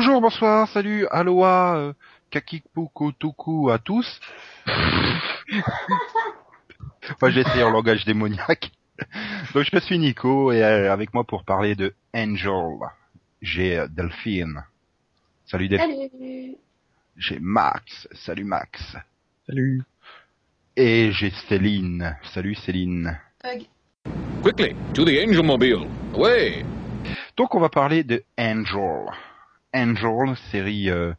Bonjour, 0.00 0.22
bonsoir, 0.22 0.66
salut, 0.68 1.06
aloha, 1.10 1.76
euh, 1.76 1.92
kakikpuku 2.30 3.12
tuku 3.20 3.68
à 3.68 3.76
tous. 3.76 4.08
Moi 7.20 7.28
j'ai 7.28 7.40
essayé 7.40 7.62
en 7.64 7.70
langage 7.70 8.06
démoniaque. 8.06 8.72
Donc 9.52 9.66
je 9.70 9.78
suis 9.80 9.98
Nico 9.98 10.52
et 10.52 10.62
euh, 10.64 10.90
avec 10.90 11.12
moi 11.12 11.24
pour 11.24 11.44
parler 11.44 11.74
de 11.74 11.92
Angel, 12.14 12.78
j'ai 13.42 13.78
euh, 13.78 13.88
Delphine. 13.88 14.64
Salut 15.44 15.68
Delphine. 15.68 16.08
Salut. 16.10 16.56
J'ai 17.18 17.38
Max. 17.38 18.08
Salut 18.24 18.44
Max. 18.44 18.96
Salut. 19.46 19.82
Et 20.76 21.12
j'ai 21.12 21.28
Céline. 21.46 22.16
Salut 22.32 22.54
Céline. 22.54 23.20
Hug. 23.44 23.66
Quickly, 24.40 24.74
to 24.94 25.04
the 25.04 25.18
Angel 25.22 25.42
Mobile. 25.42 25.86
Away! 26.14 26.64
Donc 27.36 27.54
on 27.54 27.60
va 27.60 27.68
parler 27.68 28.02
de 28.02 28.24
Angel. 28.38 29.10
Angel, 29.72 30.36
série 30.50 30.90
euh, 30.90 31.12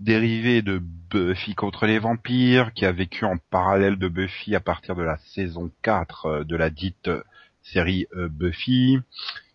dérivée 0.00 0.62
de 0.62 0.78
Buffy 0.78 1.54
contre 1.54 1.86
les 1.86 1.98
vampires, 1.98 2.72
qui 2.74 2.84
a 2.84 2.92
vécu 2.92 3.24
en 3.24 3.36
parallèle 3.50 3.96
de 3.96 4.08
Buffy 4.08 4.54
à 4.54 4.60
partir 4.60 4.94
de 4.94 5.02
la 5.02 5.16
saison 5.34 5.70
4 5.82 6.26
euh, 6.26 6.44
de 6.44 6.56
la 6.56 6.70
dite 6.70 7.08
euh, 7.08 7.22
série 7.62 8.06
euh, 8.14 8.28
Buffy. 8.28 8.98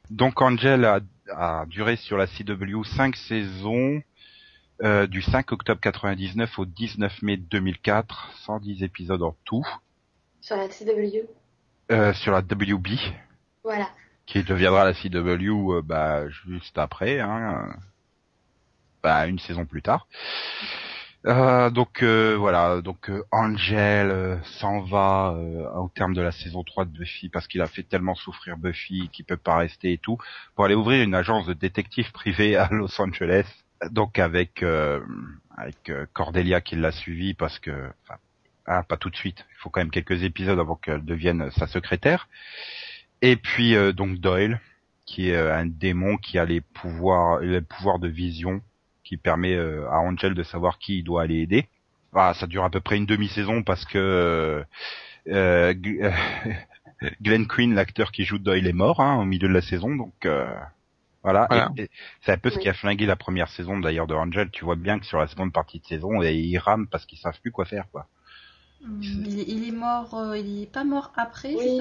Donc 0.09 0.41
Angel 0.41 0.83
a, 0.85 0.99
a 1.31 1.65
duré 1.67 1.95
sur 1.95 2.17
la 2.17 2.25
CW 2.25 2.83
5 2.83 3.15
saisons, 3.15 4.01
euh, 4.81 5.05
du 5.05 5.21
5 5.21 5.51
octobre 5.51 5.79
99 5.81 6.57
au 6.57 6.65
19 6.65 7.21
mai 7.21 7.37
2004, 7.37 8.31
110 8.45 8.81
épisodes 8.83 9.21
en 9.21 9.35
tout, 9.45 9.65
Sur 10.41 10.57
la 10.57 10.67
CW. 10.69 11.27
euh, 11.91 12.13
sur 12.13 12.31
la 12.31 12.39
WB, 12.39 12.87
Voilà. 13.63 13.89
qui 14.25 14.41
deviendra 14.43 14.85
la 14.85 14.93
CW 14.93 15.81
bah, 15.83 16.27
juste 16.29 16.77
après, 16.79 17.19
hein, 17.19 17.75
bah, 19.03 19.27
une 19.27 19.39
saison 19.39 19.65
plus 19.65 19.81
tard. 19.81 20.07
Euh, 21.25 21.69
donc 21.69 22.01
euh, 22.01 22.37
voilà, 22.37 22.81
donc 22.81 23.09
euh, 23.09 23.25
Angel 23.31 24.39
s'en 24.43 24.79
va 24.81 25.37
au 25.75 25.89
terme 25.89 26.13
de 26.13 26.21
la 26.21 26.31
saison 26.31 26.63
3 26.63 26.85
de 26.85 26.91
Buffy 26.91 27.27
parce 27.27 27.47
qu'il 27.47 27.61
a 27.61 27.67
fait 27.67 27.83
tellement 27.83 28.15
souffrir 28.15 28.57
Buffy 28.57 29.09
qu'il 29.11 29.25
peut 29.25 29.35
pas 29.35 29.57
rester 29.57 29.91
et 29.91 29.97
tout 29.97 30.17
pour 30.55 30.63
aller 30.63 30.75
ouvrir 30.75 31.03
une 31.03 31.13
agence 31.13 31.45
de 31.45 31.53
détectives 31.53 32.11
privée 32.13 32.55
à 32.55 32.69
Los 32.71 33.01
Angeles. 33.01 33.45
Donc 33.91 34.19
avec 34.19 34.63
avec 35.57 35.91
Cordelia 36.13 36.61
qui 36.61 36.75
l'a 36.75 36.91
suivi 36.91 37.33
parce 37.33 37.59
que 37.59 37.89
enfin 38.03 38.19
hein, 38.67 38.83
pas 38.83 38.97
tout 38.97 39.09
de 39.09 39.15
suite, 39.15 39.45
il 39.51 39.57
faut 39.59 39.69
quand 39.69 39.81
même 39.81 39.91
quelques 39.91 40.23
épisodes 40.23 40.59
avant 40.59 40.75
qu'elle 40.75 41.03
devienne 41.03 41.49
sa 41.51 41.67
secrétaire. 41.67 42.29
Et 43.21 43.35
puis 43.35 43.75
donc 43.93 44.19
Doyle 44.19 44.59
qui 45.05 45.31
est 45.31 45.37
un 45.37 45.65
démon 45.65 46.17
qui 46.17 46.39
a 46.39 46.45
les 46.45 46.61
pouvoirs 46.61 47.39
les 47.39 47.61
pouvoirs 47.61 47.99
de 47.99 48.07
vision 48.07 48.61
qui 49.09 49.17
permet 49.17 49.55
euh, 49.55 49.89
à 49.89 49.97
Angel 50.01 50.35
de 50.35 50.43
savoir 50.43 50.77
qui 50.77 50.99
il 50.99 51.03
doit 51.03 51.23
aller 51.23 51.37
aider. 51.39 51.67
Voilà, 52.11 52.35
ça 52.35 52.45
dure 52.45 52.63
à 52.63 52.69
peu 52.69 52.79
près 52.79 52.95
une 52.97 53.07
demi-saison 53.07 53.63
parce 53.63 53.83
que 53.85 53.97
euh, 53.97 54.63
euh, 55.29 55.73
Glenn 57.23 57.47
Quinn, 57.47 57.73
l'acteur 57.73 58.11
qui 58.11 58.23
joue 58.23 58.37
Doyle, 58.37 58.67
est 58.67 58.73
mort 58.73 58.99
hein, 58.99 59.19
au 59.19 59.25
milieu 59.25 59.47
de 59.47 59.53
la 59.53 59.61
saison, 59.61 59.95
donc 59.95 60.13
euh, 60.25 60.45
voilà. 61.23 61.47
C'est 62.21 62.31
un 62.33 62.37
peu 62.37 62.51
ce 62.51 62.59
qui 62.59 62.69
a 62.69 62.73
flingué 62.73 63.07
la 63.07 63.15
première 63.15 63.49
saison 63.49 63.79
d'ailleurs 63.79 64.05
de 64.05 64.13
Angel. 64.13 64.51
Tu 64.51 64.63
vois 64.63 64.75
bien 64.75 64.99
que 64.99 65.07
sur 65.07 65.17
la 65.17 65.27
seconde 65.27 65.51
partie 65.51 65.79
de 65.79 65.85
saison, 65.85 66.21
et 66.21 66.35
ils 66.35 66.59
rament 66.59 66.87
parce 66.87 67.05
qu'ils 67.07 67.17
savent 67.17 67.39
plus 67.41 67.51
quoi 67.51 67.65
faire, 67.65 67.85
quoi. 67.91 68.05
Hum, 68.83 69.01
Il, 69.01 69.39
est- 69.39 69.45
il 69.47 69.67
est 69.67 69.71
mort, 69.71 70.13
euh, 70.15 70.37
il 70.37 70.63
est 70.63 70.71
pas 70.71 70.83
mort 70.83 71.11
après, 71.17 71.55
Oui, 71.55 71.77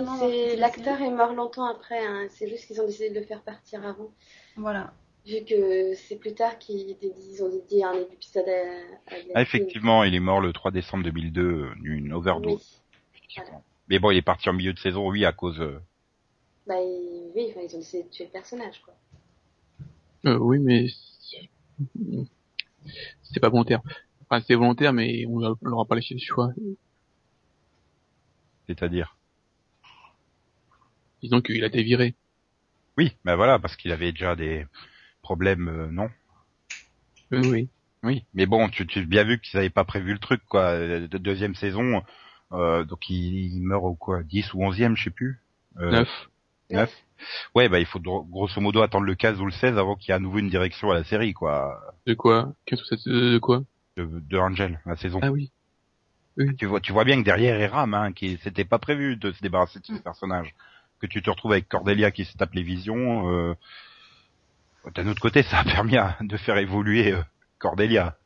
l'acteur 0.57 1.01
est 1.01 1.11
mort 1.11 1.35
longtemps 1.35 1.67
après. 1.67 2.05
hein. 2.05 2.27
C'est 2.31 2.49
juste 2.49 2.67
qu'ils 2.67 2.81
ont 2.81 2.87
décidé 2.87 3.11
de 3.11 3.21
le 3.21 3.27
faire 3.27 3.43
partir 3.43 3.85
avant, 3.87 4.11
Voilà. 4.57 4.93
Vu 5.29 5.45
que 5.45 5.95
c'est 5.95 6.17
plus 6.17 6.35
tard 6.35 6.59
qu'ils 6.59 6.97
ils 7.03 7.43
ont 7.45 7.49
dédié 7.51 7.85
un 7.85 7.95
épisode 7.95 8.49
à. 8.49 9.15
à 9.15 9.19
Ah, 9.35 9.43
effectivement, 9.43 10.03
il 10.05 10.15
est 10.15 10.21
mort 10.21 10.41
le 10.41 10.53
3 10.53 10.71
décembre 10.71 11.05
2002 11.05 11.43
euh, 11.43 11.75
d'une 11.81 12.13
overdose. 12.13 12.83
Oui. 13.37 13.43
Mais 13.89 13.99
bon, 13.99 14.11
il 14.11 14.17
est 14.19 14.23
parti 14.23 14.49
en 14.49 14.53
milieu 14.53 14.73
de 14.73 14.79
saison, 14.79 15.09
oui, 15.09 15.25
à 15.25 15.33
cause. 15.33 15.61
euh, 15.61 15.79
Bah 16.67 16.81
il- 16.81 17.31
oui, 17.35 17.47
enfin, 17.51 17.61
ils 17.69 17.75
ont 17.77 17.79
décidé 17.79 18.03
de 18.05 18.09
tuer 18.09 18.25
le 18.25 18.31
personnage, 18.31 18.81
quoi. 18.83 18.95
Euh, 20.27 20.39
oui, 20.39 20.59
mais 20.59 20.87
c'est 23.23 23.41
pas 23.41 23.49
volontaire. 23.49 23.81
Enfin, 24.29 24.43
c'est 24.47 24.55
volontaire, 24.55 24.93
mais 24.93 25.25
on 25.27 25.39
leur- 25.39 25.57
on 25.63 25.69
leur 25.69 25.81
a 25.81 25.85
pas 25.85 25.95
laissé 25.95 26.15
le 26.15 26.21
choix. 26.21 26.51
C'est-à-dire? 28.67 29.17
Disons 31.23 31.41
qu'il 31.41 31.63
a 31.65 31.67
été 31.69 31.83
viré. 31.83 32.15
Oui, 32.97 33.13
ben 33.25 33.37
voilà, 33.37 33.59
parce 33.59 33.77
qu'il 33.77 33.93
avait 33.93 34.13
déjà 34.13 34.37
des 34.37 34.67
problèmes, 35.29 35.69
euh, 35.69 35.89
non 35.91 36.09
Euh, 37.35 37.43
oui. 37.43 37.69
Oui, 38.03 38.25
mais 38.33 38.47
bon, 38.47 38.69
tu, 38.71 38.87
tu 38.87 39.01
as 39.01 39.03
bien 39.03 39.25
vu 39.25 39.39
qu'ils 39.41 39.59
avaient 39.59 39.69
pas 39.71 39.85
prévu 39.85 40.13
le 40.15 40.19
truc, 40.19 40.41
quoi. 40.49 40.63
Euh, 40.71 41.07
De 41.09 41.19
deuxième 41.19 41.55
saison, 41.55 42.03
euh, 42.53 42.85
donc 42.85 43.11
il, 43.11 43.53
il 43.57 43.61
meurt 43.61 43.85
au 43.85 43.95
quoi 43.95 44.23
10 44.23 44.55
ou 44.55 44.61
11e, 44.63 44.97
je 44.97 45.05
sais 45.05 45.11
plus. 45.11 45.43
Euh, 45.79 45.91
Neuf. 45.91 46.29
neuf. 46.71 46.95
Ouais, 47.55 47.69
bah 47.69 47.81
il 47.81 47.87
faut 47.87 47.99
gro- 48.01 48.25
grosso 48.25 48.61
modo 48.61 48.81
attendre 48.81 49.05
le 49.05 49.15
15 49.17 49.41
ou 49.41 49.45
le 49.47 49.51
16 49.53 49.77
avant 49.77 49.97
qu'il 49.97 50.09
y 50.09 50.13
ait 50.13 50.15
à 50.15 50.21
nouveau 50.21 50.39
une 50.39 50.49
direction 50.49 50.91
à 50.93 50.95
la 50.95 51.05
série, 51.05 51.35
quoi. 51.35 51.79
De 52.07 52.15
quoi? 52.15 52.55
15 52.67 52.81
ou 52.81 52.85
7 52.85 53.01
de, 53.09 53.39
quoi? 53.39 53.63
De, 53.97 54.07
de 54.07 54.39
Angel, 54.39 54.81
la 54.87 54.97
saison. 54.97 55.19
Ah 55.23 55.31
oui. 55.33 55.51
Tu 56.57 56.67
vois, 56.67 56.81
tu 56.81 56.93
vois 56.93 57.05
bien 57.05 57.19
que 57.19 57.25
derrière 57.25 57.61
il 57.61 57.67
rame, 57.67 57.95
hein, 57.95 58.13
qui 58.13 58.39
c'était 58.45 58.65
pas 58.65 58.79
prévu 58.79 59.17
de 59.17 59.33
se 59.33 59.43
débarrasser 59.43 59.81
de 59.81 59.87
ce 59.87 59.93
personnage. 60.01 60.55
Que 61.01 61.09
tu 61.09 61.21
te 61.21 61.29
retrouves 61.31 61.53
avec 61.53 61.69
Cordelia 61.69 62.13
qui 62.13 62.25
se 62.25 62.37
tape 62.37 62.55
les 62.55 62.63
visions. 62.63 63.29
Euh... 63.29 63.55
D'un 64.95 65.07
autre 65.09 65.21
côté, 65.21 65.43
ça 65.43 65.59
a 65.61 65.65
permis 65.65 65.97
à- 65.97 66.17
de 66.21 66.37
faire 66.37 66.57
évoluer 66.59 67.13
euh, 67.13 67.23
Cordelia. 67.59 68.17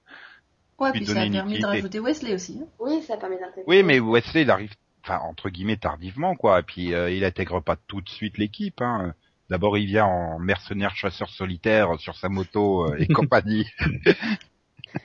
Ouais, 0.79 0.91
puis 0.93 1.07
ça 1.07 1.15
donner 1.15 1.27
a 1.39 1.43
permis 1.43 1.59
de 1.59 1.67
rajouter 1.67 2.01
Wesley 2.01 2.35
aussi. 2.35 2.59
hein. 2.63 2.67
Oui, 2.79 3.03
ça 3.03 3.17
permet 3.17 3.37
d'intégrer. 3.39 3.65
Oui, 3.67 3.83
mais 3.83 3.99
Wesley, 4.01 4.43
il 4.43 4.51
arrive, 4.51 4.73
enfin 5.05 5.19
entre 5.25 5.49
guillemets 5.49 5.77
tardivement, 5.77 6.35
quoi. 6.37 6.61
Et 6.61 6.63
puis 6.63 6.95
euh, 6.95 7.11
il 7.11 7.25
intègre 7.25 7.61
pas 7.61 7.77
tout 7.87 8.01
de 8.01 8.09
suite 8.09 8.39
l'équipe. 8.39 8.81
Hein. 8.81 9.15
D'abord, 9.51 9.77
il 9.77 9.87
vient 9.87 10.07
en 10.07 10.39
mercenaire 10.39 10.95
chasseur 10.97 11.29
solitaire 11.31 11.99
sur 11.99 12.17
sa 12.17 12.29
moto 12.29 12.87
euh, 12.91 12.97
et 12.99 13.07
compagnie. 13.13 13.67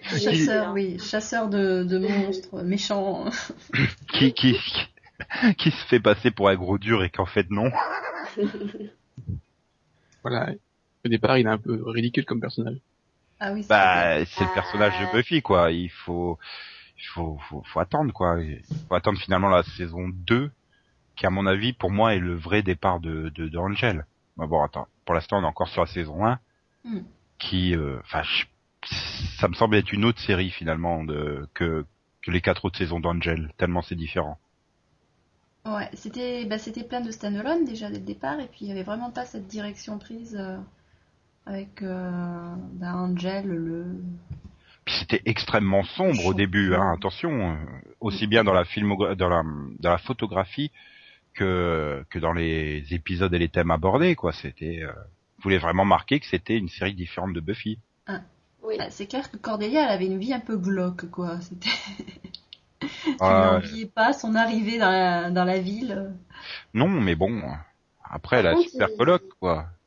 Chasseur, 0.04 0.74
oui, 0.74 1.00
chasseur 1.00 1.48
de, 1.50 1.84
de 1.84 1.98
monstres 1.98 2.62
méchants. 2.64 3.26
qui, 4.14 4.34
qui, 4.34 4.58
qui 5.58 5.72
se 5.72 5.86
fait 5.88 6.00
passer 6.00 6.30
pour 6.32 6.50
un 6.50 6.56
gros 6.56 6.78
dur 6.78 7.04
et 7.04 7.10
qu'en 7.10 7.26
fait 7.26 7.50
non. 7.50 7.72
Voilà. 10.24 10.52
Au 11.08 11.10
départ, 11.10 11.38
il 11.38 11.46
est 11.48 11.50
un 11.50 11.58
peu 11.58 11.82
ridicule 11.90 12.26
comme 12.26 12.42
personnage. 12.42 12.78
Ah 13.40 13.54
oui. 13.54 13.66
Bah, 13.70 14.24
c'est 14.26 14.42
le 14.44 14.50
Ah. 14.52 14.54
personnage 14.54 14.94
de 15.00 15.18
Buffy, 15.18 15.42
quoi. 15.42 15.72
Il 15.72 15.90
faut, 15.90 16.38
il 16.98 17.06
faut, 17.14 17.40
faut, 17.50 17.64
faut 17.66 17.80
attendre, 17.80 18.12
quoi. 18.14 18.40
Il 18.42 18.62
faut 18.88 18.96
attendre 18.96 19.20
finalement 19.20 19.50
la 19.50 19.64
saison 19.64 20.10
2, 20.10 20.52
qui 21.16 21.26
à 21.26 21.30
mon 21.30 21.46
avis, 21.48 21.74
pour 21.74 21.92
moi, 21.92 22.14
est 22.16 22.20
le 22.20 22.36
vrai 22.36 22.62
départ 22.62 23.00
de, 23.00 23.30
de, 23.30 23.48
de 23.48 23.58
Angel. 23.58 24.06
Bah 24.38 24.48
bon, 24.48 24.62
attends. 24.64 24.88
Pour 25.06 25.16
l'instant, 25.16 25.40
on 25.40 25.44
est 25.44 25.48
encore 25.48 25.70
sur 25.70 25.82
la 25.82 25.88
saison 25.88 26.26
1, 26.26 26.40
Hmm. 26.84 27.00
qui, 27.40 27.76
euh, 27.76 28.00
enfin, 28.02 28.22
ça 29.40 29.48
me 29.48 29.54
semble 29.56 29.76
être 29.76 29.92
une 29.92 30.06
autre 30.06 30.20
série 30.22 30.50
finalement 30.52 31.04
de 31.04 31.48
que 31.54 31.86
que 32.22 32.32
les 32.32 32.42
quatre 32.42 32.66
autres 32.66 32.78
saisons 32.78 33.00
d'Angel, 33.00 33.52
tellement 33.58 33.82
c'est 33.82 33.96
différent. 33.96 34.38
Ouais, 35.66 35.90
c'était 35.94 36.46
bah, 36.46 36.58
c'était 36.58 36.84
plein 36.84 37.02
de 37.02 37.12
stand-alone 37.12 37.66
déjà 37.66 37.90
dès 37.90 38.00
le 38.00 38.06
départ, 38.06 38.40
et 38.40 38.48
puis 38.48 38.60
il 38.62 38.68
y 38.68 38.72
avait 38.72 38.84
vraiment 38.84 39.12
pas 39.12 39.26
cette 39.26 39.48
direction 39.48 39.98
prise 40.00 40.36
euh, 40.40 40.58
avec 41.48 41.82
euh, 41.82 42.56
bah, 42.74 42.96
Angel, 42.96 43.48
le. 43.48 43.86
Puis 44.86 44.96
c'était 45.00 45.22
extrêmement 45.26 45.84
sombre 45.84 46.26
au 46.26 46.34
début, 46.34 46.74
hein, 46.76 46.94
attention, 46.94 47.52
euh, 47.52 47.56
aussi 48.00 48.28
bien 48.28 48.44
dans 48.44 48.54
la 48.54 48.64
filmogra- 48.64 49.16
dans 49.16 49.30
la 49.30 49.44
dans 49.80 49.92
la 49.92 49.98
photographie 49.98 50.72
que 51.34 52.06
que 52.10 52.20
dans 52.20 52.34
les 52.34 52.84
épisodes 52.94 53.34
et 53.34 53.40
les 53.40 53.50
thèmes 53.50 53.72
abordés, 53.72 54.16
quoi. 54.16 54.32
C'était 54.34 54.82
euh, 54.84 54.92
voulait 55.44 55.58
vraiment 55.58 55.86
marquer 55.86 56.20
que 56.20 56.26
c'était 56.26 56.58
une 56.58 56.70
série 56.70 56.94
différente 56.96 57.34
de 57.34 57.40
Buffy. 57.40 57.80
Oui. 58.64 58.76
Bah, 58.78 58.90
c'est 58.90 59.08
clair 59.08 59.32
que 59.32 59.38
Cordelia, 59.38 59.84
elle 59.86 59.92
avait 59.92 60.08
une 60.08 60.20
vie 60.20 60.34
un 60.34 60.42
peu 60.42 60.58
glauque, 60.58 61.10
quoi. 61.10 61.40
C'était. 61.42 61.70
tu 62.82 62.88
Ah, 63.20 63.60
n'oubliais 63.62 63.86
pas 63.86 64.14
son 64.14 64.36
arrivée 64.36 64.78
dans 64.78 64.90
la, 64.92 65.32
dans 65.32 65.46
la 65.46 65.60
ville. 65.60 66.12
non, 66.74 66.88
mais 66.90 67.16
bon, 67.16 67.42
après 68.04 68.42
Par 68.42 68.44
la 68.44 68.56
contre, 68.56 68.70
super 68.70 68.90
il- 68.90 68.98
coloc, 68.98 69.24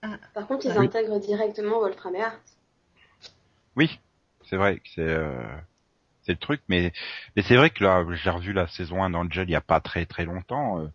quoi. 0.03 0.19
Par 0.35 0.47
contre, 0.47 0.67
ils 0.67 0.79
Oui. 0.79 0.87
intègrent 0.87 1.19
directement 1.21 1.81
Wolfram 1.81 2.15
et 2.17 2.23
Hart. 2.23 2.41
Oui, 3.77 3.99
c'est 4.49 4.57
vrai 4.57 4.77
que 4.77 4.89
c'est 4.95 5.01
euh, 5.03 5.43
c'est 6.23 6.33
le 6.33 6.39
truc, 6.39 6.63
mais 6.69 6.93
mais 7.37 7.43
c'est 7.43 7.57
vrai 7.57 7.71
que 7.71 7.85
là, 7.85 8.05
j'ai 8.15 8.31
revu 8.31 8.53
la 8.53 8.67
saison 8.69 9.03
1 9.05 9.11
d'Angel 9.11 9.49
il 9.49 9.53
y 9.53 9.57
a 9.57 9.61
pas 9.61 9.81
très 9.81 10.07
très 10.07 10.25
longtemps. 10.25 10.81
euh, 10.81 10.89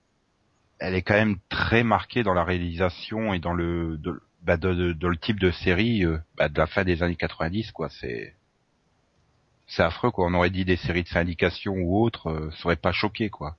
elle 0.80 0.96
est 0.96 1.04
quand 1.04 1.16
même 1.16 1.38
très 1.50 1.84
marquée 1.84 2.24
dans 2.24 2.34
la 2.36 2.44
réalisation 2.46 3.34
et 3.34 3.40
dans 3.40 3.54
le 3.54 3.98
de, 3.98 4.22
bah, 4.44 4.58
de, 4.58 4.74
de- 4.74 4.94
dans 4.94 5.10
le 5.10 5.18
type 5.18 5.40
de 5.40 5.52
série 5.52 6.06
euh, 6.06 6.20
bah, 6.38 6.50
de 6.50 6.58
la 6.60 6.68
fin 6.68 6.84
des 6.86 7.04
années 7.04 7.16
90 7.18 7.72
quoi. 7.72 7.90
C'est 7.90 8.36
c'est 9.68 9.84
affreux 9.84 10.10
quoi. 10.10 10.26
On 10.26 10.34
aurait 10.34 10.50
dit 10.50 10.66
des 10.66 10.76
séries 10.76 11.04
de 11.04 11.08
syndication 11.08 11.74
ou 11.76 12.02
autres, 12.04 12.30
euh, 12.32 12.52
ça 12.52 12.66
aurait 12.66 12.76
pas 12.78 12.92
choqué 12.92 13.30
quoi. 13.30 13.58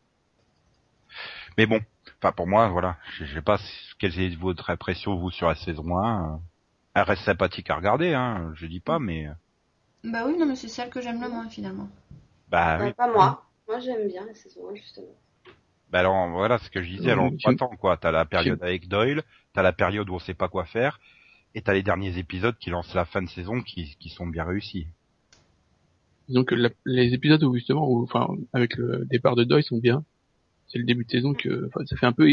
Mais 1.59 1.67
bon, 1.67 1.81
enfin 2.21 2.33
pour 2.33 2.47
moi 2.47 2.69
voilà, 2.69 2.97
je 3.19 3.25
je 3.25 3.35
sais 3.35 3.43
pas 3.43 3.59
si- 3.59 3.93
quelle 3.99 4.19
est 4.19 4.35
votre 4.37 4.71
impression 4.71 5.17
vous 5.17 5.31
sur 5.31 5.49
la 5.49 5.55
saison 5.55 5.97
1. 5.99 6.35
euh. 6.35 6.39
Elle 6.95 7.03
reste 7.03 7.23
sympathique 7.25 7.69
à 7.71 7.77
regarder, 7.77 8.15
hein. 8.15 8.53
Je 8.55 8.67
dis 8.67 8.81
pas, 8.81 8.99
mais 8.99 9.27
Bah 10.05 10.25
oui, 10.27 10.37
non, 10.39 10.47
mais 10.47 10.57
c'est 10.57 10.69
celle 10.69 10.89
que 10.91 11.01
j'aime 11.01 11.21
le 11.21 11.29
moins 11.29 11.49
finalement. 11.49 11.89
bah 12.49 12.79
Euh, 12.81 12.87
oui. 12.87 12.93
Pas 12.95 13.13
moi. 13.13 13.43
Moi, 13.69 13.81
j'aime 13.81 14.07
bien 14.09 14.25
la 14.25 14.35
saison 14.35 14.71
1, 14.71 14.75
justement. 14.77 15.15
Bah 15.91 16.01
alors 16.01 16.29
voilà 16.31 16.59
ce 16.59 16.71
que 16.71 16.83
je 16.83 16.89
disais. 16.89 17.11
Euh, 17.11 17.13
Alors 17.13 17.31
trois 17.39 17.55
temps 17.55 17.77
quoi. 17.77 17.97
T'as 17.97 18.11
la 18.13 18.25
période 18.25 18.63
avec 18.63 18.89
Doyle, 18.89 19.23
t'as 19.53 19.63
la 19.63 19.73
période 19.73 20.09
où 20.11 20.15
on 20.15 20.19
sait 20.19 20.35
pas 20.35 20.49
quoi 20.49 20.65
faire, 20.65 20.99
et 21.55 21.63
t'as 21.63 21.75
les 21.75 21.83
derniers 21.83 22.17
épisodes 22.19 22.57
qui 22.59 22.71
lancent 22.71 22.95
la 22.95 23.05
fin 23.05 23.23
de 23.23 23.29
saison 23.29 23.61
qui, 23.63 23.97
qui 24.01 24.09
sont 24.09 24.27
bien 24.27 24.45
réussis. 24.45 24.87
Disons 26.29 26.45
que 26.45 26.55
la- 26.57 26.71
les 26.87 27.15
épisodes 27.15 27.43
où 27.45 27.55
justement, 27.55 27.89
où, 27.89 28.03
enfin, 28.03 28.27
avec 28.53 28.77
le 28.77 29.05
départ 29.05 29.37
de 29.37 29.45
Doyle 29.45 29.63
sont 29.63 29.79
bien. 29.79 30.05
Le 30.77 30.85
début 30.85 31.05
de 31.05 31.11
saison 31.11 31.35
que, 31.35 31.71
ça 31.87 31.97
fait 31.97 32.07
un 32.07 32.13
peu, 32.13 32.29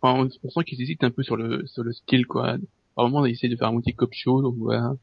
enfin, 0.00 0.22
on, 0.22 0.28
on 0.44 0.50
sent 0.50 0.64
qu'ils 0.64 0.82
hésitent 0.82 1.04
un 1.04 1.10
peu 1.10 1.22
sur 1.22 1.36
le, 1.36 1.66
sur 1.66 1.82
le 1.84 1.92
style, 1.92 2.26
quoi. 2.26 2.56
Par 2.94 3.08
moment, 3.08 3.26
ils 3.26 3.32
essaient 3.32 3.48
de 3.48 3.56
faire 3.56 3.68
un 3.68 3.72
moitié 3.72 3.92
cop 3.92 4.12
show, 4.12 4.42
donc 4.42 4.56
voilà. 4.58 4.94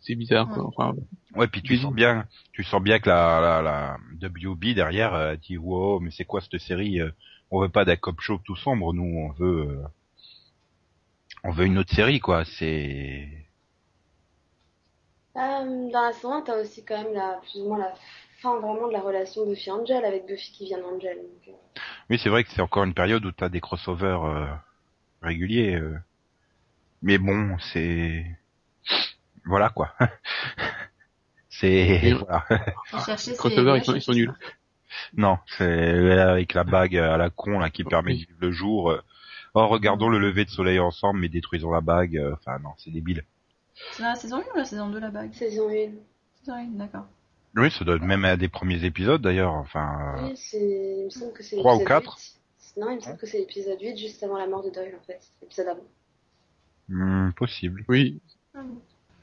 C'est 0.00 0.14
bizarre, 0.14 0.48
quoi. 0.48 0.66
Enfin, 0.66 0.94
Ouais, 1.36 1.46
puis 1.46 1.62
tu 1.62 1.76
sens 1.76 1.92
bien, 1.94 2.26
tu 2.52 2.64
sens 2.64 2.82
bien 2.82 2.98
que 2.98 3.08
la, 3.08 3.40
la, 3.40 3.62
la 3.62 4.28
WB 4.28 4.74
derrière 4.74 5.14
euh, 5.14 5.36
dit 5.36 5.56
wow, 5.58 6.00
mais 6.00 6.10
c'est 6.10 6.24
quoi 6.24 6.40
cette 6.40 6.58
série 6.60 7.00
euh, 7.00 7.10
On 7.50 7.60
veut 7.60 7.68
pas 7.68 7.84
d'un 7.84 7.96
cop 7.96 8.20
show 8.20 8.40
tout 8.44 8.56
sombre, 8.56 8.92
nous 8.92 9.04
on 9.04 9.30
veut, 9.32 9.68
euh, 9.68 9.82
on 11.44 11.52
veut 11.52 11.66
une 11.66 11.78
autre 11.78 11.94
série 11.94 12.18
quoi. 12.18 12.44
C'est 12.44 13.28
Euh, 15.36 15.90
dans 15.92 16.02
la 16.02 16.12
saison 16.12 16.34
1, 16.34 16.42
t'as 16.42 16.60
aussi 16.60 16.84
quand 16.84 17.02
même 17.02 17.14
la, 17.14 17.40
plus 17.42 17.60
ou 17.60 17.68
moins 17.68 17.78
la 17.78 17.94
fin 18.40 18.58
vraiment 18.58 18.88
de 18.88 18.92
la 18.92 19.00
relation 19.00 19.46
Buffy-Angel 19.46 20.04
avec 20.04 20.26
Buffy 20.26 20.52
qui 20.52 20.64
vient 20.66 20.78
d'Angel. 20.80 21.16
Donc, 21.18 21.48
euh, 21.48 21.80
Oui, 22.08 22.18
c'est 22.22 22.28
vrai 22.28 22.44
que 22.44 22.50
c'est 22.50 22.62
encore 22.62 22.84
une 22.84 22.94
période 22.94 23.24
où 23.24 23.32
t'as 23.32 23.48
des 23.48 23.60
crossovers 23.60 24.24
euh, 24.24 24.46
réguliers. 25.22 25.74
euh. 25.76 25.96
Mais 27.02 27.18
bon, 27.18 27.56
c'est 27.72 28.26
voilà 29.44 29.70
quoi. 29.70 29.94
c'est 31.48 32.12
voilà. 32.12 32.44
Chercher, 33.06 33.34
crossovers, 33.36 33.76
ils 33.78 33.84
sont, 33.84 33.94
ils 33.94 34.02
sont 34.02 34.12
nuls. 34.12 34.32
non, 35.16 35.38
c'est 35.58 36.10
avec 36.20 36.52
la 36.54 36.64
bague 36.64 36.96
à 36.96 37.16
la 37.16 37.30
con 37.30 37.58
là 37.58 37.70
qui 37.70 37.84
permet 37.84 38.12
de 38.12 38.18
vivre 38.18 38.38
le 38.40 38.52
jour. 38.52 38.94
Oh, 39.54 39.66
regardons 39.66 40.08
le 40.08 40.18
lever 40.18 40.44
de 40.44 40.50
soleil 40.50 40.78
ensemble, 40.78 41.20
mais 41.20 41.28
détruisons 41.28 41.70
la 41.70 41.80
bague. 41.80 42.22
Enfin 42.34 42.58
non, 42.58 42.70
c'est 42.76 42.90
débile. 42.90 43.24
C'est 43.92 44.02
dans 44.02 44.10
la 44.10 44.16
saison 44.16 44.36
1 44.36 44.40
ou 44.40 44.56
la 44.56 44.64
saison 44.64 44.90
2 44.90 45.00
la 45.00 45.10
bague? 45.10 45.32
Saison 45.32 45.68
1. 45.70 45.72
Saison 46.44 46.54
1, 46.54 46.64
d'accord. 46.76 47.06
Oui, 47.56 47.70
ça 47.70 47.84
doit 47.84 47.96
être 47.96 48.02
même 48.04 48.24
un 48.24 48.36
des 48.36 48.48
premiers 48.48 48.84
épisodes 48.84 49.20
d'ailleurs. 49.20 49.54
Enfin, 49.54 50.14
euh, 50.18 50.28
Oui, 50.28 50.32
c'est, 50.36 50.96
il 50.98 51.04
me 51.06 51.10
semble 51.10 51.32
que 51.32 51.42
c'est 51.42 51.56
Trois 51.56 51.74
ou 51.74 51.78
l'épisode 51.80 52.02
quatre 52.02 52.18
8. 52.18 52.36
Non, 52.76 52.90
il 52.90 52.96
me 52.96 53.00
semble 53.00 53.18
que 53.18 53.26
c'est 53.26 53.38
l'épisode 53.38 53.80
8 53.80 53.96
juste 53.96 54.22
avant 54.22 54.38
la 54.38 54.46
mort 54.46 54.62
de 54.64 54.70
Doyle 54.70 54.94
en 54.96 55.04
fait. 55.04 55.20
L'épisode 55.42 55.68
avant. 55.68 55.86
hmm, 56.88 57.30
possible. 57.32 57.84
Oui. 57.88 58.20
Ah. 58.54 58.60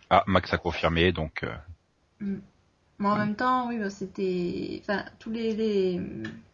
Ah, 0.10 0.24
Max 0.28 0.54
a 0.54 0.58
confirmé, 0.58 1.12
donc. 1.12 1.44
euh, 1.44 1.56
Mais 3.00 3.08
en 3.08 3.16
même 3.18 3.36
temps, 3.36 3.68
oui, 3.70 3.78
bah, 3.80 3.90
c'était. 3.90 4.80
Enfin, 4.82 5.06
tous 5.20 5.30
les, 5.32 5.54
les- 5.56 6.02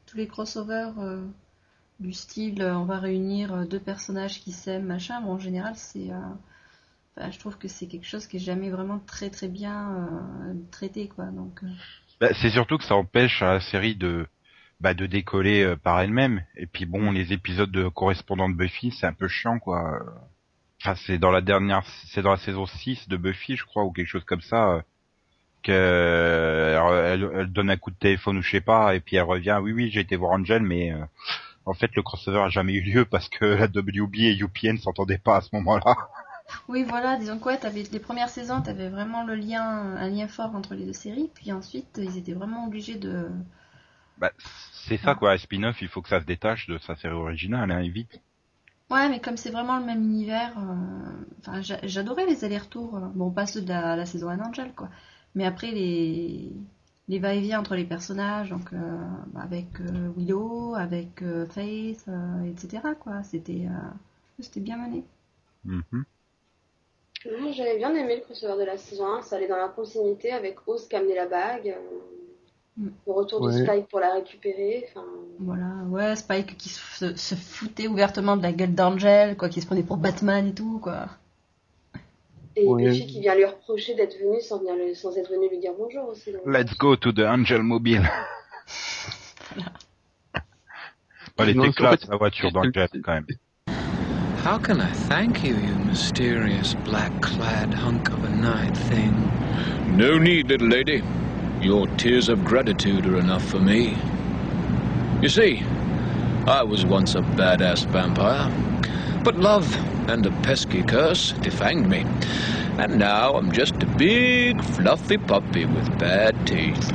tous 0.06 0.18
les 0.18 0.28
crossovers 0.28 0.94
euh, 1.00 1.26
du 2.00 2.14
style 2.14 2.62
euh, 2.62 2.76
on 2.76 2.86
va 2.86 3.00
réunir 3.00 3.66
deux 3.68 3.80
personnages 3.80 4.40
qui 4.42 4.52
s'aiment, 4.52 4.86
machin, 4.86 5.22
bon, 5.22 5.34
en 5.34 5.40
général, 5.40 5.74
c'est. 5.76 6.12
euh, 6.12 6.20
je 7.18 7.40
trouve 7.40 7.58
que 7.58 7.68
c'est 7.68 7.88
quelque 7.88 8.06
chose 8.08 8.28
qui 8.28 8.38
est 8.38 8.40
jamais 8.40 8.70
vraiment 8.70 9.00
très 9.00 9.30
très 9.30 9.48
bien 9.48 9.96
euh, 9.96 10.54
traité, 10.72 11.08
quoi. 11.08 11.26
Donc, 11.26 11.64
euh, 11.64 11.68
Bah, 12.20 12.34
c'est 12.42 12.50
surtout 12.50 12.78
que 12.78 12.84
ça 12.84 12.96
empêche 12.96 13.42
à 13.42 13.54
la 13.54 13.60
série 13.62 13.96
de 13.96 14.28
bah, 14.80 14.94
de 14.94 15.06
décoller 15.06 15.64
euh, 15.64 15.76
par 15.78 16.02
elle-même. 16.02 16.44
Et 16.56 16.66
puis 16.68 16.86
bon, 16.86 17.12
les 17.12 17.34
épisodes 17.34 17.72
de 17.72 17.88
correspondants 17.88 18.50
de 18.50 18.56
Buffy, 18.56 18.92
c'est 18.92 19.06
un 19.08 19.14
peu 19.14 19.28
chiant 19.28 19.60
quoi. 19.60 20.00
Enfin, 20.82 20.96
c'est 21.08 21.18
dans 21.18 21.32
la 21.32 21.42
dernière, 21.42 21.84
c'est 22.14 22.22
dans 22.22 22.32
la 22.32 22.38
saison 22.38 22.66
6 22.66 23.08
de 23.10 23.18
Buffy, 23.18 23.56
je 23.58 23.66
crois, 23.66 23.84
ou 23.86 23.92
quelque 23.92 24.08
chose 24.08 24.26
comme 24.26 24.42
ça. 24.42 24.84
euh, 25.70 27.14
elle, 27.14 27.30
elle 27.42 27.48
donne 27.54 27.70
un 27.70 27.78
coup 27.78 27.92
de 27.92 27.96
téléphone 27.98 28.38
ou 28.38 28.42
je 28.42 28.52
sais 28.52 28.62
pas, 28.62 28.96
et 28.96 29.00
puis 29.00 29.16
elle 29.16 29.24
revient. 29.24 29.60
Oui, 29.62 29.72
oui, 29.74 29.90
j'ai 29.92 30.02
été 30.02 30.16
voir 30.16 30.34
Angel, 30.34 30.62
mais 30.64 30.92
euh, 30.94 31.04
en 31.66 31.74
fait, 31.74 31.96
le 31.96 32.04
crossover 32.04 32.40
a 32.42 32.50
jamais 32.50 32.74
eu 32.76 32.82
lieu 32.82 33.06
parce 33.06 33.30
que 33.30 33.46
la 33.62 33.66
WB 33.68 34.16
et 34.18 34.38
UPN 34.38 34.78
s'entendaient 34.78 35.20
pas 35.20 35.38
à 35.38 35.42
ce 35.42 35.50
moment-là. 35.56 35.96
Oui, 36.68 36.84
voilà, 36.84 37.16
disons 37.16 37.40
quoi, 37.40 37.56
t'avais 37.56 37.84
les 37.84 38.00
premières 38.00 38.28
saisons, 38.30 38.62
t'avais 38.62 38.90
vraiment 38.90 39.24
le 39.24 39.34
lien, 39.36 39.64
un 39.64 40.10
lien 40.10 40.28
fort 40.28 40.54
entre 40.56 40.76
les 40.76 40.86
deux 40.86 40.92
séries, 40.94 41.32
puis 41.34 41.54
ensuite, 41.54 41.98
ils 41.98 42.18
étaient 42.18 42.34
vraiment 42.34 42.66
obligés 42.66 42.96
de. 42.96 43.30
Bah, 44.18 44.32
c'est 44.74 44.98
ça 44.98 45.14
quoi, 45.14 45.34
un 45.34 45.38
spin-off, 45.38 45.84
il 45.84 45.88
faut 45.88 46.02
que 46.02 46.10
ça 46.10 46.20
se 46.20 46.26
détache 46.26 46.66
de 46.66 46.80
sa 46.80 46.96
série 46.96 47.14
originale, 47.14 47.70
hein, 47.70 47.82
et 47.82 47.90
vite. 47.90 48.24
Ouais, 48.90 49.10
mais 49.10 49.20
comme 49.20 49.38
c'est 49.38 49.50
vraiment 49.50 49.78
le 49.80 49.86
même 49.86 50.04
univers, 50.04 50.54
euh, 50.60 51.66
j'adorais 51.84 52.26
les 52.26 52.44
allers-retours. 52.46 52.96
euh, 52.98 53.08
Bon, 53.16 53.32
pas 53.32 53.46
ceux 53.48 53.62
de 53.62 53.70
la, 53.70 53.96
la 53.96 54.06
saison 54.06 54.30
1 54.30 54.40
Angel, 54.40 54.74
quoi. 54.76 54.90
Mais 55.36 55.46
après, 55.46 55.72
les, 55.72 56.52
les 57.08 57.20
va-et-vient 57.20 57.60
entre 57.60 57.76
les 57.76 57.86
personnages, 57.86 58.50
donc 58.52 58.72
euh, 58.74 58.78
bah, 59.34 59.42
avec 59.42 59.80
euh, 59.82 60.12
Willow, 60.16 60.76
avec 60.76 61.24
Faith, 61.50 62.06
etc., 62.46 62.96
quoi. 62.96 63.24
C'était 63.24 63.68
c'était 64.40 64.60
bien 64.62 64.78
mené. 64.78 65.04
Mhm. 65.64 66.04
Moi, 67.40 67.52
j'avais 67.52 67.78
bien 67.78 67.94
aimé 67.96 68.18
le 68.18 68.22
crossover 68.22 68.60
de 68.60 68.66
la 68.66 68.78
saison 68.78 69.08
1. 69.08 69.22
Ça 69.22 69.36
allait 69.38 69.48
dans 69.48 69.58
la 69.58 69.70
continuité 69.70 70.32
avec 70.32 70.58
Oz 70.68 70.88
qui 70.88 70.96
a 70.96 71.00
amené 71.00 71.16
la 71.16 71.28
bague. 71.28 71.70
euh, 71.70 72.00
Mm. 72.76 72.88
Le 73.06 73.14
retour 73.14 73.40
Ouais. 73.44 73.54
de 73.54 73.64
Spike 73.64 73.88
pour 73.88 74.00
la 74.00 74.16
récupérer. 74.16 74.88
Enfin, 74.90 75.06
Voilà, 75.38 75.68
ouais, 75.90 76.16
Spike 76.16 76.58
qui 76.58 76.70
se, 76.70 77.16
se 77.16 77.36
foutait 77.36 77.88
ouvertement 77.88 78.36
de 78.36 78.42
la 78.42 78.52
gueule 78.52 78.74
d'Angel, 78.74 79.38
quoi, 79.38 79.48
qui 79.48 79.62
se 79.62 79.68
prenait 79.68 79.84
pour 79.84 79.98
Batman 79.98 80.48
et 80.48 80.54
tout, 80.56 80.80
quoi. 80.82 81.06
et 82.56 82.66
Ouais. 82.68 82.86
Buffy 82.86 83.06
qui 83.06 83.20
vient 83.22 83.36
lui 83.36 83.46
reprocher 83.46 83.94
d'être 83.94 84.18
venue 84.18 84.42
sans, 84.42 84.58
venir 84.58 84.76
le- 84.76 84.96
sans 84.96 85.16
être 85.16 85.30
venue 85.30 85.50
lui 85.50 85.60
dire 85.60 85.74
bonjour 85.78 86.10
aussi. 86.10 86.32
donc. 86.32 86.42
Let's 86.48 86.76
go 86.76 86.96
to 86.96 87.12
the 87.12 87.20
Angel 87.20 87.62
Mobile. 87.62 88.10
Elle 91.38 91.56
Non, 91.56 91.64
était 91.66 91.70
en 91.70 91.72
classe 91.74 92.00
fait, 92.02 92.08
la 92.10 92.18
voiture 92.18 92.52
d'Angel 92.52 92.90
quand 93.04 93.14
même. 93.14 93.26
How 94.44 94.58
can 94.58 94.82
I 94.82 94.92
thank 94.92 95.42
you, 95.42 95.56
you 95.56 95.74
mysterious 95.86 96.74
black-clad 96.74 97.74
hunk 97.74 98.10
of 98.10 98.26
a 98.26 98.30
night 98.30 98.76
thing? 98.76 99.16
No 99.96 100.18
need, 100.18 100.50
little 100.50 100.68
lady. 100.68 101.02
Your 101.62 101.88
tears 101.96 102.28
of 102.28 102.44
gratitude 102.44 103.06
are 103.06 103.18
enough 103.18 103.46
for 103.46 103.60
me. 103.60 103.96
You 105.22 105.30
see, 105.30 105.64
I 106.46 106.62
was 106.62 106.86
once 106.86 107.16
a 107.16 107.22
badass 107.22 107.86
vampire, 107.86 108.52
but 109.24 109.38
love 109.38 109.74
and 110.10 110.26
a 110.26 110.32
pesky 110.42 110.84
curse 110.84 111.32
defanged 111.32 111.88
me. 111.88 112.02
And 112.84 113.00
now 113.00 113.36
I'm 113.36 113.50
just 113.54 113.82
a 113.82 113.86
big, 113.86 114.62
fluffy 114.62 115.20
puppy 115.20 115.64
with 115.64 115.98
bad 115.98 116.46
teeth. 116.46 116.92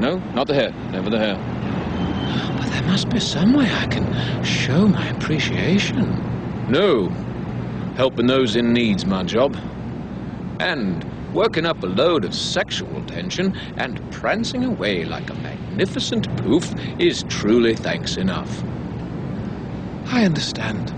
No, 0.00 0.16
not 0.34 0.46
the 0.46 0.54
hair. 0.54 0.72
Never 0.92 1.10
the 1.10 1.18
hair. 1.18 1.59
But 2.56 2.70
there 2.70 2.82
must 2.82 3.08
be 3.10 3.20
some 3.20 3.52
way 3.52 3.70
I 3.70 3.86
can 3.86 4.44
show 4.44 4.86
my 4.86 5.08
appreciation. 5.08 6.08
No. 6.70 7.08
Helping 7.96 8.26
those 8.26 8.56
in 8.56 8.72
need's 8.72 9.04
my 9.04 9.22
job. 9.22 9.56
And 10.60 11.04
working 11.34 11.66
up 11.66 11.82
a 11.82 11.86
load 11.86 12.24
of 12.24 12.34
sexual 12.34 13.02
tension 13.04 13.56
and 13.76 14.00
prancing 14.12 14.64
away 14.64 15.04
like 15.04 15.30
a 15.30 15.34
magnificent 15.34 16.34
poof 16.38 16.72
is 16.98 17.24
truly 17.28 17.74
thanks 17.74 18.16
enough. 18.16 18.62
I 20.06 20.24
understand. 20.24 20.94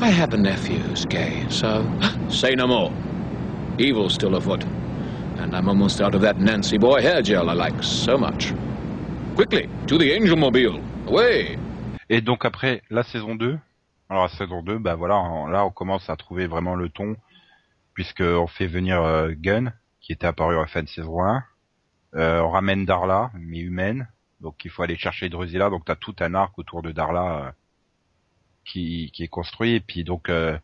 I 0.00 0.10
have 0.10 0.32
a 0.32 0.36
nephew 0.36 0.78
who's 0.78 1.04
gay, 1.04 1.46
so 1.48 1.84
Say 2.28 2.54
no 2.54 2.66
more. 2.66 2.92
Evil's 3.78 4.14
still 4.14 4.34
afoot. 4.36 4.64
And 5.38 5.54
I'm 5.56 5.68
almost 5.68 6.00
out 6.00 6.14
of 6.14 6.20
that 6.22 6.38
Nancy 6.38 6.78
boy 6.78 7.00
hair 7.00 7.22
gel 7.22 7.48
I 7.48 7.54
like 7.54 7.82
so 7.82 8.16
much. 8.16 8.52
To 9.38 9.98
the 9.98 10.10
Angel 10.20 10.36
Mobile. 10.36 10.80
Away! 11.06 11.56
Et 12.08 12.20
donc 12.20 12.44
après 12.44 12.82
la 12.90 13.04
saison 13.04 13.36
2, 13.36 13.56
alors 14.10 14.24
la 14.24 14.28
saison 14.30 14.64
2, 14.64 14.78
bah 14.78 14.96
voilà, 14.96 15.16
on- 15.16 15.46
là 15.46 15.64
on 15.64 15.70
commence 15.70 16.10
à 16.10 16.16
trouver 16.16 16.48
vraiment 16.48 16.74
le 16.74 16.88
ton, 16.88 17.16
puisque 17.94 18.20
on 18.22 18.48
fait 18.48 18.66
venir 18.66 19.00
euh, 19.00 19.30
Gunn, 19.36 19.72
qui 20.00 20.10
était 20.10 20.26
apparu 20.26 20.56
à 20.56 20.62
la 20.62 20.66
fin 20.66 20.82
de 20.82 20.88
saison 20.88 21.22
1, 21.22 21.44
euh, 22.16 22.40
on 22.40 22.50
ramène 22.50 22.84
Darla, 22.84 23.30
mais 23.34 23.60
humaine, 23.60 24.08
donc 24.40 24.64
il 24.64 24.72
faut 24.72 24.82
aller 24.82 24.96
chercher 24.96 25.28
Drusilla, 25.28 25.70
donc 25.70 25.84
t'as 25.84 25.94
tout 25.94 26.16
un 26.18 26.34
arc 26.34 26.58
autour 26.58 26.82
de 26.82 26.90
Darla 26.90 27.44
euh, 27.46 27.50
qui, 28.64 29.12
qui 29.14 29.22
est 29.22 29.28
construit, 29.28 29.74
et 29.74 29.80
puis 29.80 30.02
donc 30.02 30.28
à 30.30 30.60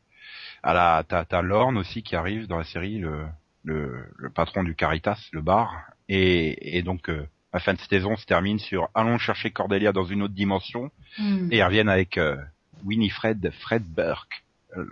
la, 0.74 1.04
t'as, 1.06 1.24
t'as 1.24 1.42
Lorne 1.42 1.78
aussi 1.78 2.02
qui 2.02 2.16
arrive 2.16 2.48
dans 2.48 2.58
la 2.58 2.64
série, 2.64 2.98
le, 2.98 3.24
le, 3.62 4.04
le 4.16 4.30
patron 4.30 4.64
du 4.64 4.74
Caritas, 4.74 5.28
le 5.30 5.42
bar, 5.42 5.80
et, 6.08 6.76
et 6.76 6.82
donc 6.82 7.08
euh, 7.08 7.24
la 7.54 7.60
fin 7.60 7.72
de 7.72 7.80
saison 7.80 8.16
se 8.16 8.26
termine 8.26 8.58
sur 8.58 8.90
allons 8.94 9.16
chercher 9.16 9.50
Cordelia 9.50 9.92
dans 9.92 10.04
une 10.04 10.22
autre 10.22 10.34
dimension, 10.34 10.90
Hmm. 11.18 11.48
et 11.52 11.58
ils 11.58 11.62
reviennent 11.62 11.88
avec 11.88 12.18
euh, 12.18 12.36
Winifred 12.84 13.50
Fred 13.60 13.84
Burke. 13.84 14.44
Euh, 14.76 14.84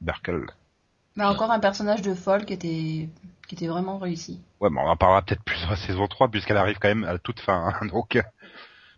Burkle. 0.00 0.46
Mais 1.16 1.24
encore 1.24 1.50
un 1.50 1.58
personnage 1.58 2.02
de 2.02 2.14
folle 2.14 2.44
qui 2.44 2.52
était, 2.52 3.08
qui 3.48 3.54
était 3.54 3.66
vraiment 3.66 3.98
réussi. 3.98 4.40
Ouais, 4.60 4.70
mais 4.70 4.80
on 4.80 4.88
en 4.88 4.96
parlera 4.96 5.22
peut-être 5.22 5.42
plus 5.42 5.60
dans 5.62 5.70
la 5.70 5.76
saison 5.76 6.06
3 6.06 6.28
puisqu'elle 6.28 6.58
arrive 6.58 6.78
quand 6.78 6.88
même 6.88 7.04
à 7.04 7.12
la 7.12 7.18
toute 7.18 7.40
fin. 7.40 7.74
hein, 7.80 7.86
donc, 7.92 8.16
euh, 8.16 8.22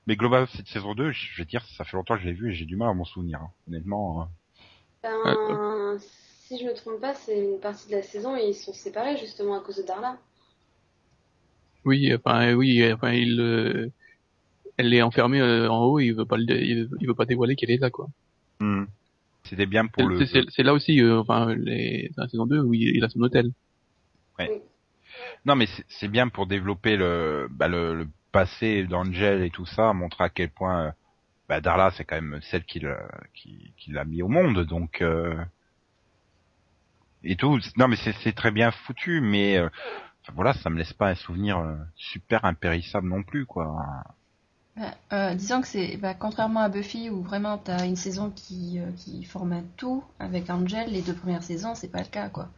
mais 0.06 0.16
globalement 0.16 0.46
cette 0.54 0.66
saison 0.68 0.94
2, 0.94 1.12
je 1.12 1.36
vais 1.38 1.44
dire, 1.46 1.64
ça 1.76 1.84
fait 1.84 1.96
longtemps 1.96 2.16
que 2.16 2.22
je 2.22 2.26
l'ai 2.26 2.32
vue 2.34 2.50
et 2.50 2.54
j'ai 2.54 2.64
du 2.66 2.76
mal 2.76 2.88
à 2.90 2.94
m'en 2.94 3.04
souvenir. 3.04 3.40
hein. 3.40 3.50
Honnêtement, 3.68 4.22
hein. 4.22 4.28
Ben, 5.02 5.96
si 6.00 6.58
je 6.58 6.64
me 6.64 6.74
trompe 6.74 7.00
pas, 7.00 7.14
c'est 7.14 7.38
une 7.38 7.60
partie 7.60 7.88
de 7.88 7.96
la 7.96 8.02
saison 8.02 8.36
et 8.36 8.48
ils 8.48 8.54
sont 8.54 8.72
séparés 8.74 9.16
justement 9.16 9.56
à 9.56 9.60
cause 9.60 9.76
de 9.76 9.82
Darla. 9.82 10.16
Oui, 11.84 12.12
enfin 12.14 12.54
oui, 12.54 12.92
enfin 12.92 13.12
il, 13.12 13.40
euh, 13.40 13.88
elle 14.76 14.92
est 14.94 15.02
enfermée 15.02 15.40
euh, 15.40 15.70
en 15.70 15.84
haut, 15.84 16.00
il 16.00 16.12
veut 16.12 16.24
pas, 16.24 16.36
le, 16.36 16.44
il, 16.62 16.84
veut, 16.86 16.98
il 17.00 17.06
veut 17.08 17.14
pas 17.14 17.24
dévoiler 17.24 17.56
qu'elle 17.56 17.70
est 17.70 17.78
là 17.80 17.90
quoi. 17.90 18.08
Hmm. 18.60 18.84
C'était 19.44 19.66
bien 19.66 19.86
pour 19.86 20.06
le. 20.08 20.24
C'est 20.26 20.62
là 20.62 20.74
aussi, 20.74 21.00
euh, 21.00 21.20
enfin 21.20 21.54
les, 21.54 22.10
dans 22.16 22.24
la 22.24 22.28
saison 22.28 22.46
2 22.46 22.60
où 22.60 22.74
il, 22.74 22.96
il 22.96 23.04
a 23.04 23.08
son 23.08 23.20
hôtel. 23.22 23.50
Non, 25.44 25.56
mais 25.56 25.66
c'est- 25.88 26.08
bien 26.08 26.28
pour 26.28 26.46
développer 26.46 26.96
le, 26.96 27.48
bah, 27.50 27.68
le, 27.68 27.94
le 27.94 28.08
passé 28.32 28.84
d'Angel 28.84 29.42
et 29.42 29.50
tout 29.50 29.66
ça, 29.66 29.92
montrer 29.92 30.24
à 30.24 30.28
quel 30.28 30.50
point 30.50 30.86
euh, 30.86 30.90
bah, 31.48 31.60
Darla 31.60 31.90
c'est 31.92 32.04
quand 32.04 32.20
même 32.20 32.40
celle 32.42 32.64
qui 32.64 32.80
l'a 32.80 33.08
qui, 33.34 33.72
qui 33.76 33.90
l'a 33.90 34.04
mis 34.04 34.22
au 34.22 34.28
monde, 34.28 34.64
donc 34.64 35.00
euh, 35.00 35.34
et 37.24 37.36
tout. 37.36 37.58
Non, 37.76 37.88
mais 37.88 37.96
c'est 37.96 38.12
c'est 38.22 38.32
très 38.32 38.50
bien 38.50 38.70
foutu, 38.70 39.20
mais 39.20 39.56
euh, 39.56 39.68
voilà, 40.34 40.52
ça 40.54 40.70
me 40.70 40.78
laisse 40.78 40.92
pas 40.92 41.10
un 41.10 41.14
souvenir 41.14 41.58
euh, 41.58 41.76
super 41.96 42.44
impérissable 42.44 43.08
non 43.08 43.22
plus, 43.22 43.46
quoi. 43.46 43.76
Bah, 44.76 44.94
euh, 45.12 45.34
disons 45.34 45.60
que 45.60 45.66
c'est 45.68 45.96
bah, 45.98 46.14
contrairement 46.14 46.60
à 46.60 46.68
Buffy 46.70 47.10
où 47.10 47.22
vraiment 47.22 47.58
t'as 47.58 47.84
une 47.86 47.96
saison 47.96 48.30
qui, 48.30 48.78
euh, 48.78 48.90
qui 48.96 49.22
forme 49.24 49.52
un 49.52 49.62
tout 49.76 50.02
avec 50.18 50.48
Angel, 50.48 50.90
les 50.90 51.02
deux 51.02 51.14
premières 51.14 51.42
saisons 51.42 51.74
c'est 51.74 51.88
pas 51.88 52.00
le 52.00 52.08
cas 52.08 52.28
quoi. 52.30 52.48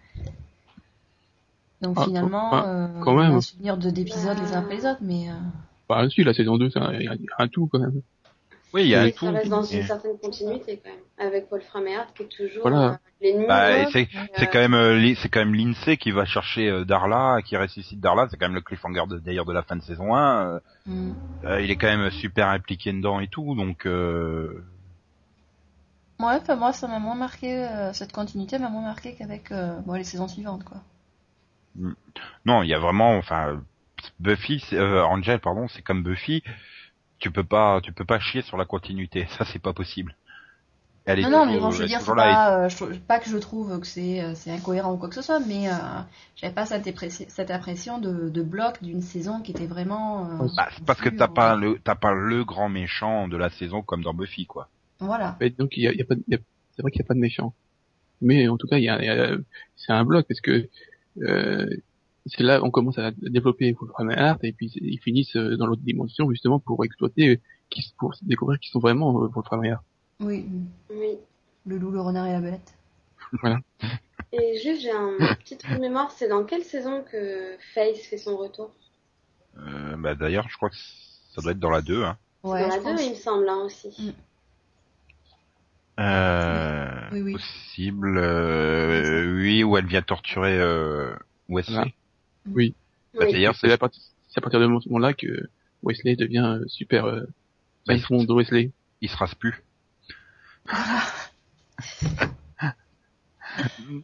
Donc 1.83 1.97
Ah, 1.97 2.05
finalement, 2.05 2.51
quand- 2.51 2.65
euh, 2.65 2.87
quand 3.01 3.17
on 3.17 3.31
a 3.31 3.35
même. 3.35 3.37
un 3.37 3.41
souvenir 3.41 3.77
de 3.77 3.91
d'épisodes 3.91 4.39
les 4.39 4.53
uns 4.53 4.59
après 4.61 4.77
les 4.77 4.87
autres, 4.87 5.01
mais 5.03 5.29
euh, 5.31 5.35
Bah 5.89 6.09
si, 6.09 6.25
la 6.25 6.33
saison 6.35 6.57
2 6.57 6.71
c'est 6.71 6.79
un 6.79 7.49
tout 7.49 7.67
quand 7.69 7.81
même. 7.81 8.03
Oui, 8.73 8.83
il 8.83 8.89
y 8.89 8.95
a 8.95 9.03
un 9.03 9.11
tout. 9.11 9.27
ça 9.27 9.33
reste 9.33 9.49
dans 9.49 9.63
une 9.63 9.83
certaine 9.83 10.19
continuité 10.19 10.81
quand 10.83 10.91
même, 10.91 11.29
avec 11.33 11.51
Wolfram 11.51 11.87
et 11.89 11.97
Hart 11.97 12.15
qui 12.15 12.23
est 12.23 12.29
toujours 12.29 12.63
Voilà. 12.63 12.93
euh, 12.93 12.97
l'ennemi. 13.21 13.47
Bah, 13.47 13.77
et 13.79 13.87
de 13.87 13.91
c'est 13.91 14.09
l'autre, 14.15 14.31
c'est 14.37 14.43
euh, 14.45 14.49
quand 14.53 14.59
même 14.59 14.75
euh, 14.75 15.15
c'est 15.21 15.29
quand 15.29 15.41
même 15.41 15.55
Lindsay 15.55 15.97
qui 15.97 16.11
va 16.13 16.25
chercher 16.25 16.69
euh, 16.69 16.85
Darla, 16.85 17.41
qui 17.45 17.57
ressuscite 17.57 18.01
Darla. 18.01 18.29
C'est 18.31 18.37
quand 18.37 18.47
même 18.47 18.55
le 18.55 18.61
cliffhanger 18.61 19.03
d'ailleurs 19.25 19.45
de 19.45 19.53
la 19.53 19.63
fin 19.63 19.77
de 19.77 19.83
saison 19.83 20.15
1. 20.15 20.47
euh, 20.47 20.61
hmm. 20.87 21.13
euh, 21.45 21.61
il 21.63 21.71
est 21.71 21.77
quand 21.77 21.89
même 21.89 22.11
super 22.11 22.49
impliqué 22.49 22.93
dedans 22.93 23.21
et 23.21 23.29
tout, 23.29 23.55
donc 23.57 23.87
euh, 23.87 24.63
ouais, 26.21 26.37
enfin, 26.37 26.57
moi 26.57 26.73
ça 26.73 26.87
m'a 26.87 26.99
moins 26.99 27.17
marqué, 27.17 27.65
euh, 27.67 27.93
cette 27.93 28.13
continuité 28.13 28.59
m'a 28.59 28.69
moins 28.69 28.83
marqué 28.83 29.15
qu'avec 29.15 29.51
euh, 29.53 29.79
bon, 29.81 29.95
les 29.95 30.05
saisons 30.05 30.29
suivantes 30.29 30.65
quoi. 30.65 30.79
non, 32.45 32.63
il 32.63 32.69
y 32.69 32.75
a 32.75 32.79
vraiment, 32.79 33.17
enfin, 33.17 33.61
Buffy, 34.19 34.61
c'est- 34.69 34.77
euh, 34.77 35.05
Angel, 35.05 35.39
pardon, 35.41 35.69
c'est 35.69 35.83
comme 35.83 36.03
Buffy. 36.03 36.43
Tu 37.21 37.31
peux 37.31 37.45
pas, 37.45 37.81
tu 37.83 37.93
peux 37.93 38.05
pas 38.05 38.19
chier 38.19 38.43
sur 38.43 38.57
la 38.57 38.65
continuité. 38.65 39.27
Ça, 39.39 39.45
c'est 39.45 39.59
pas 39.63 39.73
possible. 39.73 40.17
Elle 41.07 41.21
est 41.21 41.23
Non, 41.23 41.31
non, 41.31 41.47
mais 41.47 41.59
bon, 41.59 41.71
je 41.71 41.83
veux 41.83 41.89
dire, 41.89 42.01
c'est 42.01 42.11
et- 42.13 42.15
pas, 42.15 42.65
euh, 42.65 42.69
je 42.69 42.77
trouve- 42.77 42.99
pas 43.01 43.19
que 43.19 43.29
je 43.31 43.37
trouve 43.39 43.81
que 43.81 43.87
c'est 43.87 44.23
euh, 44.23 44.35
c'est 44.35 44.51
incohérent 44.51 44.93
ou 44.93 44.97
quoi 44.97 45.09
que 45.09 45.15
ce 45.15 45.23
soit, 45.23 45.41
mais 45.41 45.69
euh, 45.69 45.73
j'avais 46.37 46.53
pas 46.55 46.67
cette, 46.67 46.87
impression- 46.87 47.27
cette 47.29 47.51
impression 47.51 47.99
de, 47.99 48.29
de 48.29 48.43
bloc 48.43 48.83
d'une 48.83 49.01
saison 49.03 49.41
qui 49.41 49.53
était 49.53 49.67
vraiment. 49.67 50.29
euh, 50.31 50.49
Bah, 50.57 50.69
c'est 50.77 50.85
parce 50.85 51.01
que 51.01 51.09
t'as 51.09 51.25
euh, 51.25 51.29
pas 51.29 51.57
le, 51.57 51.79
t'as 51.83 51.95
pas 51.95 52.13
le 52.13 52.45
grand 52.45 52.69
méchant 52.69 53.29
de 53.29 53.37
la 53.37 53.49
saison 53.51 53.83
comme 53.83 54.03
dans 54.03 54.15
Buffy, 54.15 54.47
quoi. 54.47 54.69
Voilà. 54.99 55.37
Mais 55.41 55.51
donc 55.51 55.77
il 55.77 55.83
y 55.85 55.89
a, 55.89 55.93
il 55.93 55.99
y 55.99 56.03
a 56.03 56.05
pas, 56.05 56.15
de- 56.15 56.23
il 56.29 56.33
y 56.35 56.37
a- 56.37 56.41
c'est 56.77 56.83
vrai 56.83 56.91
qu'il 56.91 57.01
y 57.01 57.05
a 57.05 57.09
pas 57.09 57.15
de 57.15 57.21
méchant. 57.21 57.55
Mais 58.21 58.49
en 58.49 58.59
tout 58.59 58.67
cas, 58.69 58.77
il 58.77 58.85
y 58.85 58.89
a, 58.91 58.99
il 59.01 59.07
y 59.07 59.09
a- 59.11 59.37
c'est 59.77 59.93
un 59.93 60.05
bloc 60.05 60.27
parce 60.29 60.41
que 60.43 60.69
euh, 61.23 61.67
c'est 62.31 62.43
là 62.43 62.61
on 62.63 62.71
commence 62.71 62.99
à 62.99 63.11
développer 63.11 63.73
Wolfram 63.73 64.11
et 64.11 64.17
Hart 64.17 64.43
et 64.45 64.53
puis 64.53 64.71
ils 64.77 64.99
finissent 65.01 65.37
euh, 65.37 65.57
dans 65.57 65.67
l'autre 65.67 65.83
dimension 65.83 66.31
justement 66.31 66.59
pour 66.59 66.85
exploiter, 66.85 67.29
euh, 67.29 67.81
pour 67.99 68.15
découvrir 68.23 68.59
qui 68.61 68.71
sont 68.71 68.79
vraiment 68.81 69.23
euh, 69.25 69.29
Wolfram 69.29 69.65
et 69.65 69.71
Hart. 69.73 69.85
Oui, 70.21 70.47
Oui. 70.91 71.17
le 71.67 71.79
loup, 71.79 71.91
le 71.91 72.01
renard 72.01 72.27
et 72.27 72.33
la 72.33 72.41
belette. 72.41 72.75
Et 74.33 74.59
juste, 74.63 74.83
j'ai 74.83 74.93
un 74.93 75.17
petit 75.41 75.57
trou 75.57 75.75
de 75.75 75.81
mémoire, 75.81 76.11
c'est 76.13 76.29
dans 76.29 76.45
quelle 76.45 76.63
saison 76.63 77.03
que 77.11 77.57
Face 77.75 77.99
fait 78.09 78.17
son 78.19 78.37
retour? 78.37 78.71
Euh, 79.59 79.97
bah, 79.97 80.15
d'ailleurs, 80.15 80.49
je 80.49 80.57
crois 80.57 80.71
que 80.71 80.77
ça 80.77 81.41
doit 81.43 81.51
être 81.51 81.59
dans 81.59 81.71
la 81.71 81.81
2, 81.83 82.05
hein. 82.05 82.17
Ouais, 82.45 82.61
Dans 82.63 82.69
la 82.69 82.75
je 82.77 82.79
2, 82.79 82.85
pense. 82.85 83.05
il 83.05 83.11
me 83.11 83.15
semble, 83.17 83.49
hein, 83.49 83.63
aussi. 83.65 83.89
Mm. 83.99 84.13
Euh, 85.99 87.09
Oui, 87.13 87.21
oui. 87.23 87.33
possible, 87.33 88.19
euh, 88.19 89.35
oui, 89.37 89.65
où 89.65 89.77
elle 89.77 89.87
vient 89.87 90.03
torturer, 90.03 90.59
euh, 90.59 91.13
Wesley. 91.49 91.93
Voilà. 92.47 92.57
Oui. 92.57 92.75
Bah, 93.15 93.25
Oui. 93.27 93.33
d'ailleurs, 93.33 93.55
C'est 93.57 93.71
à, 93.73 93.79
partir- 93.79 94.03
c'est 94.29 94.39
à 94.39 94.41
partir 94.43 94.61
de 94.61 94.67
ce 94.81 94.89
moment-là 94.89 95.13
que 95.15 95.49
Wesley 95.83 96.17
devient 96.17 96.59
euh, 96.61 96.67
super 96.69 97.07
euh, 97.07 97.23
Bah, 97.87 97.95
de 97.97 98.33
Wesley. 98.33 98.71
il 99.01 99.09
se 99.11 99.17
rase 99.17 99.35
plus. 99.35 99.63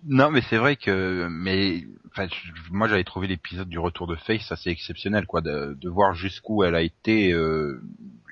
non, 0.05 0.31
mais 0.31 0.43
c'est 0.49 0.57
vrai 0.57 0.77
que, 0.77 1.29
mais, 1.31 1.85
enfin, 2.11 2.27
moi 2.71 2.89
j'avais 2.89 3.05
trouvé 3.05 3.27
l'épisode 3.29 3.69
du 3.69 3.79
retour 3.79 4.07
de 4.07 4.17
Face 4.17 4.51
assez 4.51 4.71
exceptionnel, 4.71 5.27
quoi, 5.27 5.41
de, 5.41 5.77
de 5.81 5.89
voir 5.89 6.15
jusqu'où 6.15 6.65
elle 6.65 6.75
a 6.75 6.83
été, 6.83 7.33
euh, 7.33 7.81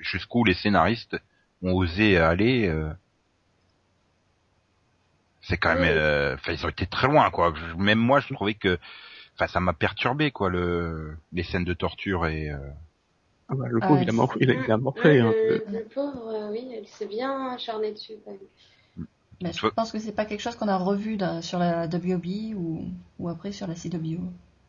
jusqu'où 0.01 0.45
les 0.45 0.55
scénaristes 0.55 1.17
ont 1.63 1.73
osé 1.73 2.19
aller. 2.19 2.67
euh. 2.69 2.91
c'est 5.43 5.59
quand 5.59 5.75
même, 5.75 5.85
euh, 5.85 6.35
enfin, 6.35 6.53
ils 6.53 6.65
ont 6.67 6.71
été 6.71 6.87
très 6.87 7.07
loin, 7.07 7.31
quoi. 7.31 7.55
Même 7.79 7.99
moi, 7.99 8.21
je 8.21 8.33
trouvais 8.35 8.55
que, 8.55 8.79
enfin, 9.35 9.47
ça 9.49 9.61
m'a 9.61 9.73
perturbé, 9.73 10.31
quoi, 10.31 10.51
le, 10.51 11.17
les 11.33 11.43
scènes 11.45 11.65
de 11.65 11.75
torture 11.75 12.27
et. 12.27 12.51
euh, 12.51 12.59
Ah 13.49 13.55
bah, 13.57 13.67
le 13.69 13.79
Ah 13.81 13.87
pauvre, 13.89 13.99
ouais, 13.99 14.05
il 14.05 14.09
a 14.09 14.13
mort, 14.13 14.37
il 14.41 14.51
a, 14.51 14.55
il 14.55 14.71
a 14.71 14.77
Ouais, 14.77 14.81
morflé. 14.83 15.21
hein. 15.21 15.35
le, 15.41 15.65
le 15.79 15.85
pauvre, 15.95 16.29
euh, 16.29 16.51
oui, 16.53 16.71
elle 16.75 16.87
s'est 16.87 17.07
bien 17.07 17.53
acharnée 17.53 17.93
dessus. 17.93 18.15
quand 18.25 18.33
même. 18.33 18.41
Mais 19.41 19.53
je 19.53 19.61
pense 19.77 19.93
que 19.93 19.99
c'est 19.99 20.15
pas 20.15 20.25
quelque 20.25 20.41
chose 20.41 20.57
qu'on 20.57 20.69
a 20.69 20.77
revu 20.77 21.17
dans- 21.17 21.43
sur 21.43 21.59
la 21.59 21.87
WB 21.87 22.55
ou, 22.57 22.85
ou 23.19 23.29
après 23.29 23.53
sur 23.53 23.67
la 23.67 23.75
CW. 23.75 24.21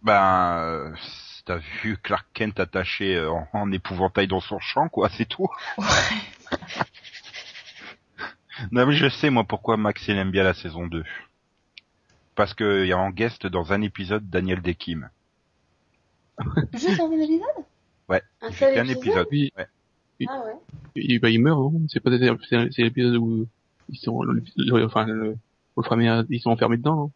Ben, 0.02 0.58
euh, 0.60 0.96
t'as 1.46 1.58
vu 1.58 1.98
Clark 1.98 2.28
Kent 2.34 2.60
attaché 2.60 3.16
euh, 3.16 3.32
en, 3.32 3.48
en 3.54 3.72
épouvantail 3.72 4.28
dans 4.28 4.40
son 4.40 4.60
champ, 4.60 4.88
quoi, 4.90 5.10
c'est 5.10 5.26
tout. 5.26 5.48
non 8.72 8.86
mais 8.86 8.96
je 8.96 9.10
sais 9.10 9.30
moi 9.30 9.44
pourquoi 9.44 9.78
Max 9.78 10.08
il 10.08 10.18
aime 10.18 10.32
bien 10.32 10.44
la 10.44 10.54
saison 10.54 10.88
2. 10.88 11.04
Parce 12.36 12.54
que 12.54 12.84
il 12.84 12.88
y 12.90 12.94
a 12.94 12.98
en 12.98 13.10
guest 13.12 13.48
dans 13.48 13.72
un 13.74 13.82
épisode 13.82 14.30
Daniel 14.30 14.62
Dekim. 14.62 15.10
Juste 16.74 16.98
dans 16.98 17.08
un 17.10 17.20
épisode? 17.20 17.42
Un 18.10 18.20
Il 18.50 18.54
seul 18.54 18.54
fait 18.54 18.74
qu'un 18.76 18.84
épisode, 18.88 19.28
épisode. 19.28 19.28
Oui. 19.32 19.52
Ouais. 19.58 19.68
Ah 20.30 20.42
ouais. 20.46 20.54
Il, 20.96 21.20
bah, 21.20 21.30
il 21.30 21.42
meurt, 21.42 21.60
hein. 21.60 21.80
c'est 21.90 22.00
peut-être 22.00 22.38
c'est 22.72 22.82
l'épisode 22.84 23.16
où 23.18 23.48
ils 23.90 23.98
sont, 23.98 24.22
le, 24.24 24.44
le- 24.58 24.86
enfin, 24.86 25.06
le, 25.06 25.38
ils 26.30 26.40
sont 26.40 26.52
enfermés 26.52 26.78
dedans. 26.78 27.06
hein. 27.08 27.12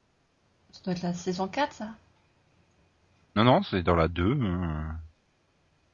Ça 0.71 0.81
doit 0.83 0.93
être 0.93 1.01
la 1.03 1.13
saison 1.13 1.47
4, 1.47 1.73
ça. 1.73 1.89
Non 3.35 3.43
non, 3.43 3.61
c'est 3.63 3.83
dans 3.83 3.95
la 3.95 4.07
2. 4.07 4.23
euh. 4.23 4.81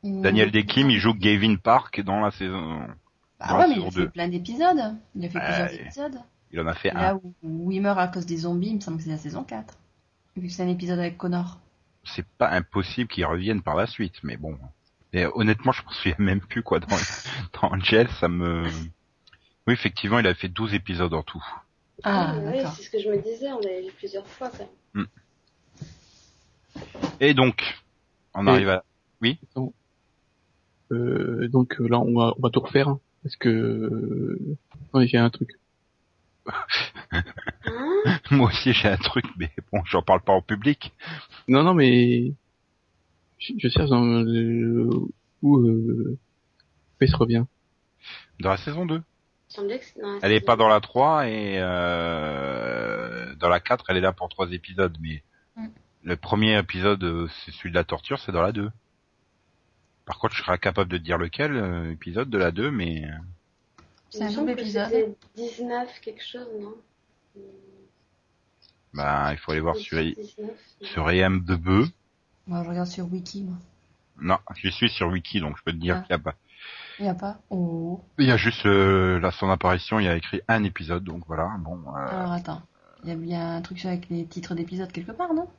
Ou- 0.04 0.22
Daniel 0.22 0.52
Dekim 0.52 0.90
il 0.90 1.00
joue 1.00 1.14
Gavin 1.14 1.56
Park 1.58 2.02
dans 2.02 2.20
la 2.22 2.32
saison. 2.32 2.80
Bah 3.40 3.48
dans 3.50 3.58
ouais, 3.60 3.68
mais 3.70 3.76
il 3.76 3.86
a 3.88 3.92
fait 3.92 4.08
plein 4.08 4.28
d'épisodes. 4.28 4.96
Il 5.16 5.26
a 5.26 5.30
fait 5.30 5.38
Ouais. 5.40 5.46
plusieurs 5.46 5.74
épisodes. 5.74 6.20
Il 6.56 6.62
en 6.62 6.68
a 6.68 6.74
fait 6.74 6.88
Et 6.88 6.94
là 6.94 7.12
un. 7.12 7.16
où, 7.16 7.34
où 7.44 7.72
il 7.74 7.82
meurt 7.82 8.00
à 8.00 8.08
cause 8.08 8.26
des 8.26 8.38
zombies, 8.38 8.70
il 8.70 8.76
me 8.76 8.80
semble 8.80 8.96
que 8.98 9.04
c'est 9.04 9.10
la 9.10 9.18
saison 9.18 9.44
4. 9.44 9.78
Vu 10.38 10.48
que 10.48 10.54
c'est 10.54 10.64
un 10.64 10.70
épisode 10.70 11.00
avec 11.00 11.18
Connor. 11.18 11.60
C'est 12.06 12.26
pas 12.38 12.50
impossible 12.50 13.10
qu'il 13.10 13.26
revienne 13.26 13.62
par 13.62 13.76
la 13.76 13.88
suite, 13.88 14.16
mais 14.24 14.38
bon. 14.38 14.58
Et 15.12 15.26
honnêtement, 15.26 15.74
je 15.74 15.84
me 15.84 15.92
souviens 15.92 16.16
même 16.18 16.40
plus 16.40 16.64
quoi 16.64 16.80
dans, 16.80 16.88
dans 17.62 17.74
Angel, 17.74 18.08
ça 18.22 18.30
me. 18.30 18.64
Oui, 19.68 19.74
effectivement, 19.74 20.20
il 20.20 20.28
a 20.28 20.34
fait 20.34 20.48
12 20.48 20.74
épisodes 20.76 21.14
en 21.14 21.24
tout. 21.24 21.44
Ah, 22.04 22.36
oui, 22.42 22.60
c'est 22.76 22.84
ce 22.84 22.90
que 22.90 23.00
je 23.00 23.10
me 23.10 23.22
disais, 23.22 23.52
on 23.52 23.60
l'avait 23.60 23.82
vu 23.82 23.92
plusieurs 23.98 24.26
fois 24.28 24.50
quand 24.50 24.70
même. 24.96 25.08
Et 27.20 27.34
donc, 27.34 27.82
on 28.34 28.48
Et- 28.48 28.50
arrive 28.50 28.70
à. 28.70 28.84
Euh, 30.92 31.48
donc 31.50 31.80
là, 31.80 32.00
on 32.00 32.14
va, 32.18 32.34
on 32.38 32.42
va 32.42 32.50
tout 32.50 32.60
refaire, 32.62 32.88
hein, 32.90 33.00
parce 33.24 33.36
que 33.36 33.50
euh, 33.50 34.40
non, 34.94 35.02
il 35.02 35.10
y 35.12 35.18
a 35.18 35.24
un 35.24 35.30
truc. 35.30 35.58
Hein 36.48 37.24
Moi 38.32 38.48
aussi, 38.50 38.74
j'ai 38.74 38.88
un 38.88 38.98
truc, 38.98 39.26
mais 39.38 39.52
bon, 39.72 39.82
j'en 39.86 40.02
parle 40.02 40.22
pas 40.22 40.34
en 40.34 40.42
public. 40.42 40.94
Non, 41.48 41.64
non, 41.64 41.74
mais 41.74 42.32
je, 43.40 43.54
je 43.58 43.68
cherche 43.70 43.90
dans 43.90 44.04
le, 44.04 44.90
où 45.42 45.58
euh, 45.60 46.18
Face 47.00 47.14
revient. 47.16 47.46
Dans 48.40 48.50
la 48.52 48.58
saison 48.58 48.86
2. 48.86 48.96
Il 48.96 49.00
me 49.00 49.04
semblait 49.50 49.80
que 49.80 49.86
c'était 49.86 50.02
dans 50.02 50.12
la 50.12 50.20
Elle 50.22 50.32
est 50.32 50.36
saison. 50.36 50.46
pas 50.46 50.56
dans 50.56 50.68
la 50.68 50.80
3 50.82 51.28
et 51.28 51.58
euh, 51.60 53.36
dans 53.36 53.50
la 53.50 53.60
4, 53.60 53.86
elle 53.90 53.98
est 53.98 54.02
là 54.02 54.12
pour 54.14 54.30
trois 54.30 54.52
épisodes, 54.52 54.98
mais 55.02 55.24
Mm. 55.58 55.68
le 56.04 56.18
premier 56.18 56.58
épisode, 56.60 57.02
euh, 57.06 57.30
c'est 57.46 57.52
celui 57.52 57.70
de 57.70 57.76
la 57.76 57.86
torture, 57.86 58.20
c'est 58.20 58.34
dans 58.34 58.42
la 58.42 58.52
2. 58.52 58.70
Par 60.06 60.20
contre, 60.20 60.36
je 60.36 60.42
serais 60.42 60.52
incapable 60.52 60.92
de 60.92 60.98
dire 60.98 61.18
lequel 61.18 61.56
euh, 61.56 61.92
épisode 61.94 62.30
de 62.30 62.38
la 62.38 62.52
2, 62.52 62.72
mais 62.72 63.06
euh, 63.06 63.12
C'est 64.18 64.24
un 64.24 64.32
double 64.32 64.52
épisode. 64.52 64.86
c'était 64.90 65.16
19 65.36 66.00
quelque 66.02 66.24
chose, 66.24 66.48
non 66.62 66.76
bah, 68.94 69.28
il 69.34 69.38
faut 69.38 69.52
aller 69.52 69.60
voir 69.60 69.76
sur, 69.76 69.98
19. 70.02 70.52
sur 70.82 71.08
EM2. 71.08 71.90
Moi, 72.48 72.64
je 72.64 72.70
regarde 72.70 72.88
sur 72.88 73.12
Wiki, 73.12 73.44
moi. 73.44 73.58
Non, 74.22 74.38
je 74.56 74.70
suis 74.70 74.90
sur 74.90 75.10
Wiki, 75.10 75.42
donc 75.42 75.58
je 75.58 75.64
peux 75.64 75.74
te 75.74 75.78
dire 75.78 75.98
Ah. 75.98 76.02
qu'il 76.04 76.12
y 76.12 76.14
a 76.14 76.20
pas. 76.20 76.36
Il 77.00 77.06
y 77.06 77.10
a 77.10 77.14
pas. 77.14 77.40
Oh. 77.50 78.00
Il 78.18 78.26
y 78.26 78.32
a 78.32 78.38
juste 78.38 78.66
euh, 78.66 79.20
là 79.20 79.32
son 79.32 79.50
apparition, 79.50 80.00
il 80.00 80.06
y 80.06 80.08
a 80.08 80.16
écrit 80.16 80.40
un 80.48 80.64
épisode, 80.64 81.04
donc 81.04 81.24
voilà. 81.28 81.52
Bon. 81.60 81.78
euh, 81.90 82.08
Alors 82.08 82.32
attends. 82.32 82.62
Il 83.04 83.10
y 83.10 83.12
a 83.12 83.16
bien 83.16 83.58
un 83.58 83.62
truc 83.62 83.84
avec 83.86 84.08
les 84.10 84.26
titres 84.26 84.56
d'épisodes 84.56 84.92
quelque 84.92 85.12
part, 85.12 85.34
non? 85.34 85.50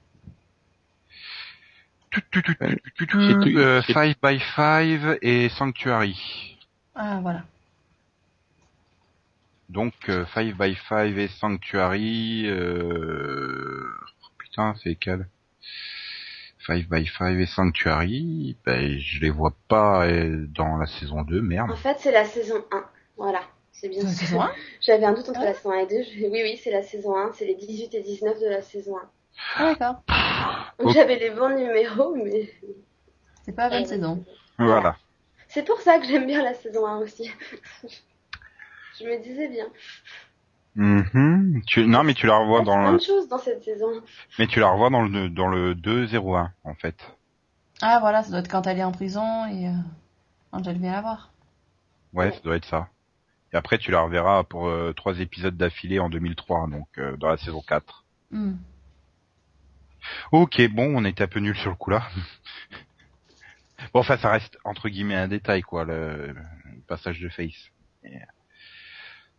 Euh, 3.15 3.83
Five 3.83 4.15
by 4.23 4.39
Five 4.41 5.19
et 5.21 5.51
Sanctuary. 5.51 6.57
Ah 6.95 7.19
voilà. 7.21 7.45
Donc 9.69 9.95
euh, 10.09 10.25
Five 10.27 10.55
by 10.57 10.75
Five 10.75 11.19
et 11.19 11.29
Sanctuary. 11.29 12.45
Euh... 12.47 13.85
Putain, 14.39 14.75
c'est 14.83 14.95
quel? 14.97 15.29
Five 16.59 16.89
by 16.89 17.07
Five 17.07 17.39
et 17.41 17.47
Sanctuary. 17.47 18.57
Ben, 18.65 18.99
je 18.99 19.21
les 19.21 19.31
vois 19.31 19.55
pas 19.69 20.07
euh, 20.07 20.47
dans 20.49 20.77
la 20.77 20.87
saison 20.87 21.23
2, 21.23 21.41
merde. 21.43 21.71
En 21.71 21.77
fait, 21.77 21.97
c'est 21.99 22.13
la 22.13 22.25
saison 22.25 22.65
1. 22.73 22.85
Voilà. 23.17 23.41
C'est 23.73 23.89
bien 23.89 24.01
C'est 24.01 24.07
la 24.07 24.13
sûr. 24.15 24.27
saison 24.29 24.41
1 24.43 24.51
J'avais 24.81 25.05
un 25.05 25.13
doute 25.13 25.29
entre 25.29 25.41
Ouais. 25.41 25.47
la 25.47 25.55
saison 25.55 25.71
1 25.73 25.79
et 25.81 25.87
2. 25.87 25.95
Je- 26.03 26.27
Oui, 26.27 26.41
oui, 26.43 26.61
c'est 26.63 26.71
la 26.71 26.83
saison 26.83 27.17
1. 27.17 27.33
C'est 27.35 27.45
les 27.47 27.55
18 27.55 27.95
et 27.95 28.03
19 28.03 28.41
de 28.41 28.49
la 28.49 28.63
saison 28.63 28.97
1. 28.97 29.01
Ah 29.57 29.75
d'accord. 29.75 30.03
Donc 30.79 30.93
j'avais 30.95 31.19
les 31.19 31.31
bons 31.31 31.51
numéros, 31.55 32.15
mais... 32.17 32.51
C'est 33.45 33.53
pas 33.55 33.69
la 33.69 33.79
bonne 33.79 33.87
saison. 33.87 34.25
Voilà. 34.59 34.97
C'est 35.49 35.65
pour 35.65 35.81
ça 35.81 35.99
que 35.99 36.07
j'aime 36.07 36.27
bien 36.27 36.43
la 36.43 36.55
saison 36.55 36.87
1 36.87 36.99
aussi. 36.99 37.31
je 38.99 39.05
me 39.05 39.23
disais 39.23 39.49
bien. 39.49 39.67
Mhm. 40.75 41.63
Tu... 41.67 41.87
Non, 41.87 42.03
mais 42.05 42.15
tu 42.15 42.27
la 42.27 42.37
revois 42.37 42.61
Il 42.63 42.67
y 42.67 42.71
a 42.71 42.75
dans 42.75 42.81
plein 42.83 42.93
le... 42.93 42.99
de 42.99 43.03
choses 43.03 43.29
dans 43.29 43.39
cette 43.39 43.63
saison. 43.65 43.89
mais 44.39 44.47
tu 44.47 44.61
la 44.61 44.69
revois 44.69 44.91
dans 44.91 45.03
le 45.03 45.29
dans 45.31 45.49
le 45.49 45.75
2-0-1 45.75 46.51
en 46.65 46.75
fait. 46.75 46.97
Ah 47.83 47.99
voilà, 48.01 48.23
ça 48.23 48.31
doit 48.31 48.41
être 48.41 48.49
quand 48.51 48.67
elle 48.67 48.79
est 48.79 48.85
en 48.85 48.93
prison 48.93 49.47
et 49.47 49.69
euh, 49.69 49.73
Angel 50.53 50.79
vient 50.79 50.93
la 50.93 51.01
voir. 51.03 51.33
Ouais, 52.13 52.31
ça 52.33 52.41
doit 52.41 52.57
être 52.57 52.67
ça. 52.67 52.89
Et 53.53 53.57
après, 53.57 53.79
tu 53.79 53.91
la 53.91 54.01
reverras 54.03 54.45
pour 54.45 54.67
euh, 54.69 54.93
trois 54.93 55.19
épisodes 55.21 55.57
d'affilée 55.57 55.99
en 55.99 56.09
2003, 56.11 56.69
donc 56.69 56.89
euh, 56.99 57.17
dans 57.17 57.29
la 57.29 57.37
saison 57.37 57.63
4. 57.67 58.05
Hmm. 58.31 58.55
Ok, 60.33 60.61
bon, 60.71 60.95
on 60.97 61.05
était 61.05 61.25
un 61.25 61.29
peu 61.29 61.41
nul 61.41 61.57
sur 61.57 61.71
le 61.71 61.77
coup 61.77 61.91
là. 61.91 62.03
bon, 63.95 64.01
enfin, 64.01 64.17
ça 64.19 64.31
reste 64.31 64.59
entre 64.65 64.89
guillemets 64.89 65.17
un 65.17 65.29
détail, 65.29 65.63
quoi, 65.63 65.85
le, 65.85 66.33
le 66.33 66.81
passage 66.87 67.21
de 67.21 67.29
Face. 67.29 67.71
Et- 68.05 68.21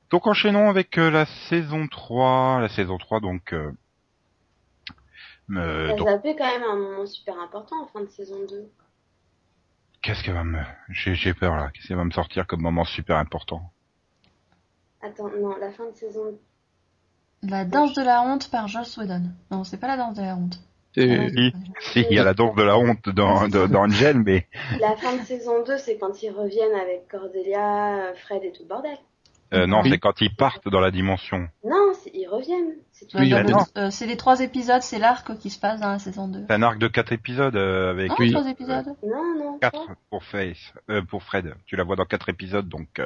Donc, 0.09 0.25
enchaînons 0.25 0.69
avec 0.69 0.97
euh, 0.97 1.09
la 1.11 1.25
saison 1.49 1.87
3. 1.87 2.61
La 2.61 2.69
saison 2.69 2.97
3, 2.97 3.19
donc... 3.19 3.53
Euh, 3.53 3.71
euh, 5.51 5.89
Elle 5.89 5.97
donc, 5.97 6.07
zappé 6.07 6.35
quand 6.35 6.45
même 6.45 6.63
un 6.63 6.75
moment 6.75 7.05
super 7.05 7.39
important 7.39 7.81
en 7.81 7.87
fin 7.87 8.01
de 8.01 8.07
saison 8.07 8.35
2. 8.49 8.69
qu'est-ce 10.01 10.23
qu'elle 10.23 10.33
va 10.33 10.43
me... 10.43 10.59
J'ai 10.89 11.15
j'ai 11.15 11.33
peur, 11.33 11.55
là. 11.55 11.69
Qu'est-ce 11.73 11.87
qu'elle 11.87 11.97
va 11.97 12.05
me 12.05 12.11
sortir 12.11 12.47
comme 12.47 12.61
moment 12.61 12.85
super 12.85 13.17
important? 13.17 13.61
Attends, 15.01 15.29
non, 15.39 15.55
la 15.57 15.71
fin 15.71 15.85
de 15.89 15.95
saison 15.95 16.37
La 17.43 17.65
danse 17.65 17.93
de 17.93 18.01
la 18.01 18.21
honte 18.23 18.49
par 18.49 18.67
Joss 18.67 18.97
Whedon. 18.97 19.23
Non, 19.51 19.63
c'est 19.63 19.77
pas 19.77 19.87
la 19.87 19.97
danse 19.97 20.15
de 20.15 20.21
la 20.21 20.35
honte. 20.35 20.59
Non, 20.97 21.29
Si, 21.79 22.05
il 22.09 22.15
y 22.15 22.19
a 22.19 22.23
la 22.23 22.33
danse 22.33 22.55
de 22.55 22.63
la 22.63 22.77
honte 22.77 23.07
dans, 23.09 23.47
dans, 23.47 23.67
dans 23.67 23.83
Angel, 23.83 24.17
mais... 24.17 24.47
La 24.79 24.95
fin 24.95 25.15
de 25.15 25.21
saison 25.21 25.63
2, 25.63 25.77
c'est 25.77 25.97
quand 25.97 26.23
ils 26.23 26.31
reviennent 26.31 26.75
avec 26.75 27.07
Cordelia, 27.07 28.09
euh, 28.09 28.15
Fred 28.15 28.43
et 28.43 28.51
tout 28.51 28.63
le 28.63 28.69
bordel. 28.69 28.97
Euh, 29.53 29.65
non, 29.65 29.81
Oui. 29.81 29.91
c'est 29.91 29.97
quand 29.97 30.19
ils 30.21 30.35
partent 30.35 30.67
dans 30.67 30.79
la 30.81 30.91
dimension. 30.91 31.47
Non, 31.63 31.93
c'est- 31.93 32.11
ils 32.13 32.27
reviennent. 32.27 32.73
C'est 32.91 33.05
Oui, 33.13 33.21
Non, 33.21 33.25
il 33.25 33.29
y 33.29 33.33
a 33.33 33.43
donc, 33.43 33.59
non. 33.59 33.65
euh, 33.83 33.89
c'est 33.91 34.05
les 34.05 34.17
trois 34.17 34.39
épisodes, 34.41 34.81
c'est 34.81 34.99
l'arc 34.99 35.37
qui 35.37 35.49
se 35.49 35.59
passe 35.59 35.79
dans 35.79 35.91
la 35.91 35.99
saison 35.99 36.27
2. 36.27 36.43
C'est 36.49 36.53
un 36.53 36.63
arc 36.63 36.77
de 36.79 36.87
quatre 36.87 37.13
épisodes 37.13 37.55
euh, 37.55 37.91
avec 37.91 38.09
Non, 38.09 38.15
Oui. 38.19 38.31
trois 38.31 38.47
épisodes 38.49 38.87
Non, 39.03 39.35
non. 39.39 39.57
quatre 39.59 39.91
pour 40.09 40.23
Face, 40.23 40.73
euh, 40.89 41.01
pour 41.01 41.23
Fred. 41.23 41.53
Tu 41.65 41.75
la 41.77 41.83
vois 41.83 41.95
dans 41.95 42.05
quatre 42.05 42.27
épisodes, 42.29 42.67
donc 42.67 42.99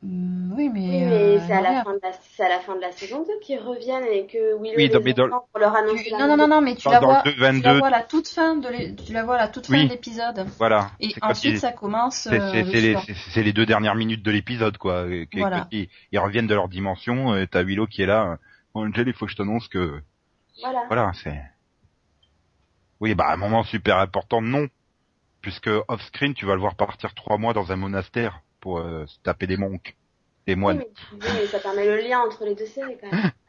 Hmm, 0.00 0.52
Oui, 0.56 0.68
mais... 0.68 0.80
Oui, 0.80 0.88
mais 0.90 1.04
euh, 1.12 1.40
c'est 1.44 1.52
à, 1.52 1.60
la 1.60 1.82
fin 1.82 1.92
de 1.94 1.98
la... 2.00 2.12
c'est 2.12 2.44
à 2.44 2.48
la 2.48 2.60
fin 2.60 2.76
de 2.76 2.80
la 2.80 2.92
saison 2.92 3.24
2 3.24 3.32
qu'ils 3.40 3.58
reviennent 3.58 4.04
et 4.04 4.26
que 4.26 4.54
Willow 4.60 4.76
Oui, 4.76 4.84
les 4.84 4.88
dans- 4.90 5.00
mais 5.02 5.12
dans- 5.12 5.26
entend 5.26 5.48
pour 5.50 5.60
leur 5.60 5.74
annoncer 5.74 6.04
Tu- 6.04 6.12
Non, 6.14 6.28
non, 6.28 6.36
non, 6.36 6.46
non, 6.46 6.60
mais 6.60 6.76
tu 6.76 6.84
Dans- 6.84 6.90
la 6.92 7.00
vois, 7.00 7.22
2, 7.24 7.32
tu 7.32 7.40
la 7.40 7.46
22. 7.52 7.78
vois 7.78 7.86
à 7.88 7.90
la 7.90 8.02
toute 8.04 8.28
fin 8.28 8.54
de 8.56 8.68
l'é- 8.68 8.94
tu 8.94 9.12
la 9.12 9.24
vois 9.24 9.34
à 9.34 9.38
la 9.38 9.48
toute 9.48 9.66
fin 9.66 9.72
Oui. 9.72 9.84
de 9.86 9.90
l'épisode. 9.90 10.46
voilà. 10.58 10.92
Et 11.00 11.08
ensuite, 11.20 11.54
ils- 11.54 11.58
ça 11.58 11.72
commence. 11.72 12.14
c'est 12.16 12.40
euh, 12.40 12.48
c'est- 12.52 12.62
le 12.94 12.96
c'est 13.30 13.42
les, 13.42 13.52
deux 13.52 13.66
dernières 13.66 13.96
minutes 13.96 14.22
de 14.22 14.30
l'épisode, 14.30 14.78
quoi. 14.78 15.06
Et 15.08 15.26
Voilà. 15.34 15.66
ils, 15.72 15.88
ils 16.12 16.18
reviennent 16.20 16.46
de 16.46 16.54
leur 16.54 16.68
dimension, 16.68 17.32
euh, 17.34 17.46
t'as 17.50 17.62
Willow 17.64 17.86
qui 17.88 18.02
est 18.02 18.06
là. 18.06 18.32
euh, 18.32 18.36
Bon, 18.74 18.86
Angel, 18.86 19.08
il 19.08 19.14
faut 19.14 19.26
que 19.26 19.32
je 19.32 19.36
t'annonce 19.36 19.66
que, 19.66 20.00
Voilà. 20.62 20.84
voilà, 20.86 21.10
c'est. 21.24 21.40
Oui, 23.00 23.14
bah 23.16 23.26
un 23.32 23.36
moment 23.36 23.62
super 23.64 23.98
important, 23.98 24.42
non, 24.42 24.68
puisque 25.40 25.70
off 25.88 26.02
screen, 26.02 26.34
tu 26.34 26.46
vas 26.46 26.54
le 26.54 26.60
voir 26.60 26.74
partir 26.76 27.14
trois 27.14 27.38
mois 27.38 27.52
dans 27.52 27.72
un 27.72 27.76
monastère 27.76 28.42
pour 28.60 28.78
euh, 28.78 29.06
se 29.06 29.18
taper 29.20 29.46
des 29.46 29.56
monks, 29.56 29.96
des 30.46 30.56
Oui, 30.62 30.72
moines. 30.72 30.78
mais, 30.78 30.88
oui, 31.10 31.32
mais 31.34 31.46
ça 31.48 31.58
permet 31.58 31.84
le 31.86 31.96
lien 32.00 32.20
entre 32.20 32.44
les 32.44 32.54
deux 32.54 32.66
séries 32.66 32.96
quand 33.00 33.08
même. 33.08 33.24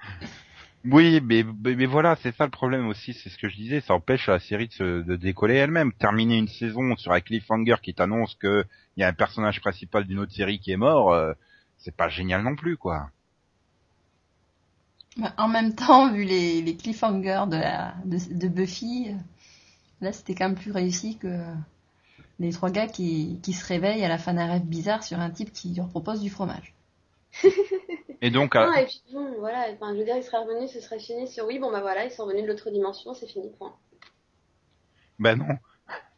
Oui, 0.86 1.20
mais, 1.24 1.44
mais, 1.64 1.76
mais 1.76 1.86
voilà, 1.86 2.16
c'est 2.18 2.34
ça 2.36 2.46
le 2.46 2.52
problème 2.52 2.88
aussi, 2.88 3.14
c'est 3.14 3.30
ce 3.30 3.38
que 3.38 3.50
je 3.50 3.56
disais, 3.56 3.82
ça 3.82 3.94
empêche 3.94 4.28
la 4.28 4.40
série 4.40 4.68
de, 4.68 4.74
se, 4.74 5.02
de 5.04 5.16
décoller 5.18 5.56
elle-même. 5.56 5.92
Terminer 5.94 6.38
une 6.38 6.48
saison 6.48 6.96
sur 6.96 7.12
un 7.12 7.20
cliffhanger 7.22 7.76
qui 7.84 7.94
t'annonce 7.94 8.36
que 8.36 8.64
il 8.96 9.02
y 9.02 9.04
a 9.04 9.08
un 9.10 9.14
personnage 9.14 9.60
principal 9.62 10.06
d'une 10.06 10.20
autre 10.20 10.34
série 10.34 10.60
qui 10.60 10.72
est 10.72 10.78
mort, 10.78 11.14
euh, 11.14 11.34
c'est 11.78 11.96
pas 11.96 12.08
génial 12.10 12.44
non 12.44 12.56
plus, 12.56 12.78
quoi. 12.78 13.10
Bah, 15.18 15.34
en 15.38 15.48
même 15.48 15.76
temps, 15.76 16.12
vu 16.12 16.24
les, 16.24 16.62
les 16.62 16.76
cliffhangers 16.76 17.46
de, 17.48 17.58
la, 17.58 17.94
de, 18.06 18.18
de 18.34 18.48
Buffy, 18.48 19.12
là 20.02 20.14
c'était 20.14 20.36
quand 20.36 20.48
même 20.50 20.56
plus 20.60 20.72
réussi 20.72 21.18
que 21.18 21.28
les 22.40 22.52
trois 22.52 22.70
gars 22.72 22.88
qui, 22.88 23.40
qui 23.44 23.54
se 23.54 23.66
réveillent 23.66 24.04
à 24.06 24.10
la 24.10 24.18
fin 24.18 24.34
d'un 24.34 24.48
rêve 24.48 24.64
bizarre 24.66 25.04
sur 25.04 25.20
un 25.20 25.30
type 25.30 25.52
qui 25.54 25.74
leur 25.76 25.90
propose 25.90 26.22
du 26.22 26.30
fromage. 26.30 26.74
Et 28.22 28.32
donc, 28.32 28.56
Non, 28.60 28.72
euh, 28.72 28.72
et 28.74 28.86
puis 28.86 29.02
bon, 29.12 29.40
voilà, 29.40 29.68
enfin, 29.74 29.94
je 29.94 30.00
veux 30.00 30.06
dire, 30.06 30.16
ils 30.18 30.24
seraient 30.24 30.38
revenus, 30.44 30.72
ce 30.72 30.80
serait 30.82 31.00
fini 31.00 31.28
sur 31.28 31.46
oui, 31.48 31.60
bon 31.60 31.72
bah 31.72 31.82
voilà, 31.82 32.06
ils 32.06 32.12
sont 32.12 32.26
revenus 32.26 32.44
de 32.44 32.48
l'autre 32.50 32.70
dimension, 32.72 33.14
c'est 33.16 33.28
fini, 33.28 33.50
point. 33.58 33.76
ben 35.20 35.36
non. 35.38 35.58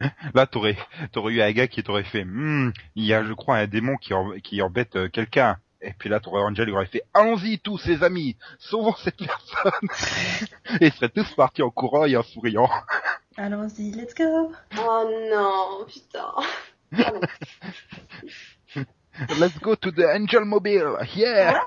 Là, 0.36 0.48
t'aurais, 0.48 0.78
t'aurais 1.12 1.34
eu 1.34 1.42
un 1.42 1.52
gars 1.52 1.68
qui 1.68 1.84
t'aurait 1.84 2.04
fait, 2.04 2.26
Hmm, 2.26 2.72
il 2.96 3.06
y 3.06 3.14
a, 3.14 3.24
je 3.24 3.34
crois, 3.34 3.58
un 3.58 3.68
démon 3.68 3.98
qui, 3.98 4.14
en- 4.14 4.34
qui 4.44 4.62
embête 4.62 4.96
euh, 4.98 5.10
quelqu'un. 5.10 5.58
Et 5.82 5.94
puis 5.94 6.10
là, 6.10 6.20
t'aurais 6.20 6.42
Angel, 6.44 6.70
il 6.70 6.74
aurait 6.76 6.86
fait, 6.88 7.04
allons-y 7.14 7.60
tous, 7.60 7.78
ses 7.80 8.04
amis, 8.04 8.38
sauvons 8.60 8.96
cette 8.96 9.18
personne. 9.18 9.72
et 10.82 10.88
ils 10.88 10.94
seraient 10.94 11.10
tous 11.10 11.34
partis 11.36 11.64
en 11.64 11.72
courant 11.72 12.06
et 12.06 12.18
en 12.18 12.24
souriant. 12.24 12.70
Allons-y, 13.38 13.92
let's 13.92 14.14
go 14.14 14.52
Oh 14.78 15.28
non, 15.32 15.86
putain. 15.88 16.34
Let's 19.40 19.58
go 19.60 19.76
to 19.76 19.92
the 19.92 20.06
Angel 20.14 20.46
Mobile, 20.46 20.98
yeah! 21.16 21.62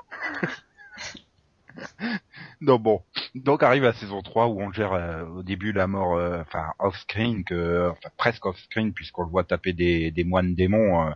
non 2.61 2.77
bon, 2.79 3.01
donc 3.33 3.63
arrive 3.63 3.83
la 3.83 3.93
saison 3.93 4.21
3 4.21 4.47
où 4.47 4.61
on 4.61 4.71
gère 4.71 4.93
euh, 4.93 5.25
au 5.25 5.43
début 5.43 5.71
la 5.71 5.87
mort, 5.87 6.15
euh, 6.17 6.41
enfin 6.41 6.73
off-screen, 6.79 7.43
que, 7.43 7.89
enfin 7.91 8.09
presque 8.17 8.45
off-screen 8.45 8.93
puisqu'on 8.93 9.23
le 9.23 9.29
voit 9.29 9.43
taper 9.43 9.73
des, 9.73 10.11
des 10.11 10.23
moines 10.23 10.53
démons. 10.55 11.07
euh. 11.07 11.11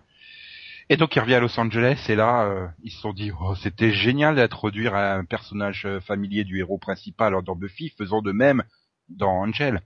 Et 0.89 0.97
donc 0.97 1.15
il 1.15 1.19
revient 1.19 1.35
à 1.35 1.39
Los 1.39 1.59
Angeles 1.59 2.03
et 2.09 2.15
là 2.15 2.45
euh, 2.45 2.67
ils 2.83 2.91
se 2.91 2.99
sont 3.01 3.13
dit 3.13 3.31
oh, 3.39 3.55
c'était 3.55 3.91
génial 3.91 4.35
d'introduire 4.35 4.95
un 4.95 5.23
personnage 5.25 5.87
familier 6.07 6.43
du 6.43 6.59
héros 6.59 6.77
principal 6.77 7.35
dans 7.43 7.55
Buffy, 7.55 7.89
faisons 7.97 8.21
de 8.21 8.31
même 8.31 8.63
dans 9.09 9.41
Angel. 9.41 9.81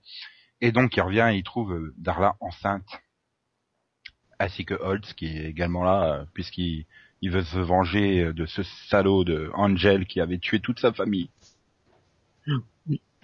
Et 0.63 0.71
donc 0.71 0.95
il 0.97 1.01
revient 1.01 1.29
et 1.31 1.37
il 1.37 1.43
trouve 1.43 1.73
euh, 1.73 1.93
Darla 1.97 2.35
enceinte 2.39 3.01
ainsi 4.39 4.65
que 4.65 4.73
Holtz 4.73 5.13
qui 5.13 5.27
est 5.27 5.45
également 5.45 5.83
là 5.83 6.03
euh, 6.03 6.25
puisqu'il 6.33 6.85
il 7.21 7.31
veut 7.31 7.43
se 7.43 7.59
venger 7.59 8.33
de 8.33 8.45
ce 8.45 8.63
salaud 8.89 9.23
de 9.23 9.51
Angel 9.53 10.05
qui 10.05 10.19
avait 10.19 10.39
tué 10.39 10.59
toute 10.59 10.79
sa 10.79 10.91
famille. 10.91 11.29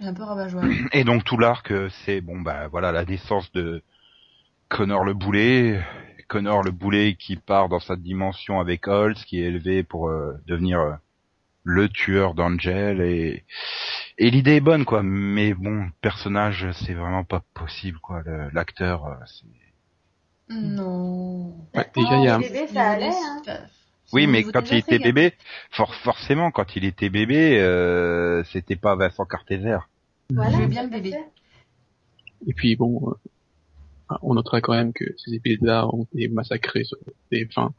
Un 0.02 0.14
peu 0.14 0.22
rabat-joie. 0.22 0.62
Et 0.92 1.04
donc 1.04 1.24
tout 1.24 1.38
l'arc 1.38 1.70
euh, 1.70 1.88
c'est 2.04 2.20
bon 2.20 2.40
bah 2.40 2.68
voilà 2.68 2.90
la 2.92 3.04
naissance 3.04 3.50
de 3.52 3.82
Connor 4.68 5.04
le 5.04 5.14
boulet, 5.14 5.84
Connor 6.28 6.62
le 6.62 6.70
boulet 6.70 7.16
qui 7.18 7.36
part 7.36 7.68
dans 7.68 7.80
sa 7.80 7.96
dimension 7.96 8.60
avec 8.60 8.88
Holtz 8.88 9.24
qui 9.24 9.40
est 9.40 9.46
élevé 9.46 9.82
pour 9.82 10.08
euh, 10.08 10.32
devenir 10.46 10.80
euh, 10.80 10.94
le 11.64 11.88
tueur 11.88 12.34
d'Angel 12.34 13.02
et 13.02 13.44
et 14.18 14.30
l'idée 14.30 14.56
est 14.56 14.60
bonne 14.60 14.84
quoi 14.84 15.02
mais 15.02 15.54
bon 15.54 15.84
le 15.84 15.90
personnage 16.00 16.68
c'est 16.72 16.94
vraiment 16.94 17.24
pas 17.24 17.42
possible 17.54 17.98
quoi 18.00 18.22
l'acteur 18.52 19.06
euh, 19.06 19.14
c'est 19.26 19.46
Non. 20.54 21.54
Ouais, 21.74 21.88
déjà, 21.94 22.16
il 22.18 22.24
y 22.24 22.28
a 22.28 22.34
un- 22.36 22.40
Bébé, 22.40 22.66
ça 22.66 22.90
allait, 22.90 23.06
hein. 23.06 23.40
Oui, 24.12 24.26
mais 24.26 24.42
quand 24.42 24.68
il 24.72 24.78
était 24.78 24.96
fait, 24.98 25.04
bébé, 25.04 25.34
for- 25.70 25.94
forcément, 25.94 26.50
quand 26.50 26.74
il 26.74 26.84
était 26.84 27.08
bébé, 27.10 27.60
euh, 27.60 28.42
c'était 28.44 28.74
pas 28.74 28.96
Vincent 28.96 29.24
Cartézer. 29.24 29.88
Voilà, 30.30 30.58
veux 30.58 30.66
bien 30.66 30.82
le 30.82 30.88
bébé. 30.90 31.14
Et 32.48 32.52
puis 32.52 32.74
bon, 32.74 33.12
euh, 34.10 34.14
on 34.22 34.34
notera 34.34 34.60
quand 34.60 34.72
même 34.72 34.92
que 34.92 35.04
ces 35.18 35.34
épisodes-là 35.34 35.86
ont 35.86 36.02
été 36.14 36.26
massacrés 36.28 36.82
sur 36.82 36.98
des 37.30 37.46
fins. 37.46 37.72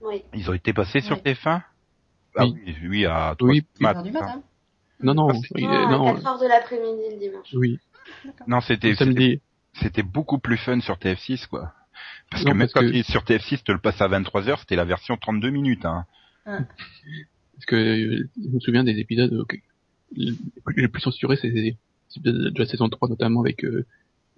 Oui. 0.00 0.24
Ils 0.34 0.50
ont 0.50 0.54
été 0.54 0.72
passés 0.72 1.00
sur 1.00 1.16
Oui. 1.18 1.22
TF1 1.22 1.62
Ah 2.36 2.46
Oui. 2.46 2.54
oui, 2.66 2.76
oui, 2.88 3.06
à 3.06 3.36
Oui, 3.40 3.62
trois 3.78 3.92
Une 3.92 3.96
heure 3.96 4.02
du 4.02 4.10
mat- 4.10 4.20
matin. 4.20 4.42
Non, 5.02 5.14
non, 5.14 5.28
Ah, 5.28 5.60
Non, 5.60 5.68
à 5.68 5.90
non, 5.98 6.14
4 6.14 6.26
heures 6.26 6.38
de 6.40 6.46
l'après-midi 6.48 7.02
le 7.12 7.18
dimanche. 7.18 7.46
oui, 7.54 7.78
Non, 8.46 8.60
c'était 8.60 8.92
c'était 8.92 9.04
samedi. 9.04 9.40
c'était 9.74 10.02
beaucoup 10.02 10.38
plus 10.38 10.56
fun 10.58 10.80
sur 10.80 10.96
TF6 10.98 11.46
quoi. 11.46 11.72
Parce 12.30 12.44
Non, 12.44 12.52
que 12.52 12.56
même 12.56 12.68
parce 12.68 12.86
quand 12.86 12.90
que- 12.92 13.02
sur 13.02 13.22
TF6, 13.24 13.62
te 13.64 13.72
le 13.72 13.78
passe 13.78 14.00
à 14.00 14.08
23h, 14.08 14.58
c'était 14.60 14.76
la 14.76 14.84
version 14.84 15.16
32 15.16 15.50
minutes. 15.50 15.84
Hein. 15.84 16.06
Parce 16.44 17.66
que 17.66 17.76
euh, 17.76 18.28
je 18.42 18.48
me 18.48 18.60
souviens 18.60 18.84
des 18.84 18.98
épisodes 18.98 19.32
euh, 19.32 19.44
que- 19.44 19.56
les 20.76 20.88
plus- 20.88 21.00
censurés, 21.00 21.36
c'est 21.36 21.48
les 21.48 21.76
épisodes 22.16 22.52
de 22.52 22.58
la 22.58 22.66
saison 22.66 22.88
3, 22.88 23.08
notamment 23.08 23.40
avec 23.40 23.64
euh, 23.64 23.86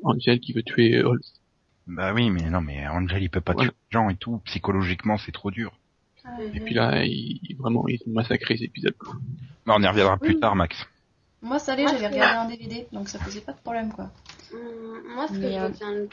Angel 0.03 0.40
qui 0.40 0.53
veut 0.53 0.62
tuer 0.62 1.03
Holst. 1.03 1.40
Bah 1.87 2.12
oui, 2.14 2.31
mais 2.31 2.48
non, 2.51 2.61
mais 2.61 2.87
Angel, 2.88 3.22
il 3.22 3.31
peut 3.31 3.40
pas 3.40 3.53
Voilà. 3.55 3.70
tuer 3.70 3.77
les 3.90 3.98
gens 3.98 4.09
et 4.11 4.16
tout. 4.16 4.38
Psychologiquement, 4.44 5.16
c'est 5.18 5.33
trop 5.33 5.51
dur. 5.51 5.72
Et 6.54 6.61
puis 6.61 6.74
là, 6.74 7.04
ils, 7.04 7.56
vraiment, 7.58 7.87
ils 7.88 8.00
ont 8.06 8.12
massacré 8.12 8.56
ces 8.56 8.64
épisodes. 8.64 8.96
quoi. 8.96 9.14
Mais 9.66 9.72
on 9.76 9.82
y 9.82 9.87
reviendra 9.87 10.16
plus 10.18 10.35
Oui. 10.35 10.40
tard, 10.40 10.54
Max. 10.56 10.76
Moi, 11.40 11.58
ça 11.58 11.72
allait, 11.72 11.87
j'avais 11.88 12.08
regardé 12.08 12.37
en 12.37 12.48
DVD, 12.48 12.87
donc 12.92 13.08
ça 13.08 13.18
posait 13.18 13.40
pas 13.40 13.52
de 13.52 13.58
problème, 13.58 13.92
quoi. 13.92 14.11
Hum, 14.52 15.02
Moi, 15.14 15.26
ce 15.28 15.32
que 15.32 15.38
Mais, 15.38 15.52
je 15.52 15.58
euh, 15.58 15.66
retiens 15.66 15.92
le 15.92 16.08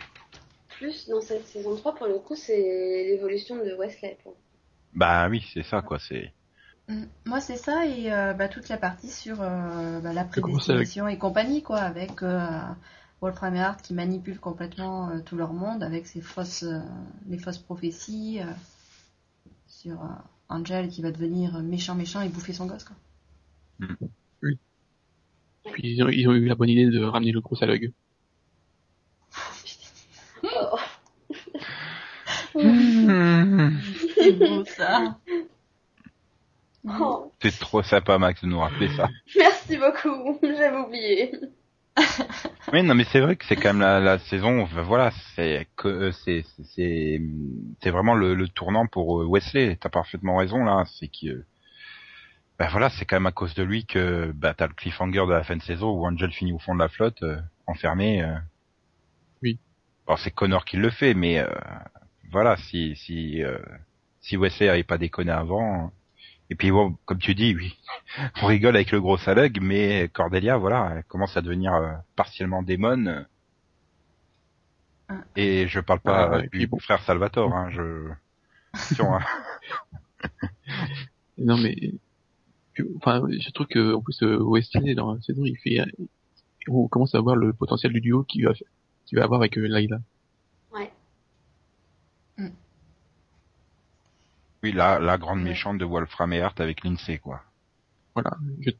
plus 0.78 1.08
dans 1.08 1.22
cette 1.22 1.46
saison 1.46 1.76
3, 1.76 1.96
pour 1.96 2.08
le 2.08 2.18
coup, 2.20 2.36
c'est 2.36 3.06
l'évolution 3.08 3.58
de 3.58 3.74
Wesley. 3.76 4.18
pour- 4.24 4.36
Bah 4.94 5.28
oui, 5.30 5.46
c'est 5.54 5.64
ça, 5.64 5.82
quoi. 5.82 6.00
C'est. 6.00 6.34
Mm. 6.88 7.04
Moi, 7.26 7.42
c'est 7.42 7.58
ça, 7.58 7.86
et 7.86 8.12
euh, 8.12 8.34
bah, 8.34 8.48
toute 8.48 8.70
la 8.70 8.78
partie 8.78 9.10
sur 9.10 9.38
euh, 9.42 10.00
bah, 10.00 10.14
la 10.14 10.24
prédestination 10.24 11.08
et 11.08 11.18
compagnie, 11.20 11.62
quoi, 11.62 11.78
avec 11.80 12.24
euh, 12.24 12.40
Wolfram 13.22 13.56
et 13.56 13.62
Hart 13.62 13.82
qui 13.84 13.94
manipulent 13.94 14.40
complètement 14.40 15.10
euh, 15.10 15.20
tout 15.20 15.36
leur 15.36 15.54
monde 15.54 15.84
avec 15.84 16.08
ses 16.08 16.22
fausses, 16.22 16.64
euh, 16.64 16.80
les 17.28 17.38
fausses 17.38 17.60
prophéties 17.60 18.40
euh, 18.42 18.46
sur 19.82 20.02
euh, 20.02 20.08
Angel 20.50 20.90
qui 20.90 21.02
va 21.02 21.10
devenir 21.12 21.58
méchant, 21.60 21.96
méchant 21.96 22.20
et 22.20 22.28
bouffer 22.28 22.52
son 22.52 22.66
gosse, 22.66 22.84
quoi. 22.84 22.98
Puis 25.72 25.94
ils 25.94 26.04
ont, 26.04 26.10
ils 26.10 26.28
ont 26.28 26.34
eu 26.34 26.46
la 26.48 26.56
bonne 26.56 26.68
idée 26.68 26.88
de 26.88 27.02
ramener 27.02 27.32
le 27.32 27.40
gros 27.40 27.56
salug. 27.56 27.94
Oh, 30.44 30.78
C'est 34.16 34.32
beau, 34.34 34.66
ça. 34.66 35.18
oh. 36.86 37.32
C'est 37.42 37.58
trop 37.58 37.82
sympa, 37.82 38.18
Max, 38.18 38.42
de 38.42 38.48
nous 38.48 38.60
rappeler 38.60 38.90
ça. 38.98 39.08
Merci 39.38 39.78
beaucoup, 39.78 40.40
j'avais 40.42 40.78
oublié. 40.78 41.32
Oui, 42.72 42.84
non, 42.84 42.94
mais 42.96 43.04
c'est 43.06 43.20
vrai 43.20 43.36
que 43.36 43.46
c'est 43.46 43.58
quand 43.58 43.70
même 43.74 43.82
la, 43.82 44.00
la 44.00 44.20
saison. 44.20 44.64
Voilà, 44.66 45.12
c'est 45.36 45.68
que 45.76 45.88
euh, 45.88 46.12
c'est 46.12 46.44
c'est- 46.76 47.22
c'est 47.82 47.90
vraiment 47.92 48.14
le, 48.16 48.36
le 48.36 48.48
tournant 48.48 48.86
pour 48.88 49.22
euh, 49.22 49.26
Wesley. 49.28 49.76
T'as 49.78 49.90
parfaitement 49.90 50.38
raison 50.38 50.64
là. 50.64 50.84
C'est 51.00 51.08
que 51.10 51.46
ben 52.60 52.68
voilà, 52.70 52.90
c'est 52.90 53.06
quand 53.06 53.16
même 53.16 53.26
à 53.26 53.32
cause 53.32 53.54
de 53.56 53.64
lui 53.64 53.86
que 53.86 54.32
bah 54.36 54.54
t'as 54.54 54.68
le 54.68 54.74
cliffhanger 54.74 55.26
de 55.26 55.32
la 55.32 55.44
fin 55.44 55.56
de 55.56 55.62
saison 55.64 55.92
où 55.92 56.06
Angel 56.06 56.32
finit 56.32 56.52
au 56.54 56.60
fond 56.60 56.76
de 56.76 56.80
la 56.80 56.90
flotte, 56.90 57.24
euh, 57.24 57.40
enfermé. 57.68 58.22
euh. 58.24 58.36
Oui. 59.42 59.60
Bon, 60.08 60.18
c'est 60.18 60.32
Connor 60.32 60.66
qui 60.66 60.78
le 60.78 60.90
fait, 60.90 61.14
mais 61.14 61.40
euh, 61.40 61.48
voilà, 62.32 62.58
si 62.58 62.96
si 62.96 63.44
euh, 63.44 63.60
si 64.22 64.38
Wesley 64.38 64.70
avait 64.70 64.84
pas 64.84 64.98
déconné 64.98 65.32
avant. 65.32 65.92
Et 66.52 66.56
puis 66.56 66.72
bon, 66.72 66.98
comme 67.06 67.20
tu 67.20 67.36
dis, 67.36 67.56
oui, 67.56 67.78
on 68.42 68.48
rigole 68.48 68.76
avec 68.76 68.92
le 68.92 69.00
gros 69.00 69.18
salug, 69.18 69.60
mais 69.62 70.10
Cordelia, 70.12 70.58
voilà, 70.58 70.94
elle 70.96 71.04
commence 71.04 71.38
à 71.38 71.42
devenir 71.42 71.74
euh, 71.76 71.94
partiellement 72.16 72.64
démon. 72.64 73.26
Ah. 75.08 75.16
Et 75.36 75.68
je 75.68 75.80
parle 75.80 76.00
pas 76.00 76.30
Ah, 76.32 76.36
euh, 76.38 76.48
du 76.52 76.68
bon. 76.68 76.80
frère 76.80 77.02
Salvatore, 77.04 77.54
hein, 77.56 77.70
je... 77.70 78.10
Attention, 78.74 79.16
hein. 79.16 79.22
Non 81.38 81.58
mais, 81.58 81.94
enfin, 82.98 83.22
je 83.30 83.50
trouve 83.52 83.68
que 83.68 83.94
en 83.94 84.02
plus 84.02 84.22
euh, 84.24 84.38
Wesley 84.42 84.94
dans 84.94 85.14
la 85.14 85.22
saison, 85.22 85.44
il 85.46 85.58
fait, 85.58 85.80
on 86.68 86.88
commence 86.88 87.16
à 87.16 87.22
voir 87.22 87.36
le 87.36 87.54
potentiel 87.54 87.94
du 87.94 88.02
duo 88.02 88.24
qu'il 88.24 88.46
va, 88.46 88.54
qu'il 89.06 89.18
va 89.18 89.24
avoir 89.24 89.40
avec 89.40 89.58
euh, 89.58 89.66
Layla. 89.68 90.00
Ouais. 90.74 90.92
Oui, 94.64 94.72
la, 94.74 95.00
la 95.00 95.18
grande 95.18 95.40
Ouais. 95.40 95.50
méchante 95.50 95.78
de 95.78 95.86
Wolfram 95.86 96.34
et 96.34 96.42
Hart 96.42 96.60
avec 96.60 96.84
Lindsay, 96.84 97.18
quoi. 97.20 97.42
Voilà, 98.16 98.32
je, 98.62 98.72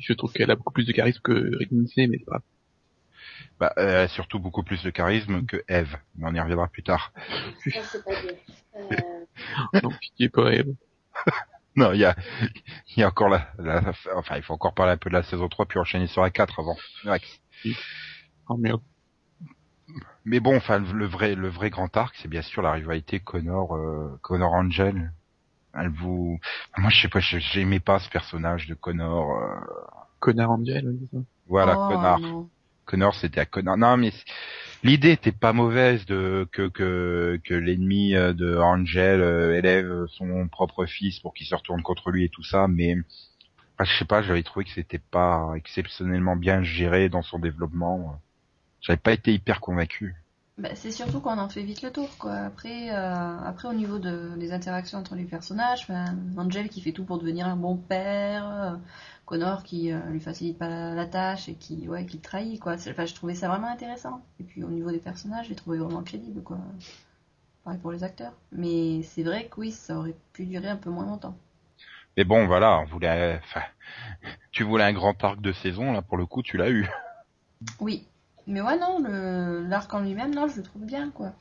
je 0.00 0.12
trouve 0.12 0.32
qu'elle 0.32 0.50
a 0.50 0.56
beaucoup 0.56 0.72
plus 0.72 0.86
de 0.86 0.92
charisme 0.92 1.20
que 1.22 1.56
Rick 1.56 1.70
Lindsay, 1.70 2.06
mais 2.08 2.18
c'est 2.18 2.24
pas. 2.26 2.40
Bah, 3.60 3.72
elle 3.76 3.88
a 3.88 4.08
surtout 4.08 4.38
beaucoup 4.38 4.62
plus 4.62 4.82
de 4.82 4.90
charisme 4.90 5.44
que 5.46 5.62
Eve, 5.68 5.96
mais 6.16 6.28
on 6.28 6.34
y 6.34 6.40
reviendra 6.40 6.68
plus 6.68 6.82
tard. 6.82 7.12
Ça, 7.64 7.80
c'est 7.84 8.04
pas 8.04 8.20
bien. 8.22 8.32
Euh, 8.76 8.96
Non, 9.82 9.90
pitié 10.00 10.28
pas 10.28 10.50
elle. 10.52 10.74
Non, 11.76 11.92
il 11.92 12.00
y 12.00 12.04
a, 12.04 12.16
il 12.96 13.00
y 13.00 13.02
a 13.02 13.08
encore 13.08 13.28
la, 13.28 13.52
la, 13.58 13.92
enfin, 14.16 14.36
il 14.36 14.42
faut 14.42 14.54
encore 14.54 14.74
parler 14.74 14.92
un 14.92 14.96
peu 14.96 15.10
de 15.10 15.14
la 15.14 15.22
saison 15.22 15.48
3 15.48 15.66
puis 15.66 15.78
enchaîner 15.78 16.06
sur 16.08 16.22
la 16.22 16.30
4 16.30 16.58
avant. 16.60 16.76
Max. 17.04 17.40
Oh 18.48 18.56
merde. 18.56 18.82
Mais 20.24 20.40
bon, 20.40 20.56
enfin, 20.56 20.78
le 20.78 21.06
vrai, 21.06 21.34
le 21.34 21.48
vrai 21.48 21.70
grand 21.70 21.96
arc, 21.96 22.14
c'est 22.20 22.28
bien 22.28 22.42
sûr 22.42 22.62
la 22.62 22.72
rivalité 22.72 23.20
Connor, 23.20 23.74
euh, 23.76 24.18
Connor 24.22 24.52
Angel. 24.52 25.12
Elle 25.74 25.90
vous, 25.90 26.40
moi, 26.78 26.90
je 26.90 27.02
sais 27.02 27.08
pas, 27.08 27.20
j'aimais 27.20 27.80
pas 27.80 28.00
ce 28.00 28.10
personnage 28.10 28.66
de 28.68 28.74
Connor. 28.74 29.32
euh, 29.38 29.56
Connard 30.20 30.50
Angel, 30.52 30.88
oui, 30.88 31.08
ça. 31.12 31.18
Voilà, 31.46 31.76
Oh, 31.76 31.88
Connor. 31.88 32.18
non. 32.20 32.50
Connor, 32.86 33.14
c'était 33.14 33.40
à 33.40 33.46
Connor. 33.46 33.76
Non, 33.76 33.96
mais 33.96 34.10
c'est- 34.12 34.24
l'idée 34.82 35.12
était 35.12 35.32
pas 35.32 35.52
mauvaise 35.52 36.06
de 36.06 36.48
que 36.52 36.68
que 36.68 37.40
que 37.44 37.54
l'ennemi 37.54 38.14
euh, 38.16 38.32
de 38.32 38.56
Angel 38.58 39.20
euh, 39.22 39.56
élève 39.58 40.06
son 40.08 40.48
propre 40.48 40.86
fils 40.86 41.20
pour 41.20 41.34
qu'il 41.34 41.46
se 41.46 41.54
retourne 41.54 41.82
contre 41.82 42.10
lui 42.10 42.24
et 42.24 42.28
tout 42.30 42.44
ça, 42.44 42.68
mais 42.68 42.96
enfin, 43.78 43.84
je 43.90 43.98
sais 43.98 44.04
pas, 44.06 44.22
j'avais 44.22 44.42
trouvé 44.44 44.64
que 44.66 44.72
c'était 44.72 44.98
pas 45.00 45.52
exceptionnellement 45.56 46.36
bien 46.36 46.62
géré 46.62 47.08
dans 47.08 47.22
son 47.22 47.38
développement. 47.38 48.20
J'avais 48.80 48.98
pas 48.98 49.12
été 49.12 49.32
hyper 49.32 49.60
convaincu. 49.60 50.14
Bah, 50.58 50.74
c'est 50.74 50.90
surtout 50.90 51.20
qu'on 51.20 51.38
en 51.38 51.48
fait 51.48 51.62
vite 51.62 51.82
le 51.82 51.92
tour, 51.92 52.08
quoi. 52.18 52.32
Après, 52.32 52.90
euh, 52.90 53.38
après 53.44 53.68
au 53.68 53.72
niveau 53.72 54.00
de, 54.00 54.36
des 54.36 54.52
interactions 54.52 54.98
entre 54.98 55.14
les 55.14 55.24
personnages, 55.24 55.86
Angel 56.36 56.68
qui 56.68 56.80
fait 56.80 56.90
tout 56.90 57.04
pour 57.04 57.18
devenir 57.18 57.46
un 57.46 57.54
bon 57.54 57.76
père, 57.76 58.50
euh, 58.50 58.76
Connor 59.24 59.62
qui 59.62 59.92
euh, 59.92 60.00
lui 60.10 60.18
facilite 60.18 60.58
pas 60.58 60.68
la, 60.68 60.94
la 60.94 61.06
tâche 61.06 61.48
et 61.48 61.54
qui, 61.54 61.88
ouais, 61.88 62.06
qui 62.06 62.16
le 62.16 62.22
trahit, 62.22 62.58
quoi. 62.58 62.74
Enfin, 62.74 63.06
je 63.06 63.14
trouvais 63.14 63.36
ça 63.36 63.46
vraiment 63.46 63.68
intéressant. 63.68 64.20
Et 64.40 64.42
puis 64.42 64.64
au 64.64 64.70
niveau 64.70 64.90
des 64.90 64.98
personnages, 64.98 65.44
je 65.44 65.50
les 65.50 65.56
trouvais 65.56 65.78
vraiment 65.78 66.02
crédibles, 66.02 66.42
quoi. 66.42 66.58
Pareil 67.62 67.78
pour 67.78 67.92
les 67.92 68.02
acteurs. 68.02 68.32
Mais 68.50 69.02
c'est 69.04 69.22
vrai 69.22 69.46
que 69.46 69.60
oui, 69.60 69.70
ça 69.70 69.96
aurait 69.96 70.16
pu 70.32 70.44
durer 70.44 70.68
un 70.68 70.76
peu 70.76 70.90
moins 70.90 71.06
longtemps. 71.06 71.36
Mais 72.16 72.24
bon, 72.24 72.48
voilà, 72.48 72.80
on 72.80 72.84
voulait, 72.84 73.40
enfin, 73.44 73.62
tu 74.50 74.64
voulais 74.64 74.82
un 74.82 74.92
grand 74.92 75.22
arc 75.22 75.40
de 75.40 75.52
saison 75.52 75.92
là, 75.92 76.02
pour 76.02 76.16
le 76.16 76.26
coup, 76.26 76.42
tu 76.42 76.56
l'as 76.56 76.70
eu. 76.70 76.88
Oui, 77.80 78.08
mais 78.48 78.60
ouais, 78.62 78.78
non, 78.78 78.98
le- 79.00 79.62
l'arc 79.68 79.92
en 79.94 80.00
lui-même, 80.00 80.34
non, 80.34 80.48
je 80.48 80.56
le 80.56 80.62
trouve 80.64 80.84
bien, 80.84 81.10
quoi. 81.10 81.34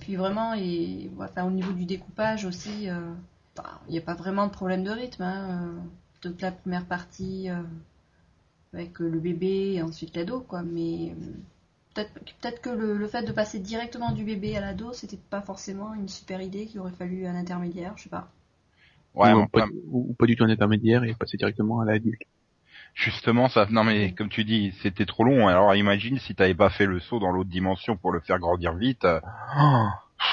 Puis 0.00 0.16
vraiment, 0.16 0.54
et, 0.54 1.10
enfin, 1.20 1.44
au 1.44 1.50
niveau 1.50 1.72
du 1.72 1.84
découpage 1.84 2.44
aussi, 2.44 2.88
euh, 2.90 3.12
bah, 3.56 3.80
il 3.88 3.92
n'y 3.92 3.98
a 3.98 4.02
pas 4.02 4.14
vraiment 4.14 4.46
de 4.46 4.52
problème 4.52 4.84
de 4.84 4.90
rythme. 4.90 5.22
Hein, 5.22 5.50
euh, 5.50 5.80
toute 6.20 6.40
la 6.42 6.52
première 6.52 6.86
partie 6.86 7.50
euh, 7.50 7.62
avec 8.72 9.00
euh, 9.02 9.08
le 9.10 9.18
bébé 9.20 9.74
et 9.74 9.82
ensuite 9.82 10.16
l'ado, 10.16 10.40
quoi. 10.40 10.62
Mais 10.62 11.10
euh, 11.12 11.14
peut-être 11.94 12.14
peut-être 12.40 12.60
que 12.62 12.70
le, 12.70 12.96
le 12.96 13.06
fait 13.08 13.22
de 13.22 13.32
passer 13.32 13.58
directement 13.58 14.12
du 14.12 14.24
bébé 14.24 14.56
à 14.56 14.60
l'ado, 14.60 14.92
c'était 14.94 15.18
pas 15.18 15.42
forcément 15.42 15.94
une 15.94 16.08
super 16.08 16.40
idée, 16.40 16.66
qu'il 16.66 16.80
aurait 16.80 16.92
fallu 16.92 17.26
un 17.26 17.34
intermédiaire, 17.34 17.94
je 17.96 18.04
sais 18.04 18.08
pas. 18.08 18.30
Ouais, 19.14 19.32
ou, 19.32 19.46
pas, 19.48 19.66
ou 19.90 20.14
pas 20.14 20.26
du 20.26 20.36
tout 20.36 20.44
un 20.44 20.50
intermédiaire 20.50 21.04
et 21.04 21.14
passer 21.14 21.36
directement 21.36 21.80
à 21.80 21.84
l'adulte. 21.84 22.22
Justement, 22.94 23.48
ça, 23.48 23.66
non 23.70 23.84
mais 23.84 24.12
comme 24.12 24.28
tu 24.28 24.44
dis, 24.44 24.74
c'était 24.82 25.06
trop 25.06 25.22
long. 25.24 25.46
Alors 25.46 25.74
imagine 25.76 26.18
si 26.18 26.34
t'avais 26.34 26.54
pas 26.54 26.68
fait 26.70 26.86
le 26.86 26.98
saut 27.00 27.20
dans 27.20 27.30
l'autre 27.30 27.50
dimension 27.50 27.96
pour 27.96 28.10
le 28.12 28.20
faire 28.20 28.38
grandir 28.38 28.74
vite. 28.74 29.06
oh. 29.06 29.86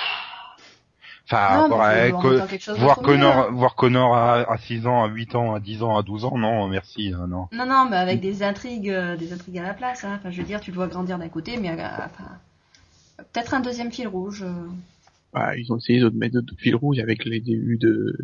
Enfin, 1.28 1.62
Non, 1.62 1.68
voir, 1.70 1.88
mais 1.90 1.96
euh, 1.96 2.12
co- 2.12 2.76
voir 2.78 2.98
Connor, 3.00 3.38
hein. 3.40 3.48
voir 3.52 3.74
Connor 3.76 4.16
à, 4.16 4.34
à 4.52 4.58
6 4.60 4.86
ans, 4.86 5.04
à 5.04 5.08
8 5.08 5.34
ans, 5.34 5.56
à 5.56 5.60
10 5.60 5.82
ans, 5.82 5.98
à 5.98 6.04
12 6.04 6.24
ans, 6.24 6.38
non, 6.38 6.68
merci, 6.68 7.14
euh, 7.16 7.26
non. 7.26 7.48
Non, 7.52 7.66
non, 7.66 7.88
mais 7.90 7.98
avec 7.98 8.22
des 8.22 8.44
intrigues, 8.44 8.92
euh, 8.92 9.16
des 9.18 9.34
intrigues 9.34 9.58
à 9.58 9.64
la 9.64 9.74
place. 9.74 10.04
Hein. 10.04 10.18
Enfin, 10.20 10.30
je 10.30 10.40
veux 10.42 10.48
dire, 10.48 10.60
tu 10.62 10.70
le 10.70 10.76
vois 10.76 10.88
grandir 10.88 11.18
d'un 11.18 11.30
côté, 11.30 11.58
mais 11.58 11.72
euh, 11.72 11.88
enfin, 11.98 12.30
peut-être 13.18 13.56
un 13.56 13.60
deuxième 13.60 13.92
fil 13.92 14.08
rouge. 14.08 14.44
euh. 14.44 14.68
Bah, 15.34 15.58
ils 15.58 15.72
ont 15.74 15.78
essayé 15.78 16.00
de 16.00 16.10
mettre 16.10 16.36
d'autres 16.36 16.54
fils 16.60 16.76
rouges 16.76 17.00
avec 17.00 17.26
les 17.26 17.40
débuts 17.40 17.80
de, 17.82 18.16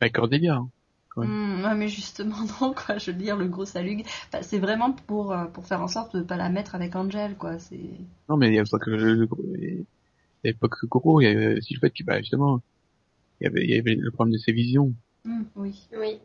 avec 0.00 0.14
Cordelia. 0.14 0.54
hein. 0.56 0.68
Ouais. 1.16 1.28
Ouais, 1.64 1.74
mais 1.74 1.88
justement, 1.88 2.36
non, 2.60 2.74
quoi. 2.74 2.98
Je 2.98 3.10
veux 3.10 3.16
dire, 3.16 3.36
le 3.36 3.48
gros 3.48 3.64
salut, 3.64 4.02
enfin, 4.28 4.42
c'est 4.42 4.58
vraiment 4.58 4.92
pour, 4.92 5.32
euh, 5.32 5.46
pour 5.46 5.66
faire 5.66 5.82
en 5.82 5.88
sorte 5.88 6.16
de 6.16 6.22
pas 6.22 6.36
la 6.36 6.48
mettre 6.48 6.74
avec 6.74 6.94
Angel, 6.96 7.36
quoi. 7.36 7.58
C'est. 7.58 7.80
Non, 8.28 8.36
mais 8.36 8.48
il 8.48 8.54
y 8.54 8.58
a 8.58 8.64
pas 8.64 8.78
que 8.78 8.90
le, 8.90 9.14
le- 9.14 9.28
il 9.54 9.86
y 10.44 10.48
avait 10.50 10.58
pas 10.58 10.68
que 10.68 10.86
Goro, 10.86 11.20
il 11.20 11.24
y 11.24 11.28
avait 11.28 11.58
aussi 11.58 11.74
le 11.74 11.80
fait 11.80 11.90
que, 11.90 12.04
bah, 12.04 12.18
justement, 12.20 12.62
il 13.40 13.44
y 13.44 13.48
avait, 13.48 13.64
il 13.64 13.70
y 13.70 13.78
avait 13.78 13.96
le 13.96 14.10
problème 14.12 14.34
de 14.34 14.38
ses 14.38 14.52
visions. 14.52 14.94
Hmm, 15.24 15.42
oui. 15.56 15.88
oui. 15.96 16.20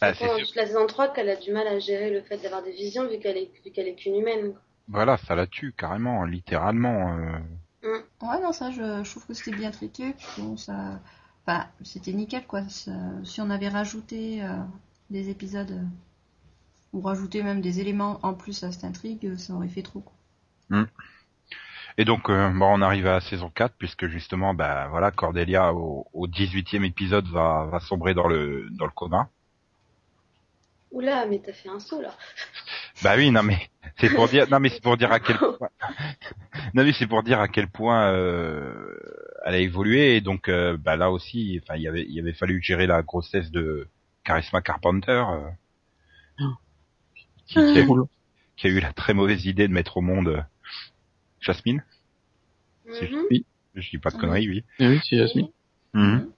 Ah, 0.00 0.12
C'est 0.14 0.28
sûr. 0.28 0.54
la 0.56 0.66
saison 0.66 0.86
3 0.86 1.08
qu'elle 1.12 1.28
a 1.30 1.36
du 1.36 1.52
mal 1.52 1.66
à 1.68 1.78
gérer 1.78 2.10
le 2.10 2.22
fait 2.22 2.38
d'avoir 2.38 2.62
des 2.62 2.72
visions 2.72 3.08
vu 3.08 3.18
qu'elle 3.18 3.36
est, 3.38 3.52
vu 3.64 3.70
qu'elle 3.72 3.88
est 3.88 3.94
qu'une 3.94 4.16
humaine. 4.16 4.54
Voilà, 4.86 5.16
ça 5.16 5.34
la 5.34 5.48
tue 5.48 5.72
carrément, 5.72 6.24
littéralement. 6.24 7.18
euh. 7.18 7.38
Ouais, 8.22 8.40
non, 8.40 8.52
ça, 8.52 8.70
je, 8.70 9.02
je 9.04 9.10
trouve 9.10 9.26
que 9.26 9.34
c'était 9.34 9.56
bien 9.56 9.70
traité. 9.70 10.14
Bon, 10.38 10.56
ça. 10.56 11.00
Enfin, 11.46 11.70
c'était 11.82 12.12
nickel, 12.12 12.46
quoi. 12.48 12.68
Si 12.68 13.40
on 13.40 13.50
avait 13.50 13.68
rajouté 13.68 14.42
euh, 14.42 14.58
des 15.10 15.28
épisodes. 15.30 15.70
euh, 15.70 15.84
ou 16.94 17.02
rajouté 17.02 17.42
même 17.42 17.60
des 17.60 17.80
éléments 17.80 18.18
en 18.22 18.32
plus 18.32 18.62
à 18.64 18.72
cette 18.72 18.84
intrigue, 18.84 19.36
ça 19.36 19.52
aurait 19.52 19.68
fait 19.68 19.82
trop, 19.82 20.00
quoi. 20.00 20.14
Et 20.70 20.76
Et 21.96 22.04
donc, 22.04 22.28
euh, 22.28 22.50
bon, 22.50 22.66
on 22.66 22.82
arrive 22.82 23.06
à 23.06 23.12
la 23.14 23.20
saison 23.22 23.48
4, 23.50 23.74
puisque 23.78 24.06
justement, 24.06 24.52
bah 24.54 24.88
voilà, 24.88 25.10
Cordelia 25.10 25.72
au, 25.72 26.06
au 26.12 26.26
18e 26.26 26.84
épisode 26.84 27.26
va, 27.28 27.64
va 27.70 27.80
sombrer 27.80 28.12
dans 28.14 28.28
le 28.28 28.68
dans 28.70 28.84
le 28.86 28.90
coma. 28.92 29.30
Oula, 30.92 31.26
mais 31.26 31.40
t'as 31.42 31.52
fait 31.52 31.68
un 31.70 31.80
saut 31.80 32.00
là. 32.00 32.16
Bah 33.02 33.14
oui, 33.16 33.30
non 33.30 33.42
mais 33.42 33.58
c'est 33.98 34.10
pour 34.10 34.28
dire, 34.28 34.46
non 34.50 34.60
mais 34.60 34.68
c'est 34.68 34.82
pour 34.82 34.96
dire 34.96 35.12
à 35.12 35.20
quel 35.20 35.40
point, 35.58 35.68
non 36.74 36.84
mais 36.84 36.92
c'est 36.92 37.06
pour 37.06 37.22
dire 37.22 37.40
à 37.40 37.48
quel 37.48 37.68
point 37.70 38.12
euh, 38.12 38.96
elle 39.44 39.54
a 39.54 39.58
évolué 39.58 40.16
et 40.16 40.20
donc 40.20 40.48
euh, 40.48 40.76
bah 40.76 40.96
là 40.96 41.10
aussi, 41.10 41.60
enfin 41.62 41.76
il 41.76 41.82
y 41.82 41.88
avait 41.88 42.06
il 42.08 42.18
avait 42.18 42.32
fallu 42.32 42.62
gérer 42.62 42.86
la 42.86 43.02
grossesse 43.02 43.50
de 43.50 43.88
Charisma 44.24 44.60
Carpenter, 44.62 45.24
euh, 45.30 46.46
qui, 47.46 47.54
qui 47.72 47.78
a, 47.78 47.84
qui 48.56 48.66
a 48.66 48.70
eu 48.70 48.80
la 48.80 48.92
très 48.92 49.14
mauvaise 49.14 49.44
idée 49.46 49.68
de 49.68 49.72
mettre 49.72 49.96
au 49.96 50.00
monde 50.00 50.28
euh, 50.28 50.40
Jasmine. 51.40 51.82
Si 52.92 53.04
Mhm. 53.04 53.42
Je 53.74 53.88
dis 53.90 53.98
pas 53.98 54.10
de 54.10 54.16
conneries, 54.16 54.48
oui. 54.50 54.64
Ah 54.80 54.88
oui, 54.90 55.00
c'est 55.08 55.16
Jasmine. 55.16 55.48
Mhm. 55.94 56.28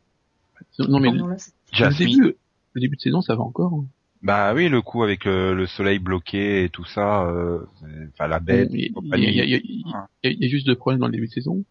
Non 0.89 1.01
mais 1.01 1.11
Non, 1.11 1.27
là, 1.27 1.37
c'est- 1.39 1.53
le 1.73 1.77
Jasmine. 1.77 2.09
début, 2.17 2.37
le 2.75 2.81
début 2.81 2.97
de 2.97 3.01
saison, 3.01 3.21
ça 3.23 3.35
va 3.35 3.43
encore. 3.43 3.73
hein. 3.75 3.87
Bah 4.23 4.55
oui, 4.55 4.69
le 4.69 4.81
coup 4.81 5.03
avec 5.03 5.25
le, 5.27 5.53
le 5.55 5.67
soleil 5.67 5.99
bloqué 5.99 6.65
et 6.65 6.69
tout 6.71 6.85
ça, 6.87 7.27
euh, 7.27 7.67
enfin 8.13 8.27
la 8.29 8.39
bête. 8.41 8.71
Il 8.73 8.81
y, 8.85 8.93
compagnie. 8.93 9.27
a- 9.27 9.31
il 9.31 9.37
y 9.37 9.41
a- 9.55 9.59
il 9.59 9.83
y 10.25 10.29
y 10.29 10.43
y 10.43 10.47
a 10.47 10.49
juste 10.49 10.67
deux 10.67 10.77
problèmes 10.77 11.01
dans 11.01 11.07
le 11.09 11.13
début 11.13 11.27
de 11.27 11.33
saison. 11.33 11.65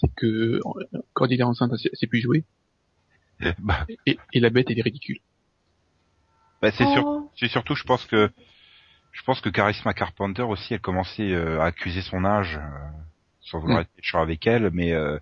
C'est 0.00 0.12
que 0.14 0.26
euh, 0.26 0.60
Cordelia 1.12 1.46
enceinte, 1.46 1.70
elle 1.72 1.78
sait- 1.78 1.88
elle 1.92 1.98
sait 1.98 2.06
plus 2.06 2.20
jouer. 2.22 2.44
Bah, 3.58 3.86
Et, 4.06 4.18
et 4.34 4.40
la 4.40 4.50
bête, 4.50 4.66
elle 4.70 4.78
est 4.78 4.82
ridicule. 4.82 5.18
bah, 6.62 6.70
c'est 6.72 6.84
sûr. 6.92 7.02
Oh. 7.06 7.30
C'est 7.38 7.48
surtout, 7.48 7.74
je 7.74 7.84
pense 7.84 8.04
que 8.06 8.30
je 9.12 9.22
pense 9.24 9.40
que 9.40 9.48
Charisma 9.48 9.92
Carpenter 9.94 10.42
aussi, 10.42 10.74
elle 10.74 10.80
commençait 10.80 11.32
euh, 11.32 11.60
à 11.60 11.66
accuser 11.66 12.00
son 12.02 12.24
âge, 12.24 12.56
euh, 12.58 12.68
sans 13.40 13.58
vouloir 13.58 13.80
être 13.80 13.90
méchant 13.96 14.20
avec 14.22 14.46
elle, 14.46 14.70
mais 14.72 14.92
euh, 14.92 15.18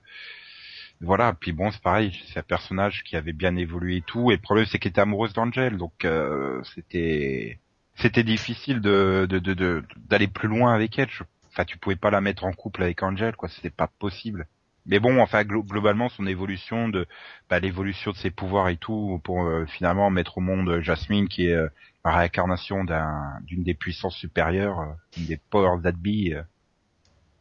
voilà. 1.00 1.32
Puis 1.32 1.52
bon, 1.52 1.70
c'est 1.70 1.80
pareil, 1.80 2.12
c'est 2.32 2.40
un 2.40 2.42
personnage 2.42 3.02
qui 3.04 3.16
avait 3.16 3.32
bien 3.32 3.56
évolué 3.56 3.96
et 3.98 4.02
tout. 4.02 4.30
Et 4.30 4.34
le 4.36 4.40
problème, 4.42 4.66
c'est 4.66 4.78
qu'elle 4.78 4.90
était 4.90 5.00
amoureuse 5.00 5.32
d'Angel, 5.32 5.76
donc 5.78 6.04
euh, 6.04 6.62
c'était 6.74 7.58
c'était 7.96 8.24
difficile 8.24 8.80
de 8.80 9.26
de 9.28 9.38
de- 9.38 9.54
de- 9.54 9.84
d'aller 10.08 10.28
plus 10.28 10.48
loin 10.48 10.74
avec 10.74 10.98
elle. 10.98 11.08
Je- 11.10 11.24
Enfin, 11.50 11.64
tu 11.64 11.78
pouvais 11.78 11.96
pas 11.96 12.10
la 12.10 12.20
mettre 12.20 12.44
en 12.44 12.52
couple 12.52 12.82
avec 12.84 13.02
Angel, 13.02 13.34
quoi. 13.34 13.48
C'était 13.48 13.70
pas 13.70 13.88
possible. 13.98 14.46
Mais 14.88 14.98
bon, 15.01 15.20
enfin, 15.20 15.42
glo- 15.44 15.64
globalement, 15.64 16.09
son 16.09 16.27
évolution 16.27 16.88
de 16.88 17.07
bah, 17.51 17.61
l'évolution 17.61 18.12
de 18.12 18.16
ses 18.16 18.31
pouvoirs 18.33 18.68
et 18.70 18.77
tout 18.77 19.20
pour 19.24 19.44
euh, 19.44 19.66
finalement 19.66 20.11
mettre 20.11 20.38
au 20.38 20.40
monde 20.40 20.81
Jasmine 20.81 21.29
qui 21.29 21.46
est 21.48 21.53
euh, 21.55 21.68
la 22.05 22.12
réincarnation 22.16 22.85
d'un 22.85 23.38
d'une 23.44 23.62
des 23.64 23.74
puissances 23.74 24.16
supérieures, 24.16 24.81
euh, 24.81 24.87
une 25.18 25.27
des 25.27 25.37
powers 25.51 25.81
that 25.83 25.92
be 25.92 26.33
euh, 26.33 26.42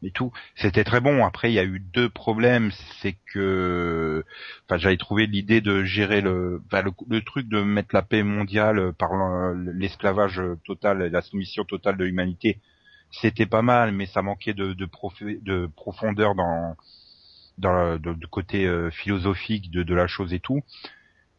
et 0.03 0.11
tout. 0.11 0.31
C'était 0.55 0.83
très 0.83 0.99
bon. 1.01 1.25
Après, 1.25 1.49
il 1.51 1.55
y 1.55 1.59
a 1.59 1.63
eu 1.63 1.79
deux 1.79 2.09
problèmes, 2.09 2.71
c'est 3.01 3.15
que 3.33 4.23
enfin 4.65 4.77
j'avais 4.77 4.97
trouvé 4.97 5.25
l'idée 5.27 5.59
de 5.61 5.83
gérer 5.83 6.21
le, 6.21 6.61
le 6.71 6.91
le 7.09 7.21
truc 7.23 7.47
de 7.49 7.61
mettre 7.63 7.89
la 7.95 8.03
paix 8.03 8.23
mondiale 8.23 8.93
par 8.93 9.13
le- 9.15 9.71
l'esclavage 9.73 10.41
total, 10.65 10.99
la 11.11 11.21
soumission 11.21 11.63
totale 11.65 11.97
de 11.97 12.05
l'humanité. 12.05 12.59
C'était 13.11 13.45
pas 13.47 13.61
mal, 13.63 13.91
mais 13.93 14.05
ça 14.05 14.21
manquait 14.21 14.53
de 14.53 14.73
de, 14.73 14.87
de 15.41 15.67
profondeur 15.75 16.35
dans 16.35 16.75
dans 17.57 17.73
le 17.73 17.99
de, 17.99 18.13
de 18.13 18.25
côté 18.27 18.65
euh, 18.65 18.89
philosophique 18.91 19.71
de, 19.71 19.83
de 19.83 19.95
la 19.95 20.07
chose 20.07 20.33
et 20.33 20.39
tout. 20.39 20.61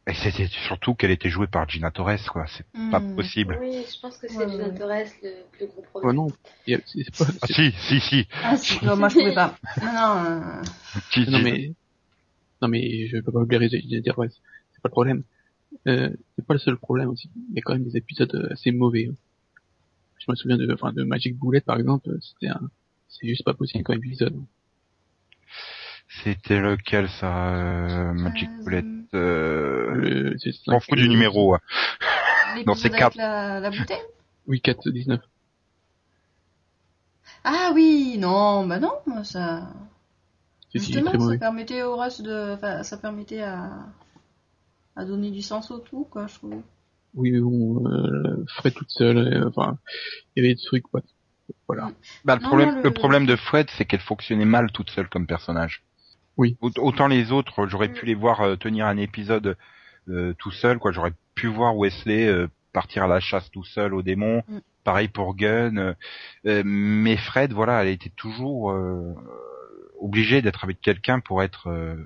Et 0.07 0.15
c'était 0.15 0.47
surtout 0.47 0.95
qu'elle 0.95 1.11
était 1.11 1.29
jouée 1.29 1.47
par 1.49 1.69
Gina 1.69 1.91
Torres, 1.91 2.19
quoi. 2.33 2.47
C'est 2.47 2.65
pas 2.91 3.01
Hmm. 3.01 3.15
possible. 3.17 3.59
Oui, 3.61 3.85
je 3.95 4.01
pense 4.01 4.17
que 4.17 4.27
c'est 4.29 4.37
Ouais, 4.39 4.49
Gina 4.49 4.69
ouais. 4.69 4.79
Torres 4.79 5.05
le 5.23 5.45
plus 5.53 5.67
gros 5.67 5.81
Ouais, 5.83 5.87
problème. 5.91 6.17
non. 6.17 6.33
C'est 6.67 7.17
pas, 7.17 7.27
Ah 7.43 7.47
si, 7.47 7.73
si, 7.73 8.01
si. 8.01 8.29
Ah, 8.43 8.57
si, 8.57 8.85
non, 8.87 8.97
moi 8.97 9.09
je 9.09 9.15
pouvais 9.19 9.35
pas. 9.35 9.57
Non, 9.83 9.93
non. 9.93 10.25
euh, 10.25 10.63
si, 11.13 11.21
non 11.31 11.39
si. 11.39 11.45
mais, 11.45 11.73
non 12.63 12.69
mais 12.69 13.07
je 13.09 13.19
peux 13.19 13.33
pas 13.33 13.41
oublier 13.41 13.69
les 13.69 14.01
dire 14.01 14.19
ouais, 14.19 14.29
c'est 14.31 14.83
pas 14.83 14.89
le 14.89 14.91
problème. 14.91 15.23
Euh, 15.87 16.11
c'est 16.37 16.47
pas 16.47 16.55
le 16.55 16.61
seul 16.61 16.79
problème 16.79 17.09
aussi. 17.11 17.31
Il 17.51 17.57
y 17.57 17.59
a 17.59 17.63
quand 17.63 17.75
même 17.75 17.85
des 17.85 17.97
épisodes 17.97 18.35
euh, 18.35 18.53
assez 18.53 18.71
mauvais. 18.73 19.09
hein. 19.11 19.15
Je 20.19 20.31
me 20.31 20.37
souviens 20.37 20.57
de, 20.57 20.73
enfin, 20.73 20.93
de 20.93 21.05
Magic 21.05 21.39
Bullet 21.39 21.61
par 21.61 21.79
exemple, 21.79 22.09
c'était 22.23 22.49
un, 22.49 22.71
c'est 23.09 23.29
juste 23.29 23.45
pas 23.45 23.55
possible 23.55 23.85
comme 23.85 23.97
épisode. 23.99 24.35
C'était 26.09 26.59
lequel 26.61 27.09
ça, 27.09 27.55
euh, 27.55 28.13
Magic 28.13 28.49
Euh, 28.49 28.65
Bullet 28.65 28.85
euh... 29.15 29.95
Le, 29.95 30.39
c'est 30.39 30.53
Je 30.53 30.71
m'en 30.71 30.81
fous 30.81 30.97
du 30.97 31.09
numéro. 31.09 31.55
hein. 31.55 31.61
L'épisode 32.57 32.77
c'est 32.77 32.89
avec 32.89 32.99
quatre. 32.99 33.17
la, 33.17 33.61
la 33.61 33.71
bouteille? 33.71 33.99
Oui, 34.47 34.61
4 34.61 34.91
19. 34.91 35.21
Ah 37.45 37.73
oui, 37.75 38.17
non, 38.19 38.67
bah 38.67 38.79
non, 38.79 38.93
ça... 39.25 39.69
Si, 40.71 40.79
Justement, 40.79 41.13
ça 41.13 41.19
mauvais. 41.19 41.39
permettait 41.39 41.83
au 41.83 41.97
reste 41.97 42.23
de... 42.23 42.55
Enfin, 42.55 42.83
ça 42.83 42.97
permettait 42.99 43.43
à... 43.43 43.87
à 44.97 45.05
donner 45.05 45.31
du 45.31 45.41
sens 45.43 45.71
au 45.71 45.79
tout, 45.79 46.05
quoi, 46.11 46.27
je 46.27 46.35
trouve. 46.35 46.63
Oui, 47.15 47.33
mais 47.33 47.41
bon, 47.41 47.87
euh, 47.89 48.45
Fred 48.49 48.75
toute 48.75 48.91
seule, 48.91 49.19
euh, 49.19 49.49
enfin, 49.49 49.79
il 50.37 50.43
y 50.43 50.47
avait 50.47 50.55
des 50.55 50.61
trucs, 50.61 50.85
quoi. 50.85 51.01
Voilà. 51.67 51.91
Bah, 52.25 52.35
le 52.37 52.43
Non, 52.43 52.49
problème, 52.49 52.69
non, 52.71 52.77
le- 52.77 52.83
le 52.83 52.91
problème 52.93 53.27
de 53.27 53.37
Fred, 53.37 53.69
c'est 53.77 53.85
qu'elle 53.87 54.01
fonctionnait 54.01 54.45
mal 54.45 54.71
toute 54.73 54.91
seule 54.91 55.09
comme 55.09 55.27
personnage. 55.27 55.85
Oui. 56.39 56.57
Aut- 56.61 56.79
Autant 56.79 57.09
les 57.09 57.33
autres, 57.33 57.67
j'aurais 57.67 57.89
pu 57.93 58.07
les 58.07 58.15
voir 58.15 58.41
euh, 58.41 58.57
tenir 58.57 58.87
un 58.87 58.97
épisode 58.97 59.57
euh, 60.09 60.35
tout 60.39 60.51
seul, 60.53 60.79
quoi. 60.79 60.93
J'aurais 60.93 61.13
pu 61.35 61.49
voir 61.49 61.77
Wesley 61.77 62.27
euh, 62.29 62.49
partir 62.73 63.05
à 63.05 63.09
la 63.09 63.21
chasse 63.21 63.51
tout 63.51 63.65
seul 63.65 63.95
aux 63.95 64.03
démons. 64.03 64.43
Mm. 64.49 64.59
Pareil 64.85 65.09
pour 65.09 65.35
Gunn. 65.37 65.95
euh, 66.47 66.63
mais 66.65 67.17
Fred, 67.19 67.53
voilà, 67.53 67.83
elle 67.83 67.89
était 67.91 68.11
toujours 68.17 68.71
euh, 68.73 69.15
obligée 70.01 70.43
d'être 70.43 70.65
avec 70.65 70.81
quelqu'un 70.81 71.21
pour 71.21 71.43
être, 71.43 71.69
euh, 71.69 71.97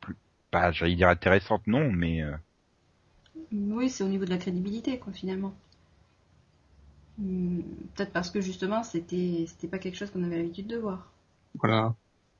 plus, 0.00 0.16
pas, 0.50 0.72
j'allais 0.72 0.96
dire 0.96 1.08
intéressante, 1.08 1.66
non, 1.66 1.90
mais 1.92 2.22
euh, 2.22 2.32
Oui, 3.52 3.90
c'est 3.90 4.04
au 4.04 4.08
niveau 4.08 4.24
de 4.24 4.30
la 4.30 4.38
crédibilité, 4.38 4.98
quoi, 5.00 5.12
finalement. 5.12 5.52
Hmm, 7.18 7.60
Peut-être 7.94 8.12
parce 8.12 8.30
que 8.30 8.40
justement, 8.40 8.82
c'était 8.82 9.44
c'était 9.48 9.68
pas 9.68 9.78
quelque 9.78 9.96
chose 9.96 10.10
qu'on 10.10 10.22
avait 10.24 10.36
l'habitude 10.38 10.66
de 10.66 10.76
voir. 10.78 11.10
Voilà. 11.54 11.94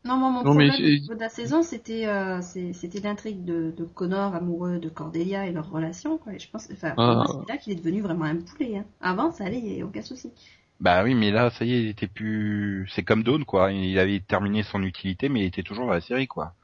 Non, 0.07 0.17
moi, 0.17 0.31
mon 0.31 0.43
Non, 0.45 0.55
mais 0.55 0.69
problème 0.69 0.91
niveau 1.01 1.15
de 1.15 1.21
la 1.21 1.29
saison, 1.29 1.63
c'était 1.63 2.07
euh, 2.07 2.41
c'est- 2.43 2.73
c'était 2.73 3.01
l'intrigue 3.01 3.45
de, 3.45 3.73
de 3.77 3.85
Connor 3.85 4.35
amoureux 4.35 4.79
de 4.79 4.89
Cordelia 4.89 5.47
et 5.47 5.53
leur 5.53 5.71
relation. 5.71 6.19
Quoi. 6.19 6.35
Et 6.35 6.39
je 6.39 6.49
pense, 6.51 6.69
enfin, 6.73 6.95
Ah. 6.97 7.25
c'est 7.29 7.49
là 7.53 7.57
qu'il 7.59 7.73
est 7.73 7.77
devenu 7.77 8.01
vraiment 8.03 8.25
un 8.27 8.37
poulet. 8.37 8.79
Hein. 8.79 8.85
Avant, 9.01 9.33
ça 9.33 9.45
allait, 9.45 9.59
il 9.59 9.67
y 9.69 9.73
avait 9.75 9.83
aucun 9.83 10.03
souci. 10.03 10.31
bah 10.79 11.03
oui, 11.05 11.15
mais 11.15 11.31
là, 11.31 11.49
ça 11.51 11.65
y 11.65 11.73
est, 11.73 11.83
il 11.83 11.89
était 11.89 12.07
plus, 12.07 12.87
c'est 12.95 13.03
comme 13.03 13.23
Dawn, 13.23 13.45
quoi. 13.47 13.73
Il 13.73 13.99
avait 13.99 14.21
terminé 14.21 14.63
son 14.63 14.83
utilité, 14.83 15.29
mais 15.31 15.41
il 15.41 15.47
était 15.47 15.63
toujours 15.63 15.87
dans 15.87 15.93
la 15.93 16.01
série, 16.03 16.27
quoi. 16.27 16.55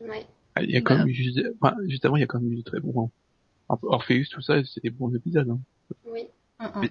Ouais. 0.00 0.26
Ah, 0.54 0.62
Il 0.62 0.70
y 0.70 0.76
a 0.76 0.80
quand 0.82 0.94
Bah. 0.94 0.98
même 1.00 1.08
eu 1.08 1.14
juste, 1.14 1.40
enfin, 1.60 1.74
juste 1.86 2.04
avant, 2.04 2.16
il 2.16 2.20
y 2.20 2.24
a 2.24 2.26
quand 2.26 2.40
même 2.40 2.52
eu 2.52 2.56
de 2.56 2.62
très 2.62 2.78
bons. 2.80 3.10
Or- 3.70 3.78
Orpheus, 3.82 4.24
tout 4.30 4.40
ça, 4.42 4.62
c'est 4.64 4.82
des 4.82 4.90
bons 4.90 5.14
épisodes. 5.14 5.48
Hein. 5.50 5.58
Oui. 6.12 6.24
Hum, 6.60 6.66
hum. 6.74 6.80
Mais- 6.82 6.90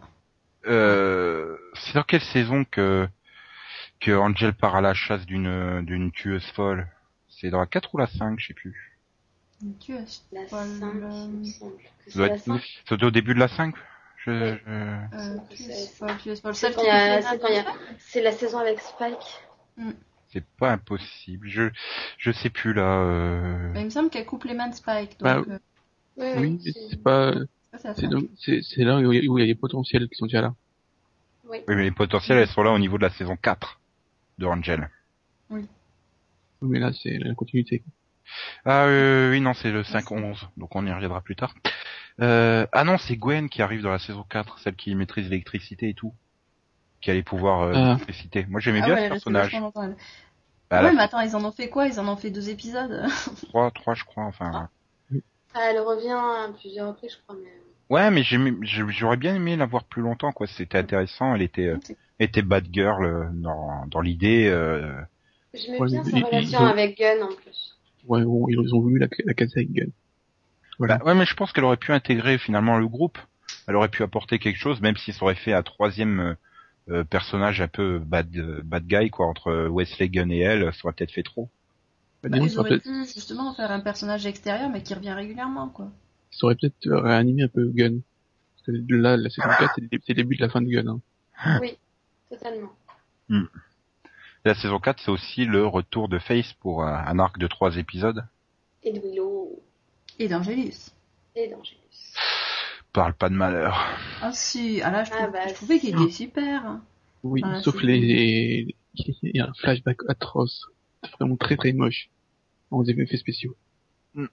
Euh, 0.67 1.55
c'est 1.75 1.93
dans 1.93 2.03
quelle 2.03 2.21
saison 2.21 2.65
que 2.69 3.07
que 3.99 4.11
Angel 4.11 4.53
part 4.53 4.75
à 4.75 4.81
la 4.81 4.93
chasse 4.93 5.25
d'une 5.25 5.83
d'une 5.85 6.11
tueuse 6.11 6.45
folle 6.51 6.87
C'est 7.29 7.49
dans 7.49 7.59
la 7.59 7.65
4 7.67 7.93
ou 7.93 7.97
la 7.97 8.07
5, 8.07 8.39
je 8.39 8.47
sais 8.47 8.53
plus. 8.53 8.99
Tu 9.79 9.93
es- 9.93 10.05
La 10.31 10.41
Paul, 10.49 10.67
5, 10.79 10.91
il 10.95 11.03
euh, 11.03 11.27
me 11.27 11.43
semble. 11.45 11.77
Que 11.77 11.83
Ça 11.83 11.89
c'est 12.07 12.17
doit 12.17 12.27
la 12.27 12.35
être- 12.35 12.43
5. 12.45 12.61
C'était 12.87 13.03
au 13.05 13.11
début 13.11 13.33
de 13.33 13.39
la 13.39 13.47
5 13.47 13.75
je, 14.25 14.31
Ouais. 14.31 14.61
je- 14.65 14.71
euh, 14.71 14.97
C'est- 15.51 15.99
quand 15.99 16.15
qui 16.17 16.29
il 16.29 16.29
y 16.29 16.31
a- 16.31 16.35
fait 16.35 17.21
c'est 17.21 17.39
quand 17.39 17.47
il 17.47 17.53
y 17.55 17.57
a- 17.59 17.65
C'est 17.99 18.21
la 18.21 18.31
saison 18.31 18.57
avec 18.59 18.79
Spike. 18.79 19.15
C'est 20.29 20.43
pas 20.59 20.71
impossible. 20.73 21.47
Je 21.47 21.69
je 22.17 22.31
sais 22.31 22.49
plus 22.49 22.73
là. 22.73 22.83
Euh... 23.01 23.73
Bah, 23.73 23.79
il 23.79 23.85
me 23.85 23.89
semble 23.89 24.09
qu'elle 24.09 24.25
coupe 24.25 24.43
les 24.43 24.53
mains 24.53 24.67
de 24.69 24.75
Spike. 24.75 25.11
Donc, 25.19 25.21
Bah, 25.21 25.43
euh, 25.47 25.59
Oui, 26.17 26.57
Oui, 26.59 26.73
c'est- 26.89 27.01
pas, 27.03 27.33
c'est 27.95 28.83
là 28.83 28.97
où 28.97 29.11
il 29.13 29.23
y 29.23 29.27
a 29.27 29.31
où 29.31 29.37
il 29.37 29.41
y 29.41 29.43
a 29.43 29.45
les 29.45 29.55
potentiels 29.55 30.07
qui 30.09 30.15
sont 30.15 30.25
déjà 30.25 30.41
là. 30.41 30.55
Oui. 31.47 31.59
Oui, 31.67 31.75
mais 31.75 31.83
les 31.83 31.91
potentiels, 31.91 32.39
elles 32.39 32.47
sont 32.49 32.63
là 32.63 32.71
au 32.71 32.79
niveau 32.79 32.97
de 32.97 33.03
la 33.03 33.11
saison 33.11 33.37
4 33.37 33.79
de 34.37 34.45
Angel. 34.45 34.89
Oui, 35.49 35.65
Mais 36.61 36.79
là, 36.79 36.91
c'est 36.93 37.17
la 37.17 37.33
continuité. 37.33 37.83
Ah 38.65 38.85
euh, 38.85 39.31
oui, 39.31 39.39
non, 39.39 39.53
c'est 39.53 39.71
le 39.71 39.83
5-11, 39.83 40.47
donc 40.57 40.75
on 40.75 40.85
y 40.85 40.91
reviendra 40.91 41.21
plus 41.21 41.35
tard. 41.35 41.53
Euh, 42.21 42.65
ah 42.73 42.83
non, 42.83 42.97
c'est 42.97 43.15
Gwen 43.15 43.47
qui 43.49 43.61
arrive 43.61 43.81
dans 43.81 43.91
la 43.91 43.99
saison 43.99 44.25
4, 44.29 44.59
celle 44.59 44.75
qui 44.75 44.93
maîtrise 44.95 45.29
l'électricité 45.29 45.89
et 45.89 45.93
tout. 45.93 46.13
Qui 46.99 47.11
a 47.11 47.13
les 47.13 47.23
pouvoirs 47.23 47.61
euh, 47.61 47.73
Ah. 47.75 47.93
d'électricité. 47.93 48.45
Moi 48.49 48.59
j'aimais 48.59 48.81
Ah 48.83 48.85
bien 48.85 48.95
ouais, 48.95 49.03
ce 49.05 49.09
personnage. 49.09 49.51
Bah, 50.69 50.81
ouais, 50.81 50.83
la 50.83 50.91
mais 50.93 50.99
attends, 51.01 51.21
ils 51.21 51.35
en 51.35 51.45
ont 51.45 51.51
fait 51.53 51.69
quoi? 51.69 51.87
Ils 51.87 51.99
en 51.99 52.07
ont 52.09 52.17
fait 52.17 52.31
deux 52.31 52.49
épisodes. 52.49 53.05
3, 53.49 53.71
3 53.71 53.93
je 53.93 54.03
crois, 54.03 54.23
enfin... 54.25 54.69
Ah, 55.53 55.69
elle 55.71 55.79
revient 55.79 56.09
à 56.11 56.49
plusieurs 56.59 56.89
reprises, 56.89 57.13
je 57.13 57.17
crois, 57.23 57.35
mais. 57.41 57.51
Ouais, 57.89 58.11
mais 58.11 58.21
j'aimais- 58.23 58.53
j'aurais 58.63 59.15
bien 59.17 59.33
aimé 59.35 59.55
la 59.55 59.65
voir 59.65 59.85
plus 59.85 60.01
longtemps, 60.01 60.31
quoi. 60.33 60.45
C'était 60.45 60.77
intéressant. 60.77 61.33
Elle 61.33 61.41
était, 61.41 61.67
euh, 61.67 61.79
était 62.19 62.41
bad 62.41 62.65
girl 62.71 63.05
euh, 63.05 63.23
dans, 63.33 63.85
dans 63.87 64.01
l'idée. 64.01 64.47
Euh... 64.47 64.91
J'aimais 65.53 65.79
Ouais, 65.79 65.87
bien 65.87 66.03
sa 66.03 66.17
relation 66.17 66.59
ont- 66.59 66.65
avec 66.65 66.97
Gunn 66.97 67.23
en 67.23 67.33
plus. 67.35 67.77
Ouais, 68.07 68.23
bon, 68.23 68.47
ils 68.49 68.73
ont 68.73 68.79
voulu 68.79 68.99
la, 68.99 69.07
la 69.25 69.33
caser 69.33 69.53
avec 69.57 69.71
Gun. 69.71 69.87
Voilà. 70.79 70.97
Bah, 70.97 71.05
ouais, 71.05 71.15
mais 71.15 71.25
je 71.25 71.33
pense 71.35 71.51
qu'elle 71.51 71.63
aurait 71.63 71.77
pu 71.77 71.91
intégrer 71.91 72.37
finalement 72.37 72.77
le 72.77 72.87
groupe. 72.87 73.17
Elle 73.67 73.75
aurait 73.75 73.89
pu 73.89 74.03
apporter 74.03 74.39
quelque 74.39 74.57
chose, 74.59 74.79
même 74.81 74.95
si 74.97 75.11
ça 75.13 75.23
aurait 75.23 75.35
fait 75.35 75.53
un 75.53 75.63
troisième, 75.63 76.19
euh, 76.19 76.33
euh, 76.89 77.03
personnage 77.03 77.59
un 77.59 77.67
peu 77.67 77.99
bad 77.99 78.29
bad 78.63 78.85
guy 78.87 79.09
quoi 79.09 79.25
entre 79.27 79.67
Wesley 79.67 80.07
Gunn 80.09 80.31
et 80.31 80.39
elle, 80.39 80.71
ça 80.73 80.79
aurait 80.85 80.93
peut-être 80.93 81.11
fait 81.11 81.23
trop. 81.23 81.49
Bah, 82.23 82.29
Bah, 82.29 82.37
ils 82.41 82.57
auraient 82.59 82.79
pu 82.79 83.03
justement 83.05 83.53
faire 83.53 83.71
un 83.71 83.79
personnage 83.81 84.25
extérieur 84.25 84.69
mais 84.69 84.81
qui 84.83 84.93
revient 84.93 85.11
régulièrement 85.11 85.67
quoi. 85.69 85.91
ça 86.31 86.45
aurait 86.45 86.55
peut-être 86.55 86.87
réanimé 86.89 87.43
un 87.43 87.47
peu 87.49 87.65
Gun. 87.73 87.95
Parce 88.65 88.77
que 88.77 88.93
là, 88.93 89.17
la 89.17 89.29
saison 89.29 89.47
4, 89.59 89.71
c'est 89.75 89.81
le 89.81 89.87
dé- 89.87 89.99
c'est 90.05 90.13
le 90.13 90.23
début 90.23 90.35
de 90.37 90.41
la 90.41 90.49
fin 90.49 90.61
de 90.61 90.67
Gun. 90.69 90.87
Hein. 90.87 91.59
Oui, 91.61 91.77
totalement. 92.29 92.71
La 94.45 94.55
saison 94.55 94.79
4, 94.79 95.01
c'est 95.03 95.11
aussi 95.11 95.45
le 95.45 95.65
retour 95.65 96.07
de 96.07 96.19
Face 96.19 96.53
pour 96.53 96.83
un, 96.83 97.05
un 97.07 97.19
arc 97.19 97.37
de 97.37 97.47
trois 97.47 97.75
épisodes. 97.77 98.25
Et 98.83 98.93
de 98.93 98.99
Willow 98.99 99.61
Et 100.19 100.27
d'Angelus. 100.27 100.91
et 101.35 101.47
d'Angelus. 101.49 101.77
Parle 102.93 103.13
pas 103.13 103.29
de 103.29 103.35
malheur. 103.35 103.77
Ah 104.21 104.31
si, 104.31 104.81
ah 104.81 104.91
là 104.91 105.03
je, 105.03 105.11
Ah 105.13 105.17
trouve- 105.23 105.31
bah, 105.33 105.47
je 105.47 105.53
trouvais 105.53 105.79
qu'il 105.79 105.89
était 106.01 106.11
super. 106.11 106.65
hein. 106.65 106.81
Oui, 107.23 107.41
Ah, 107.43 107.59
sauf 107.61 107.81
les... 107.81 108.75
Il 108.95 109.35
y 109.35 109.39
a 109.41 109.47
un 109.49 109.53
flashback 109.53 109.97
atroce. 110.07 110.65
Vraiment 111.19 111.35
très 111.35 111.57
très 111.57 111.73
moche. 111.73 112.09
En 112.71 112.83
effets 112.83 113.17
spéciaux. 113.17 113.55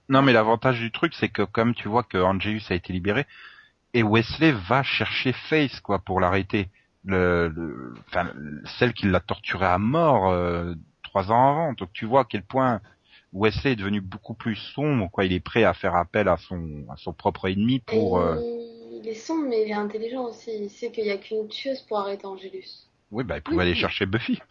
Non, 0.09 0.21
mais 0.23 0.33
l'avantage 0.33 0.79
du 0.79 0.91
truc, 0.91 1.13
c'est 1.13 1.29
que 1.29 1.43
comme 1.43 1.75
tu 1.75 1.87
vois 1.87 2.03
que 2.03 2.17
Angelus 2.17 2.63
a 2.69 2.73
été 2.75 2.91
libéré, 2.91 3.25
et 3.93 4.01
Wesley 4.01 4.51
va 4.51 4.81
chercher 4.81 5.31
Face, 5.33 5.79
quoi, 5.81 5.99
pour 5.99 6.19
l'arrêter. 6.19 6.69
Le, 7.05 7.49
le- 7.55 7.93
enfin, 8.07 8.31
celle 8.79 8.93
qui 8.93 9.05
l'a 9.07 9.19
torturé 9.19 9.65
à 9.65 9.77
mort 9.77 10.29
euh, 10.31 10.73
trois 11.03 11.31
ans 11.31 11.49
avant. 11.51 11.73
Donc 11.73 11.89
tu 11.93 12.05
vois 12.05 12.21
à 12.21 12.25
quel 12.25 12.43
point 12.43 12.81
Wesley 13.33 13.73
est 13.73 13.75
devenu 13.75 14.01
beaucoup 14.01 14.33
plus 14.33 14.55
sombre, 14.55 15.09
quoi. 15.11 15.25
Il 15.25 15.33
est 15.33 15.39
prêt 15.39 15.63
à 15.63 15.73
faire 15.73 15.95
appel 15.95 16.27
à 16.27 16.37
son 16.37 16.85
à 16.89 16.95
son 16.97 17.13
propre 17.13 17.47
ennemi 17.49 17.79
pour. 17.79 18.19
euh, 18.19 18.35
il 18.91 19.07
est 19.07 19.13
sombre, 19.13 19.45
mais 19.49 19.63
il 19.63 19.69
est 19.69 19.73
intelligent 19.73 20.23
aussi. 20.25 20.51
Il 20.59 20.69
sait 20.69 20.89
qu'il 20.91 21.03
n'y 21.03 21.11
a 21.11 21.17
qu'une 21.17 21.47
tueuse 21.47 21.81
pour 21.81 21.99
arrêter 21.99 22.25
Angelus. 22.25 22.87
Oui, 23.11 23.23
bah 23.23 23.37
il 23.37 23.41
pouvait 23.43 23.57
Oui, 23.57 23.63
aller 23.63 23.75
chercher 23.75 24.05
Buffy. 24.07 24.41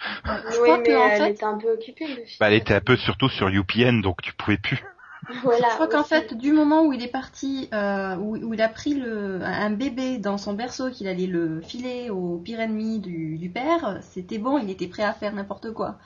Oui, 0.62 0.70
mais 0.82 0.90
que 0.90 0.96
en 0.96 1.08
elle 1.08 1.22
fait, 1.22 1.30
était 1.32 1.44
un 1.44 1.58
peu 1.58 1.72
occupée, 1.72 2.06
Buffy. 2.06 2.36
Bah 2.38 2.48
elle 2.48 2.54
était 2.54 2.74
un 2.74 2.80
peu 2.80 2.96
surtout 2.96 3.28
sur 3.28 3.48
UPN, 3.48 4.00
donc 4.00 4.22
tu 4.22 4.32
pouvais 4.32 4.58
plus. 4.58 4.82
Voilà, 5.28 5.68
je 5.68 5.74
crois 5.74 5.88
qu'en 5.88 6.04
fait, 6.04 6.34
du 6.34 6.52
moment 6.52 6.84
où 6.86 6.92
il 6.92 7.02
est 7.02 7.08
parti, 7.08 7.68
euh, 7.72 8.16
où, 8.16 8.36
où 8.36 8.52
il 8.54 8.60
a 8.60 8.68
pris 8.68 8.94
le, 8.94 9.40
un 9.42 9.70
bébé 9.70 10.18
dans 10.18 10.36
son 10.38 10.52
berceau, 10.54 10.90
qu'il 10.90 11.08
allait 11.08 11.26
le 11.26 11.60
filer 11.62 12.10
au 12.10 12.38
pire 12.38 12.60
ennemi 12.60 12.98
du, 13.00 13.38
du 13.38 13.48
père, 13.50 13.98
c'était 14.02 14.38
bon, 14.38 14.58
il 14.58 14.68
était 14.70 14.86
prêt 14.88 15.02
à 15.02 15.14
faire 15.14 15.32
n'importe 15.34 15.72
quoi. 15.72 15.98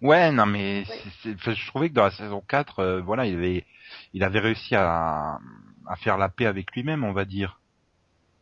Ouais, 0.00 0.30
non, 0.32 0.46
mais 0.46 0.84
Ouais. 0.88 1.00
c'est- 1.02 1.10
c'est- 1.22 1.34
enfin, 1.34 1.54
je 1.54 1.66
trouvais 1.66 1.88
que 1.88 1.94
dans 1.94 2.04
la 2.04 2.10
saison 2.10 2.42
4, 2.46 2.80
euh, 2.80 3.00
voilà, 3.00 3.26
il 3.26 3.34
avait, 3.36 3.64
il 4.12 4.22
avait 4.22 4.40
réussi 4.40 4.74
à, 4.74 5.38
à 5.86 5.96
faire 5.96 6.18
la 6.18 6.28
paix 6.28 6.46
avec 6.46 6.72
lui-même, 6.72 7.04
on 7.04 7.12
va 7.12 7.24
dire. 7.24 7.60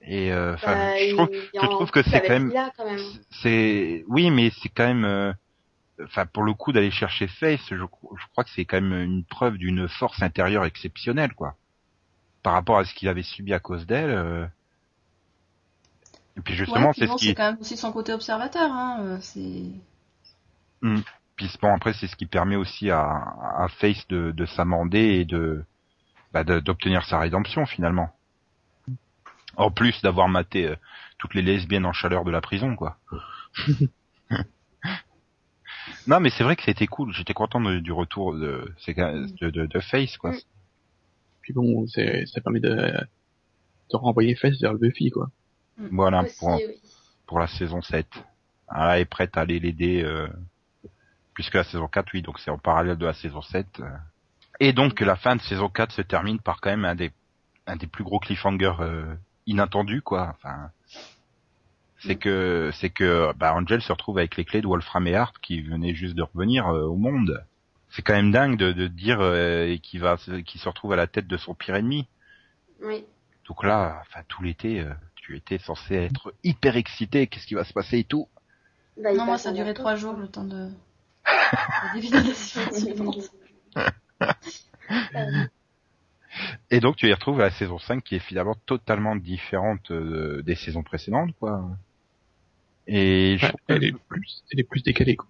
Et 0.03 0.33
euh, 0.33 0.57
Bah, 0.63 0.95
je 0.97 1.11
trouve, 1.15 1.29
je 1.63 1.67
trouve 1.69 1.91
que 1.91 2.03
c'est 2.03 2.29
même, 2.29 2.53
quand 2.77 2.85
même. 2.85 3.19
c'est, 3.31 4.05
oui, 4.09 4.31
mais 4.31 4.51
c'est 4.63 4.69
quand 4.71 4.87
même, 4.87 5.05
euh, 5.05 5.33
enfin, 6.05 6.27
pour 6.27 6.43
le 6.43 6.55
coup 6.55 6.73
d'aller 6.73 6.91
chercher 6.91 7.27
Face, 7.29 7.61
je, 7.71 7.77
je 7.77 8.27
crois 8.33 8.45
que 8.45 8.51
c'est 8.51 8.65
quand 8.65 8.81
même 8.81 8.93
une 9.03 9.25
preuve 9.25 9.59
d'une 9.59 9.89
force 9.89 10.23
intérieure 10.23 10.65
exceptionnelle, 10.65 11.33
quoi. 11.35 11.57
Par 12.43 12.55
rapport 12.55 12.79
à 12.79 12.85
ce 12.85 12.95
qu'il 12.95 13.09
avait 13.09 13.23
subi 13.23 13.53
à 13.55 13.61
cause 13.61 13.87
d'elle. 13.87 14.11
euh. 14.11 14.47
Et 16.37 16.41
puis 16.41 16.55
justement, 16.55 16.89
ouais, 16.89 16.95
c'est 16.97 17.07
bon, 17.07 17.17
ce 17.17 17.23
qui, 17.23 17.29
c'est 17.29 17.35
quand 17.35 17.53
même 17.53 17.61
aussi 17.61 17.77
son 17.77 17.93
côté 17.93 18.13
observateur, 18.13 18.71
hein, 18.73 18.99
euh, 19.01 19.19
c'est... 19.21 19.65
Puis 21.37 21.51
bon 21.61 21.75
après 21.75 21.93
c'est 21.93 22.07
ce 22.09 22.17
qui 22.17 22.27
permet 22.27 22.57
aussi 22.57 22.91
à, 22.91 23.01
à 23.03 23.69
Face 23.69 24.07
de, 24.09 24.33
de 24.33 24.47
s'amender 24.47 24.99
et 24.99 25.25
de 25.25 25.65
bah, 26.33 26.45
de- 26.45 26.61
d'obtenir 26.61 27.05
sa 27.05 27.19
rédemption 27.19 27.67
finalement. 27.67 28.11
En 29.57 29.71
plus 29.71 30.01
d'avoir 30.03 30.29
maté 30.29 30.69
euh, 30.69 30.77
toutes 31.19 31.35
les 31.35 31.43
lesbiennes 31.43 31.87
en 31.87 31.93
chaleur 31.93 32.25
de 32.25 32.31
la 32.31 32.41
prison 32.41 32.75
quoi. 32.77 32.99
non 36.07 36.21
mais 36.21 36.31
c'est 36.31 36.45
vrai 36.45 36.57
que 36.57 36.63
c'était 36.63 36.87
cool. 36.87 37.13
J'étais 37.13 37.35
content 37.35 37.61
de- 37.61 37.79
du 37.81 37.93
retour 37.93 38.35
de, 38.35 38.73
de, 38.87 39.51
de, 39.51 39.67
de 39.67 39.81
Face 39.81 40.17
quoi. 40.17 40.33
Mm. 40.33 40.37
Puis 41.43 41.53
bon, 41.53 41.87
c'est, 41.89 42.25
ça 42.27 42.41
permet 42.41 42.61
de, 42.61 42.71
de 42.71 43.97
renvoyer 43.97 44.35
Face 44.37 44.61
vers 44.61 44.73
le 44.73 44.79
Buffy, 44.79 45.11
quoi. 45.11 45.31
Voilà 45.91 46.23
Aussi, 46.23 46.39
pour 46.39 46.55
oui. 46.55 46.63
pour 47.27 47.39
la 47.41 47.47
saison 47.49 47.83
7. 47.83 48.07
Ah, 48.69 48.97
elle 48.97 49.03
est 49.03 49.05
prête 49.07 49.37
à 49.37 49.41
aller 49.41 49.59
l'aider, 49.59 50.03
euh, 50.05 50.29
puisque 51.35 51.55
la 51.55 51.65
saison 51.65 51.89
4, 51.89 52.11
oui, 52.15 52.23
donc 52.23 52.39
c'est 52.39 52.51
en 52.51 52.59
parallèle 52.59 52.97
de 52.97 53.07
la 53.07 53.15
saison 53.15 53.43
7. 53.43 53.67
euh. 53.81 53.85
Et 54.61 54.73
donc 54.73 55.01
la 55.01 55.17
fin 55.17 55.35
de 55.37 55.41
saison 55.43 55.69
4 55.69 55.93
se 55.93 56.03
termine 56.03 56.39
par 56.39 56.61
quand 56.61 56.71
même 56.71 56.85
un 56.85 56.95
des, 56.95 57.11
un 57.67 57.77
des 57.77 57.87
plus 57.87 58.05
gros 58.05 58.21
cliffhangers 58.21 58.77
euh, 58.81 59.15
inattendus, 59.47 60.03
quoi. 60.03 60.29
Enfin, 60.37 60.71
c'est 62.05 62.17
que 62.17 62.71
c'est 62.75 62.91
que 62.91 63.33
bah, 63.35 63.55
Angel 63.55 63.81
se 63.83 63.93
retrouve 63.93 64.19
avec 64.19 64.37
les 64.37 64.45
clés 64.45 64.61
de 64.61 64.67
Wolfram 64.67 65.07
et 65.07 65.15
Hart 65.15 65.37
qui 65.41 65.63
venaient 65.63 65.95
juste 65.95 66.15
de 66.15 66.23
revenir 66.23 66.67
euh, 66.69 66.83
au 66.85 66.97
monde. 66.97 67.45
C'est 67.91 68.03
quand 68.03 68.15
même 68.15 68.33
dingue 68.33 68.57
de, 68.57 68.73
de 68.73 68.87
dire 68.89 69.21
euh, 69.21 69.67
et 69.67 69.79
qui 69.79 69.99
va 69.99 70.17
se- 70.17 70.41
qui 70.41 70.59
se 70.59 70.69
retrouve 70.69 70.93
à 70.93 70.97
la 70.97 71.07
tête 71.07 71.27
de 71.27 71.37
son 71.37 71.55
pire 71.55 71.75
ennemi. 71.77 72.07
Oui. 72.83 73.05
Donc 73.49 73.65
là, 73.65 73.99
enfin 74.03 74.21
tout 74.29 74.43
l'été, 74.43 74.81
euh, 74.81 74.93
tu 75.15 75.37
étais 75.37 75.59
censé 75.59 75.95
être 75.95 76.33
hyper 76.43 76.77
excité. 76.77 77.27
Qu'est-ce 77.27 77.47
qui 77.47 77.55
va 77.55 77.65
se 77.65 77.73
passer 77.73 77.99
et 77.99 78.05
tout. 78.05 78.29
Bah, 79.03 79.13
Non, 79.15 79.25
moi 79.25 79.39
ça 79.39 79.51
a 79.51 79.53
duré 79.53 79.75
trois 79.75 79.95
jours 79.97 80.15
le 80.15 80.29
temps 80.29 80.45
de... 80.45 80.69
de 80.69 81.95
deviner 81.97 82.23
la 82.29 82.35
suite 82.35 82.73
suivante. 82.75 83.19
Et 86.71 86.81
donc 86.81 86.97
tu 86.97 87.09
y 87.09 87.13
retrouves 87.13 87.39
la 87.39 87.51
saison 87.51 87.79
5 87.79 88.03
qui 88.03 88.17
est 88.17 88.21
finalement 88.21 88.57
totalement 88.67 89.15
différente 89.17 89.91
euh, 89.91 90.43
des 90.43 90.55
saisons 90.55 90.83
précédentes, 90.83 91.35
quoi. 91.39 91.63
Et 92.87 93.37
je 93.39 93.45
Ouais, 93.47 93.49
trouve 93.51 93.61
que- 93.69 93.73
elle 93.75 93.85
est 93.85 93.95
plus, 94.09 94.43
elle 94.53 94.61
est 94.61 94.65
plus 94.69 94.83
décalée, 94.83 95.17
quoi. 95.17 95.29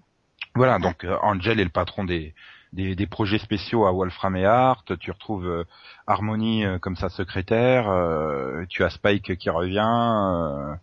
voilà, 0.55 0.79
donc 0.79 1.05
euh, 1.05 1.17
Angel 1.23 1.61
est 1.61 1.65
le 1.65 1.71
patron 1.71 2.05
des, 2.05 2.35
des, 2.73 2.95
des 2.95 3.07
projets 3.07 3.39
spéciaux 3.39 3.87
à 3.87 3.93
Wolfram 3.93 4.35
et 4.37 4.45
Hart. 4.47 4.99
Tu 4.99 5.11
retrouves 5.11 5.47
euh, 5.47 5.65
Harmony 6.07 6.65
euh, 6.65 6.79
comme 6.79 6.97
sa 6.97 7.09
secrétaire. 7.11 7.89
euh, 7.91 8.65
tu 8.69 8.83
as 8.85 8.91
Spike 8.91 9.37
qui 9.37 9.51
revient 9.51 9.85
euh, 9.85 10.75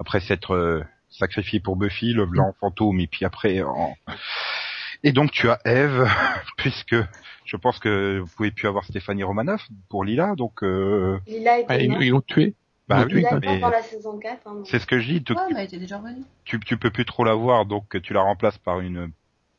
après 0.00 0.20
s'être 0.20 0.54
euh, 0.54 0.82
sacrifié 1.10 1.60
pour 1.60 1.76
Buffy, 1.76 2.12
le 2.12 2.26
blanc 2.26 2.52
fantôme, 2.60 2.98
et 3.00 3.06
puis 3.06 3.24
après. 3.24 3.62
en- 3.62 3.94
Et 5.04 5.12
donc 5.12 5.30
tu 5.30 5.48
as 5.48 5.60
Eve, 5.64 6.04
puisque 6.56 6.96
je 7.44 7.56
pense 7.56 7.78
que 7.78 8.18
vous 8.18 8.30
pouvez 8.36 8.50
plus 8.50 8.66
avoir 8.66 8.84
Stéphanie 8.84 9.22
Romanoff 9.22 9.64
pour 9.88 10.04
Lila, 10.04 10.34
donc. 10.36 10.62
Euh, 10.64 11.18
Lila 11.28 11.60
était 11.60 11.66
Ah, 11.68 11.78
ils 11.78 12.10
l'ont 12.10 12.20
tué. 12.20 12.54
Bah 12.88 13.04
Oui, 13.06 13.14
oui, 13.14 13.14
Lila 13.20 13.30
est 13.30 13.40
mais 13.40 13.46
morte 13.46 13.60
dans 13.60 13.70
la 13.70 13.82
saison 13.82 14.18
4. 14.18 14.46
Hein, 14.46 14.62
c'est 14.66 14.78
ce 14.78 14.86
que 14.86 15.00
je 15.00 15.12
dis. 15.12 15.24
tu- 15.24 15.32
Ouais, 15.32 15.38
mais 15.52 15.60
elle 15.60 15.66
était 15.66 15.78
déjà 15.78 15.98
revenue. 15.98 16.24
tu, 16.44 16.60
tu 16.60 16.76
peux 16.76 16.90
plus 16.90 17.04
trop 17.04 17.24
la 17.24 17.34
voir, 17.34 17.66
donc 17.66 18.00
tu 18.02 18.12
la 18.12 18.22
remplaces 18.22 18.58
par 18.58 18.80
une, 18.80 19.10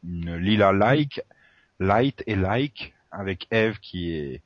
une 0.03 0.35
Lila 0.37 0.71
like, 0.71 1.21
light 1.79 2.23
et 2.27 2.35
like, 2.35 2.93
avec 3.11 3.47
Eve 3.51 3.79
qui 3.79 4.13
est, 4.13 4.41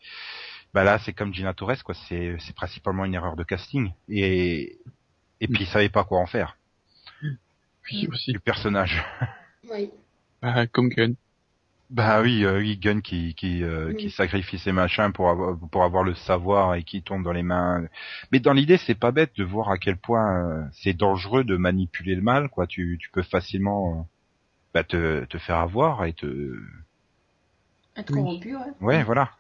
bah 0.74 0.84
là 0.84 1.00
c'est 1.00 1.14
comme 1.14 1.34
Gina 1.34 1.54
Torres 1.54 1.84
quoi, 1.84 1.96
c'est 2.08 2.36
c'est 2.40 2.56
principalement 2.56 3.06
une 3.06 3.14
erreur 3.16 3.36
de 3.36 3.44
casting 3.44 3.92
et 4.10 4.78
et 5.42 5.48
puis 5.48 5.64
ils 5.64 5.68
savaient 5.68 5.90
pas 5.90 6.04
quoi 6.04 6.20
en 6.20 6.26
faire 6.28 6.58
Puis 7.82 8.08
aussi, 8.08 8.32
du 8.32 8.40
personnage. 8.40 9.04
Oui. 9.70 9.92
bah, 10.42 10.68
comme 10.68 10.90
Gun. 10.90 11.14
Bah 11.92 12.22
oui, 12.22 12.46
euh, 12.46 12.60
oui, 12.60 12.80
qui 13.04 13.36
qui 13.36 13.64
euh, 13.64 13.88
Oui. 13.88 13.98
qui 13.98 14.10
sacrifie 14.10 14.58
ses 14.58 14.72
machins 14.72 15.12
pour 15.12 15.30
avoir 15.30 15.58
pour 15.60 15.84
avoir 15.84 16.04
le 16.04 16.16
savoir 16.16 16.76
et 16.76 16.84
qui 16.84 17.04
tombe 17.04 17.22
dans 17.22 17.34
les 17.34 17.44
mains. 17.44 17.86
Mais 18.32 18.40
dans 18.40 18.54
l'idée, 18.54 18.78
c'est 18.78 18.96
pas 18.96 19.12
bête 19.12 19.36
de 19.36 19.44
voir 19.44 19.70
à 19.70 19.78
quel 19.78 19.98
point 19.98 20.46
euh, 20.46 20.64
c'est 20.72 20.94
dangereux 20.94 21.44
de 21.44 21.58
manipuler 21.58 22.16
le 22.16 22.22
mal, 22.22 22.48
quoi. 22.48 22.66
Tu 22.66 22.98
tu 22.98 23.10
peux 23.12 23.24
facilement 23.24 24.00
euh, 24.00 24.04
bah, 24.74 24.86
te 24.86 25.26
te 25.26 25.38
faire 25.38 25.58
avoir 25.58 26.06
et 26.06 26.14
te 26.14 26.26
Être 27.98 28.14
Oui. 28.14 28.22
corrompue, 28.22 28.56
ouais. 28.56 28.74
ouais, 28.80 29.04
voilà. 29.04 29.32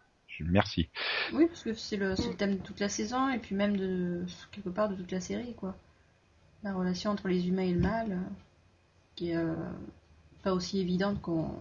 Merci. 0.46 0.90
Oui, 1.34 1.46
parce 1.48 1.64
que 1.64 1.74
c'est 1.74 1.98
le, 1.98 2.16
thème 2.36 2.58
de 2.58 2.62
toute 2.64 2.80
la 2.80 2.90
saison 2.90 3.30
et 3.30 3.40
puis 3.40 3.56
même 3.56 3.78
de 3.78 4.26
quelque 4.52 4.70
part 4.70 4.90
de 4.90 4.96
toute 4.96 5.12
la 5.12 5.22
série, 5.22 5.54
quoi. 5.56 5.76
La 6.64 6.74
relation 6.74 7.12
entre 7.12 7.28
les 7.28 7.48
humains 7.48 7.64
et 7.64 7.74
le 7.74 7.80
mal, 7.80 8.20
qui 9.16 9.32
est 9.32 9.38
euh, 9.38 9.54
pas 10.44 10.54
aussi 10.54 10.80
évidente 10.80 11.22
qu'on 11.22 11.56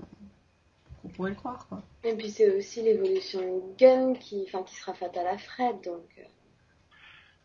qu'on 1.02 1.08
pourrait 1.08 1.30
le 1.30 1.36
croire, 1.36 1.66
quoi. 1.68 1.82
Et 2.04 2.14
puis 2.14 2.30
c'est 2.30 2.50
aussi 2.56 2.82
l'évolution 2.82 3.40
de 3.40 3.78
Gun 3.78 4.14
qui, 4.14 4.44
enfin, 4.46 4.62
qui 4.64 4.74
sera 4.76 4.94
fatale 4.94 5.26
à 5.26 5.38
Fred. 5.38 5.76
Donc, 5.84 6.04
euh, 6.18 6.22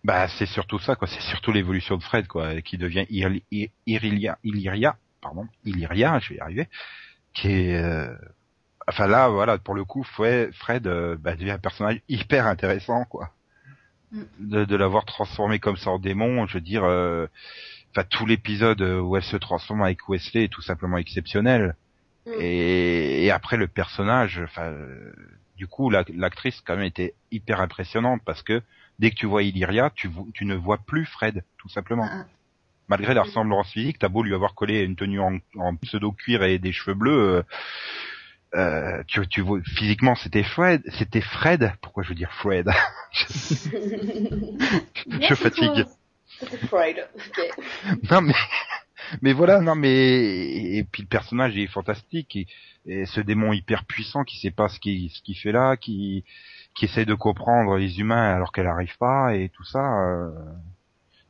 Bah 0.04 0.28
c'est 0.28 0.46
surtout 0.46 0.80
ça, 0.80 0.96
quoi. 0.96 1.08
C'est 1.08 1.22
surtout 1.22 1.52
l'évolution 1.52 1.98
de 1.98 2.04
Fred, 2.04 2.28
quoi, 2.28 2.62
qui 2.62 2.78
devient 2.78 3.06
Ir- 3.10 3.42
Ir- 3.52 3.72
Irilia, 3.86 4.38
Illyria, 4.44 4.98
pardon, 5.22 5.48
Illyria, 5.64 6.20
je 6.20 6.30
vais 6.30 6.36
y 6.36 6.40
arriver, 6.40 6.68
qui 7.34 7.48
est 7.50 7.76
euh, 7.84 8.14
Enfin 8.88 9.08
là, 9.08 9.30
voilà, 9.30 9.58
pour 9.58 9.74
le 9.74 9.84
coup, 9.84 10.04
Fred, 10.04 10.54
Fred 10.54 10.86
euh, 10.86 11.16
bah, 11.20 11.36
devient 11.36 11.52
un 11.52 11.58
personnage 11.58 12.02
hyper 12.08 12.46
intéressant, 12.46 13.06
quoi. 13.06 13.32
Mm. 14.12 14.22
De, 14.40 14.66
de 14.66 14.76
l'avoir 14.76 15.06
transformé 15.06 15.58
comme 15.58 15.76
ça 15.78 15.90
en 15.90 15.98
démon, 15.98 16.46
je 16.46 16.54
veux 16.56 16.62
dire, 16.62 16.84
euh, 16.84 17.26
enfin 17.92 18.04
tout 18.08 18.28
l'épisode 18.28 18.82
où 18.82 19.16
elle 19.18 19.24
se 19.24 19.38
transforme 19.38 19.82
avec 19.82 20.08
Wesley 20.08 20.44
est 20.44 20.50
tout 20.54 20.62
simplement 20.62 20.98
exceptionnel. 20.98 21.76
Mm. 22.26 22.32
Et, 22.40 23.26
et 23.26 23.32
après 23.32 23.58
le 23.58 23.68
personnage, 23.68 24.40
enfin, 24.44 24.66
euh, 24.72 25.14
du 25.58 25.68
coup, 25.68 25.90
la- 25.90 26.04
l'actrice 26.14 26.62
quand 26.62 26.76
même 26.76 26.86
était 26.86 27.14
hyper 27.32 27.62
impressionnante 27.62 28.22
parce 28.26 28.42
que 28.44 28.62
dès 29.00 29.12
que 29.12 29.16
tu 29.16 29.26
vois 29.26 29.44
Illyria, 29.44 29.92
tu, 29.96 30.10
tu 30.34 30.46
ne 30.46 30.56
vois 30.56 30.80
plus 30.80 31.06
Fred, 31.06 31.44
tout 31.58 31.70
simplement. 31.70 32.08
Ah, 32.12 32.26
malgré 32.88 33.14
la 33.14 33.24
ressemblance 33.24 33.72
physique, 33.72 33.98
t'as 34.00 34.10
beau 34.10 34.22
lui 34.24 34.34
avoir 34.36 34.54
collé 34.54 34.84
une 34.84 34.96
tenue 34.96 35.20
en, 35.20 35.38
en 35.58 35.76
pseudo 35.78 36.12
cuir 36.12 36.44
et 36.44 36.60
des 36.60 36.72
cheveux 36.72 36.94
bleus, 36.96 37.12
euh, 37.38 37.44
euh, 38.56 39.04
tu, 39.08 39.28
tu 39.28 39.42
vois, 39.42 39.60
physiquement 39.64 40.16
c'était 40.16 40.44
Fred, 40.44 40.82
c'était 40.98 41.22
Fred. 41.22 41.74
Pourquoi 41.82 42.04
je 42.04 42.10
veux 42.10 42.16
dire 42.16 42.32
Fred? 42.34 42.70
Je 45.20 45.34
fatigue. 45.36 45.86
Fred. 46.68 47.08
Non 48.12 48.22
mais 48.22 48.34
mais 49.22 49.34
voilà, 49.34 49.62
non 49.62 49.76
mais 49.76 50.78
et 50.78 50.84
puis 50.84 51.02
le 51.04 51.08
personnage 51.08 51.58
est 51.58 51.68
fantastique 51.68 52.36
et, 52.36 52.48
et 52.86 53.06
ce 53.06 53.20
démon 53.22 53.54
hyper 53.54 53.86
puissant 53.86 54.24
qui 54.24 54.38
sait 54.40 54.52
pas 54.52 54.68
ce 54.70 54.80
qu'il 54.80 55.10
ce 55.10 55.22
qu'il 55.22 55.36
fait 55.38 55.52
là, 55.52 55.78
qui 55.78 56.24
qui 56.76 56.86
essaie 56.86 57.06
de 57.06 57.14
comprendre 57.14 57.78
les 57.78 58.00
humains 58.00 58.34
alors 58.36 58.52
qu'elle 58.52 58.68
arrive 58.68 58.98
pas 58.98 59.36
et 59.36 59.50
tout 59.50 59.64
ça. 59.66 59.80
Euh, 60.04 60.30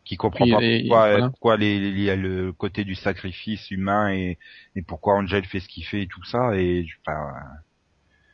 qui 0.04 0.18
comprend 0.18 0.46
pas 0.48 0.62
et- 0.64 0.82
pourquoi, 0.82 1.10
voilà. 1.10 1.30
pourquoi 1.30 1.58
les, 1.58 1.80
les- 1.80 1.90
il 1.90 2.00
y 2.02 2.10
a 2.12 2.16
le 2.16 2.54
côté 2.54 2.84
du 2.84 2.94
sacrifice 2.94 3.72
humain 3.72 4.14
et, 4.14 4.38
et 4.76 4.84
pourquoi 4.84 5.16
Angel 5.16 5.44
fait 5.46 5.60
ce 5.60 5.68
qu'il 5.68 5.84
fait 5.84 6.04
et 6.04 6.08
tout 6.08 6.24
ça 6.26 6.56
et 6.56 6.86
enfin, 7.08 7.34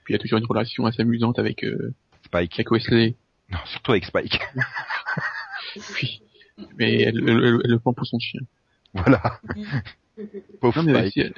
Puis 0.04 0.14
il 0.14 0.18
y 0.18 0.20
a 0.20 0.20
toujours 0.20 0.40
une 0.40 0.46
relation 0.46 0.86
assez 0.86 1.02
amusante 1.02 1.40
avec, 1.40 1.64
euh, 1.64 1.94
Spike 2.26 2.56
avec 2.56 2.72
Wesley. 2.72 3.16
non 3.50 3.60
surtout 3.66 3.92
avec 3.92 4.04
Spike 4.04 4.42
Oui. 6.02 6.22
Mais 6.78 7.04
elle, 7.04 7.18
elle- 7.20 7.30
elle- 7.30 7.62
elle 7.64 7.72
le 7.72 7.80
prend 7.80 7.94
pour 7.94 8.06
son 8.06 8.20
chien. 8.20 8.42
voilà 8.94 9.40
pauvre 10.60 10.84
Non, 10.84 10.94
euh, 10.96 11.32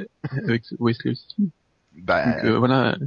avec 0.48 0.64
Wesley 0.80 1.12
aussi. 1.12 1.52
bah, 1.94 2.26
Donc 2.26 2.44
euh, 2.46 2.58
voilà, 2.58 2.98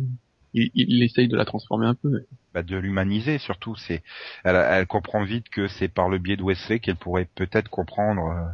il, 0.55 0.71
il 0.75 1.03
essaye 1.03 1.29
de 1.29 1.37
la 1.37 1.45
transformer 1.45 1.87
un 1.87 1.95
peu. 1.95 2.25
bah, 2.55 2.63
de 2.63 2.77
l'humaniser 2.77 3.39
surtout 3.39 3.77
c'est 3.77 4.03
elle, 4.45 4.57
elle 4.57 4.87
comprend 4.87 5.23
vite 5.25 5.49
que 5.49 5.69
c'est 5.69 5.89
par 5.89 6.09
le 6.09 6.19
biais 6.19 6.37
de 6.37 6.43
Wesley 6.43 6.81
qu'elle 6.81 6.97
pourrait 6.97 7.29
peut-être 7.35 7.69
comprendre 7.69 8.27
euh, 8.31 8.45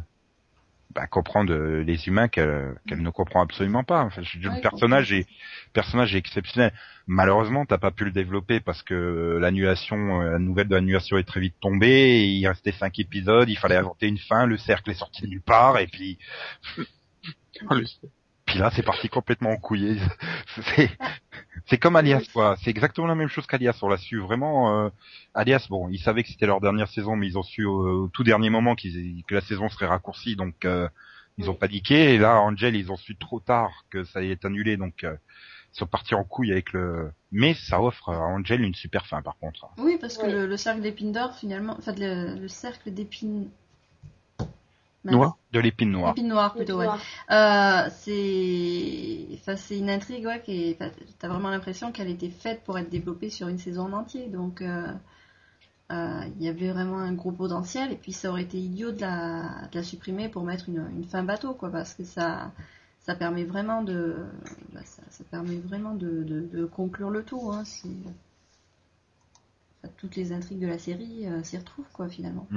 bah, 0.93 1.07
comprendre 1.07 1.53
euh, 1.53 1.83
les 1.83 2.07
humains 2.07 2.27
qu'elle 2.27 2.75
qu'elle 2.87 3.01
ne 3.01 3.09
comprend 3.09 3.41
absolument 3.41 3.83
pas. 3.83 4.01
Enfin, 4.03 4.21
je- 4.23 4.37
Ouais, 4.47 4.55
le 4.55 4.61
personnage 4.61 5.11
est 5.13 5.25
personnage 5.73 6.13
est 6.15 6.19
exceptionnel. 6.19 6.71
Malheureusement 7.07 7.65
t'as 7.65 7.77
pas 7.77 7.91
pu 7.91 8.05
le 8.05 8.11
développer 8.11 8.59
parce 8.59 8.81
que 8.83 8.93
euh, 8.93 9.39
l'annulation 9.39 10.21
euh, 10.21 10.31
la 10.31 10.39
nouvelle 10.39 10.67
de 10.67 10.75
l'annulation 10.75 11.17
est 11.17 11.23
très 11.23 11.39
vite 11.41 11.55
tombée 11.59 11.87
et 12.21 12.25
il 12.27 12.47
restait 12.47 12.71
cinq 12.71 12.99
épisodes. 12.99 13.49
Il 13.49 13.57
fallait 13.57 13.75
inventer 13.77 14.07
une 14.07 14.17
fin. 14.19 14.45
Le 14.45 14.57
cercle 14.57 14.91
est 14.91 14.95
sorti 14.95 15.23
de 15.23 15.27
nulle 15.27 15.41
part 15.41 15.77
et 15.79 15.87
puis 15.87 16.17
Ah, 17.69 17.75
puis 18.53 18.59
là, 18.59 18.69
c'est 18.75 18.83
parti 18.83 19.09
complètement 19.09 19.49
en 19.49 19.57
couillé. 19.57 19.97
C'est, 20.75 20.91
c'est 21.65 21.79
comme 21.79 21.95
Alias, 21.95 22.27
quoi. 22.31 22.55
C'est 22.61 22.69
exactement 22.69 23.07
la 23.07 23.15
même 23.15 23.27
chose 23.27 23.47
qu'Alias. 23.47 23.79
On 23.81 23.89
l'a 23.89 23.97
su 23.97 24.19
vraiment. 24.19 24.85
Euh, 24.85 24.89
Alias, 25.33 25.65
bon, 25.71 25.89
ils 25.89 25.97
savaient 25.97 26.21
que 26.21 26.29
c'était 26.29 26.45
leur 26.45 26.61
dernière 26.61 26.87
saison, 26.87 27.15
mais 27.15 27.25
ils 27.25 27.35
ont 27.39 27.41
su 27.41 27.65
au, 27.65 28.03
au 28.03 28.07
tout 28.09 28.23
dernier 28.23 28.51
moment 28.51 28.75
qu'ils, 28.75 29.23
que 29.27 29.33
la 29.33 29.41
saison 29.41 29.69
serait 29.69 29.87
raccourcie, 29.87 30.35
donc 30.35 30.65
euh, 30.65 30.87
ils 31.39 31.49
ont 31.49 31.55
paniqué. 31.55 32.13
Et 32.13 32.17
là, 32.19 32.39
Angel, 32.41 32.75
ils 32.75 32.91
ont 32.91 32.95
su 32.95 33.15
trop 33.15 33.39
tard 33.39 33.71
que 33.89 34.03
ça 34.03 34.19
allait 34.19 34.33
être 34.33 34.45
annulé, 34.45 34.77
donc 34.77 35.03
euh, 35.03 35.15
ils 35.73 35.77
sont 35.79 35.87
partis 35.87 36.13
en 36.13 36.23
couille 36.23 36.51
avec 36.51 36.73
le. 36.73 37.11
Mais 37.31 37.55
ça 37.55 37.81
offre 37.81 38.09
à 38.09 38.19
Angel 38.19 38.61
une 38.61 38.75
super 38.75 39.07
fin, 39.07 39.23
par 39.23 39.37
contre. 39.39 39.67
Oui, 39.79 39.97
parce 39.99 40.19
que 40.19 40.27
Oui. 40.27 40.31
le, 40.31 40.45
le 40.45 40.57
cercle 40.57 40.81
d'épines 40.81 41.11
d'or, 41.11 41.33
finalement, 41.35 41.75
enfin, 41.79 41.93
le, 41.97 42.35
le 42.39 42.47
cercle 42.47 42.91
d'épines. 42.91 43.49
Noir. 45.05 45.37
De 45.51 45.59
l'épine 46.13 46.27
noire. 46.29 46.53
Plutôt, 46.53 46.77
ouais. 46.77 46.87
Euh, 47.31 47.89
c'est, 47.91 49.27
enfin, 49.33 49.55
c'est 49.57 49.77
une 49.77 49.89
intrigue, 49.89 50.25
ouais, 50.25 50.41
qui 50.41 50.69
est, 50.69 50.79
t'as 51.19 51.27
vraiment 51.27 51.49
l'impression 51.49 51.91
qu'elle 51.91 52.09
était 52.09 52.29
faite 52.29 52.63
pour 52.63 52.77
être 52.79 52.89
développée 52.89 53.29
sur 53.29 53.49
une 53.49 53.57
saison 53.57 53.83
en 53.83 53.93
entier, 53.93 54.27
donc, 54.27 54.61
euh, 54.61 54.87
euh, 55.91 56.21
il 56.37 56.43
y 56.43 56.47
avait 56.47 56.71
vraiment 56.71 56.99
un 56.99 57.11
gros 57.13 57.33
potentiel, 57.33 57.91
et 57.91 57.97
puis 57.97 58.13
ça 58.13 58.29
aurait 58.29 58.43
été 58.43 58.57
idiot 58.57 58.91
de 58.91 59.01
la, 59.01 59.67
de 59.71 59.77
la 59.77 59.83
supprimer 59.83 60.29
pour 60.29 60.43
mettre 60.43 60.69
une, 60.69 60.87
une 60.95 61.03
fin 61.03 61.23
bateau, 61.23 61.53
quoi, 61.53 61.69
parce 61.69 61.93
que 61.93 62.05
ça, 62.05 62.51
ça 63.01 63.13
permet 63.13 63.43
vraiment 63.43 63.83
de, 63.83 64.15
bah, 64.71 64.79
ça, 64.85 65.01
ça 65.09 65.23
permet 65.25 65.57
vraiment 65.57 65.95
de, 65.95 66.23
de, 66.23 66.47
de 66.51 66.65
conclure 66.65 67.09
le 67.09 67.23
tout, 67.23 67.51
hein, 67.51 67.63
enfin, 69.83 69.93
toutes 69.97 70.15
les 70.15 70.31
intrigues 70.31 70.61
de 70.61 70.67
la 70.67 70.79
série 70.79 71.27
euh, 71.27 71.43
s'y 71.43 71.57
retrouvent, 71.57 71.91
quoi, 71.91 72.07
finalement. 72.07 72.47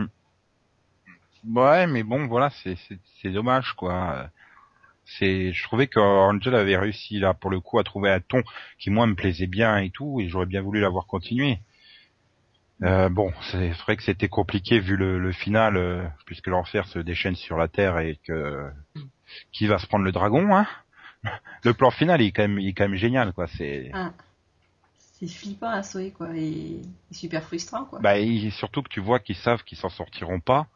Ouais, 1.45 1.87
mais 1.87 2.03
bon, 2.03 2.26
voilà, 2.26 2.51
c'est 2.51 2.76
c'est 2.89 2.99
c'est 3.20 3.30
dommage 3.30 3.72
quoi. 3.74 4.28
C'est, 5.05 5.53
je 5.53 5.62
trouvais 5.62 5.87
qu'Angel 5.87 6.55
avait 6.57 6.76
réussi 6.76 7.20
là 7.20 7.32
pour 7.32 7.51
le 7.51 7.61
coup 7.61 7.78
à 7.78 7.84
trouver 7.84 8.11
un 8.11 8.20
ton 8.20 8.43
qui 8.78 8.91
moi 8.91 9.07
me 9.07 9.14
plaisait 9.14 9.47
bien 9.47 9.76
et 9.78 9.91
tout, 9.91 10.20
et 10.20 10.28
j'aurais 10.28 10.47
bien 10.47 10.62
voulu 10.62 10.80
l'avoir 10.80 11.07
continué. 11.07 11.61
Euh, 12.82 13.09
bon, 13.09 13.32
c'est 13.51 13.70
vrai 13.70 13.97
que 13.97 14.03
c'était 14.03 14.28
compliqué 14.28 14.80
vu 14.80 14.97
le, 14.97 15.18
le 15.18 15.32
final, 15.32 15.76
euh, 15.76 16.05
puisque 16.26 16.49
l'enfer 16.49 16.87
se 16.89 16.99
déchaîne 16.99 17.37
sur 17.37 17.57
la 17.57 17.68
terre 17.68 17.99
et 18.01 18.18
que 18.26 18.68
qui 19.53 19.66
va 19.66 19.78
se 19.78 19.87
prendre 19.87 20.05
le 20.05 20.12
dragon, 20.12 20.55
hein? 20.57 20.66
Le 21.64 21.72
plan 21.72 21.91
final 21.91 22.20
il 22.20 22.28
est 22.28 22.32
quand 22.32 22.43
même, 22.43 22.59
il 22.59 22.68
est 22.68 22.72
quand 22.74 22.89
même 22.89 22.99
génial 22.99 23.32
quoi. 23.32 23.47
C'est, 23.47 23.91
Ah. 23.95 24.12
C'est 25.18 25.28
flippant 25.28 25.70
à 25.70 25.82
souhait, 25.82 26.11
quoi, 26.11 26.28
et, 26.37 26.82
et 27.11 27.14
super 27.14 27.43
frustrant, 27.43 27.87
quoi. 27.87 28.01
bah 28.01 28.18
et 28.18 28.51
surtout 28.51 28.82
que 28.82 28.91
tu 28.91 29.01
vois 29.01 29.18
qu'ils 29.18 29.37
savent 29.37 29.62
qu'ils 29.64 29.78
s'en 29.78 29.89
sortiront 29.89 30.41
pas, 30.41 30.66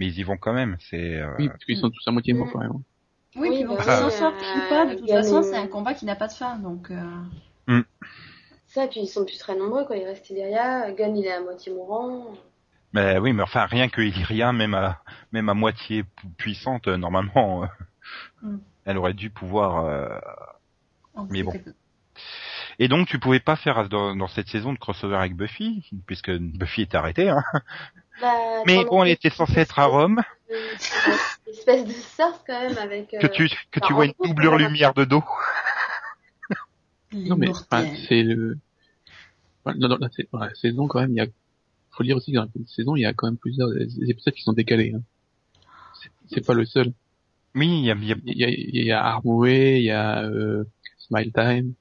mais 0.00 0.06
ils 0.06 0.18
y 0.18 0.22
vont 0.22 0.38
quand 0.38 0.54
même. 0.54 0.76
C'est, 0.80 1.16
euh, 1.16 1.34
Oui, 1.38 1.48
parce 1.48 1.62
qu'ils 1.64 1.76
sont 1.76 1.90
tous 1.90 2.08
à 2.08 2.10
moitié 2.10 2.32
morts 2.32 2.48
quand 2.50 2.58
même. 2.60 2.72
Oui, 2.72 2.82
Oui, 3.36 3.48
puis 3.56 3.64
bon, 3.64 3.76
s'en 3.80 4.06
euh, 4.06 4.10
sortent 4.10 4.42
ou 4.56 4.68
pas, 4.70 4.86
de 4.86 4.94
toute 4.98 5.08
façon, 5.08 5.42
c'est 5.42 5.56
un 5.56 5.66
combat 5.68 5.92
qui 5.94 6.06
n'a 6.06 6.16
pas 6.16 6.26
de 6.26 6.32
fin, 6.32 6.56
donc... 6.58 6.90
euh, 6.90 7.82
Ça, 8.66 8.86
puis 8.88 9.00
ils 9.00 9.06
sont 9.06 9.24
plus 9.26 9.38
très 9.38 9.54
nombreux, 9.56 9.84
quoi. 9.84 9.96
Il 9.96 10.04
reste 10.04 10.30
Illyria. 10.30 10.90
Gunn, 10.92 11.16
il 11.16 11.26
est 11.26 11.32
à 11.32 11.40
moitié 11.42 11.72
mourant. 11.72 12.32
Mais 12.92 13.18
oui, 13.18 13.32
mais 13.32 13.42
enfin 13.42 13.66
rien 13.66 13.88
que 13.88 14.00
Illyria, 14.00 14.52
même 14.52 14.74
à 14.74 15.02
même 15.32 15.48
à 15.48 15.54
moitié 15.54 16.02
pu- 16.02 16.28
puissante, 16.38 16.88
euh, 16.88 16.96
normalement, 16.96 17.64
euh, 17.64 17.66
Mm. 18.42 18.58
elle 18.86 18.98
aurait 18.98 19.14
dû 19.14 19.28
pouvoir. 19.30 19.84
euh, 19.84 20.18
Mais 21.28 21.42
bon. 21.42 21.52
Et 22.78 22.88
donc 22.88 23.06
tu 23.06 23.18
pouvais 23.20 23.38
pas 23.40 23.56
faire 23.56 23.88
dans, 23.88 24.16
dans 24.16 24.26
cette 24.28 24.48
saison 24.48 24.72
de 24.72 24.78
crossover 24.78 25.16
avec 25.16 25.36
Buffy, 25.36 25.88
puisque 26.06 26.30
Buffy 26.32 26.82
était 26.82 26.96
arrêtée. 26.96 27.28
Hein. 27.28 27.42
Bah, 28.20 28.62
Mais 28.66 28.84
bon, 28.84 29.02
elle 29.04 29.10
que- 29.16 29.26
était 29.26 29.34
censée 29.34 29.60
être 29.60 29.78
à 29.78 29.86
Rome, 29.86 30.20
Une 30.50 31.52
espèce 31.52 31.84
de 31.86 31.92
sorte, 31.92 32.42
quand 32.46 32.60
même, 32.60 32.76
avec... 32.78 33.08
que 33.10 33.26
euh, 33.26 33.28
tu 33.28 33.48
que 33.70 33.80
tu 33.80 33.92
vois 33.92 34.06
une 34.06 34.12
doublure 34.24 34.56
lumière 34.56 34.94
de 34.94 35.04
dos. 35.04 35.22
Non 37.12 37.36
mais 37.36 37.48
enfin, 37.48 37.84
c'est 38.08 38.22
le. 38.22 38.56
Enfin, 39.64 39.76
la, 39.78 39.88
sa- 40.10 40.22
dans 40.32 40.38
la 40.38 40.54
saison 40.54 40.86
quand 40.86 41.00
même, 41.00 41.10
il 41.10 41.16
y 41.16 41.20
a. 41.20 41.26
Faut 41.90 42.04
dire 42.04 42.16
aussi 42.16 42.30
que 42.30 42.36
dans 42.36 42.44
la 42.44 42.66
saison, 42.68 42.94
il 42.94 43.00
y 43.00 43.04
a 43.06 43.12
quand 43.12 43.26
même 43.26 43.36
plusieurs 43.36 43.68
épisodes 44.08 44.32
qui 44.32 44.42
sont 44.42 44.52
décalés. 44.52 44.92
Hein. 44.94 45.02
C'est- 46.00 46.10
C'est 46.36 46.46
pas 46.46 46.54
le 46.54 46.64
seul. 46.64 46.92
Oui, 47.56 47.66
il 47.66 47.84
y 47.84 47.90
a, 47.90 47.94
il 47.96 48.04
y 48.06 48.12
a- 48.12 48.16
Il 48.24 48.38
y 48.38 48.44
a, 48.44 48.48
il 48.48 48.84
y 48.84 48.92
a 48.92 49.02
Armoué, 49.04 49.78
il 49.78 49.84
y 49.84 49.90
a 49.90 50.22
euh, 50.22 50.62
Smile 50.98 51.32
Time. 51.32 51.72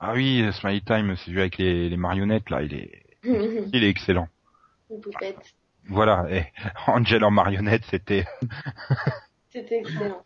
ah 0.00 0.14
oui, 0.14 0.42
Smiley 0.54 0.80
Time, 0.80 1.14
c'est 1.18 1.26
celui 1.26 1.40
avec 1.40 1.58
les, 1.58 1.90
les 1.90 1.96
marionnettes 1.98 2.48
là, 2.48 2.62
il 2.62 2.72
est 2.72 3.02
il 3.22 3.84
est 3.84 3.90
excellent. 3.90 4.28
Poupette. 4.88 5.54
Voilà, 5.88 6.26
et 6.30 6.46
Angel 6.86 7.24
en 7.24 7.30
marionnette, 7.30 7.82
c'était 7.90 8.26
C'était 9.52 9.78
excellent. 9.80 10.22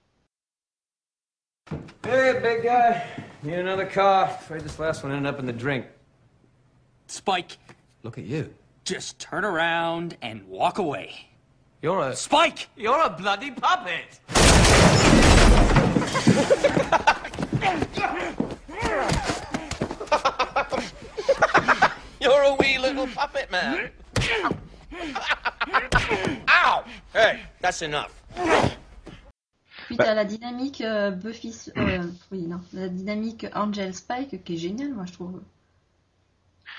Hey, 2.04 2.40
big 2.40 2.62
guy. 2.62 3.02
Need 3.42 3.58
another 3.60 3.86
car? 3.86 4.24
Afraid 4.24 4.62
this 4.62 4.78
last 4.78 5.04
one 5.04 5.12
ended 5.12 5.32
up 5.32 5.38
in 5.38 5.46
the 5.46 5.52
drink. 5.52 5.86
Spike, 7.06 7.58
Look 8.02 8.18
at 8.18 8.24
you. 8.24 8.52
just 8.84 9.18
turn 9.20 9.44
around 9.44 10.16
and 10.22 10.42
walk 10.48 10.78
away. 10.78 11.28
You're 11.82 12.00
a. 12.08 12.16
Spike! 12.16 12.68
You're 12.76 13.00
a 13.00 13.10
bloody 13.10 13.50
puppet! 13.52 14.20
You're 22.20 22.42
a 22.42 22.54
wee 22.56 22.78
little 22.78 23.06
puppet 23.06 23.50
man. 23.50 23.90
Ow! 26.48 26.82
Hey, 27.14 27.38
that's 27.60 27.82
enough. 27.82 28.10
Puis 29.86 29.96
Bah- 29.96 30.04
t'as 30.04 30.14
la 30.14 30.24
dynamique 30.24 30.80
euh, 30.82 31.10
Buffy... 31.10 31.54
euh, 31.76 32.02
oui, 32.30 32.42
non, 32.42 32.60
la 32.72 32.88
dynamique 32.88 33.46
Angel 33.54 33.92
Spike 33.94 34.44
qui 34.44 34.54
est 34.54 34.58
géniale, 34.58 34.92
moi, 34.94 35.04
je 35.06 35.12
trouve. 35.12 35.40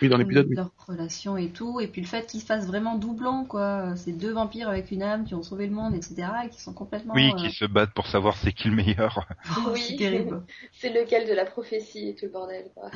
Oui, 0.02 0.10
dans 0.10 0.18
l'épisode, 0.18 0.48
oui. 0.50 0.56
Leur 0.56 0.72
relation 0.88 1.38
et 1.38 1.50
tout, 1.50 1.80
et 1.80 1.88
puis 1.88 2.02
le 2.02 2.08
fait 2.08 2.26
qu'ils 2.26 2.42
fassent 2.42 2.66
vraiment 2.66 2.96
doublon, 2.96 3.46
quoi. 3.46 3.94
C'est 3.98 4.14
deux 4.14 4.32
vampires 4.32 4.70
avec 4.70 4.90
une 4.92 5.04
âme 5.04 5.26
qui 5.26 5.36
ont 5.36 5.44
sauvé 5.44 5.68
le 5.68 5.74
monde, 5.74 5.94
etc., 5.94 6.28
et 6.46 6.50
qui 6.50 6.60
sont 6.62 6.74
complètement... 6.74 7.14
oui, 7.14 7.32
euh, 7.32 7.36
qui 7.38 7.52
se 7.52 7.66
battent 7.66 7.94
pour 7.94 8.08
savoir 8.08 8.36
c'est 8.38 8.54
qui 8.54 8.70
le 8.70 8.76
meilleur. 8.76 9.28
oh, 9.58 9.72
Oui. 9.74 9.86
c'est 9.90 9.98
terrible. 9.98 10.44
C'est 10.74 10.90
lequel 10.90 11.28
de 11.28 11.34
la 11.34 11.46
prophétie 11.46 12.10
et 12.10 12.16
tout 12.16 12.26
le 12.26 12.32
bordel, 12.32 12.72
quoi. 12.74 12.90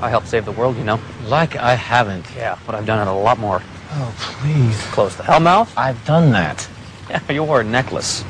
I 0.00 0.08
helped 0.08 0.28
save 0.28 0.46
the 0.46 0.52
world, 0.52 0.76
you 0.76 0.84
know. 0.84 0.98
Like 1.26 1.56
I 1.56 1.74
haven't. 1.74 2.26
Yeah, 2.34 2.58
but 2.66 2.74
I've 2.74 2.86
done 2.86 3.06
it 3.06 3.10
a 3.10 3.14
lot 3.14 3.38
more. 3.38 3.62
Oh, 3.92 4.14
please. 4.18 4.80
Close 4.92 5.14
the 5.16 5.22
hellmouth? 5.22 5.72
I've 5.76 6.02
done 6.06 6.30
that. 6.32 6.66
Yeah, 7.10 7.20
you 7.30 7.44
wore 7.44 7.60
a 7.60 7.64
necklace. 7.64 8.24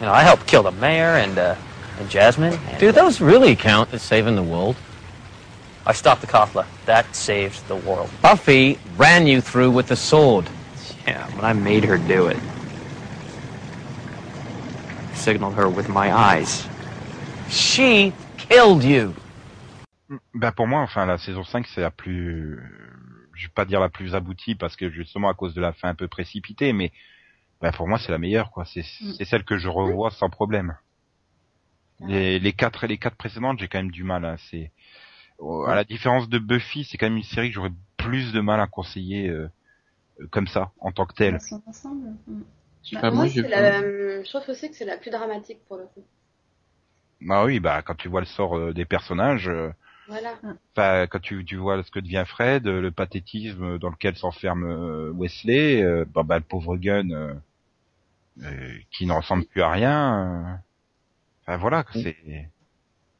You 0.00 0.06
know, 0.06 0.12
I 0.12 0.22
helped 0.22 0.46
kill 0.46 0.62
the 0.62 0.72
mayor 0.72 1.16
and, 1.16 1.36
uh, 1.36 1.56
and 1.98 2.08
Jasmine. 2.08 2.54
And, 2.54 2.78
Do 2.78 2.92
those 2.92 3.20
really 3.20 3.54
count 3.56 3.92
as 3.92 4.02
saving 4.02 4.36
the 4.36 4.42
world? 4.42 4.76
I 5.84 5.92
stopped 5.92 6.20
the 6.22 6.26
Kothla. 6.26 6.64
That 6.86 7.14
saved 7.14 7.66
the 7.68 7.76
world. 7.76 8.08
Buffy 8.22 8.78
ran 8.96 9.26
you 9.26 9.40
through 9.40 9.72
with 9.72 9.88
the 9.88 9.96
sword. 9.96 10.48
Yeah, 11.06 11.30
but 11.34 11.44
I 11.44 11.52
made 11.52 11.84
her 11.84 11.98
do 11.98 12.28
it. 12.28 12.38
Signaled 15.14 15.54
her 15.54 15.68
with 15.68 15.88
my 15.88 16.12
eyes. 16.12 16.66
She 17.50 18.12
killed 18.38 18.82
you. 18.82 19.14
Ben 20.34 20.52
pour 20.52 20.66
moi, 20.68 20.80
enfin 20.82 21.04
la 21.06 21.18
saison 21.18 21.44
5 21.44 21.66
c'est 21.68 21.80
la 21.80 21.90
plus, 21.90 22.60
je 23.34 23.46
vais 23.46 23.52
pas 23.52 23.64
dire 23.64 23.80
la 23.80 23.88
plus 23.88 24.14
aboutie 24.14 24.54
parce 24.54 24.76
que 24.76 24.90
justement 24.90 25.28
à 25.28 25.34
cause 25.34 25.54
de 25.54 25.60
la 25.60 25.72
fin 25.72 25.88
un 25.88 25.94
peu 25.94 26.08
précipitée, 26.08 26.72
mais 26.72 26.92
ben 27.60 27.72
pour 27.72 27.88
moi 27.88 27.98
c'est 27.98 28.12
la 28.12 28.18
meilleure 28.18 28.50
quoi. 28.52 28.64
C'est 28.66 28.82
Mm. 29.00 29.12
c'est 29.18 29.24
celle 29.24 29.44
que 29.44 29.58
je 29.58 29.68
revois 29.68 30.10
sans 30.10 30.30
problème. 30.30 30.76
Les, 32.00 32.38
les 32.38 32.52
quatre 32.52 32.86
les 32.86 32.98
quatre 32.98 33.16
précédentes 33.16 33.58
j'ai 33.58 33.68
quand 33.68 33.78
même 33.78 33.90
du 33.90 34.04
mal. 34.04 34.24
Hein. 34.24 34.36
C'est 34.50 34.70
oh, 35.38 35.64
à 35.66 35.74
la 35.74 35.84
différence 35.84 36.28
de 36.28 36.38
Buffy, 36.38 36.84
c'est 36.84 36.98
quand 36.98 37.06
même 37.06 37.16
une 37.18 37.22
série 37.24 37.48
que 37.48 37.54
j'aurais 37.54 37.72
plus 37.96 38.32
de 38.32 38.40
mal 38.40 38.60
à 38.60 38.66
conseiller 38.66 39.28
euh, 39.28 39.50
euh, 40.20 40.26
comme 40.30 40.46
ça 40.46 40.72
en 40.80 40.92
tant 40.92 41.06
que 41.06 41.14
telle. 41.14 41.36
Mm. 41.36 42.42
Je 42.84 42.90
sais 42.90 42.96
Bah, 42.96 43.02
pas, 43.02 43.10
Moi, 43.10 43.26
moi, 43.26 43.42
la... 43.48 43.80
je 43.82 44.28
trouve 44.30 44.48
aussi 44.50 44.70
que 44.70 44.76
c'est 44.76 44.84
la 44.84 44.96
plus 44.98 45.10
dramatique 45.10 45.60
pour 45.66 45.76
le 45.78 45.86
coup. 45.86 46.04
Bah 47.20 47.44
oui, 47.44 47.60
bah 47.60 47.82
quand 47.82 47.94
tu 47.94 48.08
vois 48.08 48.20
le 48.20 48.26
sort 48.26 48.56
euh, 48.56 48.72
des 48.72 48.84
personnages, 48.84 49.48
euh, 49.48 49.70
Voilà. 50.08 50.38
Enfin, 50.76 51.06
quand 51.08 51.20
tu, 51.20 51.44
tu 51.44 51.56
vois 51.56 51.82
ce 51.82 51.90
que 51.90 51.98
devient 52.00 52.24
Fred, 52.26 52.66
euh, 52.66 52.80
le 52.80 52.90
pathétisme 52.92 53.78
dans 53.78 53.90
lequel 53.90 54.16
s'enferme 54.16 54.64
euh, 54.64 55.10
Wesley, 55.12 55.82
euh, 55.82 56.04
bah, 56.14 56.22
bah, 56.22 56.38
le 56.38 56.44
pauvre 56.44 56.76
Gunn 56.76 57.12
euh, 57.12 57.34
euh, 58.42 58.74
qui 58.92 59.06
ne 59.06 59.12
ressemble 59.12 59.44
plus 59.46 59.62
à 59.62 59.70
rien. 59.70 60.52
euh. 60.52 60.54
Enfin 61.42 61.56
voilà, 61.56 61.84
c'est. 61.92 62.16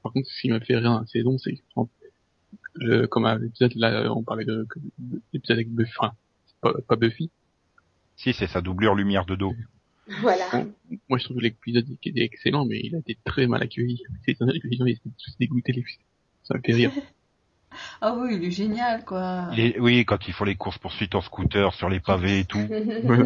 Par 0.03 0.12
contre, 0.12 0.28
ce 0.28 0.41
qui 0.41 0.49
m'a 0.51 0.61
fait 0.61 0.74
rire 0.76 0.84
dans 0.84 1.01
la 1.01 1.07
saison, 1.07 1.39
c'est 1.39 1.59
le, 2.74 3.07
comme 3.07 3.24
à 3.24 3.37
l'épisode, 3.37 3.72
là, 3.74 4.12
on 4.12 4.22
parlait 4.22 4.45
de, 4.45 4.66
l'épisode 5.32 5.57
avec 5.57 5.70
Buffy, 5.70 5.93
enfin, 5.99 6.12
c'est 6.47 6.61
pas, 6.61 6.72
pas 6.87 6.97
Buffy. 6.97 7.30
Si, 8.16 8.32
c'est 8.32 8.47
sa 8.47 8.61
doublure 8.61 8.95
lumière 8.95 9.26
de 9.26 9.34
dos. 9.34 9.55
Voilà. 10.20 10.45
Moi, 11.09 11.18
je 11.18 11.24
trouve 11.24 11.39
que 11.39 11.43
l'épisode 11.43 11.84
qui 12.01 12.11
était 12.11 12.20
excellent, 12.22 12.64
mais 12.64 12.78
il 12.80 12.95
a 12.95 12.99
été 12.99 13.18
très 13.24 13.49
mal 13.49 13.61
accueilli. 13.61 14.05
C'est 14.24 14.37
les 14.41 14.76
gens, 14.76 14.84
ils 14.87 14.93
étaient 14.93 15.11
tous 15.18 15.37
dégoûtés, 15.41 15.72
les 15.72 15.82
Ça 16.47 16.55
m'a 16.55 16.61
fait 16.64 16.72
rire. 16.72 16.90
Ah 18.01 18.14
oui, 18.16 18.36
il 18.36 18.44
est 18.44 18.51
génial, 18.51 19.05
quoi. 19.05 19.49
Il 19.53 19.61
est- 19.61 19.78
oui, 19.78 20.07
quand 20.07 20.26
ils 20.28 20.32
font 20.32 20.44
les 20.44 20.55
courses 20.55 20.78
poursuites 20.78 21.14
en 21.14 21.20
scooter 21.20 21.74
sur 21.74 21.90
les 21.90 22.01
pavés 22.01 22.38
et 22.38 22.44
tout. 22.47 22.59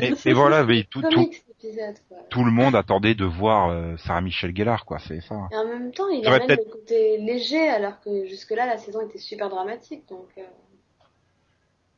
Et, 0.01 0.13
et 0.25 0.33
voilà, 0.33 0.65
mais 0.65 0.83
tout, 0.91 1.03
tout, 1.09 1.31
épisode, 1.63 1.95
quoi. 2.09 2.19
tout 2.31 2.43
le 2.43 2.51
monde 2.51 2.75
attendait 2.75 3.15
de 3.15 3.25
voir 3.25 3.69
euh, 3.69 3.97
Sarah 3.99 4.23
Michelle 4.23 4.57
Gellar, 4.57 4.85
quoi. 4.87 4.99
C'est 4.99 5.21
ça. 5.21 5.37
Et 5.53 5.57
en 5.57 5.67
même 5.69 5.93
temps, 5.93 6.09
il 6.09 6.27
amène 6.27 6.47
peut-être- 6.49 6.65
le 6.67 6.73
côté 6.73 7.19
léger, 7.19 7.69
alors 7.69 8.01
que 8.01 8.27
jusque-là, 8.27 8.67
la 8.67 8.79
saison 8.79 9.01
était 9.07 9.19
super 9.19 9.51
dramatique. 9.51 10.03
Donc, 10.09 10.27
euh, 10.39 10.43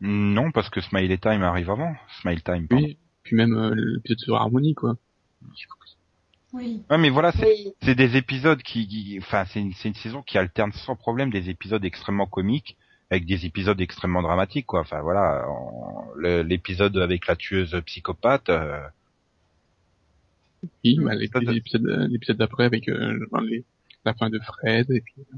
Non, 0.02 0.50
parce 0.50 0.68
que 0.68 0.82
Smiley 0.82 1.16
Time 1.18 1.42
arrive 1.42 1.70
avant. 1.70 1.94
Smile 2.20 2.42
Time. 2.42 2.66
pardon. 2.68 2.84
Oui. 2.84 2.98
Puis 3.22 3.34
même 3.36 3.54
euh, 3.54 3.74
l'épisode 3.74 4.18
sur 4.18 4.36
Harmonie, 4.36 4.74
quoi. 4.74 4.96
Oui. 6.52 6.82
Ouais, 6.90 6.98
mais 6.98 7.08
voilà, 7.10 7.32
c'est 7.32 7.46
oui. 7.46 7.72
c'est 7.82 7.94
des 7.94 8.16
épisodes 8.16 8.62
qui, 8.62 8.86
qui- 8.86 9.18
enfin, 9.20 9.44
c'est 9.46 9.60
une, 9.60 9.72
c'est 9.72 9.88
une 9.88 9.94
saison 9.94 10.22
qui 10.22 10.36
alterne 10.38 10.72
sans 10.72 10.96
problème 10.96 11.30
des 11.30 11.48
épisodes 11.50 11.84
extrêmement 11.84 12.26
comiques 12.26 12.76
avec 13.10 13.26
des 13.26 13.44
épisodes 13.46 13.80
extrêmement 13.80 14.22
dramatiques, 14.22 14.66
quoi. 14.66 14.80
Enfin, 14.80 15.00
voilà, 15.02 15.44
l'épisode 16.42 16.96
avec 16.98 17.26
la 17.26 17.36
tueuse 17.36 17.78
psychopathe, 17.86 18.48
euh, 18.48 18.80
bah, 20.84 21.14
l'épisode 21.14 21.48
l'épisode 21.54 21.86
euh, 21.86 22.06
l'épisode 22.08 22.36
d'après 22.36 22.64
avec 22.64 22.88
euh, 22.88 23.18
les, 23.44 23.64
la 24.04 24.14
fin 24.14 24.30
de 24.30 24.38
Fred, 24.38 24.90
et 24.90 25.00
puis, 25.00 25.14
euh, 25.18 25.36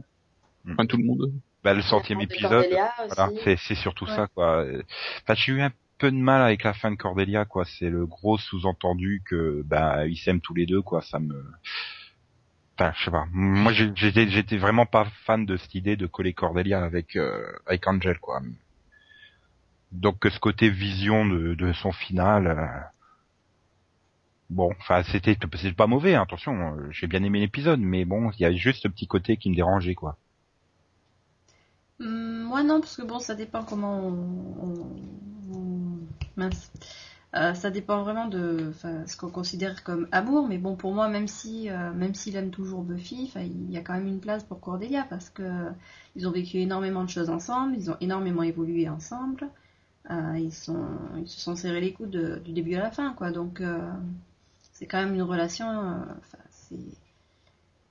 Hmm. 0.67 0.73
enfin, 0.73 0.87
tout 0.87 0.97
le 0.97 1.05
monde. 1.05 1.31
bah, 1.63 1.75
le 1.75 1.83
centième 1.83 2.23
épisode, 2.23 2.65
voilà, 2.71 3.31
c'est 3.45 3.57
c'est 3.57 3.75
surtout 3.75 4.07
Ouais. 4.07 4.17
ça, 4.17 4.29
quoi. 4.35 4.65
Enfin, 5.23 5.35
j'ai 5.35 5.53
eu 5.53 5.61
un 5.61 5.71
peu 5.99 6.11
de 6.11 6.17
mal 6.17 6.43
avec 6.43 6.63
la 6.65 6.75
fin 6.75 6.91
de 6.91 6.97
Cordelia, 6.97 7.45
quoi. 7.45 7.65
C'est 7.65 7.91
le 7.91 8.07
gros 8.07 8.39
sous-entendu 8.39 9.23
que, 9.25 9.63
bah, 9.65 10.07
ils 10.07 10.17
s'aiment 10.17 10.41
tous 10.41 10.55
les 10.55 10.67
deux, 10.67 10.83
quoi. 10.83 11.03
Ça 11.03 11.19
me, 11.19 11.45
enfin, 12.79 12.93
je 12.97 13.05
sais 13.05 13.11
pas. 13.11 13.27
Moi, 13.33 13.73
j'étais, 13.73 14.29
j'étais 14.29 14.57
vraiment 14.59 14.87
pas 14.87 15.07
fan 15.27 15.47
de 15.47 15.57
cette 15.57 15.75
idée 15.75 15.97
de 15.97 16.07
coller 16.07 16.33
Cordelia 16.35 16.85
avec, 16.85 17.17
euh, 17.17 17.45
avec 17.67 17.87
Angel, 17.89 18.19
quoi. 18.19 18.41
Donc, 19.93 20.27
ce 20.29 20.39
côté 20.41 20.69
vision 20.69 21.25
de, 21.25 21.73
son 21.73 21.93
final, 21.93 22.47
euh, 22.49 22.67
bon, 24.51 24.73
enfin, 24.81 25.03
c'était, 25.05 25.37
c'est 25.57 25.73
pas 25.77 25.87
mauvais, 25.87 26.15
hein, 26.15 26.23
attention. 26.23 26.77
euh, 26.77 26.89
J'ai 26.91 27.07
bien 27.07 27.23
aimé 27.23 27.41
l'épisode, 27.41 27.81
mais 27.81 28.05
bon, 28.05 28.31
il 28.33 28.41
y 28.41 28.45
a 28.45 28.53
juste 28.53 28.83
ce 28.83 28.89
petit 28.89 29.07
côté 29.07 29.37
qui 29.37 29.51
me 29.51 29.55
dérangeait, 29.57 29.95
quoi. 29.95 30.17
Hum, 32.01 32.43
moi 32.45 32.63
non, 32.63 32.81
parce 32.81 32.97
que 32.97 33.03
bon, 33.03 33.19
ça 33.19 33.35
dépend 33.35 33.65
comment 33.65 33.99
on- 34.09 35.24
Mince. 36.37 36.71
Euh, 37.35 37.55
ça 37.55 37.71
dépend 37.71 38.03
vraiment 38.05 38.27
de 38.29 38.73
ce 39.07 39.17
qu'on 39.17 39.31
considère 39.31 39.83
comme 39.83 40.07
amour, 40.13 40.47
mais 40.49 40.59
bon, 40.59 40.77
pour 40.77 40.93
moi, 40.93 41.09
même 41.09 41.27
si 41.29 41.69
euh, 41.71 41.93
même 41.93 42.15
s'il 42.15 42.37
aime 42.37 42.51
toujours 42.51 42.83
Buffy, 42.83 43.33
il 43.37 43.71
y 43.73 43.77
a 43.77 43.81
quand 43.83 43.95
même 43.95 44.07
une 44.07 44.21
place 44.21 44.45
pour 44.45 44.61
Cordelia 44.61 45.05
parce 45.11 45.31
que 45.31 45.43
ils 46.17 46.29
ont 46.29 46.31
vécu 46.33 46.59
énormément 46.59 47.03
de 47.05 47.11
choses 47.11 47.31
ensemble, 47.31 47.75
ils 47.77 47.91
ont 47.91 47.97
énormément 48.01 48.43
évolué 48.45 48.89
ensemble, 48.89 49.49
euh, 50.11 50.39
ils 50.39 50.53
sont 50.55 50.87
ils 51.19 51.29
se 51.29 51.41
sont 51.41 51.57
serrés 51.57 51.81
les 51.83 51.93
coudes 51.95 52.11
de- 52.11 52.39
du 52.41 52.53
début 52.53 52.75
à 52.77 52.81
la 52.83 52.91
fin, 52.93 53.13
quoi. 53.15 53.31
Donc 53.33 53.61
euh, 53.61 53.79
c'est 54.73 54.87
quand 54.87 54.99
même 54.99 55.15
une 55.15 55.23
relation, 55.23 55.69
euh, 55.71 55.97
c'est 56.51 56.77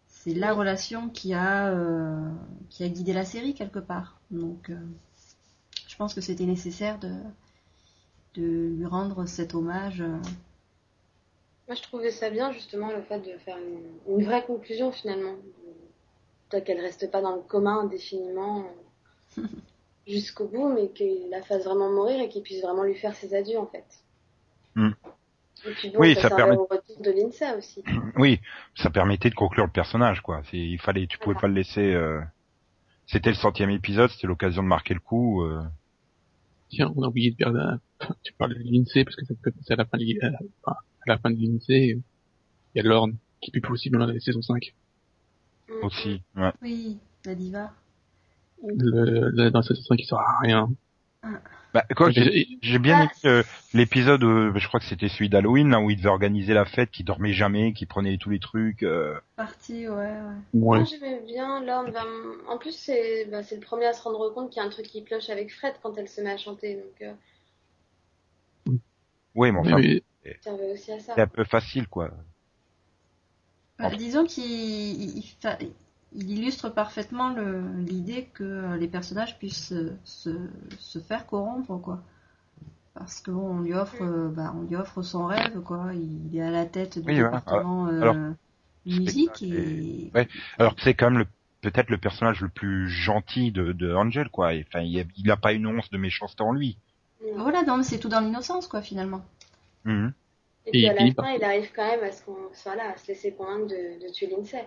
c'est 0.07 0.33
la 0.33 0.53
relation 0.53 1.09
qui 1.09 1.33
a 1.33 1.67
euh, 1.67 2.29
qui 2.69 2.83
a 2.83 2.89
guidé 2.89 3.13
la 3.13 3.25
série 3.25 3.53
quelque 3.53 3.79
part. 3.79 4.19
Donc 4.31 4.69
euh, 4.69 4.75
je 5.87 5.95
pense 5.95 6.13
que 6.13 6.21
c'était 6.21 6.45
nécessaire 6.45 6.99
de 6.99 7.11
de 8.35 8.73
lui 8.77 8.85
rendre 8.85 9.25
cet 9.25 9.53
hommage. 9.53 10.01
euh. 10.01 10.17
Moi, 11.67 11.75
je 11.75 11.81
trouvais 11.83 12.11
ça 12.11 12.29
bien, 12.29 12.51
justement, 12.51 12.91
le 12.91 13.01
fait 13.03 13.19
de 13.19 13.37
faire 13.39 13.57
une, 13.57 14.15
une 14.17 14.25
vraie 14.25 14.43
conclusion, 14.45 14.91
finalement. 14.91 15.35
Toi, 16.49 16.61
qu'elle 16.61 16.79
reste 16.81 17.09
pas 17.11 17.21
dans 17.21 17.35
le 17.35 17.41
commun 17.41 17.79
indéfiniment 17.79 18.65
euh, 19.37 19.43
jusqu'au 20.07 20.45
bout, 20.47 20.69
mais 20.73 20.89
qu'il 20.89 21.29
la 21.29 21.41
fasse 21.41 21.63
vraiment 21.63 21.89
mourir 21.91 22.19
et 22.21 22.29
qu'il 22.29 22.43
puisse 22.43 22.61
vraiment 22.61 22.83
lui 22.83 22.95
faire 22.95 23.15
ses 23.15 23.33
adieux, 23.33 23.57
en 23.59 23.67
fait. 23.67 23.85
Hmm. 24.75 24.89
Et 25.65 25.71
puis 25.71 25.89
bon, 25.91 25.99
Oui, 25.99 26.15
ça, 26.15 26.29
permet- 26.29 26.57
au 26.57 26.65
retour 26.65 26.99
de 26.99 27.11
l'INSA 27.11 27.57
aussi. 27.57 27.83
Oui, 28.17 28.41
ça 28.75 28.89
permettait 28.89 29.29
de 29.29 29.35
conclure 29.35 29.65
le 29.65 29.71
personnage, 29.71 30.21
quoi. 30.21 30.41
Il 30.51 30.79
fallait, 30.79 31.07
tu 31.07 31.17
pouvais 31.17 31.33
Voilà. 31.33 31.41
pas 31.41 31.47
le 31.47 31.53
laisser. 31.53 31.93
euh, 31.93 32.19
C'était 33.07 33.29
le 33.29 33.35
centième 33.35 33.69
épisode, 33.69 34.09
c'était 34.09 34.27
l'occasion 34.27 34.61
de 34.63 34.67
marquer 34.67 34.93
le 34.93 34.99
coup. 34.99 35.43
euh. 35.43 35.63
Tiens, 36.73 36.91
on 36.95 37.03
a 37.03 37.07
oublié 37.07 37.31
de 37.31 37.35
faire 37.35 37.51
la... 37.51 37.79
tu 38.23 38.33
parles 38.33 38.55
de 38.55 38.59
l'INSEE 38.63 39.03
parce 39.03 39.15
que 39.15 39.25
ça 39.25 39.33
peut 39.41 39.51
passer 39.51 39.73
à 39.73 39.75
la 39.77 39.85
fin 39.85 39.97
de 39.97 40.03
l'I- 40.03 40.19
à 40.21 40.29
la- 40.29 40.39
enfin, 40.63 40.77
à 41.05 41.09
la 41.11 41.17
fin 41.19 41.29
de 41.29 41.35
l'INSEE. 41.37 41.99
Il 42.75 42.77
y 42.77 42.79
a 42.79 42.83
Lorne 42.83 43.15
qui 43.41 43.49
est 43.49 43.51
plus 43.51 43.61
possible 43.61 43.97
dans 43.99 44.05
la 44.07 44.19
saison 44.19 44.41
5. 44.41 44.73
Mm. 45.69 45.73
aussi. 45.85 46.21
Ouais. 46.35 46.51
Oui, 46.61 46.97
la 47.25 47.35
diva. 47.35 47.71
Le, 48.65 49.29
le- 49.31 49.51
dans 49.51 49.59
la 49.59 49.63
saison 49.63 49.81
5, 49.81 49.99
il 49.99 50.05
sert 50.05 50.17
à 50.17 50.39
rien. 50.41 50.69
Bah, 51.73 51.83
quoi, 51.95 52.11
j'ai, 52.11 52.47
j'ai 52.61 52.77
bien 52.77 52.99
Ah, 52.99 53.03
aimé 53.03 53.11
euh, 53.25 53.43
l'épisode, 53.73 54.23
euh, 54.23 54.51
je 54.55 54.67
crois 54.67 54.79
que 54.79 54.85
c'était 54.85 55.09
celui 55.09 55.27
d'Halloween, 55.29 55.69
là 55.71 55.79
où 55.79 55.89
il 55.89 55.97
devait 55.97 56.09
organiser 56.09 56.53
la 56.53 56.65
fête, 56.65 56.91
qui 56.91 57.03
dormait 57.03 57.33
jamais, 57.33 57.73
qui 57.73 57.87
prenait 57.87 58.17
tous 58.17 58.29
les 58.29 58.39
trucs. 58.39 58.83
euh. 58.83 59.15
Partie, 59.35 59.87
ouais, 59.87 59.95
ouais. 59.95 60.11
Ouais. 60.53 60.77
Moi, 60.79 60.83
j'aimais 60.83 61.21
bien 61.25 61.63
Lorne. 61.63 61.91
ben, 61.91 62.05
en 62.47 62.59
plus, 62.59 62.73
c'est 62.75 63.25
bah, 63.25 63.41
c'est 63.41 63.55
le 63.55 63.61
premier 63.61 63.87
à 63.87 63.93
se 63.93 64.03
rendre 64.03 64.29
compte 64.33 64.51
qu'il 64.51 64.61
y 64.61 64.63
a 64.63 64.67
un 64.67 64.69
truc 64.69 64.85
qui 64.85 65.03
cloche 65.03 65.29
avec 65.29 65.51
Fred 65.51 65.73
quand 65.81 65.97
elle 65.97 66.07
se 66.07 66.21
met 66.21 66.31
à 66.31 66.37
chanter. 66.37 66.75
Donc, 66.75 67.01
euh, 67.01 68.75
Oui, 69.35 69.51
mais 69.51 69.59
enfin, 69.59 69.77
Mais- 69.77 70.03
c'est 70.41 71.19
un 71.21 71.27
peu 71.27 71.43
facile, 71.43 71.87
quoi. 71.87 72.11
Bah, 73.79 73.89
disons 73.89 74.25
qu'il 74.25 74.43
il, 74.45 75.17
il 75.17 75.23
fa- 75.41 75.57
il 76.15 76.31
illustre 76.31 76.69
parfaitement 76.69 77.29
le- 77.33 77.63
l'idée 77.79 78.29
que 78.33 78.75
les 78.75 78.87
personnages 78.87 79.37
puissent 79.39 79.73
se, 80.03 80.37
se, 80.79 80.99
faire 80.99 81.25
corrompre, 81.25 81.77
quoi. 81.77 82.01
Parce 82.93 83.21
que 83.21 83.31
bon, 83.31 83.57
on 83.57 83.61
lui 83.61 83.73
offre, 83.73 84.01
euh, 84.03 84.29
bah, 84.29 84.53
on 84.55 84.63
lui 84.63 84.75
offre 84.75 85.01
son 85.01 85.25
rêve, 85.25 85.61
quoi. 85.61 85.91
Il 85.93 86.37
est 86.37 86.41
à 86.41 86.51
la 86.51 86.65
tête 86.65 86.99
du 86.99 87.07
Oui, 87.07 87.15
voilà. 87.15 87.37
département 87.37 87.87
euh, 87.87 88.01
Alors, 88.01 88.15
musique 88.85 89.41
et 89.41 90.11
Ouais. 90.13 90.27
Alors 90.59 90.75
que 90.75 90.81
c'est 90.81 90.93
quand 90.93 91.09
même 91.09 91.19
le 91.19 91.25
peut-être 91.61 91.89
le 91.89 91.97
personnage 91.97 92.41
le 92.41 92.49
plus 92.49 92.89
gentil 92.89 93.51
de, 93.51 93.71
de 93.71 93.93
Angel, 93.93 94.29
quoi. 94.29 94.51
Enfin, 94.67 94.81
il 94.81 94.99
a, 94.99 95.03
il 95.17 95.31
a 95.31 95.37
pas 95.37 95.53
une 95.53 95.65
once 95.65 95.89
de 95.89 95.97
méchanceté 95.97 96.43
en 96.43 96.51
lui. 96.51 96.77
Mm. 97.21 97.41
voilà, 97.41 97.63
non, 97.63 97.77
mais 97.77 97.83
c'est 97.83 97.99
tout 97.99 98.09
dans 98.09 98.19
l'innocence, 98.19 98.67
quoi, 98.67 98.81
finalement. 98.81 99.23
Mhm. 99.85 100.13
Et 100.65 100.69
Et 100.69 100.71
puis 100.71 100.79
il 100.81 100.89
à 100.89 100.93
la 100.93 101.11
fin, 101.13 101.31
il 101.31 101.43
arrive 101.43 101.71
quand 101.75 101.85
même 101.87 102.03
à, 102.03 102.11
ce 102.11 102.23
qu'on 102.23 102.35
soit 102.53 102.75
là, 102.75 102.93
à 102.93 102.97
se 102.97 103.07
laisser 103.07 103.33
convaincre 103.33 103.67
de, 103.67 104.05
de 104.05 104.11
tuer 104.13 104.27
l'INSEE. 104.27 104.65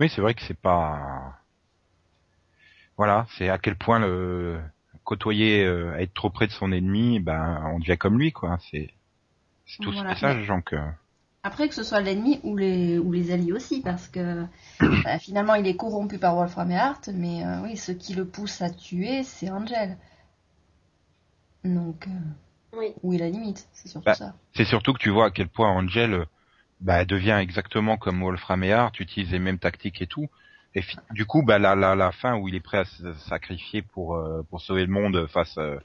Oui, 0.00 0.08
c'est 0.08 0.20
vrai 0.20 0.34
que 0.34 0.42
c'est 0.42 0.54
pas. 0.60 1.40
Voilà, 2.96 3.26
c'est 3.36 3.48
à 3.48 3.58
quel 3.58 3.76
point 3.76 3.98
le 4.00 4.60
côtoyer, 5.04 5.64
euh, 5.64 5.96
être 5.98 6.14
trop 6.14 6.30
près 6.30 6.46
de 6.46 6.52
son 6.52 6.72
ennemi, 6.72 7.20
ben 7.20 7.62
on 7.74 7.78
devient 7.78 7.98
comme 7.98 8.18
lui, 8.18 8.32
quoi. 8.32 8.58
C'est 8.70 8.88
tout 9.80 9.92
Voilà. 9.92 10.10
ce 10.10 10.14
message, 10.14 10.48
donc. 10.48 10.72
euh, 10.72 10.90
Après 11.44 11.68
que 11.68 11.74
ce 11.76 11.84
soit 11.84 12.00
l'ennemi 12.00 12.40
ou 12.42 12.56
les, 12.56 12.98
ou 12.98 13.12
les 13.12 13.30
alliés 13.30 13.52
aussi, 13.52 13.80
parce 13.82 14.08
que 14.08 14.44
bah, 15.04 15.18
finalement 15.20 15.54
il 15.54 15.66
est 15.68 15.76
corrompu 15.76 16.18
par 16.18 16.34
Wolfram 16.34 16.70
et 16.72 16.76
Hart, 16.76 17.08
mais 17.14 17.44
euh, 17.46 17.62
oui, 17.62 17.76
ce 17.76 17.92
qui 17.92 18.14
le 18.14 18.26
pousse 18.26 18.62
à 18.62 18.70
tuer, 18.70 19.22
c'est 19.22 19.50
Angel. 19.50 19.96
Donc, 21.64 22.06
euh, 22.06 22.10
Oui. 22.72 22.94
où 23.02 23.12
est 23.14 23.18
la 23.18 23.28
limite? 23.30 23.68
C'est 23.72 23.88
surtout 23.88 24.06
Bah, 24.06 24.14
ça. 24.14 24.34
C'est 24.54 24.64
surtout 24.64 24.92
que 24.92 24.98
tu 24.98 25.10
vois 25.10 25.26
à 25.26 25.30
quel 25.30 25.48
point 25.48 25.68
Angel 25.70 26.14
euh, 26.14 26.24
bah, 26.80 27.00
elle 27.00 27.06
devient 27.06 27.38
exactement 27.40 27.96
comme 27.96 28.20
Wolfram 28.22 28.62
et 28.64 28.72
Hart, 28.72 28.98
utilise 29.00 29.30
les 29.32 29.38
mêmes 29.38 29.58
tactiques 29.58 30.02
et 30.02 30.06
tout. 30.06 30.28
Et 30.74 30.82
du 31.12 31.24
coup, 31.24 31.42
bah, 31.44 31.58
la, 31.58 31.74
la, 31.74 31.94
la 31.94 32.12
fin 32.12 32.36
où 32.36 32.48
il 32.48 32.54
est 32.54 32.60
prêt 32.60 32.78
à 32.78 32.84
se 32.84 33.12
sacrifier 33.28 33.82
pour, 33.82 34.16
euh, 34.16 34.42
pour 34.50 34.60
sauver 34.60 34.84
le 34.84 34.92
monde 34.92 35.26
face, 35.28 35.56
euh, 35.58 35.78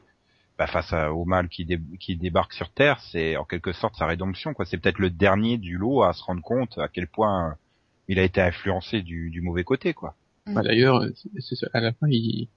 bah, 0.57 0.65
face 0.67 0.91
à- 0.91 1.13
au 1.13 1.25
mal 1.25 1.47
qui, 1.47 1.63
dé- 1.63 1.79
qui 1.99 2.15
débarque 2.15 2.53
sur 2.53 2.69
Terre, 2.71 2.99
c'est 3.11 3.37
en 3.37 3.45
quelque 3.45 3.71
sorte 3.71 3.95
sa 3.95 4.07
rédemption. 4.07 4.53
quoi. 4.53 4.65
C'est 4.65 4.77
peut-être 4.77 4.99
le 4.99 5.09
dernier 5.11 5.57
du 5.57 5.77
lot 5.77 6.01
à 6.03 6.13
se 6.13 6.23
rendre 6.23 6.41
compte 6.41 6.77
à 6.79 6.87
quel 6.87 7.07
point 7.07 7.55
il 8.07 8.17
a 8.19 8.23
été 8.23 8.41
influencé 8.41 9.01
du, 9.03 9.29
du 9.29 9.41
mauvais 9.41 9.63
côté. 9.63 9.93
quoi. 9.93 10.15
Bah, 10.47 10.63
d'ailleurs, 10.63 11.03
c'est- 11.15 11.29
c'est 11.39 11.55
ça, 11.55 11.67
à 11.73 11.79
la 11.81 11.93
fin, 11.93 12.07
il 12.09 12.47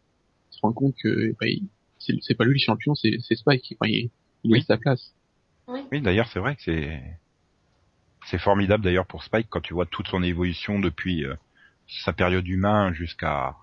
se 0.50 0.58
rend 0.62 0.72
compte 0.72 0.94
que 1.02 1.32
bah, 1.38 1.46
c'est 1.98 2.34
pas 2.34 2.44
lui 2.44 2.54
le 2.54 2.58
champion, 2.58 2.94
c'est 2.94 3.18
c'est 3.20 3.34
Spike. 3.36 3.76
Enfin, 3.78 3.90
il, 3.90 4.10
il 4.42 4.52
Oui. 4.52 4.58
laisse 4.58 4.66
sa 4.66 4.78
place. 4.78 5.12
Oui, 5.68 6.00
d'ailleurs, 6.00 6.28
c'est 6.28 6.40
vrai 6.40 6.56
que 6.56 6.62
c'est 6.62 7.00
c'est 8.26 8.38
formidable 8.38 8.84
d'ailleurs 8.84 9.06
pour 9.06 9.24
Spike 9.24 9.48
quand 9.50 9.60
tu 9.60 9.74
vois 9.74 9.86
toute 9.86 10.08
son 10.08 10.22
évolution 10.22 10.78
depuis 10.78 11.24
euh, 11.24 11.34
sa 12.04 12.12
période 12.12 12.46
humain 12.46 12.92
jusqu'à 12.92 13.56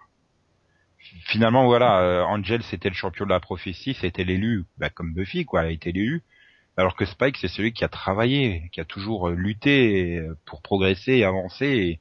finalement 1.25 1.65
voilà, 1.65 2.01
euh, 2.01 2.23
Angel 2.23 2.61
c'était 2.63 2.89
le 2.89 2.95
champion 2.95 3.25
de 3.25 3.31
la 3.31 3.39
prophétie, 3.39 3.93
c'était 3.93 4.23
l'élu, 4.23 4.65
bah, 4.77 4.89
comme 4.89 5.13
Buffy 5.13 5.45
quoi, 5.45 5.61
elle 5.61 5.67
a 5.67 5.71
été 5.71 5.91
l'élu. 5.91 6.23
Alors 6.77 6.95
que 6.95 7.05
Spike 7.05 7.37
c'est 7.37 7.47
celui 7.47 7.73
qui 7.73 7.83
a 7.83 7.89
travaillé, 7.89 8.69
qui 8.71 8.79
a 8.79 8.85
toujours 8.85 9.29
euh, 9.29 9.35
lutté 9.35 10.21
pour 10.45 10.61
progresser 10.61 11.13
et 11.13 11.25
avancer 11.25 11.99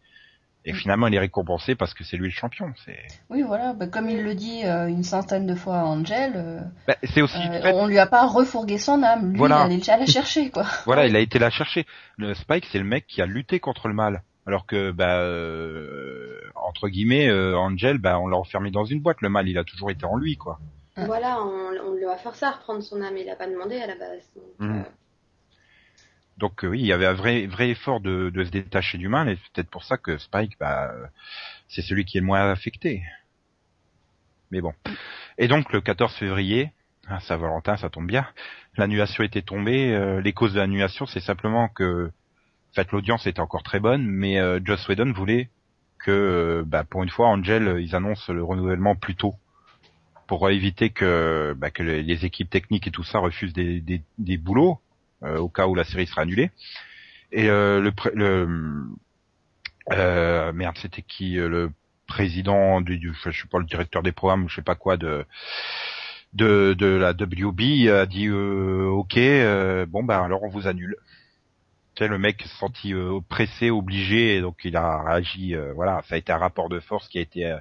et 0.64 0.72
finalement 0.74 1.06
il 1.06 1.14
est 1.14 1.18
récompensé 1.18 1.74
parce 1.74 1.94
que 1.94 2.04
c'est 2.04 2.16
lui 2.16 2.28
le 2.28 2.32
champion. 2.34 2.72
C'est 2.84 2.98
Oui, 3.30 3.42
voilà. 3.42 3.72
Bah, 3.72 3.86
comme 3.86 4.10
il 4.10 4.22
le 4.22 4.34
dit 4.34 4.64
euh, 4.64 4.86
une 4.88 5.02
centaine 5.04 5.46
de 5.46 5.54
fois 5.54 5.78
à 5.78 5.84
Angel, 5.84 6.32
euh, 6.36 6.60
bah, 6.86 6.96
c'est 7.04 7.22
aussi 7.22 7.38
euh, 7.38 7.62
fait- 7.62 7.72
on 7.74 7.86
lui 7.86 7.98
a 7.98 8.06
pas 8.06 8.26
refourgué 8.26 8.76
son 8.78 9.02
âme. 9.02 9.30
Lui, 9.30 9.38
Voilà. 9.38 9.60
il 9.60 9.66
allait 9.66 9.76
déjà 9.78 9.96
la 9.96 10.06
chercher, 10.18 10.50
quoi. 10.50 10.64
Voilà, 10.84 11.06
il 11.06 11.16
a 11.16 11.20
été 11.20 11.38
la 11.38 11.50
chercher. 11.50 11.86
Le 12.16 12.34
Spike, 12.34 12.66
c'est 12.70 12.78
le 12.78 12.84
mec 12.84 13.06
qui 13.06 13.22
a 13.22 13.26
lutté 13.26 13.60
contre 13.60 13.88
le 13.88 13.94
mal. 13.94 14.22
Alors 14.46 14.66
que, 14.66 14.90
bah, 14.92 15.20
euh, 15.20 16.40
entre 16.54 16.88
guillemets, 16.88 17.28
euh, 17.28 17.56
Angel, 17.58 17.98
bah, 17.98 18.18
on 18.18 18.26
l'a 18.28 18.36
enfermé 18.36 18.70
dans 18.70 18.84
une 18.84 19.00
boîte. 19.00 19.20
Le 19.20 19.28
mal, 19.28 19.48
il 19.48 19.58
a 19.58 19.64
toujours 19.64 19.90
été 19.90 20.04
en 20.06 20.16
lui, 20.16 20.36
quoi. 20.36 20.58
Ouais. 20.96 21.04
Voilà, 21.06 21.38
on, 21.42 21.90
on 21.90 21.94
lui 21.94 22.04
a 22.06 22.16
forcé 22.16 22.44
à 22.46 22.50
reprendre 22.52 22.82
son 22.82 23.00
âme, 23.02 23.16
il 23.16 23.28
a 23.30 23.36
pas 23.36 23.46
demandé 23.46 23.76
à 23.76 23.86
la 23.86 23.94
base. 23.94 24.22
Donc, 24.34 24.44
Mhm. 24.68 24.84
Donc 26.38 26.64
euh, 26.64 26.68
oui, 26.68 26.80
il 26.80 26.86
y 26.86 26.92
avait 26.92 27.06
un 27.06 27.14
vrai, 27.14 27.46
vrai 27.46 27.70
effort 27.70 28.00
de, 28.00 28.32
se 28.34 28.50
détacher 28.50 28.96
du 28.96 29.08
mal, 29.08 29.28
et 29.28 29.36
c'est 29.36 29.52
peut-être 29.52 29.70
pour 29.70 29.84
ça 29.84 29.96
que 29.96 30.18
Spike, 30.18 30.56
bah, 30.58 30.92
euh, 30.92 31.06
c'est 31.68 31.82
celui 31.82 32.04
qui 32.04 32.18
est 32.18 32.20
le 32.20 32.26
moins 32.26 32.50
affecté. 32.50 33.02
Mais 34.50 34.60
bon. 34.60 34.72
Et 35.36 35.48
donc 35.48 35.72
le 35.72 35.80
14 35.80 36.14
février, 36.14 36.72
à 37.08 37.20
Saint-Valentin, 37.20 37.76
ça 37.76 37.90
tombe 37.90 38.06
bien, 38.06 38.26
l'annulation 38.76 39.24
était 39.24 39.42
tombée. 39.42 39.92
euh, 39.92 40.20
les 40.20 40.32
causes 40.32 40.54
de 40.54 40.60
l'annulation, 40.60 41.06
c'est 41.06 41.20
simplement 41.20 41.68
que, 41.68 42.06
en 42.06 42.74
fait, 42.74 42.92
l'audience 42.92 43.26
était 43.26 43.40
encore 43.40 43.64
très 43.64 43.80
bonne, 43.80 44.06
mais 44.06 44.38
euh, 44.38 44.60
Joss 44.64 44.86
Whedon 44.88 45.12
voulait 45.12 45.48
que, 45.98 46.62
bah, 46.66 46.84
pour 46.84 47.02
une 47.02 47.10
fois, 47.10 47.28
Angel, 47.28 47.78
ils 47.80 47.96
annoncent 47.96 48.32
le 48.32 48.44
renouvellement 48.44 48.94
plus 48.94 49.16
tôt 49.16 49.34
pour 50.28 50.48
éviter 50.50 50.90
que, 50.90 51.54
bah, 51.58 51.70
que 51.70 51.82
les, 51.82 52.24
équipes 52.24 52.50
techniques 52.50 52.86
et 52.86 52.90
tout 52.90 53.02
ça 53.02 53.18
refusent 53.18 53.54
des, 53.54 53.80
des, 53.80 54.02
des 54.18 54.36
boulots 54.36 54.78
au 55.22 55.48
cas 55.48 55.66
où 55.66 55.74
la 55.74 55.84
série 55.84 56.06
sera 56.06 56.22
annulée. 56.22 56.50
Et 57.32 57.48
euh, 57.48 57.80
le, 57.80 57.92
le 58.14 58.48
euh, 59.92 60.52
merde, 60.52 60.76
c'était 60.78 61.02
qui 61.02 61.38
euh, 61.38 61.48
le 61.48 61.70
président 62.06 62.80
du, 62.80 62.98
du 62.98 63.12
je 63.14 63.30
sais 63.30 63.48
pas 63.48 63.58
le 63.58 63.64
directeur 63.66 64.02
des 64.02 64.12
programmes, 64.12 64.48
je 64.48 64.56
sais 64.56 64.62
pas 64.62 64.74
quoi 64.74 64.96
de 64.96 65.24
de, 66.34 66.74
de 66.78 66.86
la 66.86 67.12
WB 67.12 67.88
a 67.90 68.06
dit 68.06 68.28
euh, 68.28 68.86
ok 68.86 69.16
euh, 69.16 69.86
bon 69.86 70.02
ben 70.04 70.22
alors 70.22 70.42
on 70.42 70.48
vous 70.48 70.66
annule. 70.66 70.96
Le 72.00 72.16
mec 72.16 72.42
se 72.42 72.56
sentit 72.58 72.94
euh, 72.94 73.18
pressé, 73.28 73.70
obligé 73.70 74.36
et 74.36 74.40
donc 74.40 74.58
il 74.64 74.76
a 74.76 75.02
réagi 75.02 75.56
euh, 75.56 75.72
voilà, 75.74 76.00
ça 76.08 76.14
a 76.14 76.18
été 76.18 76.30
un 76.32 76.38
rapport 76.38 76.68
de 76.68 76.78
force 76.78 77.08
qui 77.08 77.18
a 77.18 77.22
été 77.22 77.46
euh, 77.46 77.58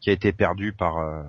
qui 0.00 0.08
a 0.10 0.14
été 0.14 0.32
perdu 0.32 0.72
par 0.72 0.98
euh, 0.98 1.22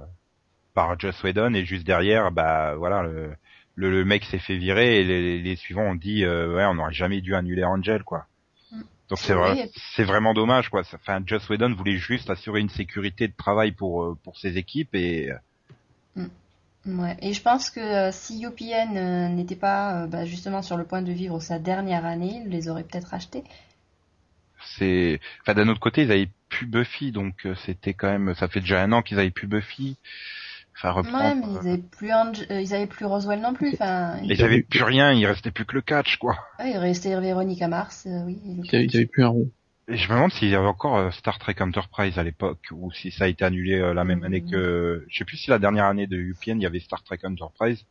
par 0.73 0.97
Joss 0.97 1.21
Whedon 1.23 1.53
et 1.55 1.65
juste 1.65 1.85
derrière 1.85 2.31
bah 2.31 2.75
voilà 2.75 3.03
le 3.03 3.33
le, 3.77 3.89
le 3.89 4.03
mec 4.03 4.25
s'est 4.25 4.39
fait 4.39 4.57
virer 4.57 4.99
et 4.99 5.03
les, 5.05 5.39
les 5.41 5.55
suivants 5.55 5.83
ont 5.91 5.95
dit 5.95 6.25
euh, 6.25 6.55
ouais 6.55 6.65
on 6.65 6.73
n'aurait 6.73 6.93
jamais 6.93 7.21
dû 7.21 7.33
annuler 7.33 7.63
Angel 7.63 8.03
quoi. 8.03 8.25
Mm. 8.71 8.81
Donc 9.09 9.19
c'est 9.19 9.33
vrai, 9.33 9.69
c'est 9.95 10.03
vraiment 10.03 10.33
dommage 10.33 10.67
quoi. 10.69 10.81
Enfin 10.93 11.21
Joss 11.25 11.47
Whedon 11.49 11.73
voulait 11.73 11.97
juste 11.97 12.29
assurer 12.29 12.59
une 12.59 12.69
sécurité 12.69 13.29
de 13.29 13.33
travail 13.37 13.71
pour 13.71 14.03
euh, 14.03 14.17
pour 14.23 14.37
ses 14.37 14.57
équipes 14.57 14.93
et 14.93 15.31
Ouais. 16.87 17.17
Et 17.21 17.33
je 17.33 17.41
pense 17.41 17.69
que 17.69 17.81
euh, 17.81 18.11
si 18.13 18.45
UPN 18.45 18.95
euh, 18.97 19.27
n'était 19.27 19.57
pas 19.57 20.03
euh, 20.03 20.07
bah, 20.07 20.25
justement 20.25 20.61
sur 20.61 20.77
le 20.77 20.85
point 20.85 21.01
de 21.01 21.11
vivre 21.11 21.41
sa 21.41 21.59
dernière 21.59 22.05
année, 22.05 22.41
il 22.45 22.49
les 22.49 22.69
aurait 22.69 22.83
peut-être 22.83 23.13
achetés. 23.13 23.43
c'est 24.77 25.19
enfin 25.41 25.53
d'un 25.53 25.67
autre 25.67 25.79
côté 25.79 26.03
ils 26.03 26.11
avaient 26.11 26.29
plus 26.49 26.65
Buffy 26.65 27.11
donc 27.11 27.45
euh, 27.45 27.55
c'était 27.65 27.93
quand 27.93 28.07
même 28.07 28.33
ça 28.35 28.47
fait 28.47 28.61
déjà 28.61 28.81
un 28.81 28.91
an 28.93 29.01
qu'ils 29.01 29.19
avaient 29.19 29.31
plus 29.31 29.47
Buffy. 29.47 29.97
Enfin 30.83 31.01
Ouais, 31.01 31.35
mais 31.35 31.47
ils 31.51 31.57
avaient 31.57 31.77
plus 31.77 32.11
Ange- 32.11 32.45
euh, 32.51 32.61
ils 32.61 32.73
avaient 32.73 32.87
plus 32.87 33.05
Roswell 33.05 33.41
non 33.41 33.53
plus. 33.53 33.73
Enfin, 33.73 34.17
Ils 34.23 34.43
avaient 34.43 34.61
plus 34.61 34.83
rien, 34.83 35.11
il 35.11 35.25
restait 35.25 35.51
plus 35.51 35.65
que 35.65 35.73
le 35.75 35.81
catch 35.81 36.17
quoi. 36.17 36.37
ouais, 36.59 36.71
il 36.71 36.77
restait 36.77 37.19
Véronique 37.19 37.61
à 37.61 37.67
Mars, 37.67 38.05
euh, 38.05 38.23
oui. 38.25 38.39
Ils 38.45 38.75
avaient, 38.75 38.85
ils 38.85 38.95
avaient 38.95 39.05
plus 39.07 39.23
un 39.23 39.29
rond. 39.29 39.51
Et 39.89 39.95
je 39.97 40.09
me 40.09 40.15
demande 40.15 40.33
s'il 40.33 40.49
y 40.49 40.55
avait 40.55 40.67
encore 40.67 40.97
euh, 40.97 41.11
Star 41.11 41.39
Trek 41.39 41.55
Enterprise 41.61 42.19
à 42.19 42.23
l'époque 42.23 42.59
ou 42.71 42.91
si 42.91 43.09
ça 43.09 43.23
a 43.23 43.27
été 43.27 43.45
annulé 43.45 43.75
euh, 43.75 43.93
la 43.93 44.03
même 44.03 44.21
année 44.23 44.41
que 44.43 45.05
je 45.09 45.17
sais 45.17 45.23
plus 45.25 45.37
si 45.37 45.49
la 45.49 45.59
dernière 45.59 45.85
année 45.85 46.07
de 46.07 46.17
UPN 46.17 46.59
il 46.59 46.63
y 46.63 46.65
avait 46.65 46.79
Star 46.81 47.03
Trek 47.03 47.19
Enterprise 47.23 47.85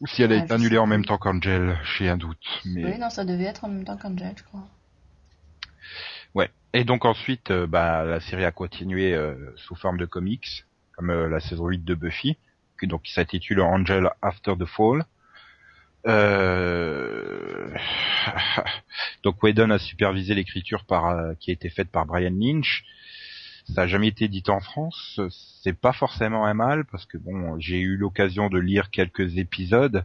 ou 0.00 0.06
si 0.06 0.22
elle 0.22 0.32
a 0.32 0.36
Ah, 0.36 0.44
été 0.44 0.52
annulée 0.54 0.70
sais 0.70 0.78
en 0.78 0.86
même 0.86 1.04
temps 1.04 1.18
qu'Angel, 1.18 1.76
j'ai 1.98 2.08
un 2.08 2.16
doute. 2.16 2.62
Mais 2.66 2.84
Oui, 2.84 2.98
non, 2.98 3.10
ça 3.10 3.24
devait 3.24 3.44
être 3.44 3.64
en 3.64 3.68
même 3.68 3.84
temps 3.84 3.96
qu'Angel, 3.96 4.32
je 4.36 4.44
crois. 4.44 4.64
ouais. 6.34 6.50
Et 6.72 6.84
donc 6.84 7.04
ensuite 7.04 7.50
euh, 7.50 7.66
bah 7.66 8.04
la 8.04 8.20
série 8.20 8.44
a 8.44 8.52
continué 8.52 9.12
euh, 9.14 9.34
sous 9.56 9.74
forme 9.74 9.98
de 9.98 10.06
comics 10.06 10.64
comme 10.96 11.10
euh, 11.10 11.28
la 11.28 11.40
saison 11.40 11.68
8 11.68 11.84
de 11.84 11.94
Buffy 11.94 12.36
qui 12.82 12.86
donc 12.86 13.02
qui 13.02 13.12
s'intitule 13.12 13.60
Angel 13.60 14.10
After 14.20 14.54
the 14.58 14.66
Fall. 14.66 15.04
Euh... 16.06 17.72
Donc 19.22 19.40
Whedon 19.42 19.70
a 19.70 19.78
supervisé 19.78 20.34
l'écriture 20.34 20.84
par 20.84 21.06
euh, 21.06 21.34
qui 21.38 21.50
a 21.50 21.54
été 21.54 21.70
faite 21.70 21.90
par 21.90 22.06
Brian 22.06 22.34
Lynch. 22.34 22.84
Ça 23.72 23.82
a 23.82 23.86
jamais 23.86 24.08
été 24.08 24.24
édité 24.24 24.50
en 24.50 24.58
France. 24.58 25.20
C'est 25.62 25.78
pas 25.78 25.92
forcément 25.92 26.44
un 26.44 26.54
mal 26.54 26.84
parce 26.86 27.06
que 27.06 27.18
bon, 27.18 27.58
j'ai 27.60 27.78
eu 27.78 27.96
l'occasion 27.96 28.48
de 28.48 28.58
lire 28.58 28.90
quelques 28.90 29.38
épisodes. 29.38 30.04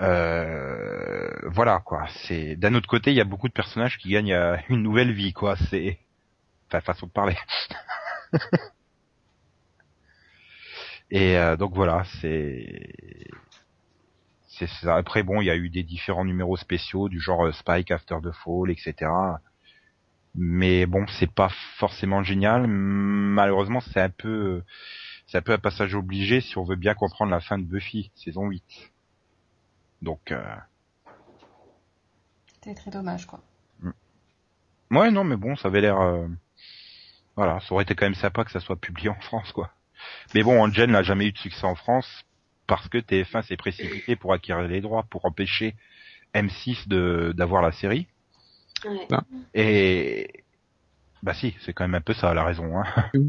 Euh, 0.00 1.30
voilà 1.44 1.78
quoi. 1.78 2.06
C'est 2.26 2.56
d'un 2.56 2.74
autre 2.74 2.88
côté, 2.88 3.12
il 3.12 3.16
y 3.16 3.20
a 3.20 3.24
beaucoup 3.24 3.48
de 3.48 3.52
personnages 3.52 3.98
qui 3.98 4.10
gagnent 4.10 4.36
une 4.68 4.82
nouvelle 4.82 5.12
vie 5.12 5.32
quoi. 5.32 5.56
C'est 5.70 6.00
enfin 6.66 6.80
façon 6.80 7.06
de 7.06 7.12
parler. 7.12 7.36
Et 11.10 11.36
euh, 11.38 11.56
donc 11.56 11.74
voilà, 11.74 12.04
c'est 12.20 12.90
c'est 14.48 14.68
ça. 14.68 14.96
Après 14.96 15.22
bon, 15.22 15.40
il 15.40 15.46
y 15.46 15.50
a 15.50 15.56
eu 15.56 15.68
des 15.70 15.82
différents 15.82 16.24
numéros 16.24 16.56
spéciaux 16.56 17.08
du 17.08 17.20
genre 17.20 17.46
euh, 17.46 17.52
Spike 17.52 17.90
After 17.90 18.16
the 18.22 18.32
Fall, 18.32 18.70
etc. 18.70 19.10
Mais 20.34 20.86
bon, 20.86 21.06
c'est 21.08 21.30
pas 21.32 21.48
forcément 21.78 22.22
génial. 22.22 22.66
Malheureusement, 22.66 23.80
c'est 23.80 24.00
un 24.00 24.10
peu 24.10 24.62
c'est 25.26 25.38
un 25.38 25.42
peu 25.42 25.52
un 25.52 25.58
passage 25.58 25.94
obligé 25.94 26.40
si 26.40 26.58
on 26.58 26.64
veut 26.64 26.76
bien 26.76 26.94
comprendre 26.94 27.30
la 27.32 27.40
fin 27.40 27.58
de 27.58 27.64
Buffy 27.64 28.10
saison 28.14 28.48
8. 28.48 28.64
Donc 30.02 30.32
euh, 30.32 30.42
C'était 32.54 32.74
très 32.74 32.90
dommage, 32.90 33.26
quoi. 33.26 33.40
ouais 34.90 35.10
non 35.10 35.24
mais 35.24 35.36
bon, 35.36 35.56
ça 35.56 35.68
avait 35.68 35.80
l'air 35.80 36.00
euh, 36.00 36.26
voilà, 37.36 37.60
ça 37.60 37.72
aurait 37.74 37.84
été 37.84 37.94
quand 37.94 38.06
même 38.06 38.14
sympa 38.14 38.44
que 38.44 38.50
ça 38.50 38.60
soit 38.60 38.76
publié 38.80 39.08
en 39.08 39.20
France 39.20 39.52
quoi. 39.52 39.70
Mais 40.34 40.42
bon, 40.42 40.62
Angel 40.62 40.90
n'a 40.90 41.02
jamais 41.02 41.26
eu 41.26 41.32
de 41.32 41.38
succès 41.38 41.64
en 41.64 41.74
France 41.74 42.24
parce 42.66 42.88
que 42.88 42.98
TF1 42.98 43.42
s'est 43.42 43.56
précipité 43.56 44.16
pour 44.16 44.32
acquérir 44.32 44.66
les 44.66 44.80
droits 44.80 45.04
pour 45.04 45.24
empêcher 45.24 45.74
M6 46.34 46.88
de 46.88 47.32
d'avoir 47.36 47.62
la 47.62 47.72
série. 47.72 48.06
ouais. 48.84 49.06
Et 49.54 50.44
bah 51.22 51.34
si, 51.34 51.56
c'est 51.60 51.72
quand 51.72 51.84
même 51.84 51.94
un 51.94 52.00
peu 52.00 52.14
ça 52.14 52.34
la 52.34 52.44
raison. 52.44 52.78
Hein. 52.78 53.10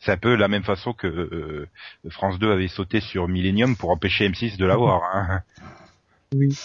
C'est 0.00 0.12
un 0.12 0.16
peu 0.16 0.36
la 0.36 0.46
même 0.46 0.62
façon 0.62 0.92
que 0.92 1.08
euh, 1.08 1.68
France 2.10 2.38
2 2.38 2.52
avait 2.52 2.68
sauté 2.68 3.00
sur 3.00 3.26
Millennium 3.26 3.76
pour 3.76 3.90
empêcher 3.90 4.28
M6 4.28 4.56
de 4.56 4.64
l'avoir. 4.64 5.02
Hein. 5.12 5.42
Oui. 6.32 6.56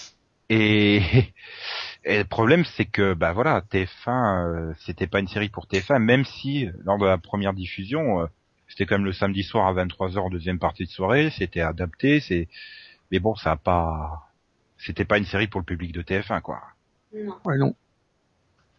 Et, 0.50 1.02
et 2.04 2.18
le 2.20 2.26
problème 2.26 2.64
c'est 2.64 2.86
que 2.86 3.16
bah 3.16 3.34
voilà, 3.34 3.62
TF1 3.72 3.88
euh, 4.08 4.74
c'était 4.86 5.08
pas 5.08 5.20
une 5.20 5.28
série 5.28 5.50
pour 5.50 5.66
TF1 5.66 5.98
même 5.98 6.26
si 6.26 6.70
lors 6.86 7.00
de 7.00 7.06
la 7.08 7.18
première 7.18 7.54
diffusion 7.54 8.22
euh, 8.22 8.28
c'était 8.74 8.88
quand 8.88 8.96
même 8.96 9.06
le 9.06 9.14
samedi 9.14 9.44
soir 9.44 9.68
à 9.68 9.74
23h 9.74 10.32
deuxième 10.32 10.58
partie 10.58 10.86
de 10.86 10.90
soirée, 10.90 11.30
c'était 11.30 11.62
adapté, 11.62 12.20
c'est 12.20 12.48
mais 13.12 13.20
bon, 13.20 13.36
ça 13.36 13.52
a 13.52 13.56
pas 13.56 14.32
c'était 14.78 15.06
pas 15.06 15.20
une 15.20 15.26
série 15.26 15.46
pour 15.48 15.62
le 15.62 15.66
public 15.66 15.92
de 15.92 16.02
TF1 16.02 16.42
quoi. 16.42 16.60
Non. 17.16 17.38
Ouais, 17.46 17.58
non. 17.60 17.76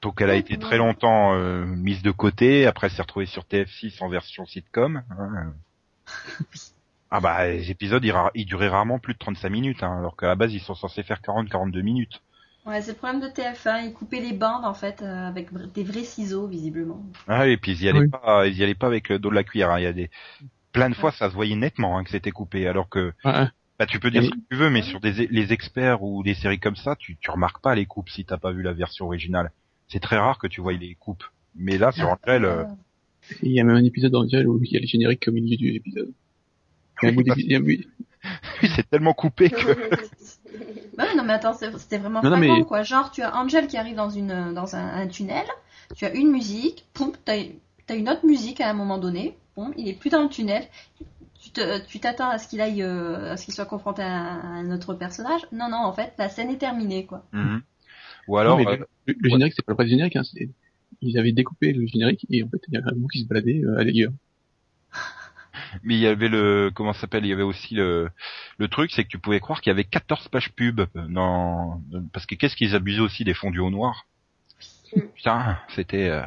Donc 0.02 0.20
elle 0.20 0.30
a 0.30 0.34
été 0.34 0.58
très 0.58 0.78
longtemps 0.78 1.34
euh, 1.34 1.64
mise 1.64 2.02
de 2.02 2.10
côté, 2.10 2.66
après 2.66 2.88
elle 2.88 2.92
s'est 2.92 3.02
retrouvée 3.02 3.26
sur 3.26 3.44
TF6 3.44 4.02
en 4.02 4.08
version 4.08 4.44
sitcom. 4.46 5.02
hein. 5.16 5.54
Ah 7.10 7.20
bah 7.20 7.46
les 7.46 7.70
épisodes 7.70 8.04
ils, 8.04 8.10
ra- 8.10 8.32
ils 8.34 8.46
duraient 8.46 8.66
rarement 8.68 8.98
plus 8.98 9.12
de 9.14 9.18
35 9.18 9.48
minutes, 9.48 9.82
hein, 9.84 9.98
alors 9.98 10.16
qu'à 10.16 10.26
la 10.26 10.34
base 10.34 10.52
ils 10.52 10.60
sont 10.60 10.74
censés 10.74 11.04
faire 11.04 11.20
40-42 11.20 11.80
minutes. 11.82 12.20
Ouais, 12.66 12.80
c'est 12.80 12.92
le 12.92 12.96
problème 12.96 13.20
de 13.20 13.26
TF1, 13.28 13.84
ils 13.86 13.92
coupaient 13.92 14.20
les 14.20 14.32
bandes 14.32 14.64
en 14.64 14.72
fait 14.72 15.02
euh, 15.02 15.28
avec 15.28 15.48
des 15.74 15.84
vrais 15.84 16.04
ciseaux 16.04 16.46
visiblement. 16.46 17.04
Ah 17.28 17.46
et 17.46 17.58
puis 17.58 17.72
ils 17.72 17.82
y 17.82 17.88
allaient 17.90 18.00
Oui. 18.00 18.08
pas, 18.08 18.46
ils 18.46 18.56
y 18.56 18.62
allaient 18.62 18.74
pas 18.74 18.86
avec 18.86 19.08
le 19.10 19.18
dos 19.18 19.28
de 19.30 19.34
la 19.34 19.44
cuillère. 19.44 19.70
hein. 19.70 19.78
Il 19.80 19.82
y 19.82 19.86
a 19.86 19.92
des 19.92 20.10
plein 20.72 20.88
de 20.88 20.94
fois 20.94 21.12
ça 21.12 21.28
se 21.28 21.34
voyait 21.34 21.56
nettement 21.56 21.98
hein, 21.98 22.04
que 22.04 22.10
c'était 22.10 22.30
coupé, 22.30 22.66
alors 22.66 22.88
que 22.88 23.12
Ouais, 23.24 23.46
bah 23.78 23.86
tu 23.86 24.00
peux 24.00 24.10
dire 24.10 24.22
Et- 24.22 24.26
ce 24.26 24.30
que 24.30 24.38
tu 24.50 24.56
veux, 24.56 24.70
mais 24.70 24.80
sur 24.82 25.00
des 25.00 25.26
les 25.26 25.52
experts 25.52 26.02
ou 26.02 26.22
des 26.22 26.34
séries 26.34 26.58
comme 26.58 26.76
ça, 26.76 26.96
tu 26.96 27.16
tu 27.18 27.30
remarques 27.30 27.60
pas 27.60 27.74
les 27.74 27.84
coupes 27.84 28.08
si 28.08 28.24
t'as 28.24 28.38
pas 28.38 28.52
vu 28.52 28.62
la 28.62 28.72
version 28.72 29.04
originale. 29.06 29.52
C'est 29.88 30.00
très 30.00 30.16
rare 30.16 30.38
que 30.38 30.46
tu 30.46 30.62
vois 30.62 30.72
les 30.72 30.94
coupes. 30.94 31.24
Mais 31.54 31.76
là 31.76 31.92
sur 31.92 32.08
Angel, 32.08 32.46
euh, 32.46 32.64
Il 33.42 33.52
y 33.52 33.60
a 33.60 33.64
même 33.64 33.76
un 33.76 33.84
épisode 33.84 34.12
dans 34.12 34.22
lequel 34.22 34.48
où 34.48 34.58
il 34.64 34.72
y 34.72 34.76
a 34.76 34.80
les 34.80 34.86
génériques 34.86 35.28
au 35.28 35.32
milieu 35.32 35.56
du 35.58 35.68
épisode. 35.74 36.12
Il 37.02 37.06
y 37.06 37.08
a 37.08 37.12
un 37.12 37.14
bout 37.14 37.22
d'épi- 37.22 37.42
il 37.44 37.52
y 37.52 37.54
a 37.54 37.58
un 37.58 37.60
bout- 37.60 37.84
c'est 38.74 38.88
tellement 38.88 39.12
coupé 39.12 39.50
que 39.50 39.56
Bah 40.96 41.04
oui, 41.10 41.16
non 41.16 41.24
mais 41.24 41.32
attends, 41.32 41.52
c'est- 41.54 41.76
c'était 41.78 41.98
vraiment 41.98 42.22
Non, 42.22 42.30
non, 42.30 42.36
flagrant 42.36 42.58
mais- 42.58 42.64
quoi. 42.64 42.82
Genre 42.82 43.10
tu 43.10 43.22
as 43.22 43.36
Angel 43.36 43.66
qui 43.66 43.76
arrive 43.76 43.96
dans 43.96 44.10
une 44.10 44.54
dans 44.54 44.76
un, 44.76 44.86
un 45.02 45.06
tunnel, 45.08 45.44
tu 45.96 46.04
as 46.04 46.14
une 46.14 46.30
musique, 46.30 46.86
poum, 46.94 47.12
t'as 47.24 47.34
as 47.88 47.94
une 47.94 48.08
autre 48.08 48.24
musique 48.24 48.60
à 48.60 48.70
un 48.70 48.74
moment 48.74 48.98
donné, 48.98 49.36
poum, 49.54 49.72
il 49.76 49.88
est 49.88 49.94
plus 49.94 50.10
dans 50.10 50.22
le 50.22 50.28
tunnel. 50.28 50.64
Tu 51.40 51.50
te- 51.50 51.84
tu 51.86 52.00
t'attends 52.00 52.30
à 52.30 52.38
ce 52.38 52.48
qu'il 52.48 52.60
aille 52.62 52.82
euh, 52.82 53.32
à 53.32 53.36
ce 53.36 53.44
qu'il 53.44 53.52
soit 53.54 53.66
confronté 53.66 54.02
à, 54.02 54.06
un- 54.08 54.40
à 54.40 54.46
un 54.46 54.70
autre 54.70 54.94
personnage. 54.94 55.42
Non 55.52 55.68
non, 55.68 55.78
en 55.78 55.92
fait, 55.92 56.14
la 56.18 56.28
scène 56.28 56.48
est 56.50 56.56
terminée 56.58 57.04
quoi. 57.06 57.24
Mhm. 57.32 57.60
ou 58.28 58.36
alors 58.38 58.58
Non, 58.58 58.66
euh, 58.70 58.76
le, 59.06 59.14
le 59.18 59.28
générique, 59.28 59.52
c'est 59.54 59.64
pas 59.64 59.72
le 59.72 59.76
vrai 59.76 59.86
générique, 59.86 60.16
hein, 60.16 60.22
ils 61.02 61.18
avaient 61.18 61.32
découpé 61.32 61.72
le 61.72 61.86
générique 61.86 62.24
et 62.30 62.42
en 62.42 62.48
fait, 62.48 62.60
il 62.68 62.74
y 62.74 62.76
a 62.78 62.80
un 62.86 62.92
bout 62.94 63.08
qui 63.08 63.20
se 63.20 63.26
baladait 63.26 63.60
euh, 63.64 63.76
ailleurs. 63.78 64.12
Mais 65.82 65.94
il 65.94 66.00
y 66.00 66.06
avait 66.06 66.28
le 66.28 66.70
comment 66.74 66.92
ça 66.92 67.02
s'appelle 67.02 67.24
Il 67.24 67.28
y 67.28 67.32
avait 67.32 67.42
aussi 67.42 67.74
le 67.74 68.10
le 68.58 68.68
truc, 68.68 68.90
c'est 68.92 69.04
que 69.04 69.08
tu 69.08 69.18
pouvais 69.18 69.40
croire 69.40 69.60
qu'il 69.60 69.70
y 69.70 69.72
avait 69.72 69.84
14 69.84 70.28
pages 70.28 70.52
pub 70.52 70.82
dans 70.94 71.80
parce 72.12 72.26
que 72.26 72.34
qu'est-ce 72.34 72.56
qu'ils 72.56 72.74
abusaient 72.74 73.00
aussi 73.00 73.24
des 73.24 73.34
fondus 73.34 73.60
au 73.60 73.70
noir? 73.70 74.06
Putain, 75.16 75.58
c'était 75.74 76.08
euh... 76.08 76.22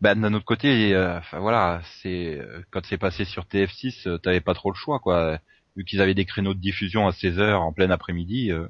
bah, 0.00 0.14
d'un 0.14 0.34
autre 0.34 0.44
côté, 0.44 0.94
euh, 0.94 1.18
enfin 1.18 1.38
voilà, 1.38 1.80
c'est 2.02 2.38
euh, 2.38 2.62
quand 2.70 2.84
c'est 2.84 2.98
passé 2.98 3.24
sur 3.24 3.44
TF6, 3.44 4.06
euh, 4.06 4.18
t'avais 4.18 4.40
pas 4.40 4.54
trop 4.54 4.70
le 4.70 4.76
choix 4.76 4.98
quoi. 4.98 5.38
Vu 5.76 5.84
qu'ils 5.84 6.00
avaient 6.02 6.14
des 6.14 6.24
créneaux 6.26 6.52
de 6.52 6.58
diffusion 6.58 7.06
à 7.06 7.12
16 7.12 7.38
heures 7.38 7.62
en 7.62 7.72
plein 7.72 7.90
après-midi, 7.90 8.50
euh, 8.50 8.66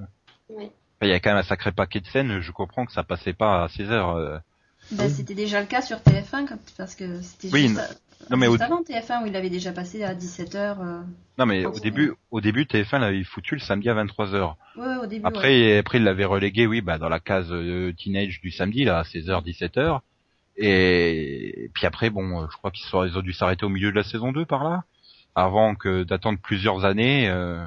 Oui. 0.50 0.70
il 1.02 1.08
y 1.08 1.12
a 1.12 1.18
quand 1.18 1.30
même 1.30 1.38
un 1.38 1.42
sacré 1.42 1.72
paquet 1.72 2.00
de 2.00 2.06
scènes. 2.06 2.40
Je 2.40 2.52
comprends 2.52 2.84
que 2.84 2.92
ça 2.92 3.02
passait 3.02 3.32
pas 3.32 3.64
à 3.64 3.68
16 3.68 3.90
heures. 3.90 4.40
Euh. 4.92 4.96
Bah, 4.96 5.08
c'était 5.08 5.34
déjà 5.34 5.60
le 5.60 5.66
cas 5.66 5.82
sur 5.82 5.98
TF1 5.98 6.46
quand- 6.46 6.58
parce 6.76 6.94
que 6.94 7.20
c'était 7.22 7.48
Oui, 7.52 7.62
juste, 7.62 7.74
non- 7.74 7.80
à- 7.80 8.30
non, 8.30 8.36
mais 8.36 8.46
juste 8.46 8.60
au- 8.60 8.64
avant 8.64 8.82
TF1 8.82 9.22
où 9.22 9.26
il 9.26 9.36
avait 9.36 9.50
déjà 9.50 9.72
passé 9.72 10.02
à 10.04 10.14
17h. 10.14 10.78
Non 11.38 11.46
mais 11.46 11.64
au 11.64 11.78
début, 11.78 12.12
au 12.30 12.40
début 12.40 12.66
TF1 12.66 12.98
l'avait 12.98 13.24
foutu 13.24 13.54
le 13.54 13.60
samedi 13.60 13.88
à 13.88 13.94
23 13.94 14.34
heures. 14.34 14.56
Ouais, 14.76 14.84
ouais, 14.86 14.96
au 14.96 15.06
début. 15.06 15.24
Après, 15.26 15.48
ouais. 15.48 15.78
après 15.78 15.98
il 15.98 16.04
l'avait 16.04 16.24
relégué, 16.26 16.66
oui, 16.66 16.80
bah 16.82 16.98
dans 16.98 17.08
la 17.08 17.18
case 17.20 17.48
euh, 17.50 17.92
teenage 17.96 18.40
du 18.42 18.50
samedi 18.50 18.84
là, 18.84 18.98
à 18.98 19.02
16h, 19.04 19.42
17h. 19.42 20.00
Et, 20.62 21.70
puis 21.74 21.86
après, 21.86 22.10
bon, 22.10 22.42
euh, 22.42 22.46
je 22.50 22.56
crois 22.58 22.70
qu'ils 22.70 22.84
sont- 22.86 23.04
ils 23.04 23.16
ont 23.16 23.22
dû 23.22 23.32
s'arrêter 23.32 23.64
au 23.64 23.68
milieu 23.70 23.90
de 23.90 23.96
la 23.96 24.02
saison 24.02 24.32
2 24.32 24.44
par 24.44 24.64
là, 24.64 24.84
avant 25.34 25.74
que 25.74 26.02
d'attendre 26.02 26.38
plusieurs 26.42 26.84
années. 26.84 27.28
Euh, 27.30 27.64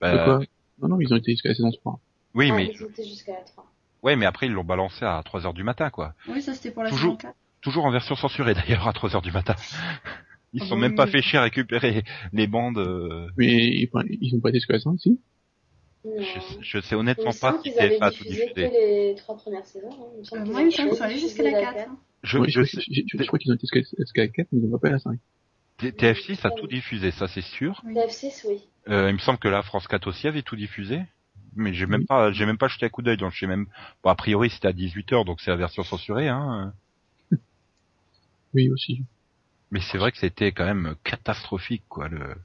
bah, 0.00 0.24
quoi 0.24 0.40
Non, 0.80 0.88
non, 0.88 1.00
ils 1.00 1.12
ont 1.12 1.16
été 1.16 1.32
jusqu'à 1.32 1.50
la 1.50 1.54
saison 1.54 1.70
3. 1.70 1.98
oui, 2.34 2.48
Ah, 2.50 2.56
mais 2.56 2.72
ils 2.74 2.82
étaient 2.82 3.04
jusqu'à 3.04 3.32
la 3.32 3.40
3. 3.44 3.70
Ouais, 4.02 4.16
mais 4.16 4.26
après 4.26 4.46
ils 4.46 4.52
l'ont 4.52 4.64
balancé 4.64 5.04
à 5.04 5.20
3h 5.22 5.54
du 5.54 5.62
matin, 5.64 5.90
quoi. 5.90 6.14
Oui, 6.28 6.42
ça 6.42 6.54
c'était 6.54 6.70
pour 6.70 6.82
la 6.82 6.90
toujours- 6.90 7.12
saison 7.20 7.30
4. 7.32 7.34
Toujours 7.60 7.84
en 7.84 7.90
version 7.92 8.16
censurée 8.16 8.54
d'ailleurs 8.54 8.88
à 8.88 8.92
3h 8.92 9.22
du 9.22 9.30
matin. 9.32 9.54
Ils 10.54 10.62
Ah 10.62 10.66
sont 10.66 10.74
bah 10.74 10.82
même 10.82 10.90
oui, 10.90 10.96
pas 10.96 11.04
oui. 11.06 11.10
fait 11.12 11.22
chier 11.22 11.38
à 11.38 11.42
récupérer 11.42 12.04
les 12.34 12.46
bandes. 12.46 12.76
euh, 12.78 13.26
Mais 13.38 13.68
ils 13.70 14.34
ont 14.34 14.40
pas 14.40 14.50
été 14.50 14.58
jusqu'à 14.58 14.74
la 14.74 14.80
si? 14.98 15.18
Je, 16.04 16.20
je 16.60 16.80
sais 16.80 16.94
honnêtement 16.94 17.30
me 17.30 17.40
pas 17.40 17.58
si 17.62 17.70
TF1 17.70 18.02
a 18.02 18.10
tout 18.10 18.24
diffusé 18.24 18.52
les 18.56 19.14
trois 19.16 19.36
premières 19.36 19.64
saisons. 19.64 19.88
hein. 19.90 20.36
Euh, 20.36 20.44
moi, 20.44 20.60
il 20.62 20.66
me 20.66 20.68
avaient 20.68 20.70
semble 20.72 20.88
qu'ils 20.90 20.98
sont 20.98 21.04
allés 21.04 21.18
jusqu'à 21.18 21.42
la 21.44 21.52
4. 21.52 21.88
hein. 21.88 21.96
Je, 22.24 22.38
Oui, 22.38 22.50
je 22.50 22.62
je, 22.64 22.80
je- 22.90 23.24
crois 23.24 23.38
qu'ils 23.38 23.50
ont 23.52 23.54
été 23.54 23.66
jusqu'à 23.98 24.22
la 24.22 24.28
4, 24.28 24.48
mais 24.52 24.58
ils 24.58 24.66
ont 24.66 24.78
pas 24.78 24.88
fait 24.88 24.92
la 24.92 24.98
5. 24.98 25.18
T- 25.78 25.92
TF6 25.92 26.44
a 26.46 26.50
tout 26.50 26.66
diffusé, 26.66 27.12
ça 27.12 27.28
c'est 27.28 27.40
sûr. 27.40 27.80
TF6, 27.86 28.44
oui. 28.48 28.68
Euh, 28.88 29.08
il 29.10 29.14
me 29.14 29.18
semble 29.20 29.38
que 29.38 29.48
la 29.48 29.62
France 29.62 29.86
4 29.88 30.08
aussi 30.08 30.26
avait 30.28 30.42
tout 30.42 30.56
diffusé. 30.56 31.00
Mais 31.56 31.72
j'ai 31.74 31.86
même 31.86 32.06
pas, 32.06 32.32
j'ai 32.32 32.46
même 32.46 32.58
pas 32.58 32.68
jeté 32.68 32.86
un 32.86 32.88
coup 32.88 33.02
d'œil, 33.02 33.16
donc 33.16 33.32
je 33.32 33.40
sais 33.40 33.46
même, 33.46 33.66
bon, 34.02 34.10
a 34.10 34.14
priori 34.14 34.50
c'était 34.50 34.68
à 34.68 34.72
18h, 34.72 35.24
donc 35.24 35.40
c'est 35.40 35.50
la 35.50 35.56
version 35.56 35.82
censurée, 35.82 36.28
hein. 36.28 36.72
Oui, 38.54 38.70
aussi. 38.70 39.02
Mais 39.70 39.80
c'est 39.80 39.98
vrai 39.98 40.12
que 40.12 40.18
c'était 40.18 40.52
quand 40.52 40.64
même 40.66 40.94
catastrophique, 41.04 41.84
quoi, 41.88 42.08
le, 42.08 42.36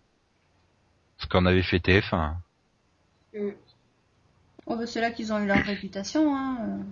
ce 1.18 1.28
qu'en 1.28 1.45
avait 1.45 1.64
fait 1.64 1.80
TF1. 1.80 2.36
Mm. 3.34 3.49
Oh, 4.66 4.76
bah, 4.76 4.86
c'est 4.86 5.01
là 5.01 5.12
qu'ils 5.12 5.32
ont 5.34 5.39
eu 5.39 5.47
leur 5.47 5.64
réputation. 5.64 6.36
Hein. 6.36 6.58
euh. 6.62 6.84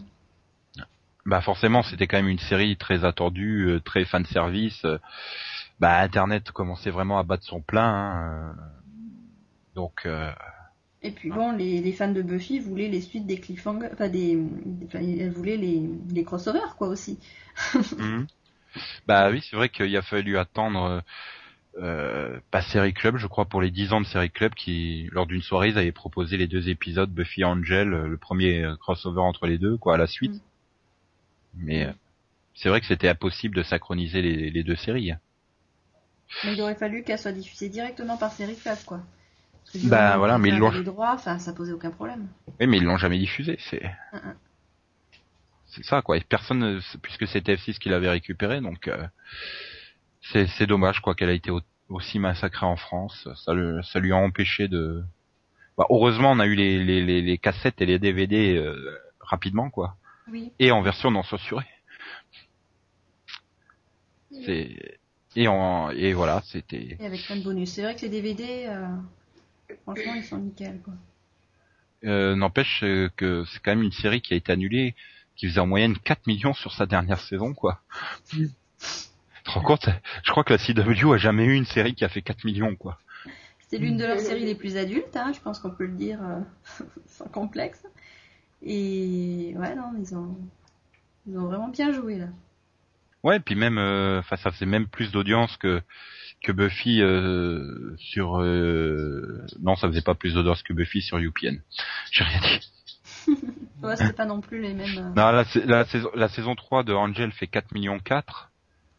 Bah 1.26 1.42
forcément, 1.42 1.82
c'était 1.82 2.08
quand 2.08 2.18
même 2.18 2.28
une 2.28 2.40
série 2.40 2.78
très 2.78 3.04
attendue, 3.04 3.66
euh, 3.68 3.80
très 3.80 4.06
fan 4.06 4.26
service. 4.26 4.86
euh, 4.86 5.00
bah 5.80 6.00
Internet 6.02 6.52
commençait 6.52 6.92
vraiment 6.92 7.18
à 7.18 7.24
battre 7.24 7.44
son 7.44 7.62
plein. 7.62 7.84
hein, 7.84 8.56
euh, 8.58 8.80
donc, 9.76 10.06
euh, 10.06 10.32
Et 11.06 11.12
puis 11.12 11.30
bon, 11.30 11.52
les, 11.52 11.82
les 11.82 11.92
fans 11.92 12.12
de 12.12 12.24
Buffy 12.24 12.60
voulaient 12.60 12.88
les 12.90 13.02
suites 13.02 13.28
des 13.28 13.40
cliffhangers, 13.40 13.90
enfin 13.94 14.10
des, 14.10 14.40
enfin, 14.86 15.00
elles 15.00 15.30
voulaient 15.30 15.58
les, 15.58 15.84
les 16.12 16.24
crossovers 16.24 16.76
quoi 16.78 16.88
aussi. 16.88 17.20
Mhm. 17.98 18.28
Bah 19.08 19.30
oui, 19.30 19.42
c'est 19.48 19.56
vrai 19.56 19.70
qu'il 19.70 19.96
a 19.96 20.02
fallu 20.02 20.38
attendre 20.38 20.84
euh, 20.84 21.00
euh, 21.78 22.40
pas 22.52 22.62
Série 22.62 22.94
Club, 22.94 23.16
je 23.18 23.28
crois, 23.28 23.46
pour 23.46 23.62
les 23.62 23.72
10 23.72 23.94
ans 23.94 24.02
de 24.02 24.06
Série 24.06 24.32
Club, 24.32 24.54
qui, 24.54 25.08
lors 25.12 25.26
d'une 25.28 25.42
soirée, 25.42 25.70
ils 25.70 25.78
avaient 25.78 25.94
proposé 25.94 26.36
les 26.36 26.48
deux 26.48 26.68
épisodes 26.68 27.10
Buffy 27.10 27.42
et 27.42 27.46
Angel, 27.46 27.94
euh, 27.94 28.08
le 28.08 28.18
premier 28.18 28.70
crossover 28.82 29.22
entre 29.22 29.48
les 29.48 29.58
deux, 29.58 29.78
quoi, 29.78 29.94
à 29.94 29.98
la 29.98 30.08
suite. 30.08 30.34
Mm. 30.34 30.40
Mais 31.58 31.86
euh, 31.86 31.92
c'est 32.54 32.68
vrai 32.68 32.82
que 32.82 32.88
c'était 32.88 33.08
impossible 33.08 33.56
de 33.56 33.64
synchroniser 33.64 34.22
les, 34.22 34.50
les 34.50 34.64
deux 34.64 34.76
séries. 34.76 35.14
Mais 36.44 36.54
il 36.54 36.62
aurait 36.62 36.76
fallu 36.76 37.04
qu'elles 37.04 37.20
soient 37.20 37.32
diffusées 37.32 37.70
directement 37.70 38.18
par 38.18 38.34
Série 38.34 38.58
Club 38.58 38.78
quoi. 38.86 39.02
Bah, 39.86 40.18
voilà, 40.18 40.38
mais 40.38 40.50
ils 40.50 40.58
l'ont- 40.58 40.72
droits, 40.82 41.14
enfin 41.14 41.38
ça 41.40 41.52
posait 41.54 41.74
aucun 41.74 41.92
problème. 41.92 42.28
Oui, 42.60 42.68
mais 42.68 42.78
ils 42.78 42.84
l'ont 42.84 42.98
jamais 42.98 43.18
diffusé, 43.20 43.58
c'est... 43.60 43.84
Mm, 44.14 44.18
mm. 44.18 44.36
C'est 45.68 45.84
ça, 45.84 46.02
quoi. 46.02 46.16
Et 46.18 46.22
personne, 46.22 46.60
ne- 46.60 46.98
puisque 47.02 47.28
c'était 47.28 47.56
F6 47.56 47.80
qui 47.80 47.90
l'avait 47.90 48.10
récupéré, 48.10 48.62
donc 48.62 48.88
euh, 48.88 49.06
c'est 50.22 50.66
dommage, 50.68 51.02
quoi, 51.02 51.16
qu'elle 51.16 51.30
a 51.30 51.34
été 51.34 51.52
au- 51.52 51.62
aussi 51.90 52.18
massacrée 52.20 52.66
en 52.66 52.78
France. 52.78 53.28
Ça, 53.44 53.54
le- 53.54 53.82
ça 53.84 54.00
lui 54.00 54.14
a 54.14 54.16
empêché 54.16 54.68
de. 54.70 55.04
Bah, 55.78 55.86
heureusement, 55.90 56.32
on 56.32 56.40
a 56.40 56.46
eu 56.46 56.56
les, 56.56 56.82
les, 56.82 57.04
les, 57.04 57.22
les 57.22 57.38
cassettes 57.38 57.82
et 57.82 57.86
les 57.86 58.00
DVD 58.00 58.56
euh, 58.56 58.98
rapidement, 59.20 59.70
quoi, 59.70 59.98
Oui. 60.30 60.54
et 60.60 60.72
en 60.72 60.82
version 60.82 61.12
non 61.12 61.24
censurée. 61.24 61.66
C'est 64.46 65.00
et 65.36 65.48
en 65.50 65.90
et 65.90 66.14
voilà, 66.14 66.42
c'était. 66.46 66.96
Et 67.00 67.06
avec 67.06 67.26
plein 67.26 67.36
de 67.36 67.44
bonus. 67.44 67.74
C'est 67.74 67.82
vrai 67.84 67.96
que 67.96 68.02
les 68.02 68.10
DVD, 68.10 68.66
euh, 68.68 68.88
franchement, 69.84 70.14
ils 70.16 70.24
sont 70.24 70.38
nickel 70.38 70.82
quoi. 70.84 70.94
Euh, 72.04 72.36
N'empêche 72.36 72.84
euh, 72.84 73.10
que 73.16 73.46
c'est 73.46 73.60
quand 73.60 73.72
même 73.72 73.84
une 73.84 73.92
série 73.92 74.22
qui 74.22 74.34
a 74.34 74.38
été 74.38 74.52
annulée, 74.52 74.96
qui 75.36 75.48
faisait 75.48 75.60
en 75.60 75.66
moyenne 75.66 75.98
4 75.98 76.28
millions 76.28 76.54
sur 76.54 76.72
sa 76.72 76.86
dernière 76.86 77.20
saison, 77.20 77.54
quoi. 77.54 77.82
Tu 78.30 78.50
te 79.44 79.52
rends 79.52 79.62
compte 79.62 79.90
Je 80.24 80.32
crois 80.32 80.44
que 80.44 80.54
la 80.54 80.60
CW 80.60 81.14
a 81.14 81.18
jamais 81.18 81.46
eu 81.46 81.54
une 81.54 81.66
série 81.66 81.96
qui 81.96 82.06
a 82.06 82.10
fait 82.10 82.22
4 82.22 82.46
millions, 82.46 82.76
quoi. 82.76 83.00
C'est 83.68 83.78
l'une 83.80 83.98
de 83.98 84.06
leurs 84.06 84.20
séries 84.20 84.46
les 84.46 84.56
plus 84.56 84.78
adultes, 84.78 85.16
hein, 85.16 85.32
je 85.34 85.40
pense 85.40 85.60
qu'on 85.60 85.72
peut 85.72 85.86
le 85.86 85.96
dire 85.96 86.20
euh, 86.24 86.84
sans 87.08 87.28
complexe. 87.28 87.84
Et 88.62 89.54
ouais, 89.58 89.76
non, 89.76 89.94
ils 90.00 90.16
ont, 90.16 90.38
ils 91.28 91.38
ont 91.38 91.48
vraiment 91.48 91.70
bien 91.70 91.92
joué 91.92 92.18
là. 92.18 92.28
Ouais, 93.24 93.40
puis 93.40 93.56
même, 93.56 93.80
euh, 93.80 94.20
enfin, 94.20 94.36
ça 94.36 94.52
faisait 94.52 94.68
même 94.68 94.88
plus 94.88 95.12
d'audience 95.12 95.58
que 95.58 95.82
que 96.44 96.52
Buffy 96.52 97.02
euh, 97.02 97.96
sur. 97.98 98.40
euh, 98.40 99.42
Non, 99.62 99.76
ça 99.76 99.88
faisait 99.88 100.02
pas 100.02 100.16
plus 100.16 100.34
d'audience 100.36 100.62
que 100.64 100.74
Buffy 100.74 101.02
sur 101.02 101.18
UPN. 101.18 101.62
J'ai 102.12 102.24
rien 102.24 102.40
dit. 102.42 102.72
Ouais, 103.84 103.96
c'était 103.98 104.14
pas 104.14 104.26
non 104.26 104.42
plus 104.42 104.62
les 104.62 104.74
mêmes. 104.74 104.98
euh, 104.98 105.10
Non, 105.16 105.32
la, 105.32 105.44
sa- 105.46 105.64
la 105.66 105.86
saison 105.86 106.10
la 106.16 106.28
saison 106.30 106.56
3 106.56 106.84
de 106.84 106.94
Angel 106.94 107.32
fait 107.32 107.46
4 107.48 107.72
millions 107.74 108.00
4. 108.00 108.50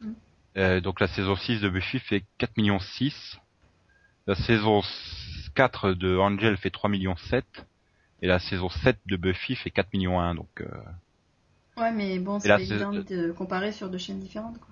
Mm. 0.00 0.10
Euh, 0.58 0.80
donc 0.80 1.00
la 1.00 1.08
saison 1.08 1.34
6 1.34 1.60
de 1.60 1.68
Buffy 1.68 1.98
fait 1.98 2.24
4 2.38 2.56
millions 2.56 2.78
6. 2.78 3.38
La 4.26 4.34
saison 4.36 4.82
4 5.54 5.92
de 5.94 6.16
Angel 6.18 6.56
fait 6.56 6.70
3 6.70 6.88
millions 6.90 7.16
7. 7.16 7.44
Et 8.22 8.26
la 8.28 8.38
saison 8.38 8.68
7 8.68 8.98
de 9.06 9.16
Buffy 9.16 9.56
fait 9.56 9.70
4 9.70 9.92
millions 9.92 10.20
1. 10.20 10.34
Donc, 10.36 10.60
euh, 10.60 10.66
Ouais, 11.78 11.92
mais 11.92 12.18
bon, 12.18 12.38
c'est 12.40 12.48
évident 12.60 12.92
de 12.92 13.32
comparer 13.32 13.72
sur 13.72 13.88
deux 13.88 13.98
chaînes 13.98 14.20
différentes. 14.20 14.58
Quoi. 14.58 14.68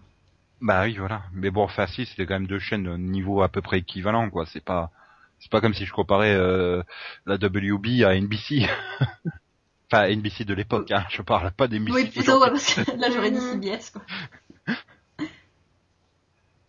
Bah 0.65 0.85
oui, 0.85 0.97
voilà. 0.97 1.25
Mais 1.35 1.51
bon, 1.51 1.63
enfin 1.63 1.87
si, 1.87 2.07
c'était 2.07 2.25
quand 2.25 2.35
même 2.35 2.47
deux 2.47 2.59
chaînes 2.59 2.85
de 2.85 2.97
niveau 2.97 3.43
à 3.43 3.51
peu 3.51 3.61
près 3.61 3.81
équivalent, 3.81 4.31
quoi. 4.31 4.47
C'est 4.47 4.65
pas, 4.65 4.91
c'est 5.39 5.51
pas 5.51 5.61
comme 5.61 5.75
si 5.75 5.85
je 5.85 5.93
comparais 5.93 6.35
euh, 6.35 6.83
la 7.27 7.35
WB 7.35 8.03
à 8.03 8.19
NBC. 8.19 8.67
enfin, 9.93 10.09
NBC 10.09 10.47
de 10.47 10.55
l'époque, 10.55 10.91
hein. 10.91 11.05
Je 11.11 11.21
parle 11.21 11.53
pas 11.53 11.69
d'NBC. 11.69 11.93
Oui, 11.93 12.07
plutôt, 12.07 12.41
ouais, 12.41 12.49
parce 12.49 12.75
que 12.75 12.99
là 12.99 13.11
j'aurais 13.11 13.31
dit 13.31 13.41
CBS 13.41 13.91
quoi. 13.91 14.03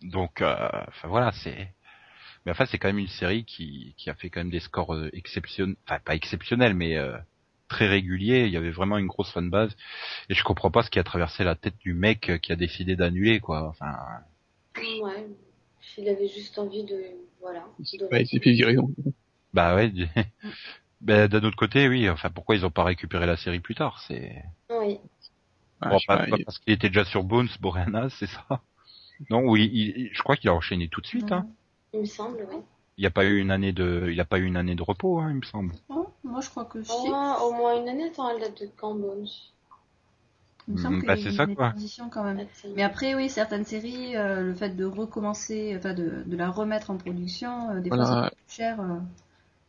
Donc, 0.02 0.42
euh, 0.42 0.70
enfin 0.90 1.08
voilà, 1.08 1.32
c'est 1.32 1.74
Mais 2.46 2.52
enfin, 2.52 2.66
c'est 2.66 2.78
quand 2.78 2.90
même 2.90 3.00
une 3.00 3.08
série 3.08 3.46
qui, 3.46 3.96
qui 3.98 4.10
a 4.10 4.14
fait 4.14 4.30
quand 4.30 4.42
même 4.42 4.52
des 4.52 4.60
scores 4.60 4.94
euh, 4.94 5.10
exceptionnels, 5.14 5.78
enfin 5.88 6.00
pas 6.04 6.16
exceptionnels, 6.16 6.74
mais 6.74 6.98
euh, 6.98 7.18
très 7.68 7.88
réguliers. 7.88 8.46
Il 8.46 8.52
y 8.52 8.58
avait 8.58 8.72
vraiment 8.72 8.98
une 8.98 9.08
grosse 9.08 9.32
fanbase. 9.32 9.76
Et 10.30 10.34
je 10.36 10.44
comprends 10.44 10.72
pas 10.72 10.84
ce 10.84 10.90
qui 10.90 11.00
a 11.00 11.04
traversé 11.04 11.44
la 11.44 11.56
tête 11.56 11.78
du 11.80 11.94
mec 11.94 12.30
euh, 12.30 12.38
qui 12.38 12.52
a 12.52 12.56
décidé 12.56 12.96
d'annuler, 12.96 13.40
quoi. 13.40 13.68
Enfin, 13.68 13.96
Ouais. 14.78 15.26
Il 15.98 16.10
avait 16.10 16.28
juste 16.28 16.58
envie 16.60 16.84
de. 16.84 17.00
Voilà. 17.42 17.66
de- 17.80 18.08
Bah, 18.10 18.20
il 18.20 18.28
s'est 18.28 18.40
fait 18.40 18.52
virer. 18.52 18.74
donc. 18.76 18.90
bah 19.54 19.76
ouais. 19.76 19.92
ben, 21.02 21.28
d'un 21.28 21.44
autre 21.44 21.56
côté, 21.56 21.88
oui. 21.88 22.10
Enfin, 22.10 22.30
pourquoi 22.30 22.56
ils 22.56 22.66
ont 22.66 22.72
pas 22.72 22.84
récupéré 22.84 23.26
la 23.26 23.38
série 23.38 23.60
plus 23.60 23.76
tard 23.76 24.02
C'est 24.08 24.44
Oui. 24.70 25.00
Ah, 25.82 25.90
bon, 25.90 25.98
je 25.98 26.02
sais 26.02 26.06
pas- 26.08 26.18
pas, 26.18 26.28
pas 26.28 26.38
il- 26.40 26.46
parce 26.46 26.60
qu'il 26.60 26.74
était 26.74 26.90
déjà 26.90 27.06
sur 27.06 27.24
Bones, 27.24 27.48
Boreanaz, 27.62 28.10
c'est 28.20 28.28
ça 28.28 28.62
Non, 29.30 29.42
oui. 29.48 29.70
Il, 29.74 30.10
je 30.14 30.22
crois 30.24 30.36
qu'il 30.36 30.50
a 30.50 30.54
enchaîné 30.54 30.88
tout 30.90 31.02
de 31.02 31.08
suite. 31.08 31.32
Hein. 31.32 31.48
Il 31.94 32.02
me 32.02 32.06
semble, 32.06 32.46
oui. 32.52 32.58
Il 32.98 33.02
n'y 33.02 33.08
a 33.08 33.12
pas 33.12 33.26
eu 33.26 33.40
une 33.40 33.52
année 33.52 33.72
de, 33.74 34.10
il 34.12 34.20
a 34.20 34.26
pas 34.26 34.40
eu 34.40 34.46
une 34.46 34.58
année 34.58 34.76
de 34.76 34.82
repos, 34.84 35.20
hein, 35.20 35.30
il 35.30 35.36
me 35.38 35.44
semble. 35.44 35.74
Oh, 35.90 36.05
moi, 36.26 36.42
je 36.42 36.50
crois 36.50 36.66
que 36.66 36.84
si. 36.84 36.92
Au 36.92 37.06
moins, 37.08 37.40
au 37.42 37.52
moins 37.54 37.80
une 37.82 37.88
année, 37.90 38.08
attends, 38.10 38.30
elle 38.30 38.42
date 38.42 38.62
de 38.62 38.70
quand, 38.76 38.96
Bones 38.96 39.28
Il 40.68 40.74
me 40.74 40.78
semble 40.78 40.98
Mm, 40.98 41.00
qu'il 41.00 41.08
bah, 41.08 41.16
y 41.16 41.20
a 41.20 41.24
c'est 41.24 41.32
ça, 41.32 41.48
quoi. 41.48 41.74
quand 42.12 42.24
même. 42.24 42.46
Mais 42.76 42.84
après, 42.84 43.16
oui, 43.16 43.30
certaines 43.30 43.66
séries, 43.66 44.16
euh, 44.16 44.42
le 44.42 44.54
fait 44.56 44.70
de 44.76 44.86
recommencer, 44.86 45.74
enfin 45.78 45.94
de, 45.94 46.24
de 46.26 46.36
la 46.38 46.50
remettre 46.50 46.90
en 46.92 46.98
production, 46.98 47.70
euh, 47.72 47.82
des 47.82 47.90
fois 47.92 47.98
Voilà. 47.98 48.30
coûte 48.30 48.38
plus 48.48 48.56
cher 48.56 48.82
euh, 48.82 49.00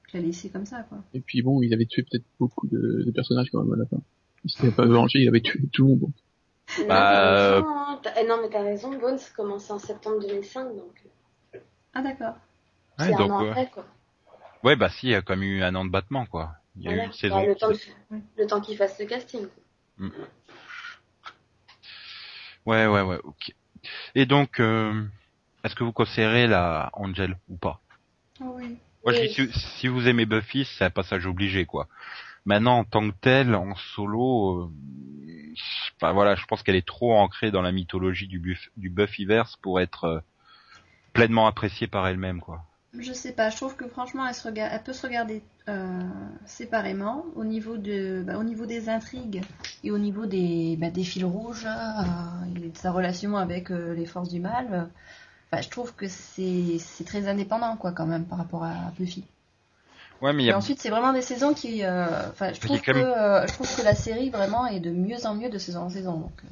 que 0.08 0.16
la 0.18 0.22
laisser 0.24 0.50
comme 0.50 0.66
ça, 0.66 0.82
quoi. 0.84 0.98
Et 1.14 1.20
puis 1.20 1.42
bon, 1.42 1.62
il 1.62 1.72
avait 1.74 1.86
tué 1.86 2.02
peut-être 2.02 2.24
beaucoup 2.38 2.66
de, 2.68 3.02
de 3.04 3.10
personnages 3.10 3.50
quand 3.50 3.62
même 3.62 3.72
à 3.72 3.76
la 3.76 3.86
fin. 3.86 3.98
Il 4.44 4.50
s'était 4.50 4.70
pas 4.70 4.86
vengé, 4.86 5.20
il 5.20 5.28
avait 5.28 5.40
tué 5.40 5.60
tout 5.72 5.84
le 5.84 5.88
monde. 5.96 6.12
Non, 6.78 6.84
Bah, 6.88 7.08
t'as 7.10 7.22
euh, 7.22 7.60
raison, 7.60 7.68
hein. 7.68 8.00
Eh 8.20 8.26
non, 8.26 8.38
mais 8.42 8.48
t'as 8.50 8.62
raison, 8.62 8.98
Bones 8.98 9.18
commençait 9.36 9.72
en 9.72 9.78
septembre 9.78 10.20
2005, 10.20 10.68
donc 10.76 11.04
Ah 11.94 12.02
d'accord. 12.02 12.34
Ouais, 12.98 13.06
c'est 13.06 13.14
un 13.14 13.18
donc, 13.18 13.30
an 13.30 13.42
ouais. 13.42 13.48
après, 13.50 13.70
quoi. 13.70 13.84
Ouais, 14.66 14.74
bah 14.74 14.88
si, 14.88 15.06
il 15.06 15.10
y 15.10 15.14
a 15.14 15.22
quand 15.22 15.36
même 15.36 15.44
eu 15.44 15.62
un 15.62 15.76
an 15.76 15.84
de 15.84 15.90
battement, 15.90 16.26
quoi. 16.26 16.56
Il 16.74 16.82
y 16.82 16.88
a 16.88 16.92
eu 16.92 17.06
une 17.06 17.12
saison. 17.12 17.36
Bah, 17.36 17.46
le 17.46 17.54
temps, 17.54 17.68
le 18.36 18.46
temps 18.48 18.60
qu'il 18.60 18.76
fasse 18.76 18.98
le 18.98 19.06
casting. 19.06 19.46
quoi. 19.46 20.08
Ouais, 22.66 22.88
ouais, 22.88 23.02
ouais, 23.02 23.20
ok. 23.22 23.54
Et 24.16 24.26
donc, 24.26 24.58
euh, 24.58 25.04
est-ce 25.62 25.76
que 25.76 25.84
vous 25.84 25.92
considérez 25.92 26.48
la 26.48 26.90
Angel 26.94 27.38
ou 27.48 27.56
pas? 27.56 27.80
Oui. 28.40 28.76
Moi, 29.04 29.12
je 29.12 29.20
Oui. 29.20 29.28
dis, 29.28 29.34
si, 29.34 29.60
si 29.78 29.86
vous 29.86 30.08
aimez 30.08 30.26
Buffy, 30.26 30.64
c'est 30.64 30.84
un 30.84 30.90
passage 30.90 31.26
obligé, 31.26 31.64
quoi. 31.64 31.86
Maintenant, 32.44 32.78
en 32.78 32.84
tant 32.84 33.08
que 33.08 33.14
tel, 33.20 33.54
en 33.54 33.76
solo, 33.76 34.62
euh, 34.62 35.54
bah 36.00 36.10
voilà, 36.10 36.34
je 36.34 36.44
pense 36.46 36.64
qu'elle 36.64 36.74
est 36.74 36.84
trop 36.84 37.14
ancrée 37.14 37.52
dans 37.52 37.62
la 37.62 37.70
mythologie 37.70 38.26
du, 38.26 38.40
Buff, 38.40 38.68
du 38.76 38.90
Buffyverse 38.90 39.56
pour 39.58 39.78
être 39.78 40.04
euh, 40.06 40.20
pleinement 41.12 41.46
appréciée 41.46 41.86
par 41.86 42.08
elle-même, 42.08 42.40
quoi. 42.40 42.64
Je 42.98 43.12
sais 43.12 43.32
pas, 43.32 43.50
je 43.50 43.56
trouve 43.56 43.76
que 43.76 43.86
franchement, 43.86 44.26
elle, 44.26 44.34
se 44.34 44.46
regarde, 44.46 44.72
elle 44.72 44.82
peut 44.82 44.92
se 44.92 45.06
regarder 45.06 45.42
euh, 45.68 46.00
séparément 46.46 47.24
au 47.34 47.44
niveau, 47.44 47.76
de, 47.76 48.22
bah, 48.26 48.38
au 48.38 48.42
niveau 48.42 48.66
des 48.66 48.88
intrigues 48.88 49.42
et 49.84 49.90
au 49.90 49.98
niveau 49.98 50.26
des, 50.26 50.76
bah, 50.80 50.90
des 50.90 51.04
fils 51.04 51.24
rouges 51.24 51.66
euh, 51.66 52.56
et 52.64 52.68
de 52.68 52.76
sa 52.76 52.92
relation 52.92 53.36
avec 53.36 53.70
euh, 53.70 53.94
les 53.94 54.06
forces 54.06 54.28
du 54.28 54.40
mal. 54.40 54.88
Enfin, 55.50 55.62
je 55.62 55.68
trouve 55.68 55.94
que 55.94 56.06
c'est 56.08 57.04
très 57.04 57.28
indépendant, 57.28 57.76
quoi, 57.76 57.92
quand 57.92 58.06
même, 58.06 58.24
par 58.24 58.38
rapport 58.38 58.64
à 58.64 58.92
Buffy. 58.98 59.24
Ouais, 60.22 60.32
mais 60.32 60.46
Et 60.46 60.54
ensuite, 60.54 60.80
c'est 60.80 60.90
vraiment 60.90 61.12
des 61.12 61.22
saisons 61.22 61.52
qui. 61.52 61.84
Enfin, 61.84 62.52
je 62.52 62.60
trouve 62.60 62.80
que 62.80 62.92
même- 62.92 63.46
je 63.46 63.52
trouve 63.52 63.76
que 63.76 63.82
la 63.82 63.94
série 63.94 64.30
vraiment 64.30 64.66
est 64.66 64.80
de 64.80 64.90
mieux 64.90 65.26
en 65.26 65.34
mieux 65.34 65.50
de 65.50 65.58
saison 65.58 65.82
en 65.82 65.90
saison. 65.90 66.14
Donc, 66.18 66.42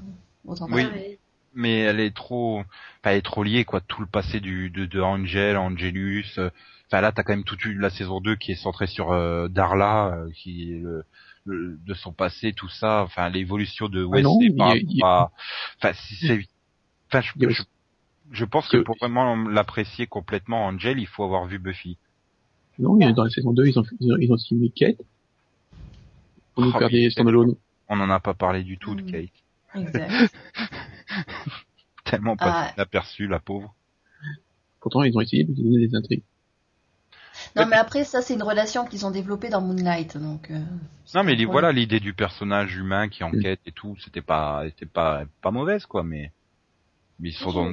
autant 0.46 0.68
Oui. 0.70 0.84
parler. 0.84 1.18
Mais 1.54 1.78
elle 1.80 2.00
est 2.00 2.14
trop, 2.14 2.58
enfin, 2.60 2.66
elle 3.12 3.18
est 3.18 3.22
trop 3.22 3.42
liée, 3.44 3.64
quoi. 3.64 3.80
Tout 3.80 4.00
le 4.00 4.06
passé 4.08 4.40
du 4.40 4.70
de, 4.70 4.86
de 4.86 5.00
Angel, 5.00 5.56
Angelus. 5.56 6.26
euh, 6.38 6.50
Enfin 6.88 7.00
là, 7.00 7.12
t'as 7.12 7.22
quand 7.22 7.32
même 7.32 7.44
toute 7.44 7.64
une- 7.64 7.78
la 7.80 7.90
saison 7.90 8.20
2 8.20 8.36
qui 8.36 8.52
est 8.52 8.56
centrée 8.56 8.86
sur 8.86 9.10
euh, 9.12 9.48
Darla, 9.48 10.08
euh, 10.16 10.30
qui 10.32 10.72
est 10.72 10.78
le, 10.78 11.04
le- 11.46 11.78
de 11.84 11.94
son 11.94 12.12
passé, 12.12 12.52
tout 12.52 12.68
ça. 12.68 13.02
Enfin, 13.02 13.28
l'évolution 13.30 13.88
de 13.88 14.00
Ah 14.12 14.20
non, 14.20 14.38
Wesley 14.38 14.46
il 14.46 14.52
y 14.52 14.56
par 14.56 14.68
a- 14.68 14.76
il 14.76 15.02
à- 15.02 15.30
Enfin, 15.78 15.92
si 15.94 16.14
c'est, 16.16 16.46
enfin, 17.08 17.20
je, 17.22 17.48
je, 17.50 17.62
je 18.32 18.44
pense 18.44 18.68
que 18.68 18.76
pour 18.78 18.96
vraiment 18.98 19.34
l'apprécier 19.48 20.06
complètement, 20.06 20.66
Angel, 20.66 20.98
il 20.98 21.06
faut 21.06 21.24
avoir 21.24 21.46
vu 21.46 21.58
Buffy. 21.58 21.96
Non, 22.78 23.00
a- 23.00 23.12
dans 23.12 23.24
la 23.24 23.30
saison 23.30 23.52
2, 23.52 23.66
ils 23.66 23.78
ont, 23.78 23.84
ils 24.00 24.12
ont, 24.12 24.16
ils 24.20 24.32
ont 24.32 24.36
signé 24.36 24.70
Kate. 24.70 24.98
Pour 26.54 26.64
nous 26.64 26.72
Ah 26.74 26.78
faire 26.80 26.90
des 26.90 27.10
standalone. 27.10 27.54
On 27.88 27.96
n'en 27.96 28.10
a 28.10 28.20
pas 28.20 28.34
parlé 28.34 28.62
du 28.62 28.78
tout 28.78 28.94
de 28.94 29.02
Mm. 29.02 29.10
Kate. 29.10 29.43
Exact. 29.74 30.10
Tellement 32.04 32.36
Ah. 32.38 32.44
pas 32.44 32.72
inaperçu, 32.76 33.26
la 33.26 33.40
pauvre. 33.40 33.74
Pourtant, 34.80 35.02
ils 35.02 35.16
ont 35.16 35.20
essayé 35.20 35.44
de 35.44 35.52
donner 35.52 35.86
des 35.86 35.94
intrigues. 35.94 36.22
non, 37.56 37.66
mais 37.66 37.76
après, 37.76 38.04
ça, 38.04 38.20
c'est 38.22 38.34
une 38.34 38.42
relation 38.42 38.84
qu'ils 38.84 39.06
ont 39.06 39.10
développée 39.10 39.48
dans 39.48 39.60
Moonlight. 39.62 40.18
Donc, 40.18 40.50
euh, 40.50 40.60
c'est 41.06 41.18
Non, 41.18 41.24
mais 41.24 41.42
voilà, 41.46 41.72
l'idée 41.72 42.00
du 42.00 42.12
personnage 42.12 42.76
humain 42.76 43.08
qui 43.08 43.24
enquête 43.24 43.60
et 43.66 43.72
tout, 43.72 43.96
c'était 44.04 44.20
pas, 44.20 44.64
c'était 44.66 44.86
pas, 44.86 45.24
pas 45.40 45.50
mauvaise, 45.50 45.86
quoi, 45.86 46.02
mais, 46.04 46.30
mais 47.18 47.30
ils 47.30 47.34
sont 47.34 47.52
dans- 47.52 47.72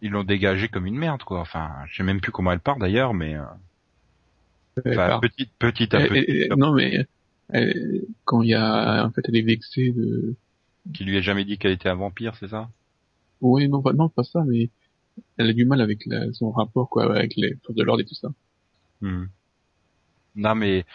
ils 0.00 0.10
l'ont 0.10 0.24
dégagé 0.24 0.68
comme 0.68 0.86
une 0.86 0.96
merde, 0.96 1.22
quoi. 1.22 1.40
Enfin, 1.40 1.70
je 1.88 1.96
sais 1.96 2.02
même 2.02 2.20
plus 2.20 2.32
comment 2.32 2.50
elle 2.52 2.60
part 2.60 2.78
d'ailleurs, 2.78 3.12
mais, 3.14 3.34
euh, 3.36 3.42
enfin, 4.86 4.94
part. 5.08 5.20
petit, 5.20 5.48
petit 5.58 5.94
à 5.94 6.00
Elle- 6.00 6.08
petit, 6.08 6.30
elle- 6.50 6.58
non, 6.58 6.72
mais 6.72 7.06
elle- 7.50 8.04
quand 8.24 8.40
il 8.42 8.48
y 8.48 8.54
a, 8.54 9.04
en 9.04 9.10
fait, 9.10 9.22
elle 9.28 9.36
est 9.36 9.42
vexée 9.42 9.92
de. 9.92 10.34
Qui 10.92 11.04
lui 11.04 11.16
a 11.18 11.22
jamais 11.22 11.44
dit 11.44 11.58
qu'elle 11.58 11.72
était 11.72 11.88
un 11.88 11.94
vampire, 11.94 12.36
c'est 12.36 12.48
ça? 12.48 12.70
Oui, 13.40 13.68
non, 13.68 13.82
pas, 13.82 13.92
non, 13.92 14.08
pas 14.08 14.24
ça, 14.24 14.44
mais 14.44 14.70
elle 15.36 15.50
a 15.50 15.52
du 15.52 15.64
mal 15.66 15.80
avec 15.80 16.06
la, 16.06 16.32
son 16.32 16.50
rapport, 16.50 16.88
quoi, 16.88 17.14
avec 17.16 17.34
les 17.36 17.56
forces 17.64 17.76
de 17.76 17.82
l'ordre 17.82 18.02
et 18.02 18.06
tout 18.06 18.14
ça. 18.14 18.28
Hmm. 19.00 19.26
Non, 20.34 20.54
mais, 20.54 20.86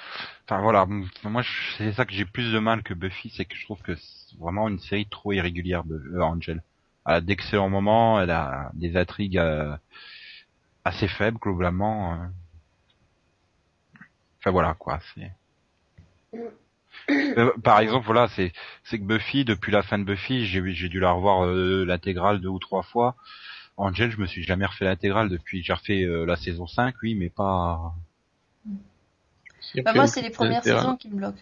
enfin 0.46 0.62
voilà, 0.62 0.88
moi, 1.24 1.44
c'est 1.78 1.94
ça 1.94 2.06
que 2.06 2.14
j'ai 2.14 2.26
plus 2.26 2.52
de 2.52 2.60
mal 2.60 2.82
que 2.84 2.94
Buffy, 2.96 3.30
c'est 3.30 3.46
que 3.46 3.56
je 3.56 3.66
trouve 3.66 3.82
que 3.82 3.96
c'est 3.96 4.38
vraiment 4.40 4.68
une 4.68 4.80
série 4.80 5.06
trop 5.08 5.32
irrégulière, 5.34 5.84
de 5.84 5.96
euh, 5.96 6.22
Angel. 6.24 6.64
Elle 7.06 7.14
a 7.14 7.22
d'excellents 7.22 7.70
moments, 7.70 8.20
elle 8.22 8.32
a 8.32 8.72
des 8.74 8.98
intrigues 8.98 9.38
euh, 9.38 9.76
assez 10.86 11.08
faibles 11.08 11.38
globalement. 11.40 12.14
euh. 12.16 12.28
Enfin 14.40 14.52
voilà 14.52 14.74
quoi, 14.74 15.00
c'est. 15.14 15.32
Euh, 17.10 17.52
par 17.64 17.80
exemple, 17.80 18.06
voilà, 18.06 18.28
c'est 18.30 18.52
c'est 18.84 19.00
que 19.00 19.04
Buffy, 19.04 19.46
depuis 19.46 19.72
la 19.72 19.82
fin 19.84 19.98
de 20.00 20.04
Buffy, 20.04 20.46
j'ai 20.46 20.62
j'ai 20.74 20.90
dû 20.90 21.00
la 21.00 21.12
revoir 21.12 21.46
euh, 21.46 21.86
l'intégrale 21.86 22.42
deux 22.42 22.50
ou 22.50 22.60
trois 22.60 22.84
fois. 22.84 23.16
Angel, 23.78 24.12
je 24.12 24.18
me 24.18 24.26
suis 24.26 24.44
jamais 24.44 24.66
refait 24.66 24.86
l'intégrale 24.86 25.30
depuis. 25.30 25.64
J'ai 25.64 25.74
refait 25.74 26.04
euh, 26.04 26.26
la 26.26 26.36
saison 26.36 26.66
5, 26.68 26.96
oui, 27.04 27.14
mais 27.16 27.30
pas. 27.30 27.94
Bah, 29.84 29.94
moi, 29.94 30.08
c'est 30.08 30.22
les 30.22 30.30
premières 30.30 30.64
saisons 30.64 30.96
qui 30.96 31.10
me 31.10 31.16
bloquent. 31.18 31.42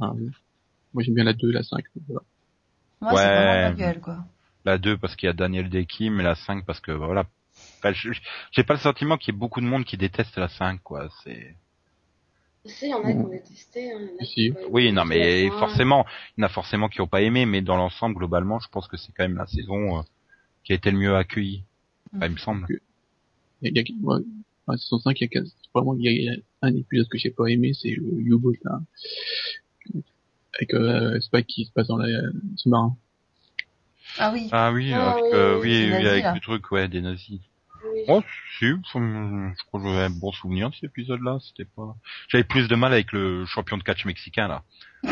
Ah, 0.00 0.12
oui. 0.14 0.30
Moi, 0.94 1.02
j'aime 1.02 1.14
bien 1.14 1.24
la 1.24 1.32
2 1.32 1.50
la 1.50 1.62
5. 1.62 1.84
Voilà. 2.06 2.22
Moi, 3.00 3.10
c'est 3.12 3.16
Ouais. 3.16 3.34
vraiment 3.34 3.60
la 3.62 3.72
gueule, 3.72 4.00
quoi. 4.00 4.18
La 4.64 4.78
2 4.78 4.96
parce 4.96 5.16
qu'il 5.16 5.26
y 5.26 5.30
a 5.30 5.32
Daniel 5.32 5.68
Day 5.68 5.84
Kim 5.86 6.20
et 6.20 6.22
la 6.22 6.34
5 6.34 6.64
parce 6.64 6.80
que 6.80 6.92
voilà. 6.92 7.24
Enfin, 7.78 7.92
je- 7.92 8.12
je- 8.12 8.20
j'ai 8.52 8.64
pas 8.64 8.74
le 8.74 8.80
sentiment 8.80 9.16
qu'il 9.16 9.32
y 9.32 9.36
ait 9.36 9.38
beaucoup 9.38 9.60
de 9.60 9.66
monde 9.66 9.84
qui 9.84 9.96
déteste 9.96 10.36
la 10.36 10.48
5 10.48 10.80
quoi. 10.82 11.08
C'est. 11.24 11.54
Sais, 12.64 12.86
il 12.86 12.90
y 12.90 12.94
en 12.94 13.02
a 13.02 13.12
qui 13.12 13.18
ont 13.18 13.28
détesté. 13.28 13.92
Hein, 13.92 14.00
Si. 14.22 14.52
Oui, 14.70 14.92
non, 14.92 15.04
mais 15.04 15.48
forcément, 15.58 16.04
il 16.36 16.40
y 16.40 16.44
en 16.44 16.46
a 16.46 16.50
forcément 16.50 16.88
qui 16.88 17.00
ont 17.00 17.06
pas 17.06 17.22
aimé, 17.22 17.46
mais 17.46 17.62
dans 17.62 17.76
l'ensemble, 17.76 18.16
globalement, 18.16 18.58
je 18.60 18.68
pense 18.68 18.86
que 18.88 18.96
c'est 18.96 19.12
quand 19.12 19.24
même 19.24 19.36
la 19.36 19.46
saison 19.46 19.98
euh, 19.98 20.02
qui 20.64 20.72
a 20.72 20.74
été 20.76 20.90
le 20.90 20.98
mieux 20.98 21.14
accueillie. 21.16 21.64
Enfin, 22.14 22.26
il 22.26 22.32
me 22.32 22.38
semble. 22.38 22.66
Il 23.62 23.74
y 23.74 23.78
a, 23.78 23.82
il 23.82 23.88
y 23.88 23.92
a, 23.92 23.96
moi, 24.00 24.18
dans 24.66 24.72
la 24.72 24.78
saison 24.78 24.98
5, 24.98 25.20
il 25.20 25.24
y 25.24 25.26
a 25.26 25.28
quasi- 25.28 25.54
vraiment, 25.74 25.94
il 25.96 26.02
y 26.04 26.08
a, 26.08 26.12
il 26.12 26.22
y 26.24 26.28
a 26.28 26.34
un 26.62 26.74
épisode 26.74 27.08
que 27.08 27.16
j'ai 27.18 27.30
pas 27.30 27.46
aimé, 27.46 27.72
c'est 27.74 27.90
le 27.90 28.02
U-Boat, 28.18 28.54
là. 28.64 28.80
Avec, 30.54 30.74
euh, 30.74 31.20
Spike 31.20 31.46
qui 31.46 31.64
se 31.64 31.72
passe 31.72 31.86
dans 31.88 31.96
la, 31.96 32.06
sous-marin. 32.56 32.96
Ah 34.18 34.32
oui. 34.32 34.48
Ah 34.50 34.72
oui, 34.72 34.92
Ah 34.92 35.10
avec, 35.10 35.24
oui, 35.24 35.30
euh, 35.34 35.58
oui, 35.60 36.06
avec 36.06 36.24
là. 36.24 36.34
le 36.34 36.40
truc, 36.40 36.70
ouais, 36.72 36.88
des 36.88 37.00
nazis. 37.00 37.40
Oui. 37.84 38.00
Oh, 38.08 38.22
si, 38.58 38.66
je 38.66 39.64
crois 39.66 39.80
que 39.80 39.86
j'avais 39.86 40.04
un 40.04 40.10
bon 40.10 40.32
souvenir 40.32 40.70
de 40.70 40.74
cet 40.74 40.84
épisode-là. 40.84 41.38
C'était 41.40 41.64
pas. 41.76 41.94
J'avais 42.28 42.44
plus 42.44 42.68
de 42.68 42.74
mal 42.76 42.92
avec 42.92 43.12
le 43.12 43.44
champion 43.46 43.76
de 43.78 43.82
catch 43.82 44.04
mexicain 44.04 44.48
là. 44.48 44.62
Euh, 45.04 45.10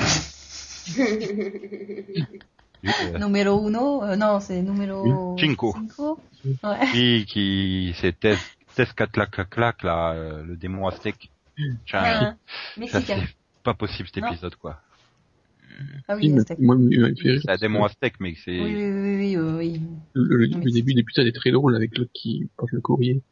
Numero 3.19 3.67
uno, 3.69 4.03
euh, 4.05 4.17
non, 4.17 4.39
c'est 4.41 4.63
numero 4.63 5.37
Cinco. 5.39 5.73
cinco. 5.75 6.21
Ouais. 6.63 6.87
Lui 6.93 7.25
qui 7.27 7.95
c'est 8.01 8.19
Tess 8.19 8.39
Tezcatlipoca 8.75 9.75
là, 9.83 10.13
euh, 10.13 10.45
le 10.45 10.57
démon 10.57 10.87
aztèque. 10.87 11.31
Tiens, 11.87 12.03
Ouais, 12.21 12.33
Mexicain. 12.77 13.17
c'est 13.27 13.37
pas 13.65 13.75
possible 13.75 14.09
cet 14.13 14.23
Non. 14.23 14.29
épisode 14.31 14.55
quoi. 14.57 14.81
Ah 16.09 16.17
oui, 16.17 16.33
Aztèque. 16.37 16.59
moi, 16.59 16.77
il 16.79 17.01
m'a 17.01 17.15
fait 17.15 17.31
rire. 17.31 17.41
C'est 17.45 17.51
un 17.51 17.57
démon 17.57 17.85
aztèque 17.85 18.21
mais 18.21 18.35
c'est 18.45 18.61
Oui, 18.61 18.75
oui, 18.75 19.37
oui, 19.37 19.53
oui. 19.57 19.83
Le, 20.15 20.49
début 20.71 20.93
de 20.93 20.99
l'épisode 20.99 21.27
est 21.27 21.33
très 21.33 21.51
drôle 21.51 21.75
avec 21.77 21.99
l'autre 21.99 22.11
qui 22.15 22.49
porte 22.57 22.73
le 22.73 22.81
courrier, 22.81 23.23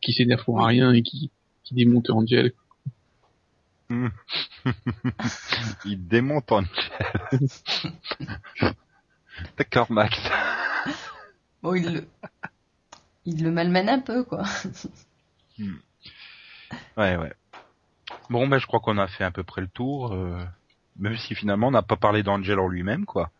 qui 0.00 0.12
s'énerve 0.12 0.44
pour 0.44 0.64
rien 0.64 0.92
et 0.92 1.02
qui, 1.02 1.30
qui 1.64 1.74
démonte 1.74 2.10
Angel. 2.10 2.52
il 5.84 6.06
démonte 6.06 6.52
Angel. 6.52 6.68
D'accord 9.58 9.90
Max. 9.90 10.16
Bon, 11.62 11.74
il 11.74 11.94
le, 11.94 12.04
il 13.24 13.42
le 13.42 13.50
malmène 13.50 13.88
un 13.88 14.00
peu, 14.00 14.24
quoi. 14.24 14.44
Ouais, 16.96 17.16
ouais. 17.16 17.32
Bon, 18.28 18.46
ben, 18.48 18.58
je 18.58 18.66
crois 18.66 18.80
qu'on 18.80 18.98
a 18.98 19.06
fait 19.08 19.24
à 19.24 19.30
peu 19.30 19.42
près 19.42 19.60
le 19.60 19.68
tour, 19.68 20.12
euh, 20.12 20.44
même 21.00 21.16
si 21.16 21.34
finalement 21.34 21.68
on 21.68 21.72
n'a 21.72 21.82
pas 21.82 21.96
parlé 21.96 22.22
d'Angel 22.22 22.58
en 22.60 22.68
lui-même, 22.68 23.06
quoi. 23.06 23.30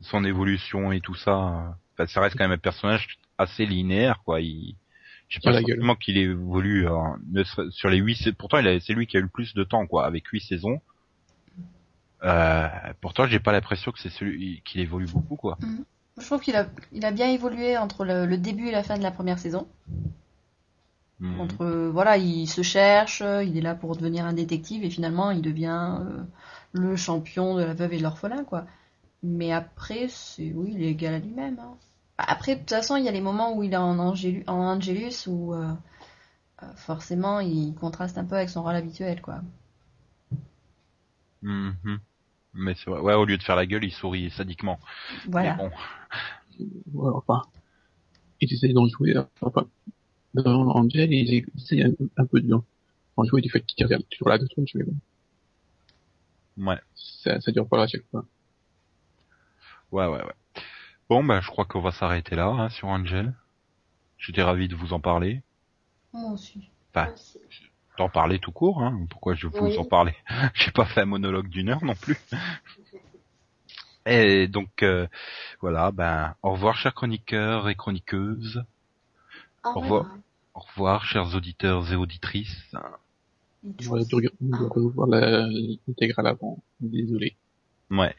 Son 0.00 0.24
évolution 0.24 0.90
et 0.92 1.00
tout 1.00 1.14
ça, 1.14 1.30
euh, 1.32 1.68
enfin, 1.94 2.06
ça 2.06 2.20
reste 2.20 2.36
quand 2.36 2.44
même 2.44 2.52
un 2.52 2.58
personnage 2.58 3.18
assez 3.38 3.66
linéaire, 3.66 4.22
quoi. 4.24 4.40
Il, 4.40 4.76
pas 5.44 5.50
la 5.52 5.60
le 5.60 5.66
gueule. 5.66 5.76
sentiment 5.76 5.96
qu'il 5.96 6.16
évolue 6.18 6.86
serait- 7.44 7.70
sur 7.70 7.88
les 7.90 7.98
huit, 7.98 8.16
sais- 8.16 8.32
pourtant 8.32 8.58
c'est 8.80 8.94
lui 8.94 9.06
qui 9.06 9.16
a 9.16 9.20
eu 9.20 9.24
le 9.24 9.28
plus 9.28 9.54
de 9.54 9.64
temps, 9.64 9.86
quoi, 9.86 10.06
avec 10.06 10.26
huit 10.28 10.40
saisons. 10.40 10.80
Euh, 12.24 12.68
pourtant, 13.00 13.26
j'ai 13.26 13.40
pas 13.40 13.52
l'impression 13.52 13.90
que 13.90 13.98
c'est 13.98 14.08
celui 14.10 14.62
qu'il 14.64 14.80
évolue 14.80 15.06
beaucoup, 15.06 15.36
quoi. 15.36 15.58
Je 16.18 16.24
trouve 16.26 16.40
qu'il 16.40 16.54
a, 16.54 16.66
il 16.92 17.04
a 17.04 17.10
bien 17.10 17.28
évolué 17.30 17.76
entre 17.76 18.04
le, 18.04 18.26
le 18.26 18.36
début 18.38 18.68
et 18.68 18.70
la 18.70 18.82
fin 18.82 18.96
de 18.98 19.02
la 19.02 19.10
première 19.10 19.38
saison. 19.38 19.66
Mhm. 21.22 21.38
Entre, 21.38 21.62
euh, 21.62 21.90
voilà, 21.90 22.16
il 22.18 22.46
se 22.48 22.62
cherche, 22.62 23.22
euh, 23.22 23.42
il 23.44 23.56
est 23.58 23.62
là 23.62 23.74
pour 23.74 23.96
devenir 23.96 24.26
un 24.26 24.32
détective 24.34 24.84
et 24.84 24.90
finalement 24.90 25.30
il 25.30 25.42
devient 25.42 25.98
euh, 26.00 26.22
le 26.72 26.96
champion 26.96 27.54
de 27.56 27.62
la 27.64 27.74
veuve 27.74 27.94
et 27.94 27.98
de 27.98 28.02
l'orphelin, 28.02 28.44
quoi. 28.44 28.66
Mais 29.24 29.52
après, 29.52 30.08
c'est, 30.08 30.52
oui, 30.54 30.72
il 30.76 30.82
est 30.84 30.90
égal 30.92 31.14
à 31.14 31.18
lui-même. 31.20 31.58
hein. 31.60 31.76
Après, 32.18 32.54
de 32.56 32.60
toute 32.60 32.70
façon, 32.70 32.96
il 32.96 33.04
y 33.04 33.08
a 33.08 33.12
les 33.12 33.20
moments 33.22 33.54
où 33.56 33.62
il 33.64 33.72
est 33.74 33.76
en, 33.76 33.98
Angelu- 33.98 34.44
en 34.48 34.58
Angelus 34.76 35.26
où 35.28 35.54
euh, 35.54 35.72
forcément 36.76 37.40
il 37.40 37.74
contraste 37.74 38.18
un 38.18 38.24
peu 38.24 38.36
avec 38.36 38.48
son 38.50 38.62
rôle 38.62 38.74
habituel, 38.74 39.20
quoi. 39.22 39.42
Mhm. 41.42 42.00
Mais 42.54 42.74
c'est 42.76 42.90
vrai. 42.90 43.00
Ouais, 43.00 43.14
au 43.14 43.24
lieu 43.26 43.38
de 43.38 43.42
faire 43.42 43.56
la 43.56 43.66
gueule, 43.66 43.84
il 43.84 43.92
sourit 43.92 44.30
sadiquement. 44.30 44.80
Voilà. 45.24 45.50
Mais 45.50 45.64
bon. 45.64 45.70
Ouais, 46.92 47.10
enfin, 47.14 47.42
ils 48.40 48.52
essayent 48.52 48.74
d'en 48.74 48.86
jouer, 48.88 49.14
enfin, 49.40 49.66
dans 50.34 50.68
Angel, 50.70 51.12
ils 51.12 51.44
essayent 51.56 51.82
un, 51.84 51.92
un 52.16 52.26
peu 52.26 52.40
de 52.40 52.54
en 53.16 53.24
jouer 53.24 53.42
du 53.42 53.50
fait 53.50 53.60
qu'il 53.64 53.84
regarde 53.84 54.04
toujours 54.08 54.28
la 54.30 54.38
tronche, 54.38 54.70
mais 54.74 54.84
bon, 54.84 54.94
Ouais. 56.56 56.78
ça, 56.94 57.40
ça 57.40 57.52
dure 57.52 57.68
pas 57.68 57.82
à 57.82 57.86
chaque 57.86 58.04
fois. 58.10 58.24
Ouais, 59.90 60.06
ouais, 60.06 60.22
ouais. 60.22 60.62
Bon, 61.08 61.22
bah, 61.22 61.40
je 61.42 61.48
crois 61.48 61.64
qu'on 61.66 61.80
va 61.80 61.92
s'arrêter 61.92 62.34
là, 62.36 62.46
hein, 62.46 62.68
sur 62.70 62.88
Angel. 62.88 63.34
J'étais 64.18 64.42
ravi 64.42 64.68
de 64.68 64.74
vous 64.74 64.92
en 64.94 65.00
parler. 65.00 65.42
Moi 66.12 66.32
aussi. 66.32 66.68
Enfin, 66.94 67.06
Merci. 67.08 67.38
d'en 67.98 68.08
parler 68.08 68.38
tout 68.38 68.52
court, 68.52 68.82
hein. 68.82 69.06
Pourquoi 69.10 69.34
je 69.34 69.46
vous 69.46 69.66
Oui. 69.66 69.78
en 69.78 69.84
parler 69.84 70.14
J'ai 70.54 70.70
pas 70.70 70.86
fait 70.86 71.02
un 71.02 71.06
monologue 71.06 71.48
d'une 71.48 71.68
heure 71.68 71.84
non 71.84 71.94
plus. 71.94 72.16
Et 74.06 74.48
donc, 74.48 74.82
euh, 74.82 75.06
voilà, 75.60 75.92
ben, 75.92 76.34
au 76.42 76.52
revoir, 76.52 76.76
chers 76.76 76.94
chroniqueurs 76.94 77.68
et 77.68 77.74
chroniqueuses. 77.76 78.64
Au 79.64 79.72
revoir. 79.80 80.02
revoir. 80.02 80.16
Au 80.54 80.60
revoir, 80.60 81.04
chers 81.06 81.34
auditeurs 81.34 81.90
et 81.92 81.96
auditrices. 81.96 82.74
Doit 83.62 84.00
revoir 84.70 85.06
la- 85.08 85.46
l'intégrale 85.86 86.26
avant. 86.26 86.58
Désolé. 86.80 87.36
Ouais. 87.90 88.14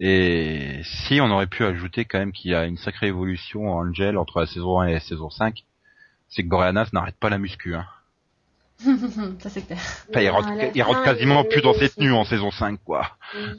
Et 0.00 0.80
si 0.82 1.20
on 1.20 1.30
aurait 1.30 1.46
pu 1.46 1.64
ajouter 1.64 2.04
quand 2.04 2.18
même 2.18 2.32
qu'il 2.32 2.50
y 2.50 2.54
a 2.54 2.64
une 2.66 2.76
sacrée 2.78 3.08
évolution 3.08 3.70
en 3.72 3.86
Angel 3.88 4.16
entre 4.18 4.40
la 4.40 4.46
saison 4.46 4.80
1 4.80 4.88
et 4.88 4.92
la 4.94 5.00
saison 5.00 5.30
5, 5.30 5.64
c'est 6.28 6.42
que 6.42 6.48
Boreanaz 6.48 6.90
n'arrête 6.92 7.16
pas 7.16 7.28
la 7.30 7.38
muscu, 7.38 7.74
hein. 7.74 7.86
ça 9.40 9.50
c'est 9.50 9.62
clair. 9.66 9.78
Enfin, 10.08 10.20
il 10.22 10.30
rentre, 10.30 10.48
il 10.74 10.82
fin, 10.82 11.04
quasiment 11.04 11.42
il- 11.44 11.48
plus 11.48 11.60
dans 11.60 11.74
ses 11.74 11.90
tenues 11.90 12.12
en 12.12 12.24
saison 12.24 12.50
5, 12.50 12.80
quoi. 12.82 13.16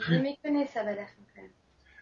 Il 0.09 0.21
méconnaît 0.21 0.67
ça 0.73 0.84
va 0.84 0.95
la 0.95 1.05
fin 1.05 1.11
quand 1.36 1.41
même. 1.41 1.51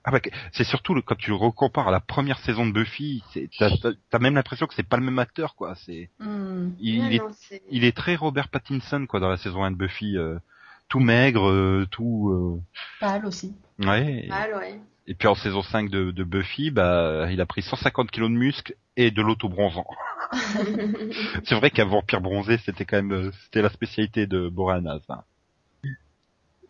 Ah 0.10 0.12
bah, 0.12 0.20
c'est 0.54 0.64
surtout 0.64 0.96
le, 0.96 1.04
quand 1.04 1.14
tu 1.16 1.30
le 1.30 1.36
recompares 1.36 1.88
à 1.88 1.92
la 1.92 2.00
première 2.00 2.40
saison 2.40 2.66
de 2.66 2.72
Buffy, 2.72 3.24
c'est- 3.32 3.48
t'as, 3.60 3.70
t'as- 3.78 3.92
t'as 4.10 4.18
même 4.18 4.34
l'impression 4.34 4.66
que 4.66 4.74
c'est 4.74 4.82
pas 4.88 4.98
le 4.98 5.04
même 5.04 5.20
acteur, 5.20 5.54
quoi. 5.56 5.76
C'est, 5.86 6.10
Hmm. 6.20 6.70
il, 6.80 7.00
Ouais, 7.00 7.16
est, 7.18 7.62
il 7.70 7.94
très 7.94 8.16
Robert 8.16 8.48
Pattinson, 8.48 9.06
quoi, 9.08 9.20
dans 9.20 9.30
la 9.30 9.38
saison 9.38 9.64
1 9.64 9.70
de 9.70 9.76
Buffy, 9.76 10.18
euh, 10.18 10.40
tout 10.88 11.00
maigre, 11.00 11.48
euh, 11.48 11.86
tout, 11.92 12.30
euh, 12.32 12.60
Pâle 13.00 13.24
aussi. 13.28 13.54
ouais. 13.78 14.26
Et, 14.26 14.30
mal, 14.30 14.56
ouais. 14.56 14.82
et 15.06 15.14
puis 15.14 15.28
en 15.28 15.36
saison 15.36 15.62
5 15.62 15.92
de, 15.92 16.10
de 16.10 16.24
Buffy, 16.24 16.72
bah, 16.72 17.28
il 17.32 17.40
a 17.40 17.46
pris 17.46 17.62
150 17.62 18.10
kilos 18.10 18.32
de 18.32 18.36
muscles 18.36 18.74
et 18.98 19.12
de 19.12 19.22
l'auto-bronzant. 19.22 19.86
c'est 21.44 21.54
vrai 21.56 21.70
qu'un 21.70 21.86
vampire 21.86 22.22
bronzé, 22.22 22.58
c'était 22.66 22.86
quand 22.86 22.98
même, 22.98 23.12
euh, 23.12 23.32
c'était 23.44 23.62
la 23.62 23.70
spécialité 23.70 24.26
de 24.26 24.50
Boreanaz, 24.50 25.02
hein. 25.10 25.24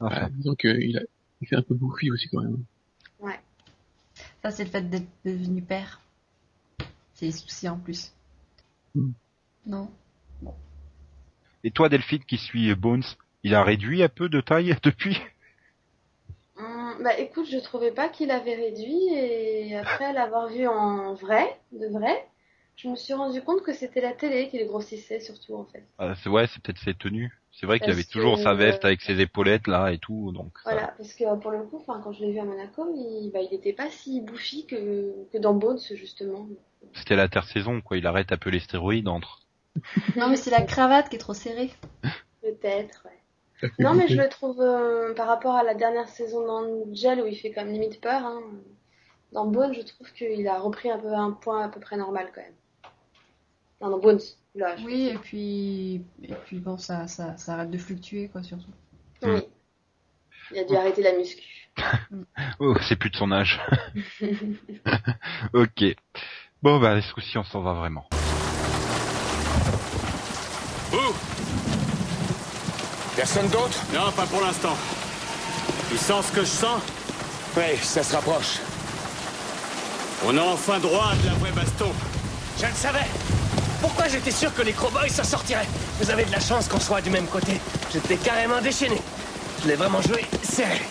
Enfin, 0.02 0.22
Bah, 0.24 0.30
disons 0.32 0.56
qu'il 0.56 0.98
a, 0.98 1.02
il 1.42 1.48
fait 1.48 1.56
un 1.56 1.62
peu 1.62 1.74
bouffi 1.76 2.12
aussi 2.12 2.28
quand 2.30 2.42
même. 2.42 2.58
Ça 4.42 4.52
c'est 4.52 4.64
le 4.64 4.70
fait 4.70 4.90
d'être 4.90 5.10
devenu 5.26 5.62
père. 5.62 6.02
C'est 7.14 7.26
les 7.26 7.32
soucis 7.32 7.68
en 7.68 7.78
plus. 7.78 8.14
Hmm. 8.96 9.12
Non. 9.66 9.92
Et 11.64 11.72
toi, 11.72 11.90
Delphine, 11.90 12.24
qui 12.24 12.38
suit 12.38 12.74
Bones, 12.76 13.04
il 13.44 13.54
a 13.54 13.64
réduit 13.64 14.02
un 14.02 14.10
peu 14.10 14.30
de 14.30 14.42
taille 14.42 14.76
depuis? 14.84 15.20
Hum, 16.58 16.98
bah 17.04 17.18
écoute, 17.18 17.48
je 17.50 17.58
trouvais 17.58 17.92
pas 17.92 18.10
qu'il 18.10 18.32
avait 18.32 18.56
réduit 18.56 19.14
et 19.14 19.76
après 19.78 20.14
l'avoir 20.14 20.48
vu 20.48 20.68
en 20.68 21.14
vrai, 21.14 21.60
de 21.72 21.88
vrai, 21.88 22.28
je 22.76 22.88
me 22.88 22.96
suis 22.96 23.14
rendu 23.14 23.42
compte 23.42 23.64
que 23.64 23.74
c'était 23.74 24.02
la 24.02 24.14
télé 24.14 24.50
qui 24.50 24.60
le 24.60 24.66
grossissait 24.66 25.20
surtout 25.20 25.56
en 25.56 25.66
fait. 25.66 25.86
Ah, 25.98 26.16
c'est 26.16 26.30
ouais, 26.30 26.48
c'est 26.48 26.62
peut-être 26.62 26.80
ses 26.80 26.94
tenues. 26.94 27.39
C'est 27.60 27.66
vrai 27.66 27.80
qu'il 27.80 27.92
avait 27.92 28.04
toujours 28.06 28.38
que- 28.38 28.44
sa 28.44 28.54
veste 28.54 28.86
avec 28.86 29.02
ses 29.02 29.20
épaulettes 29.20 29.68
là 29.68 29.92
et 29.92 29.98
tout, 29.98 30.32
donc. 30.32 30.58
ça- 30.64 30.72
Voilà, 30.72 30.88
parce 30.98 31.14
que 31.14 31.36
pour 31.40 31.52
le 31.52 31.64
coup, 31.64 31.84
quand 31.86 32.12
je 32.14 32.22
l'ai 32.24 32.32
vu 32.32 32.40
à 32.40 32.46
Monaco, 32.46 32.88
il, 32.96 33.32
bah, 33.34 33.40
il 33.42 33.54
était 33.54 33.74
pas 33.74 33.90
si 33.90 34.22
bouffi 34.22 34.66
que, 34.66 35.14
que 35.32 35.38
dans 35.38 35.54
Bones 35.54 35.80
justement. 35.94 36.48
C'était 36.94 37.18
la 37.18 37.28
terre 37.28 37.46
saison, 37.46 37.82
quoi. 37.82 37.98
Il 37.98 38.08
arrête 38.08 38.32
un 38.32 38.38
peu 38.38 38.50
les 38.50 38.60
stéroïdes 38.62 39.10
entre. 39.10 39.42
Non 40.16 40.30
mais 40.30 40.38
c'est 40.38 40.52
la 40.52 40.62
cravate 40.62 41.10
qui 41.10 41.18
est 41.18 41.20
trop 41.20 41.34
serrée. 41.34 41.70
Peut-être, 42.42 43.06
ouais. 43.06 43.70
Non 43.80 43.94
mais 43.94 44.08
je 44.08 44.16
le 44.16 44.30
trouve 44.30 44.62
euh, 44.62 45.14
par 45.14 45.28
rapport 45.28 45.56
à 45.56 45.64
la 45.64 45.74
dernière 45.76 46.08
saison 46.08 46.46
d'Angel 46.48 47.22
où 47.22 47.28
il 47.28 47.36
fait 47.36 47.52
comme 47.52 47.68
limite 47.68 48.00
peur. 48.00 48.26
Hein, 48.26 48.42
dans 49.34 49.46
Bones, 49.46 49.74
je 49.74 49.82
trouve 49.82 50.12
qu'il 50.14 50.48
a 50.48 50.60
repris 50.60 50.90
un 50.90 50.98
peu 50.98 51.14
un 51.14 51.32
point 51.32 51.66
à 51.66 51.70
peu 51.70 51.80
près 51.82 51.98
normal 51.98 52.30
quand 52.34 52.42
même. 52.42 52.54
Non, 53.82 53.90
dans 53.90 54.00
Bones, 54.00 54.20
là. 54.56 54.76
Oui 54.84 55.10
et 55.14 55.18
puis 55.18 56.02
et 56.24 56.34
puis 56.46 56.60
bon 56.60 56.78
ça 56.78 57.08
ça, 57.08 57.38
ça 57.38 57.54
arrête 57.54 57.72
de 57.72 57.78
fluctuer 57.78 58.30
quoi 58.30 58.44
surtout. 58.44 58.72
Oui. 59.24 59.42
Il 60.52 60.60
a 60.60 60.64
dû 60.64 60.76
arrêter 60.76 61.04
la 61.04 61.14
muscu. 61.14 61.44
Oh, 62.60 62.76
c'est 62.82 62.96
plus 62.96 63.10
de 63.10 63.16
son 63.16 63.32
âge. 63.32 63.60
ok. 65.54 65.84
Bon, 66.62 66.80
bah, 66.80 67.02
ce 67.02 67.14
coup-ci, 67.14 67.38
on 67.38 67.44
s'en 67.44 67.62
va 67.62 67.74
vraiment? 67.74 68.06
Où? 70.92 71.14
Personne 73.16 73.48
d'autre? 73.48 73.80
Non, 73.94 74.12
pas 74.12 74.26
pour 74.26 74.42
l'instant. 74.42 74.76
Tu 75.90 75.98
sens 75.98 76.28
ce 76.28 76.32
que 76.34 76.42
je 76.42 76.46
sens? 76.46 76.82
Oui, 77.56 77.78
ça 77.78 78.04
se 78.04 78.14
rapproche. 78.14 78.60
On 80.26 80.38
a 80.38 80.42
enfin 80.42 80.80
droit 80.80 81.12
à 81.12 81.16
de 81.16 81.26
la 81.28 81.34
vraie 81.36 81.52
baston. 81.52 81.92
Je 82.58 82.66
le 82.66 82.74
savais 82.74 83.39
Pourquoi 83.82 84.08
j'étais 84.10 84.32
sûr 84.32 84.54
que 84.54 84.62
les 84.62 84.74
Crowboys 84.74 85.10
s'en 85.10 85.24
sortiraient 85.24 85.68
Vous 86.00 86.10
avez 86.10 86.26
de 86.26 86.32
la 86.32 86.40
chance 86.40 86.68
qu'on 86.68 86.80
soit 86.80 87.02
du 87.02 87.10
même 87.10 87.28
côté. 87.28 87.60
J'étais 87.92 88.18
carrément 88.18 88.60
déchaîné. 88.62 89.02
Je 89.64 89.68
l'ai 89.68 89.76
vraiment 89.76 90.02
joué 90.02 90.26
serré. 90.44 90.82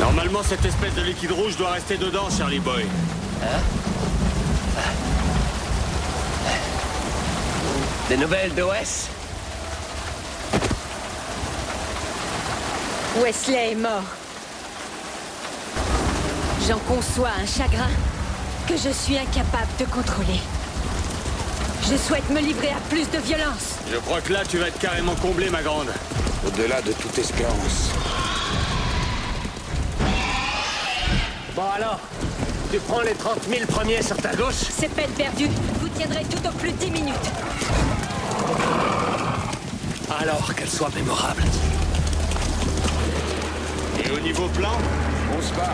Normalement, 0.00 0.42
cette 0.42 0.64
espèce 0.64 0.94
de 0.94 1.02
liquide 1.02 1.32
rouge 1.32 1.56
doit 1.56 1.72
rester 1.72 1.96
dedans, 1.96 2.28
Charlie 2.36 2.60
Boy. 2.60 2.86
Des 8.08 8.16
nouvelles 8.16 8.54
d'OS 8.54 9.08
Wesley 13.22 13.72
est 13.72 13.74
mort. 13.74 14.02
J'en 16.66 16.78
conçois 16.78 17.30
un 17.42 17.46
chagrin 17.46 17.88
que 18.68 18.76
je 18.76 18.90
suis 18.90 19.16
incapable 19.16 19.68
de 19.80 19.84
contrôler. 19.86 20.40
Je 21.90 21.96
souhaite 21.96 22.28
me 22.28 22.38
livrer 22.40 22.68
à 22.68 22.80
plus 22.90 23.08
de 23.10 23.18
violence. 23.18 23.76
Je 23.90 23.96
crois 23.96 24.20
que 24.20 24.30
là, 24.32 24.40
tu 24.46 24.58
vas 24.58 24.68
être 24.68 24.78
carrément 24.78 25.14
comblé, 25.14 25.48
ma 25.48 25.62
grande. 25.62 25.88
Au-delà 26.46 26.82
de 26.82 26.92
toute 26.92 27.16
espérance. 27.18 27.90
Bon 31.56 31.62
alors, 31.74 31.98
tu 32.70 32.78
prends 32.80 33.00
les 33.00 33.14
30 33.14 33.38
000 33.48 33.66
premiers 33.66 34.02
sur 34.02 34.16
ta 34.16 34.34
gauche? 34.36 34.54
C'est 34.78 34.88
peine 34.90 35.10
perdue. 35.12 35.48
Vous 35.80 35.88
tiendrez 35.88 36.24
tout 36.24 36.46
au 36.46 36.52
plus 36.52 36.72
10 36.72 36.90
minutes. 36.90 37.14
Alors 40.20 40.54
qu'elle 40.54 40.68
soit 40.68 40.94
mémorable. 40.94 41.42
Et 44.04 44.10
au 44.10 44.20
niveau 44.20 44.46
plan, 44.48 44.72
On 45.36 45.42
se 45.42 45.52
bat. 45.54 45.72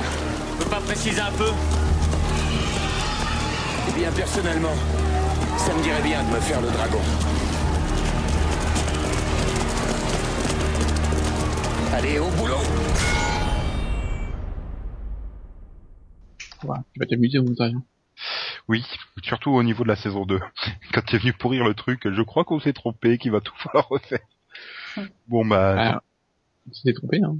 tu 0.59 0.64
peux 0.64 0.70
pas 0.70 0.80
préciser 0.80 1.20
un 1.20 1.32
peu? 1.32 1.51
Eh 3.95 3.99
bien, 4.01 4.11
personnellement, 4.12 4.74
ça 5.57 5.74
me 5.74 5.82
dirait 5.82 6.03
bien 6.03 6.22
de 6.24 6.28
me 6.30 6.40
faire 6.40 6.61
le 6.61 6.68
dragon. 6.70 6.99
Allez, 11.92 12.18
au 12.18 12.28
boulot 12.30 12.57
Voilà, 16.62 16.82
tu 16.92 17.01
vas 17.01 17.07
t'amuser, 17.07 17.38
on 17.38 17.45
ne 17.45 17.55
sait 17.55 17.64
rien. 17.64 17.82
Oui, 18.68 18.84
surtout 19.22 19.51
au 19.51 19.62
niveau 19.62 19.84
de 19.84 19.88
la 19.88 19.97
saison 19.97 20.24
2. 20.24 20.40
Quand 20.92 21.03
tu 21.05 21.16
es 21.16 21.18
venu 21.18 21.32
pourrir 21.32 21.64
le 21.64 21.74
truc, 21.74 22.09
je 22.11 22.22
crois 22.22 22.45
qu'on 22.45 22.59
s'est 22.61 22.72
trompé, 22.72 23.18
qu'il 23.18 23.32
va 23.32 23.40
tout 23.40 23.55
falloir 23.59 23.88
refaire. 23.88 24.20
Bon 25.28 25.45
bah, 25.45 25.74
Ah, 25.78 26.03
on 26.68 26.72
s'est 26.72 26.92
trompé, 26.95 27.20
hein. 27.22 27.36